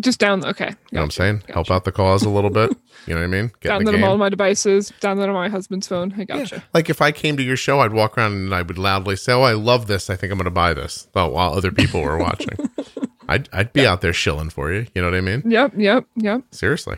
Just 0.00 0.18
down, 0.18 0.44
okay. 0.44 0.64
You 0.64 0.70
know 0.70 0.74
what 0.74 1.00
I'm 1.02 1.06
gotcha. 1.06 1.16
saying? 1.16 1.42
Help 1.50 1.70
out 1.70 1.84
the 1.84 1.92
cause 1.92 2.24
a 2.24 2.28
little 2.28 2.50
bit. 2.50 2.76
You 3.06 3.14
know 3.14 3.20
what 3.20 3.26
I 3.26 3.28
mean? 3.28 3.52
Get 3.60 3.70
Download 3.70 3.84
the 3.86 3.92
them 3.92 4.04
all 4.04 4.18
my 4.18 4.28
devices, 4.28 4.92
download 5.00 5.28
on 5.28 5.34
my 5.34 5.48
husband's 5.48 5.86
phone. 5.86 6.14
I 6.18 6.24
gotcha. 6.24 6.64
Like 6.72 6.90
if 6.90 7.00
I 7.00 7.12
came 7.12 7.36
to 7.36 7.42
your 7.42 7.56
show, 7.56 7.80
I'd 7.80 7.92
walk 7.92 8.18
around 8.18 8.32
and 8.32 8.54
I 8.54 8.62
would 8.62 8.78
loudly 8.78 9.14
say, 9.14 9.32
"Oh, 9.32 9.42
I 9.42 9.52
love 9.52 9.86
this. 9.86 10.10
I 10.10 10.16
think 10.16 10.32
I'm 10.32 10.38
going 10.38 10.46
to 10.46 10.50
buy 10.50 10.74
this." 10.74 11.06
Oh, 11.14 11.28
while 11.28 11.52
other 11.52 11.70
people 11.70 12.00
were 12.00 12.18
watching, 12.18 12.56
I'd 13.28 13.48
I'd 13.52 13.72
be 13.72 13.86
out 13.86 14.00
there 14.00 14.12
shilling 14.12 14.50
for 14.50 14.72
you. 14.72 14.86
You 14.94 15.02
know 15.02 15.10
what 15.10 15.16
I 15.16 15.20
mean? 15.20 15.42
Yep, 15.46 15.74
yep, 15.76 16.06
yep. 16.16 16.42
Seriously. 16.50 16.96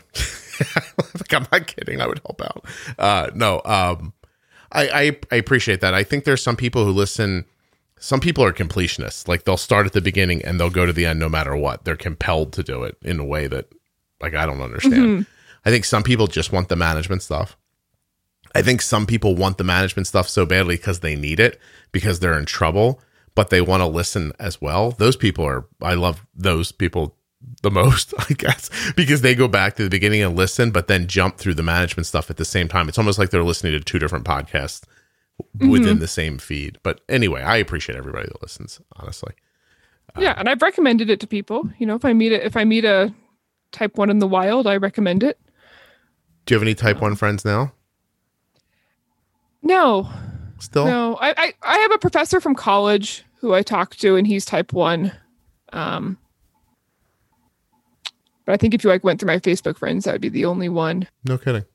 like, 0.59 1.33
I'm 1.33 1.45
not 1.51 1.67
kidding. 1.67 2.01
I 2.01 2.07
would 2.07 2.21
help 2.25 2.41
out. 2.41 2.65
Uh, 2.97 3.29
no, 3.35 3.61
um, 3.65 4.13
I, 4.71 4.87
I, 4.89 5.17
I 5.31 5.35
appreciate 5.35 5.81
that. 5.81 5.93
I 5.93 6.03
think 6.03 6.23
there's 6.23 6.41
some 6.41 6.55
people 6.55 6.83
who 6.85 6.91
listen. 6.91 7.45
Some 7.99 8.19
people 8.19 8.43
are 8.43 8.53
completionists. 8.53 9.27
Like 9.27 9.43
they'll 9.43 9.57
start 9.57 9.85
at 9.85 9.93
the 9.93 10.01
beginning 10.01 10.43
and 10.43 10.59
they'll 10.59 10.69
go 10.69 10.85
to 10.85 10.93
the 10.93 11.05
end 11.05 11.19
no 11.19 11.29
matter 11.29 11.55
what. 11.55 11.83
They're 11.83 11.95
compelled 11.95 12.53
to 12.53 12.63
do 12.63 12.83
it 12.83 12.97
in 13.01 13.19
a 13.19 13.25
way 13.25 13.47
that, 13.47 13.73
like, 14.21 14.35
I 14.35 14.45
don't 14.45 14.61
understand. 14.61 15.01
Mm-hmm. 15.01 15.21
I 15.65 15.69
think 15.69 15.85
some 15.85 16.03
people 16.03 16.27
just 16.27 16.51
want 16.51 16.69
the 16.69 16.75
management 16.75 17.23
stuff. 17.23 17.57
I 18.55 18.61
think 18.61 18.81
some 18.81 19.05
people 19.05 19.35
want 19.35 19.57
the 19.57 19.63
management 19.63 20.07
stuff 20.07 20.29
so 20.29 20.45
badly 20.45 20.77
because 20.77 21.01
they 21.01 21.15
need 21.15 21.39
it 21.39 21.59
because 21.91 22.19
they're 22.19 22.39
in 22.39 22.45
trouble, 22.45 23.01
but 23.35 23.49
they 23.49 23.61
want 23.61 23.81
to 23.81 23.87
listen 23.87 24.31
as 24.39 24.61
well. 24.61 24.91
Those 24.91 25.15
people 25.15 25.45
are, 25.45 25.67
I 25.81 25.93
love 25.95 26.25
those 26.33 26.71
people 26.71 27.15
the 27.61 27.71
most, 27.71 28.13
I 28.17 28.33
guess, 28.33 28.69
because 28.95 29.21
they 29.21 29.35
go 29.35 29.47
back 29.47 29.75
to 29.75 29.83
the 29.83 29.89
beginning 29.89 30.21
and 30.21 30.35
listen, 30.35 30.71
but 30.71 30.87
then 30.87 31.07
jump 31.07 31.37
through 31.37 31.55
the 31.55 31.63
management 31.63 32.07
stuff 32.07 32.29
at 32.29 32.37
the 32.37 32.45
same 32.45 32.67
time. 32.67 32.87
It's 32.87 32.97
almost 32.97 33.19
like 33.19 33.29
they're 33.29 33.43
listening 33.43 33.73
to 33.73 33.79
two 33.79 33.99
different 33.99 34.25
podcasts 34.25 34.83
within 35.59 35.99
the 35.99 36.07
same 36.07 36.37
feed. 36.37 36.77
But 36.83 37.01
anyway, 37.09 37.41
I 37.41 37.57
appreciate 37.57 37.97
everybody 37.97 38.27
that 38.27 38.41
listens, 38.41 38.79
honestly. 38.95 39.33
yeah, 40.17 40.33
and 40.37 40.49
I've 40.49 40.61
recommended 40.61 41.09
it 41.09 41.19
to 41.21 41.27
people. 41.27 41.69
You 41.77 41.85
know, 41.85 41.95
if 41.95 42.05
I 42.05 42.13
meet 42.13 42.31
it, 42.31 42.43
if 42.43 42.55
I 42.57 42.63
meet 42.63 42.85
a 42.85 43.13
type 43.71 43.97
one 43.97 44.09
in 44.09 44.19
the 44.19 44.27
wild, 44.27 44.67
I 44.67 44.77
recommend 44.77 45.23
it. 45.23 45.39
Do 46.45 46.53
you 46.53 46.55
have 46.55 46.63
any 46.63 46.75
type 46.75 47.01
1 47.01 47.15
friends 47.15 47.43
now? 47.43 47.73
No, 49.61 50.09
Still? 50.59 50.85
no, 50.85 51.15
I, 51.19 51.33
I 51.37 51.53
I 51.61 51.77
have 51.79 51.91
a 51.91 51.97
professor 51.97 52.39
from 52.39 52.55
college 52.55 53.25
who 53.41 53.53
I 53.53 53.61
talk 53.63 53.95
to, 53.97 54.15
and 54.15 54.25
he's 54.25 54.45
type 54.45 54.71
one. 54.71 55.11
Um, 55.73 56.17
but 58.45 58.53
I 58.53 58.57
think 58.57 58.73
if 58.73 58.83
you 58.83 58.89
like 58.89 59.03
went 59.03 59.19
through 59.19 59.27
my 59.27 59.39
Facebook 59.39 59.77
friends, 59.77 60.05
that 60.05 60.13
would 60.13 60.21
be 60.21 60.29
the 60.29 60.45
only 60.45 60.69
one. 60.69 61.07
No 61.25 61.37
kidding. 61.37 61.65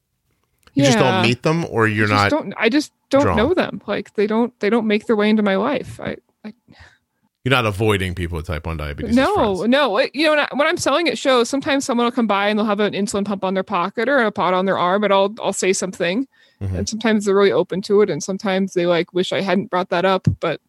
You 0.74 0.84
just 0.84 0.98
don't 0.98 1.22
meet 1.22 1.42
them 1.42 1.64
or 1.68 1.86
you're 1.86 2.08
not. 2.08 2.30
Don't, 2.30 2.54
I 2.56 2.68
just 2.68 2.92
don't 3.10 3.22
drawn. 3.22 3.36
know 3.36 3.54
them. 3.54 3.82
Like 3.86 4.14
they 4.14 4.26
don't 4.26 4.58
they 4.60 4.70
don't 4.70 4.86
make 4.86 5.06
their 5.06 5.16
way 5.16 5.28
into 5.28 5.42
my 5.42 5.56
life. 5.56 6.00
I, 6.00 6.16
I 6.44 6.54
You're 7.44 7.50
not 7.50 7.66
avoiding 7.66 8.14
people 8.14 8.36
with 8.36 8.46
type 8.46 8.66
1 8.66 8.76
diabetes. 8.78 9.14
no 9.14 9.64
no. 9.66 9.98
You 10.14 10.24
know 10.24 10.30
when, 10.30 10.38
I, 10.38 10.48
when 10.54 10.66
I'm 10.66 10.76
selling 10.78 11.08
at 11.08 11.18
shows, 11.18 11.48
sometimes 11.50 11.84
someone 11.84 12.06
will 12.06 12.12
come 12.12 12.26
by 12.26 12.48
and 12.48 12.58
they'll 12.58 12.66
have 12.66 12.80
an 12.80 12.94
insulin 12.94 13.24
pump 13.26 13.44
on 13.44 13.52
their 13.54 13.62
pocket 13.62 14.08
or 14.08 14.18
a 14.18 14.32
pod 14.32 14.54
on 14.54 14.64
their 14.64 14.78
arm, 14.78 15.04
and 15.04 15.12
I'll 15.12 15.34
I'll 15.42 15.52
say 15.52 15.72
something. 15.72 16.26
Mhm. 16.62 16.74
And 16.78 16.88
sometimes 16.88 17.24
they're 17.26 17.34
really 17.34 17.52
open 17.52 17.82
to 17.82 18.00
it, 18.02 18.08
and 18.08 18.22
sometimes 18.22 18.72
they 18.72 18.86
like 18.86 19.12
wish 19.12 19.32
I 19.32 19.40
hadn't 19.42 19.68
brought 19.70 19.90
that 19.90 20.04
up. 20.04 20.26
But 20.40 20.60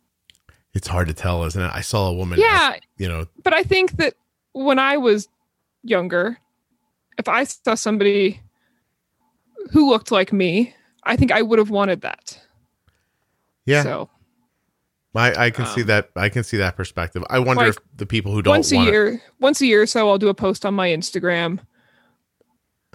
It's 0.73 0.87
hard 0.87 1.07
to 1.07 1.13
tell, 1.13 1.43
isn't 1.45 1.61
it? 1.61 1.71
I 1.73 1.81
saw 1.81 2.09
a 2.09 2.13
woman, 2.13 2.39
yeah, 2.39 2.75
you 2.97 3.07
know, 3.07 3.27
but 3.43 3.53
I 3.53 3.63
think 3.63 3.93
that 3.97 4.15
when 4.53 4.79
I 4.79 4.97
was 4.97 5.27
younger, 5.83 6.39
if 7.19 7.27
I 7.29 7.43
saw 7.43 7.75
somebody 7.75 8.41
who 9.71 9.89
looked 9.89 10.11
like 10.11 10.33
me, 10.33 10.73
I 11.03 11.15
think 11.15 11.31
I 11.31 11.41
would 11.41 11.59
have 11.59 11.69
wanted 11.69 12.01
that. 12.01 12.39
yeah, 13.65 13.83
So 13.83 14.09
I, 15.15 15.45
I 15.45 15.49
can 15.51 15.65
see 15.67 15.81
um, 15.81 15.87
that. 15.87 16.09
I 16.15 16.29
can 16.29 16.43
see 16.43 16.57
that 16.57 16.75
perspective. 16.75 17.23
I 17.29 17.39
wonder 17.39 17.63
like, 17.65 17.69
if 17.69 17.77
the 17.97 18.05
people 18.05 18.31
who 18.33 18.41
don't 18.41 18.51
once 18.51 18.71
a 18.71 18.75
want 18.77 18.89
year, 18.89 19.21
once 19.39 19.61
a 19.61 19.65
year 19.65 19.81
or 19.83 19.85
so, 19.85 20.09
I'll 20.09 20.17
do 20.17 20.29
a 20.29 20.33
post 20.33 20.65
on 20.65 20.73
my 20.73 20.89
Instagram 20.89 21.59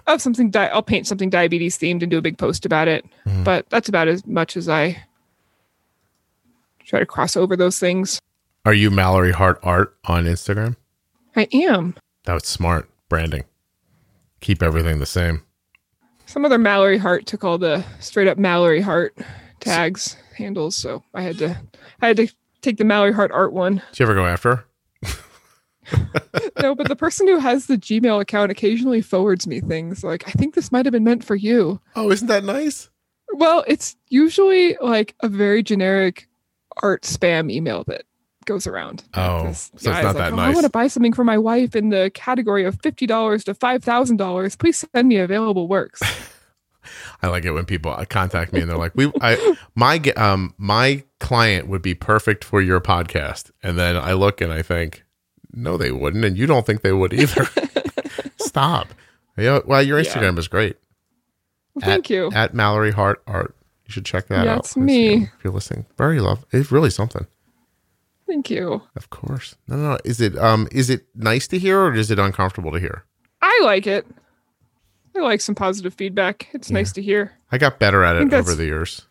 of 0.07 0.21
something. 0.21 0.49
Di- 0.49 0.67
I'll 0.67 0.83
paint 0.83 1.07
something 1.07 1.29
diabetes 1.29 1.77
themed 1.77 2.01
and 2.01 2.11
do 2.11 2.17
a 2.17 2.21
big 2.21 2.37
post 2.37 2.65
about 2.65 2.87
it. 2.87 3.05
Mhm. 3.25 3.43
But 3.43 3.69
that's 3.69 3.87
about 3.87 4.07
as 4.07 4.25
much 4.25 4.57
as 4.57 4.67
I 4.67 5.01
try 6.83 6.99
to 6.99 7.05
cross 7.05 7.37
over 7.37 7.55
those 7.55 7.79
things. 7.79 8.19
Are 8.65 8.73
you 8.73 8.91
Mallory 8.91 9.31
Hart 9.31 9.59
Art 9.63 9.95
on 10.05 10.25
Instagram? 10.25 10.75
I 11.35 11.47
am. 11.53 11.95
That 12.25 12.33
was 12.33 12.45
smart 12.45 12.89
branding. 13.07 13.45
Keep 14.41 14.61
everything 14.61 14.99
the 14.99 15.05
same. 15.05 15.43
Some 16.29 16.45
other 16.45 16.59
Mallory 16.59 16.99
Hart 16.99 17.25
took 17.25 17.43
all 17.43 17.57
the 17.57 17.83
straight 17.99 18.27
up 18.27 18.37
Mallory 18.37 18.81
Hart 18.81 19.17
tags 19.59 20.15
handles, 20.37 20.75
so 20.75 21.03
I 21.11 21.23
had 21.23 21.39
to 21.39 21.59
I 22.03 22.07
had 22.07 22.17
to 22.17 22.27
take 22.61 22.77
the 22.77 22.83
Mallory 22.83 23.13
Hart 23.13 23.31
art 23.31 23.51
one. 23.51 23.81
Did 23.91 23.99
you 23.99 24.05
ever 24.05 24.13
go 24.13 24.27
after 24.27 24.55
her? 24.57 24.65
No, 26.61 26.75
but 26.75 26.87
the 26.87 26.95
person 26.95 27.27
who 27.27 27.39
has 27.39 27.65
the 27.65 27.77
Gmail 27.77 28.21
account 28.21 28.51
occasionally 28.51 29.01
forwards 29.01 29.47
me 29.47 29.59
things 29.59 30.03
like, 30.03 30.27
I 30.27 30.31
think 30.31 30.53
this 30.53 30.71
might 30.71 30.85
have 30.85 30.91
been 30.91 31.05
meant 31.05 31.23
for 31.23 31.35
you. 31.35 31.79
Oh, 31.95 32.11
isn't 32.11 32.27
that 32.27 32.43
nice? 32.43 32.89
Well, 33.33 33.63
it's 33.65 33.95
usually 34.09 34.77
like 34.81 35.15
a 35.21 35.29
very 35.29 35.63
generic 35.63 36.27
art 36.83 37.03
spam 37.03 37.49
email 37.51 37.85
that 37.85 38.03
goes 38.45 38.67
around. 38.67 39.03
Oh, 39.13 39.51
so 39.53 39.71
it's 39.75 39.85
not 39.85 40.03
like, 40.03 40.15
that 40.17 40.33
"Oh, 40.33 40.35
nice." 40.35 40.51
I 40.51 40.53
want 40.53 40.65
to 40.65 40.69
buy 40.71 40.87
something 40.87 41.13
for 41.13 41.23
my 41.23 41.37
wife 41.37 41.75
in 41.75 41.89
the 41.89 42.11
category 42.13 42.65
of 42.65 42.79
fifty 42.81 43.05
dollars 43.05 43.43
to 43.45 43.53
five 43.53 43.83
thousand 43.83 44.17
dollars. 44.17 44.55
Please 44.55 44.85
send 44.93 45.07
me 45.07 45.17
available 45.17 45.67
works. 45.67 46.01
I 47.21 47.27
like 47.27 47.45
it 47.45 47.51
when 47.51 47.65
people 47.65 47.91
uh, 47.91 48.05
contact 48.05 48.53
me 48.53 48.61
and 48.61 48.69
they're 48.69 48.77
like, 48.77 48.93
"We, 48.95 49.11
I, 49.21 49.55
my, 49.75 49.99
um, 50.15 50.55
my 50.57 51.03
client 51.19 51.67
would 51.67 51.81
be 51.81 51.93
perfect 51.93 52.43
for 52.43 52.61
your 52.61 52.79
podcast," 52.79 53.51
and 53.61 53.77
then 53.77 53.95
I 53.97 54.13
look 54.13 54.41
and 54.41 54.51
I 54.51 54.61
think, 54.61 55.03
"No, 55.53 55.77
they 55.77 55.91
wouldn't," 55.91 56.25
and 56.25 56.37
you 56.37 56.47
don't 56.47 56.65
think 56.65 56.81
they 56.81 56.93
would 56.93 57.13
either. 57.13 57.47
Stop. 58.37 58.87
Yeah, 59.37 59.59
well, 59.65 59.83
your 59.83 59.99
Yeah. 59.99 60.05
Instagram 60.05 60.37
is 60.39 60.47
great. 60.47 60.77
Well, 61.75 61.85
thank 61.85 62.05
at, 62.05 62.09
you. 62.09 62.31
at 62.33 62.53
Mallory 62.53 62.91
Hart 62.91 63.21
Art. 63.27 63.55
You 63.85 63.91
should 63.91 64.05
check 64.05 64.27
that 64.27 64.45
Yeah, 64.45 64.53
out. 64.53 64.63
That's 64.63 64.77
me. 64.77 65.23
If 65.23 65.43
you're 65.43 65.53
listening, 65.53 65.85
very 65.97 66.19
love. 66.19 66.45
It's 66.51 66.71
really 66.71 66.89
something. 66.89 67.27
Thank 68.29 68.51
you. 68.51 68.83
Of 68.95 69.09
course. 69.09 69.55
No, 69.67 69.75
no, 69.75 69.89
no. 69.91 69.97
Is 70.05 70.21
it 70.21 70.37
um 70.37 70.67
is 70.71 70.89
it 70.89 71.07
nice 71.15 71.47
to 71.47 71.57
hear 71.57 71.79
or 71.81 71.93
is 71.95 72.11
it 72.11 72.19
uncomfortable 72.19 72.71
to 72.71 72.79
hear? 72.79 73.03
I 73.41 73.61
like 73.63 73.87
it. 73.87 74.05
I 75.15 75.19
like 75.21 75.41
some 75.41 75.55
positive 75.55 75.93
feedback. 75.95 76.47
It's 76.53 76.69
nice 76.69 76.91
to 76.93 77.01
hear. 77.01 77.33
I 77.51 77.57
got 77.57 77.79
better 77.79 78.03
at 78.03 78.15
it 78.15 78.31
over 78.31 78.53
the 78.53 78.65
years. 78.65 79.07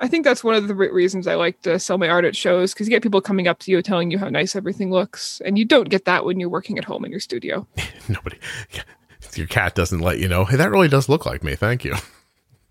I 0.00 0.08
think 0.08 0.24
that's 0.24 0.44
one 0.44 0.54
of 0.54 0.68
the 0.68 0.74
reasons 0.74 1.26
I 1.26 1.34
like 1.34 1.62
to 1.62 1.78
sell 1.78 1.98
my 1.98 2.08
art 2.08 2.24
at 2.24 2.36
shows 2.36 2.72
because 2.72 2.86
you 2.86 2.90
get 2.90 3.02
people 3.02 3.20
coming 3.20 3.48
up 3.48 3.58
to 3.60 3.70
you 3.70 3.80
telling 3.82 4.10
you 4.10 4.18
how 4.18 4.28
nice 4.28 4.54
everything 4.54 4.90
looks, 4.90 5.40
and 5.44 5.58
you 5.58 5.64
don't 5.64 5.88
get 5.88 6.04
that 6.04 6.24
when 6.24 6.38
you're 6.38 6.48
working 6.48 6.78
at 6.78 6.84
home 6.84 7.04
in 7.04 7.10
your 7.10 7.20
studio. 7.20 7.66
Nobody 8.08 8.38
your 9.34 9.46
cat 9.46 9.74
doesn't 9.74 10.00
let 10.00 10.18
you 10.18 10.28
know. 10.28 10.44
Hey, 10.44 10.56
that 10.56 10.70
really 10.70 10.88
does 10.88 11.08
look 11.08 11.26
like 11.26 11.42
me. 11.42 11.56
Thank 11.56 11.84
you. 11.84 11.94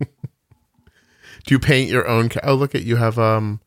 Do 0.00 0.06
you 1.54 1.58
paint 1.58 1.90
your 1.90 2.08
own 2.08 2.30
cat? 2.30 2.44
Oh, 2.46 2.54
look 2.54 2.74
at 2.74 2.84
you 2.84 2.96
have 2.96 3.18
um 3.18 3.60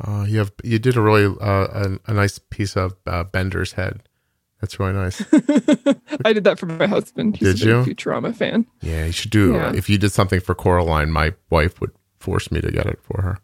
uh, 0.00 0.24
you 0.28 0.38
have 0.38 0.52
you 0.64 0.78
did 0.78 0.96
a 0.96 1.00
really 1.00 1.24
uh, 1.40 1.66
a, 2.06 2.10
a 2.10 2.14
nice 2.14 2.38
piece 2.38 2.76
of 2.76 2.94
uh, 3.06 3.24
Bender's 3.24 3.72
head. 3.72 4.02
That's 4.60 4.78
really 4.80 4.92
nice. 4.92 5.22
I 6.24 6.32
did 6.32 6.42
that 6.44 6.58
for 6.58 6.66
my 6.66 6.86
husband. 6.88 7.36
He's 7.36 7.60
Did 7.60 7.60
you? 7.60 7.74
Futurama 7.94 8.34
fan. 8.34 8.66
Yeah, 8.80 9.04
you 9.06 9.12
should 9.12 9.30
do. 9.30 9.52
Yeah. 9.52 9.72
If 9.72 9.88
you 9.88 9.98
did 9.98 10.10
something 10.10 10.40
for 10.40 10.52
Coraline, 10.56 11.12
my 11.12 11.32
wife 11.48 11.80
would 11.80 11.92
force 12.18 12.50
me 12.50 12.60
to 12.60 12.70
get 12.72 12.86
it 12.86 12.98
for 13.02 13.22
her 13.22 13.38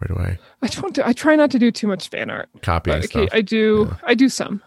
right 0.00 0.10
away. 0.10 0.38
I 0.60 0.66
don't. 0.66 0.94
Do, 0.94 1.02
I 1.06 1.14
try 1.14 1.36
not 1.36 1.50
to 1.52 1.58
do 1.58 1.70
too 1.70 1.86
much 1.86 2.08
fan 2.08 2.28
art, 2.28 2.50
Copy 2.62 2.90
okay. 2.92 3.28
I 3.32 3.40
do. 3.40 3.96
I 4.02 4.14
do 4.14 4.28
some, 4.28 4.62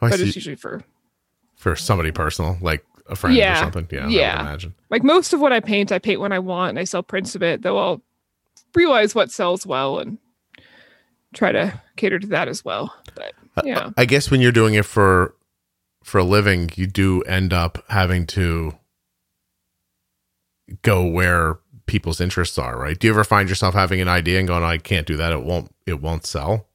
Oh, 0.00 0.06
I 0.06 0.10
but 0.10 0.20
it's 0.20 0.34
usually 0.34 0.56
for 0.56 0.82
for 1.56 1.76
somebody 1.76 2.10
personal, 2.10 2.56
like 2.62 2.82
a 3.06 3.16
friend 3.16 3.36
or 3.36 3.56
something. 3.56 3.86
Yeah, 3.90 4.06
I 4.06 4.08
Yeah. 4.08 4.40
imagine. 4.40 4.74
like 4.88 5.02
most 5.02 5.34
of 5.34 5.40
what 5.40 5.52
I 5.52 5.60
paint. 5.60 5.92
I 5.92 5.98
paint 5.98 6.20
when 6.20 6.32
I 6.32 6.38
want, 6.38 6.70
and 6.70 6.78
I 6.78 6.84
sell 6.84 7.02
prints 7.02 7.34
of 7.34 7.42
it. 7.42 7.60
Though 7.60 7.76
I'll 7.76 8.02
realize 8.74 9.14
what 9.14 9.30
sells 9.30 9.66
well 9.66 9.98
and 9.98 10.18
try 11.34 11.52
to 11.52 11.80
cater 11.96 12.18
to 12.18 12.26
that 12.28 12.48
as 12.48 12.64
well. 12.64 12.94
But 13.14 13.34
yeah, 13.64 13.90
I 13.96 14.04
guess 14.04 14.30
when 14.30 14.40
you're 14.40 14.52
doing 14.52 14.74
it 14.74 14.84
for 14.84 15.34
for 16.02 16.18
a 16.18 16.24
living, 16.24 16.70
you 16.76 16.86
do 16.86 17.22
end 17.22 17.52
up 17.52 17.84
having 17.88 18.26
to 18.28 18.76
go 20.82 21.04
where 21.04 21.58
people's 21.86 22.20
interests 22.20 22.58
are, 22.58 22.78
right? 22.78 22.98
Do 22.98 23.06
you 23.06 23.12
ever 23.12 23.24
find 23.24 23.48
yourself 23.48 23.74
having 23.74 24.00
an 24.00 24.08
idea 24.08 24.38
and 24.38 24.48
going, 24.48 24.62
"I 24.62 24.78
can't 24.78 25.06
do 25.06 25.16
that. 25.16 25.32
It 25.32 25.42
won't. 25.42 25.74
It 25.86 26.00
won't 26.00 26.26
sell." 26.26 26.66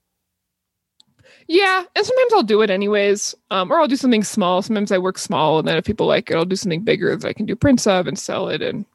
yeah, 1.48 1.84
and 1.96 2.06
sometimes 2.06 2.34
I'll 2.34 2.44
do 2.44 2.62
it 2.62 2.70
anyways, 2.70 3.36
um, 3.52 3.72
or 3.72 3.80
I'll 3.80 3.88
do 3.88 3.96
something 3.96 4.24
small. 4.24 4.62
Sometimes 4.62 4.92
I 4.92 4.98
work 4.98 5.18
small, 5.18 5.60
and 5.60 5.68
then 5.68 5.78
if 5.78 5.86
people 5.86 6.08
like 6.08 6.32
it, 6.32 6.36
I'll 6.36 6.46
do 6.46 6.56
something 6.56 6.84
bigger 6.84 7.16
that 7.16 7.28
I 7.28 7.34
can 7.34 7.46
do 7.46 7.56
prints 7.56 7.86
of 7.86 8.08
and 8.08 8.18
sell 8.18 8.50
it 8.50 8.62
and 8.62 8.86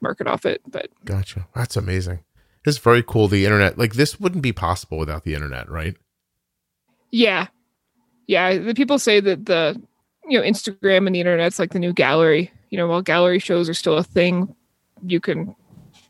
market 0.00 0.26
off 0.26 0.46
it. 0.46 0.60
But 0.66 0.88
Gotcha. 1.04 1.46
That's 1.54 1.76
amazing. 1.76 2.20
It's 2.64 2.78
very 2.78 3.02
cool. 3.02 3.28
The 3.28 3.44
internet, 3.44 3.78
like 3.78 3.94
this, 3.94 4.18
wouldn't 4.18 4.42
be 4.42 4.52
possible 4.52 4.98
without 4.98 5.24
the 5.24 5.34
internet, 5.34 5.70
right? 5.70 5.96
Yeah. 7.10 7.46
Yeah. 8.26 8.58
The 8.58 8.74
people 8.74 8.98
say 8.98 9.20
that 9.20 9.46
the 9.46 9.80
you 10.28 10.38
know, 10.38 10.44
Instagram 10.44 11.06
and 11.06 11.14
the 11.14 11.20
internet's 11.20 11.58
like 11.58 11.72
the 11.72 11.78
new 11.78 11.92
gallery. 11.92 12.50
You 12.70 12.78
know, 12.78 12.88
while 12.88 13.02
gallery 13.02 13.38
shows 13.38 13.68
are 13.68 13.74
still 13.74 13.96
a 13.96 14.02
thing, 14.02 14.54
you 15.06 15.20
can 15.20 15.54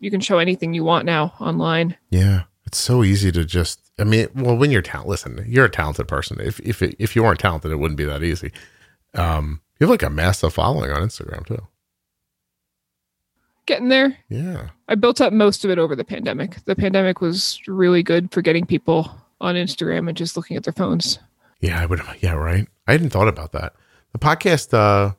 you 0.00 0.10
can 0.10 0.20
show 0.20 0.38
anything 0.38 0.74
you 0.74 0.84
want 0.84 1.04
now 1.04 1.34
online. 1.40 1.96
Yeah, 2.10 2.44
it's 2.64 2.78
so 2.78 3.04
easy 3.04 3.30
to 3.32 3.44
just. 3.44 3.80
I 3.98 4.04
mean, 4.04 4.28
well, 4.34 4.56
when 4.56 4.70
you're 4.70 4.82
talented, 4.82 5.10
listen, 5.10 5.44
you're 5.46 5.66
a 5.66 5.70
talented 5.70 6.08
person. 6.08 6.40
If 6.40 6.60
if 6.60 6.82
it, 6.82 6.96
if 6.98 7.14
you 7.14 7.22
weren't 7.22 7.40
talented, 7.40 7.70
it 7.70 7.76
wouldn't 7.76 7.98
be 7.98 8.04
that 8.04 8.22
easy. 8.22 8.52
Um, 9.14 9.60
you 9.78 9.86
have 9.86 9.90
like 9.90 10.02
a 10.02 10.10
massive 10.10 10.54
following 10.54 10.90
on 10.90 11.02
Instagram 11.02 11.46
too. 11.46 11.66
Getting 13.66 13.88
there. 13.88 14.16
Yeah, 14.28 14.68
I 14.88 14.94
built 14.94 15.20
up 15.20 15.32
most 15.32 15.64
of 15.64 15.70
it 15.70 15.78
over 15.78 15.96
the 15.96 16.04
pandemic. 16.04 16.64
The 16.64 16.76
pandemic 16.76 17.20
was 17.20 17.60
really 17.66 18.02
good 18.02 18.30
for 18.32 18.40
getting 18.42 18.64
people 18.64 19.10
on 19.40 19.54
Instagram 19.56 20.08
and 20.08 20.16
just 20.16 20.36
looking 20.36 20.56
at 20.56 20.62
their 20.64 20.72
phones. 20.72 21.18
yeah, 21.60 21.80
I 21.80 21.86
would. 21.86 22.00
Yeah, 22.20 22.34
right. 22.34 22.66
I 22.86 22.92
hadn't 22.92 23.10
thought 23.10 23.28
about 23.28 23.52
that. 23.52 23.74
The 24.12 24.18
podcast, 24.18 24.72
uh, 24.72 25.14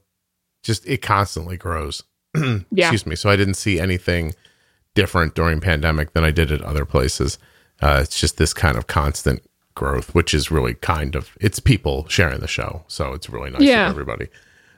just 0.63 0.87
it 0.87 1.01
constantly 1.01 1.57
grows. 1.57 2.03
Yeah. 2.35 2.85
Excuse 2.87 3.05
me. 3.05 3.15
So 3.15 3.29
I 3.29 3.35
didn't 3.35 3.55
see 3.55 3.79
anything 3.79 4.33
different 4.93 5.33
during 5.35 5.59
pandemic 5.59 6.13
than 6.13 6.23
I 6.23 6.31
did 6.31 6.51
at 6.51 6.61
other 6.61 6.85
places. 6.85 7.37
Uh, 7.81 7.99
it's 8.03 8.19
just 8.19 8.37
this 8.37 8.53
kind 8.53 8.77
of 8.77 8.87
constant 8.87 9.41
growth, 9.75 10.13
which 10.15 10.33
is 10.33 10.49
really 10.51 10.73
kind 10.75 11.15
of 11.15 11.37
it's 11.41 11.59
people 11.59 12.07
sharing 12.09 12.39
the 12.39 12.47
show, 12.47 12.83
so 12.87 13.13
it's 13.13 13.29
really 13.29 13.49
nice 13.49 13.61
Yeah. 13.61 13.85
for 13.87 13.91
everybody. 13.91 14.27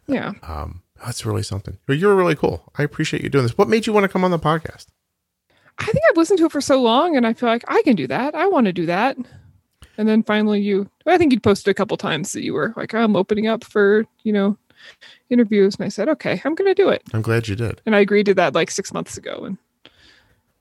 Yeah. 0.07 0.33
Um, 0.43 0.81
that's 1.05 1.25
really 1.25 1.43
something. 1.43 1.77
You're 1.87 2.15
really 2.15 2.35
cool. 2.35 2.71
I 2.77 2.83
appreciate 2.83 3.23
you 3.23 3.29
doing 3.29 3.43
this. 3.45 3.57
What 3.57 3.69
made 3.69 3.87
you 3.87 3.93
want 3.93 4.03
to 4.05 4.09
come 4.09 4.23
on 4.23 4.31
the 4.31 4.39
podcast? 4.39 4.87
I 5.77 5.85
think 5.85 6.03
I've 6.09 6.17
listened 6.17 6.39
to 6.39 6.45
it 6.45 6.51
for 6.51 6.61
so 6.61 6.81
long 6.81 7.15
and 7.15 7.25
I 7.25 7.33
feel 7.33 7.47
like 7.49 7.63
I 7.67 7.81
can 7.83 7.95
do 7.95 8.07
that. 8.07 8.35
I 8.35 8.47
want 8.47 8.65
to 8.65 8.73
do 8.73 8.85
that. 8.87 9.17
And 9.97 10.07
then 10.07 10.23
finally 10.23 10.61
you 10.61 10.89
I 11.05 11.17
think 11.17 11.31
you'd 11.31 11.43
posted 11.43 11.71
a 11.71 11.73
couple 11.73 11.95
times 11.97 12.31
that 12.33 12.43
you 12.43 12.53
were 12.53 12.73
like, 12.75 12.93
I'm 12.93 13.15
opening 13.15 13.47
up 13.47 13.63
for, 13.63 14.05
you 14.23 14.33
know, 14.33 14.57
interviews. 15.29 15.75
And 15.75 15.85
I 15.85 15.89
said, 15.89 16.09
Okay, 16.09 16.41
I'm 16.43 16.55
gonna 16.55 16.75
do 16.75 16.89
it. 16.89 17.01
I'm 17.13 17.21
glad 17.21 17.47
you 17.47 17.55
did. 17.55 17.81
And 17.85 17.95
I 17.95 17.99
agreed 17.99 18.25
to 18.27 18.33
that 18.35 18.53
like 18.53 18.71
six 18.71 18.93
months 18.93 19.17
ago 19.17 19.43
and 19.45 19.57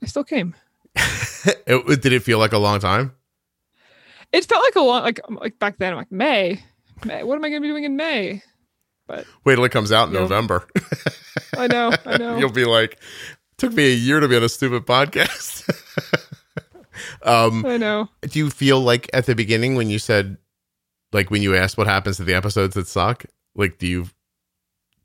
I 0.02 0.06
still 0.06 0.24
came. 0.24 0.54
It- 1.66 2.02
did 2.02 2.12
it 2.12 2.22
feel 2.22 2.38
like 2.38 2.52
a 2.52 2.58
long 2.58 2.80
time? 2.80 3.14
It 4.32 4.44
felt 4.44 4.62
like 4.62 4.76
a 4.76 4.80
long 4.80 5.02
like 5.02 5.20
like 5.30 5.58
back 5.58 5.78
then, 5.78 5.92
I'm 5.92 5.98
like, 5.98 6.12
May. 6.12 6.62
May. 7.04 7.22
What 7.22 7.36
am 7.36 7.44
I 7.44 7.48
gonna 7.48 7.60
be 7.60 7.68
doing 7.68 7.84
in 7.84 7.96
May? 7.96 8.42
Wait 9.08 9.54
till 9.56 9.64
it 9.64 9.72
comes 9.72 9.92
out 9.92 10.08
in 10.08 10.14
Yeah. 10.14 10.20
November. 10.20 10.66
I 11.56 11.66
know, 11.66 11.92
I 12.06 12.16
know. 12.18 12.36
You'll 12.38 12.52
be 12.52 12.64
like, 12.64 12.98
took 13.56 13.72
me 13.72 13.90
a 13.92 13.94
year 13.94 14.20
to 14.20 14.28
be 14.28 14.36
on 14.36 14.42
a 14.44 14.48
stupid 14.48 14.86
podcast. 14.86 15.68
um, 17.22 17.64
I 17.66 17.76
know. 17.76 18.08
do 18.22 18.38
you 18.38 18.50
feel 18.50 18.80
like 18.80 19.08
at 19.12 19.26
the 19.26 19.34
beginning 19.34 19.74
when 19.74 19.88
you 19.90 19.98
said, 19.98 20.36
like 21.12 21.30
when 21.30 21.42
you 21.42 21.54
asked 21.56 21.78
what 21.78 21.86
happens 21.86 22.16
to 22.18 22.24
the 22.24 22.34
episodes 22.34 22.74
that 22.74 22.86
suck, 22.86 23.24
like 23.54 23.78
do 23.78 23.86
you 23.86 24.06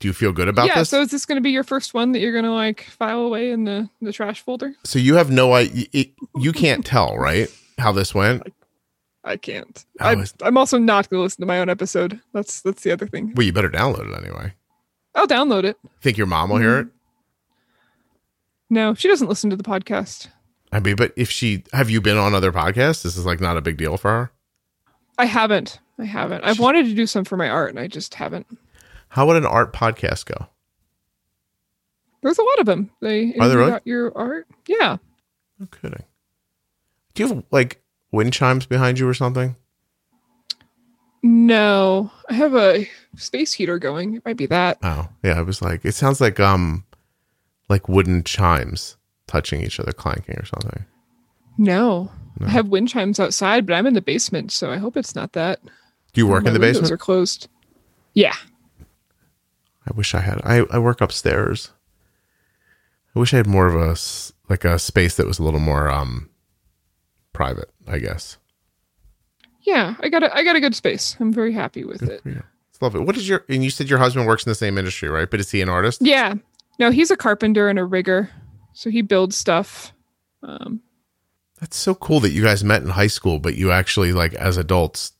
do 0.00 0.08
you 0.08 0.12
feel 0.12 0.32
good 0.32 0.48
about 0.48 0.66
yeah, 0.66 0.80
this? 0.80 0.90
so 0.90 1.00
is 1.00 1.10
this 1.10 1.24
gonna 1.24 1.40
be 1.40 1.50
your 1.50 1.64
first 1.64 1.94
one 1.94 2.12
that 2.12 2.18
you're 2.18 2.34
gonna 2.34 2.52
like 2.54 2.82
file 2.84 3.20
away 3.20 3.50
in 3.50 3.64
the, 3.64 3.88
the 4.02 4.12
trash 4.12 4.42
folder? 4.42 4.74
so 4.84 4.98
you 4.98 5.14
have 5.14 5.30
no 5.30 5.54
idea. 5.54 5.86
You 6.36 6.52
can't 6.52 6.84
tell, 6.84 7.16
right? 7.16 7.48
How 7.78 7.92
this 7.92 8.14
went. 8.14 8.42
I 9.24 9.36
can't. 9.38 9.84
Oh, 10.00 10.04
I'm, 10.06 10.24
I'm 10.42 10.58
also 10.58 10.78
not 10.78 11.08
going 11.08 11.18
to 11.18 11.22
listen 11.22 11.40
to 11.40 11.46
my 11.46 11.58
own 11.58 11.70
episode. 11.70 12.20
That's 12.32 12.60
that's 12.60 12.82
the 12.82 12.92
other 12.92 13.06
thing. 13.06 13.32
Well, 13.34 13.46
you 13.46 13.52
better 13.52 13.70
download 13.70 14.12
it 14.12 14.22
anyway. 14.22 14.52
I'll 15.14 15.26
download 15.26 15.64
it. 15.64 15.78
Think 16.02 16.18
your 16.18 16.26
mom 16.26 16.50
will 16.50 16.58
hear 16.58 16.80
it? 16.80 16.88
No, 18.68 18.94
she 18.94 19.08
doesn't 19.08 19.28
listen 19.28 19.50
to 19.50 19.56
the 19.56 19.62
podcast. 19.62 20.28
I 20.72 20.80
mean, 20.80 20.96
but 20.96 21.12
if 21.16 21.30
she 21.30 21.64
have 21.72 21.88
you 21.88 22.00
been 22.00 22.18
on 22.18 22.34
other 22.34 22.52
podcasts? 22.52 23.02
This 23.02 23.16
is 23.16 23.24
like 23.24 23.40
not 23.40 23.56
a 23.56 23.62
big 23.62 23.76
deal 23.76 23.96
for 23.96 24.10
her. 24.10 24.32
I 25.16 25.26
haven't. 25.26 25.78
I 25.98 26.04
haven't. 26.04 26.42
I've 26.44 26.58
wanted 26.58 26.86
to 26.86 26.94
do 26.94 27.06
some 27.06 27.24
for 27.24 27.36
my 27.36 27.48
art, 27.48 27.70
and 27.70 27.78
I 27.78 27.86
just 27.86 28.14
haven't. 28.14 28.46
How 29.08 29.26
would 29.26 29.36
an 29.36 29.46
art 29.46 29.72
podcast 29.72 30.26
go? 30.26 30.48
There's 32.22 32.38
a 32.38 32.42
lot 32.42 32.58
of 32.58 32.66
them. 32.66 32.90
They 33.00 33.34
Are 33.38 33.48
there 33.48 33.58
really? 33.58 33.80
your 33.84 34.16
art. 34.18 34.48
Yeah. 34.66 34.96
No 35.60 35.66
kidding. 35.66 36.02
Do 37.14 37.22
you 37.22 37.28
have 37.28 37.44
like 37.52 37.80
wind 38.14 38.32
chimes 38.32 38.66
behind 38.66 38.98
you 38.98 39.08
or 39.08 39.14
something? 39.14 39.56
No, 41.22 42.10
I 42.28 42.34
have 42.34 42.54
a 42.54 42.88
space 43.16 43.54
heater 43.54 43.78
going. 43.78 44.14
It 44.14 44.24
might 44.24 44.36
be 44.36 44.46
that. 44.46 44.78
Oh, 44.82 45.08
yeah. 45.22 45.38
I 45.38 45.42
was 45.42 45.62
like, 45.62 45.84
it 45.84 45.94
sounds 45.94 46.20
like 46.20 46.38
um, 46.38 46.84
like 47.68 47.88
wooden 47.88 48.24
chimes 48.24 48.96
touching 49.26 49.62
each 49.62 49.80
other, 49.80 49.92
clanking 49.92 50.36
or 50.36 50.44
something. 50.44 50.84
No. 51.56 52.10
No. 52.40 52.46
I 52.46 52.50
have 52.50 52.68
wind 52.68 52.88
chimes 52.88 53.20
outside, 53.20 53.64
but 53.64 53.74
I'm 53.74 53.86
in 53.86 53.94
the 53.94 54.02
basement, 54.02 54.52
so 54.52 54.70
I 54.70 54.76
hope 54.76 54.96
it's 54.96 55.14
not 55.14 55.32
that. 55.32 55.60
Do 56.12 56.20
you 56.20 56.26
work 56.26 56.44
My 56.44 56.48
in 56.48 56.54
the 56.54 56.60
basement? 56.60 56.90
Are 56.90 56.96
closed. 56.98 57.48
Yeah. 58.12 58.34
I 59.86 59.94
wish 59.94 60.14
I 60.14 60.20
had. 60.20 60.40
I 60.44 60.64
I 60.70 60.78
work 60.78 61.00
upstairs. 61.00 61.70
I 63.14 63.18
wish 63.18 63.32
I 63.32 63.38
had 63.38 63.46
more 63.46 63.66
of 63.66 63.76
a 63.76 63.96
like 64.48 64.64
a 64.64 64.78
space 64.78 65.16
that 65.16 65.26
was 65.26 65.38
a 65.38 65.42
little 65.42 65.60
more 65.60 65.90
um 65.90 66.28
private. 67.34 67.70
I 67.86 67.98
guess. 67.98 68.38
Yeah, 69.60 69.94
I 70.00 70.08
got 70.08 70.22
a 70.22 70.34
I 70.34 70.42
got 70.44 70.56
a 70.56 70.60
good 70.60 70.74
space. 70.74 71.16
I'm 71.20 71.32
very 71.32 71.52
happy 71.52 71.84
with 71.84 72.02
it. 72.02 72.22
Yeah, 72.24 72.42
it's 72.70 72.80
lovely. 72.80 73.00
What 73.00 73.16
is 73.16 73.28
your? 73.28 73.44
And 73.48 73.62
you 73.62 73.68
said 73.70 73.90
your 73.90 73.98
husband 73.98 74.26
works 74.26 74.46
in 74.46 74.50
the 74.50 74.54
same 74.54 74.78
industry, 74.78 75.08
right? 75.10 75.30
But 75.30 75.40
is 75.40 75.50
he 75.50 75.60
an 75.60 75.68
artist? 75.68 76.00
Yeah. 76.02 76.34
No, 76.78 76.90
he's 76.90 77.10
a 77.10 77.16
carpenter 77.16 77.68
and 77.68 77.78
a 77.78 77.84
rigger. 77.84 78.30
So 78.72 78.90
he 78.90 79.02
builds 79.02 79.36
stuff. 79.36 79.92
Um, 80.42 80.80
That's 81.60 81.76
so 81.76 81.94
cool 81.94 82.20
that 82.20 82.30
you 82.32 82.42
guys 82.42 82.64
met 82.64 82.82
in 82.82 82.88
high 82.88 83.06
school, 83.06 83.38
but 83.38 83.54
you 83.54 83.70
actually 83.70 84.12
like 84.12 84.34
as 84.34 84.56
adults 84.56 85.12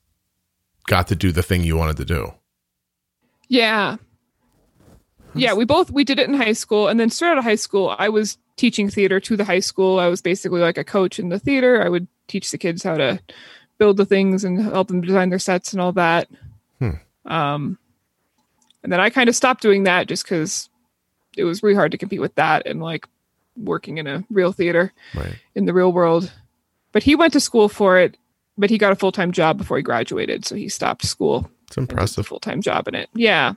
got 0.87 1.07
to 1.07 1.15
do 1.15 1.31
the 1.31 1.41
thing 1.41 1.63
you 1.63 1.77
wanted 1.77 1.97
to 1.97 2.05
do. 2.05 2.33
yeah. 3.47 3.97
Yeah, 5.35 5.53
we 5.53 5.65
both 5.65 5.91
we 5.91 6.03
did 6.03 6.19
it 6.19 6.27
in 6.27 6.33
high 6.35 6.53
school 6.53 6.87
and 6.87 6.99
then 6.99 7.09
straight 7.09 7.29
out 7.31 7.37
of 7.37 7.43
high 7.43 7.55
school 7.55 7.95
I 7.97 8.09
was 8.09 8.37
teaching 8.55 8.89
theater 8.89 9.19
to 9.19 9.35
the 9.35 9.43
high 9.43 9.59
school. 9.59 9.99
I 9.99 10.07
was 10.07 10.21
basically 10.21 10.61
like 10.61 10.77
a 10.77 10.83
coach 10.83 11.19
in 11.19 11.29
the 11.29 11.39
theater. 11.39 11.83
I 11.83 11.89
would 11.89 12.07
teach 12.27 12.51
the 12.51 12.57
kids 12.57 12.83
how 12.83 12.95
to 12.97 13.19
build 13.77 13.97
the 13.97 14.05
things 14.05 14.43
and 14.43 14.61
help 14.61 14.87
them 14.87 15.01
design 15.01 15.29
their 15.29 15.39
sets 15.39 15.73
and 15.73 15.81
all 15.81 15.91
that. 15.93 16.27
Hmm. 16.79 16.91
Um 17.25 17.77
and 18.83 18.91
then 18.91 18.99
I 18.99 19.09
kind 19.09 19.29
of 19.29 19.35
stopped 19.35 19.61
doing 19.61 19.83
that 19.83 20.07
just 20.07 20.25
cuz 20.25 20.69
it 21.37 21.43
was 21.43 21.61
really 21.61 21.75
hard 21.75 21.91
to 21.91 21.97
compete 21.97 22.21
with 22.21 22.35
that 22.35 22.65
and 22.65 22.81
like 22.81 23.07
working 23.57 23.97
in 23.97 24.07
a 24.07 24.23
real 24.29 24.51
theater. 24.51 24.93
Right. 25.13 25.35
in 25.53 25.65
the 25.65 25.73
real 25.73 25.91
world. 25.91 26.31
But 26.91 27.03
he 27.03 27.15
went 27.15 27.33
to 27.33 27.39
school 27.41 27.67
for 27.67 27.99
it, 27.99 28.17
but 28.57 28.69
he 28.69 28.77
got 28.77 28.93
a 28.93 28.95
full 28.95 29.11
time 29.11 29.31
job 29.33 29.57
before 29.57 29.75
he 29.77 29.83
graduated, 29.83 30.45
so 30.45 30.55
he 30.55 30.69
stopped 30.69 31.05
school. 31.05 31.49
It's 31.67 31.77
impressive. 31.77 32.25
Full 32.27 32.39
time 32.39 32.61
job 32.61 32.87
in 32.87 32.95
it. 32.95 33.09
Yeah. 33.13 33.53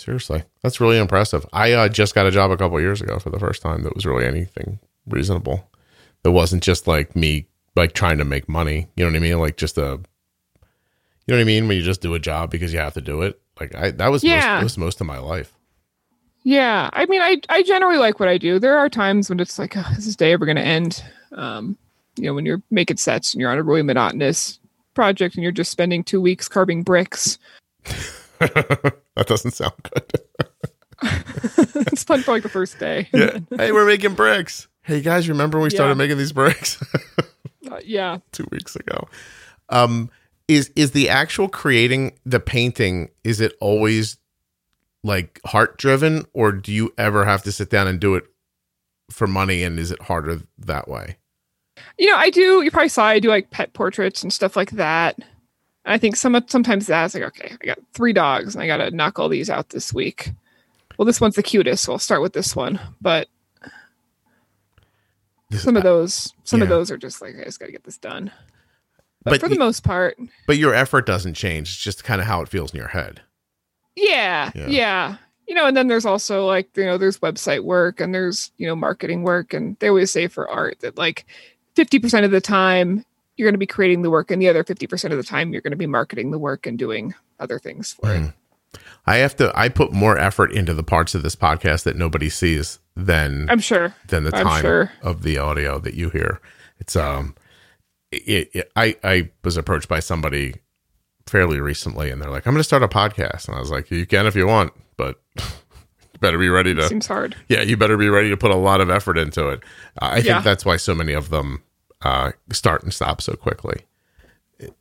Seriously, 0.00 0.44
that's 0.62 0.80
really 0.80 0.96
impressive. 0.96 1.44
I 1.52 1.72
uh, 1.72 1.88
just 1.90 2.14
got 2.14 2.24
a 2.24 2.30
job 2.30 2.50
a 2.50 2.56
couple 2.56 2.80
years 2.80 3.02
ago 3.02 3.18
for 3.18 3.28
the 3.28 3.38
first 3.38 3.60
time 3.60 3.82
that 3.82 3.94
was 3.94 4.06
really 4.06 4.24
anything 4.24 4.78
reasonable. 5.06 5.68
That 6.22 6.30
wasn't 6.30 6.62
just 6.62 6.86
like 6.86 7.14
me 7.14 7.48
like 7.76 7.92
trying 7.92 8.16
to 8.16 8.24
make 8.24 8.48
money. 8.48 8.88
You 8.96 9.04
know 9.04 9.10
what 9.10 9.16
I 9.16 9.20
mean? 9.20 9.38
Like 9.38 9.58
just 9.58 9.76
a, 9.76 9.82
you 9.82 11.28
know 11.28 11.34
what 11.36 11.40
I 11.40 11.44
mean? 11.44 11.68
When 11.68 11.76
you 11.76 11.82
just 11.82 12.00
do 12.00 12.14
a 12.14 12.18
job 12.18 12.50
because 12.50 12.72
you 12.72 12.78
have 12.78 12.94
to 12.94 13.02
do 13.02 13.20
it. 13.20 13.38
Like 13.60 13.74
I 13.74 13.90
that 13.90 14.08
was 14.10 14.24
most, 14.24 14.30
Yeah. 14.30 14.56
that 14.56 14.62
was 14.62 14.78
most 14.78 15.02
of 15.02 15.06
my 15.06 15.18
life. 15.18 15.52
Yeah. 16.44 16.88
I 16.94 17.04
mean, 17.04 17.20
I 17.20 17.38
I 17.50 17.62
generally 17.62 17.98
like 17.98 18.18
what 18.18 18.30
I 18.30 18.38
do. 18.38 18.58
There 18.58 18.78
are 18.78 18.88
times 18.88 19.28
when 19.28 19.38
it's 19.38 19.58
like, 19.58 19.76
oh, 19.76 19.84
is 19.98 20.06
this 20.06 20.16
day 20.16 20.32
ever 20.32 20.46
going 20.46 20.56
to 20.56 20.62
end? 20.62 21.04
Um, 21.32 21.76
you 22.16 22.24
know, 22.24 22.32
when 22.32 22.46
you're 22.46 22.62
making 22.70 22.96
sets 22.96 23.34
and 23.34 23.40
you're 23.42 23.50
on 23.50 23.58
a 23.58 23.62
really 23.62 23.82
monotonous 23.82 24.60
project 24.94 25.34
and 25.34 25.42
you're 25.42 25.52
just 25.52 25.70
spending 25.70 26.02
two 26.02 26.22
weeks 26.22 26.48
carving 26.48 26.82
bricks. 26.82 27.38
that 29.16 29.26
doesn't 29.26 29.52
sound 29.52 29.72
good. 29.82 30.12
it's 31.92 32.04
fun 32.04 32.22
for 32.22 32.32
like 32.32 32.42
the 32.42 32.48
first 32.48 32.78
day. 32.78 33.08
Yeah. 33.14 33.38
hey, 33.56 33.72
we're 33.72 33.86
making 33.86 34.14
bricks. 34.14 34.68
Hey 34.82 35.00
guys, 35.02 35.28
remember 35.28 35.58
when 35.58 35.64
we 35.64 35.70
started 35.70 35.96
making 35.96 36.18
these 36.18 36.32
bricks 36.32 36.82
Uh, 37.70 37.80
yeah. 37.84 38.18
two 38.32 38.46
weeks 38.50 38.74
ago? 38.76 39.08
Um, 39.68 40.10
is 40.48 40.70
is 40.74 40.90
the 40.92 41.08
actual 41.08 41.48
creating 41.48 42.18
the 42.24 42.40
painting? 42.40 43.10
Is 43.24 43.40
it 43.40 43.52
always 43.60 44.16
like 45.04 45.40
heart 45.46 45.78
driven, 45.78 46.24
or 46.32 46.50
do 46.52 46.72
you 46.72 46.92
ever 46.98 47.24
have 47.24 47.42
to 47.44 47.52
sit 47.52 47.70
down 47.70 47.86
and 47.86 48.00
do 48.00 48.14
it 48.16 48.24
for 49.10 49.26
money? 49.26 49.62
And 49.62 49.78
is 49.78 49.90
it 49.92 50.02
harder 50.02 50.40
that 50.58 50.88
way? 50.88 51.18
You 51.98 52.08
know, 52.08 52.16
I 52.16 52.30
do. 52.30 52.62
You 52.62 52.70
probably 52.70 52.88
saw 52.88 53.04
I 53.04 53.20
do 53.20 53.28
like 53.28 53.50
pet 53.50 53.72
portraits 53.74 54.22
and 54.22 54.32
stuff 54.32 54.56
like 54.56 54.72
that. 54.72 55.18
And 55.84 55.94
I 55.94 55.98
think 55.98 56.16
some 56.16 56.38
sometimes 56.48 56.86
that's 56.86 57.14
like, 57.14 57.22
okay, 57.24 57.52
I 57.62 57.66
got 57.66 57.78
three 57.94 58.12
dogs 58.12 58.54
and 58.54 58.62
I 58.62 58.66
got 58.66 58.78
to 58.78 58.90
knock 58.90 59.18
all 59.18 59.28
these 59.28 59.48
out 59.50 59.70
this 59.70 59.92
week. 59.94 60.30
Well, 60.98 61.06
this 61.06 61.20
one's 61.20 61.36
the 61.36 61.42
cutest, 61.42 61.84
so 61.84 61.92
I'll 61.92 61.98
start 61.98 62.20
with 62.22 62.34
this 62.34 62.54
one. 62.54 62.78
But 63.00 63.28
some 65.52 65.76
of 65.76 65.82
those, 65.82 66.32
some 66.44 66.62
of 66.62 66.68
those 66.68 66.90
are 66.90 66.96
just 66.98 67.20
like, 67.20 67.34
I 67.40 67.44
just 67.44 67.58
got 67.58 67.66
to 67.66 67.72
get 67.72 67.84
this 67.84 67.98
done. 67.98 68.30
But, 69.24 69.32
But 69.32 69.40
for 69.40 69.48
the 69.48 69.56
y- 69.56 69.64
most 69.64 69.82
part, 69.82 70.16
but 70.46 70.56
your 70.58 70.74
effort 70.74 71.06
doesn't 71.06 71.34
change. 71.34 71.68
It's 71.70 71.76
just 71.78 72.04
kind 72.04 72.20
of 72.20 72.26
how 72.26 72.40
it 72.42 72.48
feels 72.48 72.72
in 72.72 72.78
your 72.78 72.88
head. 72.88 73.20
yeah, 73.96 74.50
Yeah. 74.54 74.66
yeah, 74.68 75.16
You 75.46 75.54
know, 75.54 75.66
and 75.66 75.76
then 75.76 75.88
there's 75.88 76.06
also 76.06 76.46
like, 76.46 76.74
you 76.76 76.84
know, 76.84 76.96
there's 76.98 77.18
website 77.18 77.64
work 77.64 78.00
and 78.00 78.14
there's, 78.14 78.52
you 78.56 78.66
know, 78.66 78.76
marketing 78.76 79.22
work. 79.22 79.52
And 79.52 79.76
they 79.80 79.88
always 79.88 80.10
say 80.10 80.26
for 80.28 80.48
art 80.48 80.80
that 80.80 80.96
like 80.96 81.26
50% 81.76 82.24
of 82.24 82.30
the 82.30 82.40
time 82.40 83.04
you're 83.40 83.46
going 83.46 83.54
to 83.54 83.58
be 83.58 83.66
creating 83.66 84.02
the 84.02 84.10
work 84.10 84.30
and 84.30 84.40
the 84.40 84.48
other 84.48 84.62
50% 84.62 85.10
of 85.10 85.16
the 85.16 85.22
time 85.22 85.50
you're 85.50 85.62
going 85.62 85.70
to 85.70 85.76
be 85.76 85.86
marketing 85.86 86.30
the 86.30 86.38
work 86.38 86.66
and 86.66 86.78
doing 86.78 87.14
other 87.38 87.58
things 87.58 87.94
for 87.94 88.14
it. 88.14 88.20
Mm. 88.20 88.34
I 89.06 89.16
have 89.16 89.34
to. 89.36 89.50
I 89.58 89.70
put 89.70 89.92
more 89.92 90.18
effort 90.18 90.52
into 90.52 90.74
the 90.74 90.82
parts 90.82 91.14
of 91.14 91.22
this 91.22 91.34
podcast 91.34 91.84
that 91.84 91.96
nobody 91.96 92.28
sees 92.28 92.78
than 92.94 93.48
I'm 93.48 93.58
sure. 93.58 93.94
than 94.06 94.24
the 94.24 94.36
I'm 94.36 94.44
time 94.44 94.60
sure. 94.60 94.92
of 95.02 95.22
the 95.22 95.38
audio 95.38 95.78
that 95.80 95.94
you 95.94 96.10
hear. 96.10 96.40
It's 96.78 96.94
um, 96.94 97.34
it, 98.12 98.50
it, 98.52 98.72
I 98.76 98.96
I 99.02 99.30
was 99.42 99.56
approached 99.56 99.88
by 99.88 100.00
somebody 100.00 100.54
fairly 101.26 101.60
recently, 101.60 102.10
and 102.10 102.20
they're 102.20 102.30
like, 102.30 102.46
"I'm 102.46 102.52
going 102.52 102.60
to 102.60 102.64
start 102.64 102.82
a 102.82 102.88
podcast," 102.88 103.48
and 103.48 103.56
I 103.56 103.60
was 103.60 103.70
like, 103.70 103.90
"You 103.90 104.06
can 104.06 104.26
if 104.26 104.36
you 104.36 104.46
want, 104.46 104.72
but 104.96 105.20
better 106.20 106.38
be 106.38 106.50
ready 106.50 106.74
to." 106.74 106.86
Seems 106.86 107.08
hard. 107.08 107.34
yeah, 107.48 107.62
you 107.62 107.76
better 107.76 107.96
be 107.96 108.10
ready 108.10 108.28
to 108.28 108.36
put 108.36 108.52
a 108.52 108.56
lot 108.56 108.80
of 108.80 108.90
effort 108.90 109.18
into 109.18 109.48
it. 109.48 109.60
I 109.98 110.20
think 110.20 110.44
that's 110.44 110.64
why 110.64 110.76
so 110.76 110.94
many 110.94 111.14
of 111.14 111.30
them 111.30 111.64
uh, 112.02 112.32
start 112.52 112.82
and 112.82 112.92
stop 112.94 113.20
so 113.22 113.34
quickly. 113.34 113.82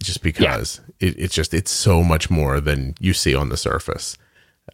Just 0.04 0.22
because 0.24 0.82
it, 1.00 1.18
it's 1.18 1.34
just 1.34 1.54
it's 1.54 1.72
so 1.72 2.04
much 2.04 2.30
more 2.30 2.60
than 2.60 2.96
you 3.00 3.14
see 3.14 3.34
on 3.34 3.48
the 3.50 3.56
surface. 3.56 4.18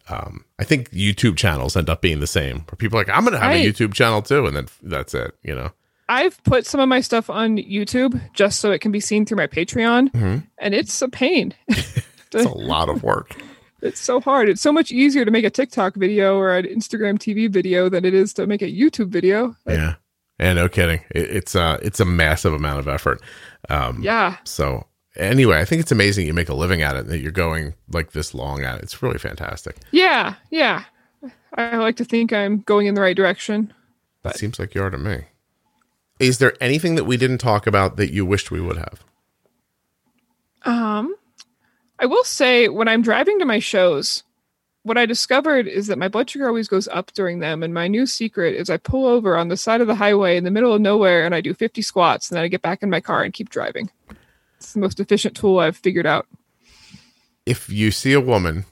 Um, 0.08 0.44
I 0.58 0.64
think 0.64 0.90
YouTube 0.90 1.36
channels 1.36 1.76
end 1.76 1.88
up 1.88 2.00
being 2.02 2.18
the 2.20 2.26
same. 2.26 2.60
Where 2.68 2.76
people 2.76 2.98
are 2.98 3.04
like, 3.04 3.16
I'm 3.16 3.22
going 3.22 3.32
to 3.34 3.38
have 3.40 3.52
a 3.52 3.64
YouTube 3.64 3.94
channel 3.94 4.20
too, 4.20 4.46
and 4.46 4.56
then 4.56 4.66
that's 4.82 5.14
it. 5.14 5.34
You 5.44 5.54
know, 5.54 5.70
I've 6.08 6.42
put 6.44 6.66
some 6.66 6.80
of 6.80 6.88
my 6.88 7.00
stuff 7.00 7.30
on 7.30 7.56
YouTube 7.56 8.20
just 8.34 8.58
so 8.58 8.72
it 8.72 8.80
can 8.80 8.90
be 8.90 8.98
seen 9.00 9.24
through 9.24 9.36
my 9.38 9.46
Patreon, 9.46 10.10
Mhm. 10.10 10.46
and 10.58 10.74
it's 10.74 11.00
a 11.02 11.08
pain. 11.08 11.54
it's 11.68 12.04
a 12.34 12.48
lot 12.48 12.88
of 12.88 13.02
work. 13.02 13.36
It's 13.82 14.00
so 14.00 14.20
hard. 14.20 14.48
It's 14.48 14.62
so 14.62 14.72
much 14.72 14.90
easier 14.90 15.24
to 15.26 15.30
make 15.30 15.44
a 15.44 15.50
TikTok 15.50 15.94
video 15.96 16.36
or 16.38 16.56
an 16.56 16.64
Instagram 16.64 17.18
TV 17.18 17.48
video 17.48 17.90
than 17.90 18.06
it 18.06 18.14
is 18.14 18.32
to 18.32 18.46
make 18.46 18.62
a 18.62 18.72
YouTube 18.72 19.08
video. 19.10 19.54
yeah, 19.68 19.96
and 20.38 20.56
no 20.56 20.68
kidding, 20.68 21.00
it, 21.10 21.30
it's 21.30 21.54
uh 21.54 21.78
it's 21.82 22.00
a 22.00 22.04
massive 22.04 22.52
amount 22.52 22.80
of 22.80 22.88
effort. 22.88 23.20
Um, 23.68 24.02
Yeah. 24.02 24.36
So 24.44 24.86
anyway, 25.16 25.58
I 25.60 25.64
think 25.64 25.80
it's 25.80 25.92
amazing 25.92 26.26
you 26.26 26.34
make 26.34 26.48
a 26.48 26.54
living 26.54 26.82
at 26.82 26.96
it 26.96 27.06
that 27.08 27.18
you're 27.18 27.32
going 27.32 27.74
like 27.90 28.12
this 28.12 28.34
long 28.34 28.62
at 28.62 28.78
it. 28.78 28.82
It's 28.82 29.02
really 29.02 29.18
fantastic. 29.18 29.76
Yeah. 29.90 30.34
Yeah. 30.50 30.84
I 31.54 31.76
like 31.76 31.96
to 31.96 32.04
think 32.04 32.32
I'm 32.32 32.60
going 32.60 32.86
in 32.86 32.94
the 32.94 33.00
right 33.00 33.16
direction. 33.16 33.72
It 34.24 34.36
seems 34.36 34.58
like 34.58 34.74
you 34.74 34.82
are 34.82 34.90
to 34.90 34.98
me. 34.98 35.24
Is 36.18 36.38
there 36.38 36.54
anything 36.60 36.96
that 36.96 37.04
we 37.04 37.16
didn't 37.16 37.38
talk 37.38 37.66
about 37.66 37.96
that 37.96 38.12
you 38.12 38.26
wished 38.26 38.50
we 38.50 38.60
would 38.60 38.76
have? 38.76 39.04
Um, 40.64 41.14
I 41.98 42.06
will 42.06 42.24
say 42.24 42.68
when 42.68 42.88
I'm 42.88 43.02
driving 43.02 43.38
to 43.38 43.44
my 43.44 43.58
shows, 43.60 44.24
what 44.86 44.96
I 44.96 45.04
discovered 45.04 45.66
is 45.66 45.88
that 45.88 45.98
my 45.98 46.06
blood 46.06 46.30
sugar 46.30 46.46
always 46.46 46.68
goes 46.68 46.86
up 46.86 47.12
during 47.12 47.40
them. 47.40 47.64
And 47.64 47.74
my 47.74 47.88
new 47.88 48.06
secret 48.06 48.54
is 48.54 48.70
I 48.70 48.76
pull 48.76 49.04
over 49.04 49.36
on 49.36 49.48
the 49.48 49.56
side 49.56 49.80
of 49.80 49.88
the 49.88 49.96
highway 49.96 50.36
in 50.36 50.44
the 50.44 50.50
middle 50.52 50.72
of 50.72 50.80
nowhere 50.80 51.26
and 51.26 51.34
I 51.34 51.40
do 51.40 51.54
50 51.54 51.82
squats 51.82 52.30
and 52.30 52.36
then 52.36 52.44
I 52.44 52.48
get 52.48 52.62
back 52.62 52.84
in 52.84 52.88
my 52.88 53.00
car 53.00 53.24
and 53.24 53.34
keep 53.34 53.50
driving. 53.50 53.90
It's 54.58 54.74
the 54.74 54.78
most 54.78 55.00
efficient 55.00 55.36
tool 55.36 55.58
I've 55.58 55.76
figured 55.76 56.06
out. 56.06 56.28
If 57.44 57.68
you 57.68 57.90
see 57.90 58.12
a 58.12 58.20
woman 58.20 58.64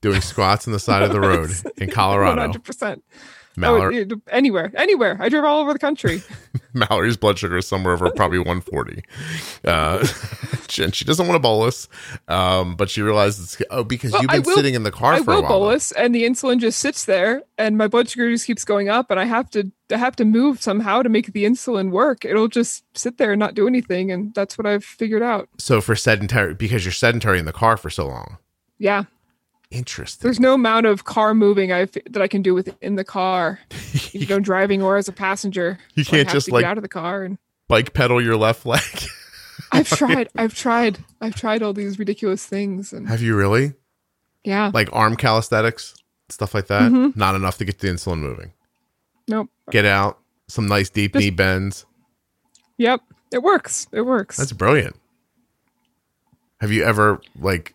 doing 0.00 0.20
squats 0.22 0.66
on 0.66 0.72
the 0.72 0.80
side 0.80 1.02
of 1.02 1.12
the 1.12 1.20
road 1.28 1.52
in 1.76 1.88
Colorado, 1.88 2.48
100%. 2.48 3.00
Mallory, 3.56 4.06
Oh, 4.10 4.20
anywhere, 4.30 4.70
anywhere. 4.76 5.16
I 5.20 5.28
drive 5.28 5.44
all 5.44 5.60
over 5.60 5.72
the 5.72 5.78
country. 5.78 6.22
Mallory's 6.72 7.16
blood 7.16 7.38
sugar 7.38 7.56
is 7.58 7.66
somewhere 7.66 7.92
over 7.94 8.10
probably 8.12 8.38
140. 8.46 9.02
Uh, 9.64 10.06
and 10.80 10.94
she 10.94 11.04
doesn't 11.04 11.26
want 11.26 11.34
to 11.36 11.40
bolus, 11.40 11.88
um, 12.28 12.76
but 12.76 12.88
she 12.88 13.02
realizes, 13.02 13.60
oh, 13.70 13.82
because 13.82 14.12
Well, 14.12 14.22
you've 14.22 14.30
been 14.30 14.42
will- 14.44 14.54
sitting 14.54 14.74
in 14.74 14.84
the 14.84 14.92
car 14.92 15.14
I 15.14 15.22
for 15.22 15.34
a 15.34 15.40
while. 15.40 15.48
bolus, 15.50 15.90
and 15.92 16.14
the 16.14 16.22
insulin 16.24 16.60
just 16.60 16.78
sits 16.78 17.04
there, 17.06 17.42
and 17.58 17.76
my 17.76 17.88
blood 17.88 18.08
sugar 18.08 18.30
just 18.30 18.46
keeps 18.46 18.64
going 18.64 18.88
up, 18.88 19.10
and 19.10 19.18
I 19.18 19.24
have 19.24 19.50
to 19.50 19.70
I 19.92 19.96
have 19.96 20.14
to 20.16 20.24
move 20.24 20.62
somehow 20.62 21.02
to 21.02 21.08
make 21.08 21.32
the 21.32 21.44
insulin 21.44 21.90
work. 21.90 22.24
It'll 22.24 22.46
just 22.46 22.84
sit 22.96 23.18
there 23.18 23.32
and 23.32 23.40
not 23.40 23.54
do 23.54 23.66
anything, 23.66 24.12
and 24.12 24.32
that's 24.34 24.56
what 24.56 24.64
I've 24.64 24.84
figured 24.84 25.22
out. 25.22 25.48
So 25.58 25.80
for 25.80 25.96
sedentary, 25.96 26.54
because 26.54 26.84
you're 26.84 26.92
sedentary 26.92 27.40
in 27.40 27.44
the 27.44 27.52
car 27.52 27.76
for 27.76 27.90
so 27.90 28.06
long. 28.06 28.38
Yeah, 28.78 29.04
Interesting. 29.70 30.26
there's 30.26 30.40
no 30.40 30.54
amount 30.54 30.86
of 30.86 31.04
car 31.04 31.32
moving 31.32 31.70
I 31.72 31.84
that 31.84 32.20
I 32.20 32.26
can 32.26 32.42
do 32.42 32.54
within 32.54 32.96
the 32.96 33.04
car, 33.04 33.60
you 34.12 34.26
know, 34.26 34.40
driving 34.40 34.82
or 34.82 34.96
as 34.96 35.06
a 35.08 35.12
passenger. 35.12 35.78
You 35.94 36.02
So 36.04 36.10
can't 36.10 36.28
just, 36.28 36.50
like- 36.50 36.62
get 36.62 36.70
out 36.70 36.78
of 36.78 36.82
the 36.82 36.88
car, 36.88 37.22
and 37.24 37.38
Bike 37.68 37.92
pedal 37.94 38.20
your 38.20 38.36
left 38.36 38.66
leg. 38.66 38.82
I've 39.72 39.88
tried, 39.88 40.28
I've 40.34 40.54
tried, 40.54 40.98
I've 41.20 41.36
tried 41.36 41.62
all 41.62 41.72
these 41.72 42.00
ridiculous 42.00 42.44
things, 42.44 42.92
and 42.92 43.08
Have 43.08 43.22
you 43.22 43.36
really? 43.36 43.74
yeah, 44.42 44.72
Like 44.74 44.88
arm 44.92 45.14
calisthenics, 45.16 45.94
stuff 46.30 46.52
like 46.54 46.66
that? 46.66 46.90
Mhm. 46.90 47.14
Not 47.14 47.36
enough 47.36 47.58
to 47.58 47.64
get 47.64 47.78
the 47.78 47.86
insulin 47.86 48.18
moving. 48.18 48.52
nope, 49.28 49.48
Get 49.70 49.84
out, 49.84 50.18
some 50.48 50.66
nice 50.66 50.90
deep 50.90 51.12
Just- 51.12 51.20
knee 51.22 51.30
bends. 51.30 51.86
yep, 52.76 53.02
it 53.30 53.42
works, 53.44 53.86
it 53.92 54.00
works. 54.00 54.36
That's 54.36 54.52
brilliant. 54.52 54.96
Have 56.60 56.72
you 56.72 56.82
ever 56.82 57.20
like 57.38 57.74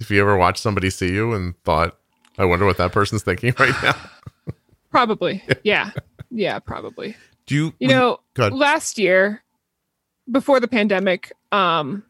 have 0.00 0.10
you 0.10 0.20
ever 0.20 0.36
watched 0.36 0.58
somebody 0.62 0.90
see 0.90 1.12
you 1.12 1.32
and 1.32 1.54
thought, 1.64 1.98
I 2.38 2.44
wonder 2.44 2.66
what 2.66 2.76
that 2.78 2.92
person's 2.92 3.22
thinking 3.22 3.54
right 3.58 3.74
now? 3.82 3.94
Probably. 4.90 5.42
Yeah. 5.62 5.90
Yeah, 6.30 6.58
probably. 6.58 7.16
Do 7.46 7.54
you? 7.54 7.74
You 7.78 7.88
know, 7.88 8.20
last 8.36 8.98
year 8.98 9.42
before 10.30 10.60
the 10.60 10.68
pandemic, 10.68 11.32
um 11.52 12.02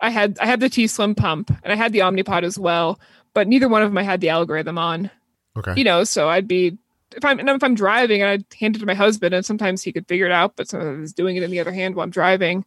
I 0.00 0.10
had 0.10 0.38
I 0.40 0.46
had 0.46 0.60
the 0.60 0.68
T 0.68 0.86
Slim 0.86 1.14
pump 1.14 1.50
and 1.62 1.72
I 1.72 1.76
had 1.76 1.92
the 1.92 2.00
Omnipod 2.00 2.42
as 2.44 2.58
well, 2.58 2.98
but 3.34 3.46
neither 3.48 3.68
one 3.68 3.82
of 3.82 3.90
them 3.90 3.98
I 3.98 4.02
had 4.02 4.20
the 4.20 4.28
algorithm 4.30 4.76
on. 4.78 5.10
okay. 5.56 5.74
You 5.76 5.84
know, 5.84 6.04
so 6.04 6.28
I'd 6.28 6.48
be 6.48 6.76
if 7.16 7.24
I'm 7.24 7.38
and 7.38 7.48
if 7.48 7.62
I'm 7.62 7.74
driving 7.74 8.20
and 8.22 8.30
I'd 8.30 8.44
hand 8.58 8.76
it 8.76 8.80
to 8.80 8.86
my 8.86 8.94
husband 8.94 9.34
and 9.34 9.44
sometimes 9.44 9.82
he 9.82 9.92
could 9.92 10.08
figure 10.08 10.26
it 10.26 10.32
out, 10.32 10.56
but 10.56 10.68
sometimes 10.68 10.96
I 10.98 11.00
was 11.00 11.12
doing 11.12 11.36
it 11.36 11.42
in 11.42 11.50
the 11.50 11.60
other 11.60 11.72
hand 11.72 11.94
while 11.94 12.04
I'm 12.04 12.10
driving. 12.10 12.64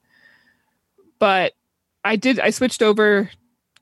But 1.19 1.53
I 2.03 2.15
did 2.15 2.39
I 2.39 2.49
switched 2.51 2.81
over 2.81 3.29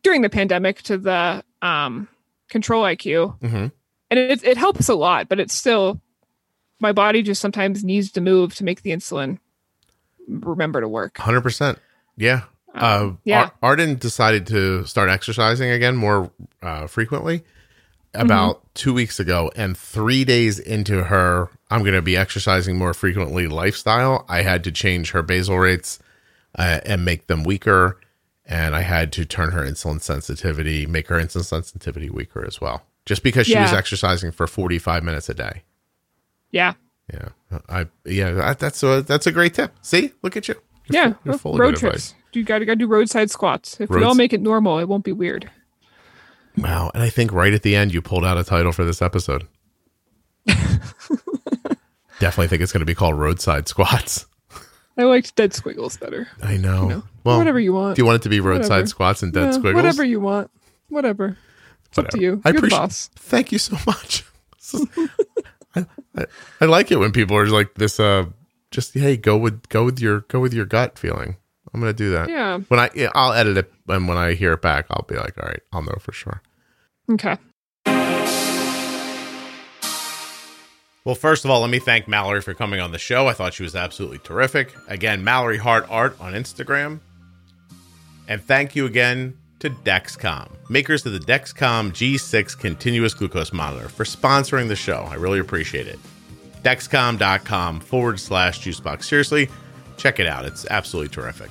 during 0.03 0.21
the 0.21 0.29
pandemic 0.29 0.81
to 0.83 0.97
the 0.97 1.43
um 1.61 2.07
control 2.49 2.83
IQ 2.83 3.39
hmm 3.39 3.67
and 4.11 4.19
it 4.19 4.43
it 4.43 4.57
helps 4.57 4.89
a 4.89 4.93
lot, 4.95 5.27
but 5.27 5.39
it's 5.39 5.53
still 5.53 5.99
my 6.79 6.91
body 6.91 7.21
just 7.23 7.41
sometimes 7.41 7.83
needs 7.83 8.11
to 8.11 8.21
move 8.21 8.53
to 8.55 8.63
make 8.63 8.81
the 8.83 8.91
insulin 8.91 9.39
remember 10.27 10.81
to 10.81 10.87
work. 10.87 11.17
Hundred 11.17 11.41
percent. 11.41 11.79
Yeah. 12.17 12.41
Uh, 12.75 12.99
Um, 13.03 13.19
yeah. 13.23 13.41
Ar- 13.41 13.53
Arden 13.71 13.95
decided 13.95 14.47
to 14.47 14.85
start 14.85 15.09
exercising 15.09 15.69
again 15.71 15.95
more 15.95 16.31
uh, 16.61 16.87
frequently 16.87 17.43
about 18.13 18.57
Mm-hmm. 18.57 18.67
two 18.75 18.93
weeks 18.93 19.19
ago, 19.19 19.51
and 19.55 19.75
three 19.77 20.23
days 20.23 20.59
into 20.59 21.03
her, 21.05 21.49
I'm 21.71 21.81
going 21.81 21.93
to 21.95 22.01
be 22.03 22.15
exercising 22.17 22.77
more 22.77 22.93
frequently 22.93 23.47
lifestyle. 23.47 24.25
I 24.29 24.43
had 24.43 24.63
to 24.65 24.71
change 24.71 25.11
her 25.11 25.23
basal 25.23 25.57
rates 25.57 25.97
uh, 26.57 26.79
and 26.85 27.03
make 27.05 27.25
them 27.27 27.43
weaker, 27.43 27.99
and 28.45 28.75
I 28.75 28.81
had 28.81 29.11
to 29.13 29.25
turn 29.25 29.51
her 29.51 29.63
insulin 29.63 30.01
sensitivity, 30.01 30.85
make 30.85 31.07
her 31.07 31.17
insulin 31.19 31.45
sensitivity 31.45 32.09
weaker 32.09 32.45
as 32.45 32.59
well, 32.59 32.83
just 33.05 33.23
because 33.23 33.47
she 33.47 33.57
was 33.57 33.73
exercising 33.73 34.31
for 34.31 34.47
45 34.47 35.03
minutes 35.03 35.29
a 35.29 35.33
day. 35.33 35.63
Yeah. 36.51 36.73
Yeah, 37.13 37.29
I 37.67 37.87
yeah, 38.05 38.31
that, 38.31 38.59
that's 38.59 38.81
a 38.81 39.01
that's 39.01 39.27
a 39.27 39.31
great 39.31 39.53
tip. 39.53 39.73
See, 39.81 40.13
look 40.21 40.37
at 40.37 40.47
you. 40.47 40.55
You're 40.87 40.95
yeah. 41.03 41.07
full- 41.09 41.19
you're 41.25 41.37
full 41.37 41.57
road 41.57 41.75
trips. 41.75 42.11
advice. 42.11 42.15
You 42.31 42.43
got 42.43 42.59
to 42.59 42.65
got 42.65 42.73
to 42.73 42.77
do 42.77 42.87
roadside 42.87 43.29
squats. 43.29 43.79
If 43.79 43.89
we 43.89 44.03
all 44.03 44.15
make 44.15 44.33
it 44.33 44.41
normal, 44.41 44.79
it 44.79 44.87
won't 44.87 45.03
be 45.03 45.11
weird. 45.11 45.51
Wow. 46.57 46.91
And 46.93 47.03
I 47.03 47.09
think 47.09 47.31
right 47.31 47.53
at 47.53 47.61
the 47.61 47.75
end, 47.75 47.93
you 47.93 48.01
pulled 48.01 48.25
out 48.25 48.37
a 48.37 48.43
title 48.43 48.71
for 48.71 48.83
this 48.85 49.01
episode. 49.01 49.47
Definitely 52.19 52.47
think 52.47 52.61
it's 52.61 52.71
going 52.71 52.79
to 52.79 52.85
be 52.85 52.95
called 52.95 53.19
Roadside 53.19 53.67
Squats. 53.67 54.25
I 54.97 55.03
liked 55.03 55.35
dead 55.35 55.53
squiggles 55.53 55.97
better. 55.97 56.27
I 56.41 56.57
know. 56.57 56.87
know, 56.87 57.03
well, 57.23 57.37
whatever 57.37 57.59
you 57.59 57.73
want. 57.73 57.95
Do 57.95 58.01
you 58.01 58.05
want 58.05 58.17
it 58.17 58.23
to 58.23 58.29
be 58.29 58.39
Roadside 58.39 58.69
Whatever. 58.69 58.87
Squats 58.87 59.23
and 59.23 59.33
Dead 59.33 59.45
Yeah, 59.45 59.51
Squiggles? 59.51 59.75
Whatever 59.75 60.03
you 60.03 60.19
want. 60.19 60.51
Whatever. 60.89 61.37
It's 61.89 61.97
up 61.97 62.09
to 62.09 62.19
you. 62.19 62.41
I 62.45 62.49
You're 62.49 62.53
the 62.53 62.57
appreciate- 62.59 62.77
boss. 62.79 63.09
Thank 63.15 63.51
you 63.51 63.57
so 63.57 63.77
much. 63.87 64.23
Is- 64.59 64.87
I, 65.75 65.85
I, 66.15 66.25
I 66.61 66.65
like 66.65 66.91
it 66.91 66.97
when 66.97 67.11
people 67.11 67.35
are 67.37 67.47
like 67.47 67.73
this. 67.75 67.99
Uh, 67.99 68.25
just 68.71 68.93
hey, 68.93 69.17
go 69.17 69.35
with 69.37 69.67
go 69.69 69.83
with 69.85 69.99
your 69.99 70.21
go 70.21 70.39
with 70.39 70.53
your 70.53 70.65
gut 70.65 70.97
feeling. 70.99 71.37
I'm 71.73 71.79
gonna 71.79 71.93
do 71.93 72.11
that. 72.11 72.29
Yeah. 72.29 72.59
When 72.67 72.79
I 72.79 72.89
yeah, 72.93 73.09
I'll 73.15 73.33
edit 73.33 73.57
it, 73.57 73.73
and 73.87 74.07
when 74.07 74.17
I 74.17 74.33
hear 74.33 74.53
it 74.53 74.61
back, 74.61 74.85
I'll 74.91 75.05
be 75.07 75.15
like, 75.15 75.35
all 75.41 75.47
right, 75.49 75.61
I'll 75.71 75.81
know 75.81 75.97
for 75.99 76.11
sure. 76.11 76.41
Okay. 77.11 77.37
Well, 81.05 81.15
first 81.15 81.43
of 81.43 81.51
all, 81.51 81.59
let 81.59 81.69
me 81.69 81.79
thank 81.79 82.07
Mallory 82.07 82.41
for 82.41 82.53
coming 82.53 82.79
on 82.79 82.93
the 82.93 82.97
show. 82.97 83.27
I 83.27 83.33
thought 83.33 83.53
she 83.53 83.63
was 83.63 83.75
absolutely 83.75 84.19
terrific. 84.19 84.73
Again, 84.87 85.21
Mallory 85.21 85.57
Hart 85.57 85.85
Art 85.89 86.15
on 86.21 86.31
Instagram. 86.31 87.01
And 88.29 88.41
thank 88.41 88.73
you 88.73 88.85
again 88.85 89.37
to 89.59 89.69
Dexcom, 89.69 90.49
makers 90.69 91.05
of 91.05 91.11
the 91.11 91.19
Dexcom 91.19 91.91
G6 91.91 92.57
continuous 92.57 93.13
glucose 93.13 93.51
monitor, 93.51 93.89
for 93.89 94.05
sponsoring 94.05 94.69
the 94.69 94.77
show. 94.77 95.05
I 95.09 95.15
really 95.15 95.39
appreciate 95.39 95.87
it. 95.87 95.99
Dexcom.com 96.63 97.81
forward 97.81 98.17
slash 98.17 98.61
juicebox. 98.61 99.03
Seriously, 99.03 99.49
check 99.97 100.21
it 100.21 100.27
out. 100.27 100.45
It's 100.45 100.65
absolutely 100.69 101.13
terrific. 101.13 101.49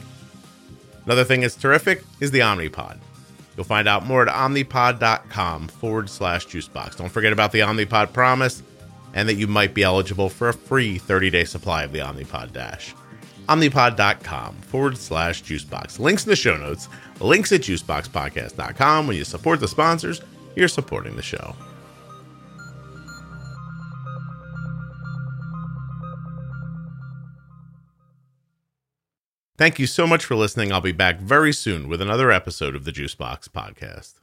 Another 1.04 1.24
thing 1.24 1.42
that's 1.42 1.56
terrific 1.56 2.02
is 2.20 2.30
the 2.30 2.40
Omnipod. 2.40 2.98
You'll 3.54 3.64
find 3.64 3.86
out 3.86 4.06
more 4.06 4.26
at 4.26 4.34
omnipod.com 4.34 5.68
forward 5.68 6.08
slash 6.08 6.46
juicebox. 6.46 6.96
Don't 6.96 7.10
forget 7.10 7.34
about 7.34 7.52
the 7.52 7.60
Omnipod 7.60 8.14
promise 8.14 8.62
and 9.14 9.28
that 9.28 9.34
you 9.34 9.46
might 9.46 9.74
be 9.74 9.82
eligible 9.82 10.28
for 10.28 10.48
a 10.48 10.54
free 10.54 10.98
30 10.98 11.30
day 11.30 11.44
supply 11.44 11.82
of 11.84 11.92
the 11.92 12.00
Omnipod 12.00 12.52
Dash. 12.52 12.94
Omnipod.com 13.48 14.56
forward 14.56 14.96
slash 14.96 15.42
juicebox. 15.42 15.98
Links 15.98 16.24
in 16.24 16.30
the 16.30 16.36
show 16.36 16.56
notes, 16.56 16.88
links 17.20 17.52
at 17.52 17.60
juiceboxpodcast.com. 17.62 19.06
When 19.06 19.16
you 19.16 19.24
support 19.24 19.60
the 19.60 19.68
sponsors, 19.68 20.20
you're 20.54 20.68
supporting 20.68 21.16
the 21.16 21.22
show. 21.22 21.54
Thank 29.58 29.78
you 29.78 29.86
so 29.86 30.06
much 30.06 30.24
for 30.24 30.34
listening. 30.34 30.72
I'll 30.72 30.80
be 30.80 30.92
back 30.92 31.20
very 31.20 31.52
soon 31.52 31.88
with 31.88 32.00
another 32.00 32.32
episode 32.32 32.74
of 32.74 32.84
the 32.84 32.90
Juicebox 32.90 33.48
Podcast. 33.48 34.21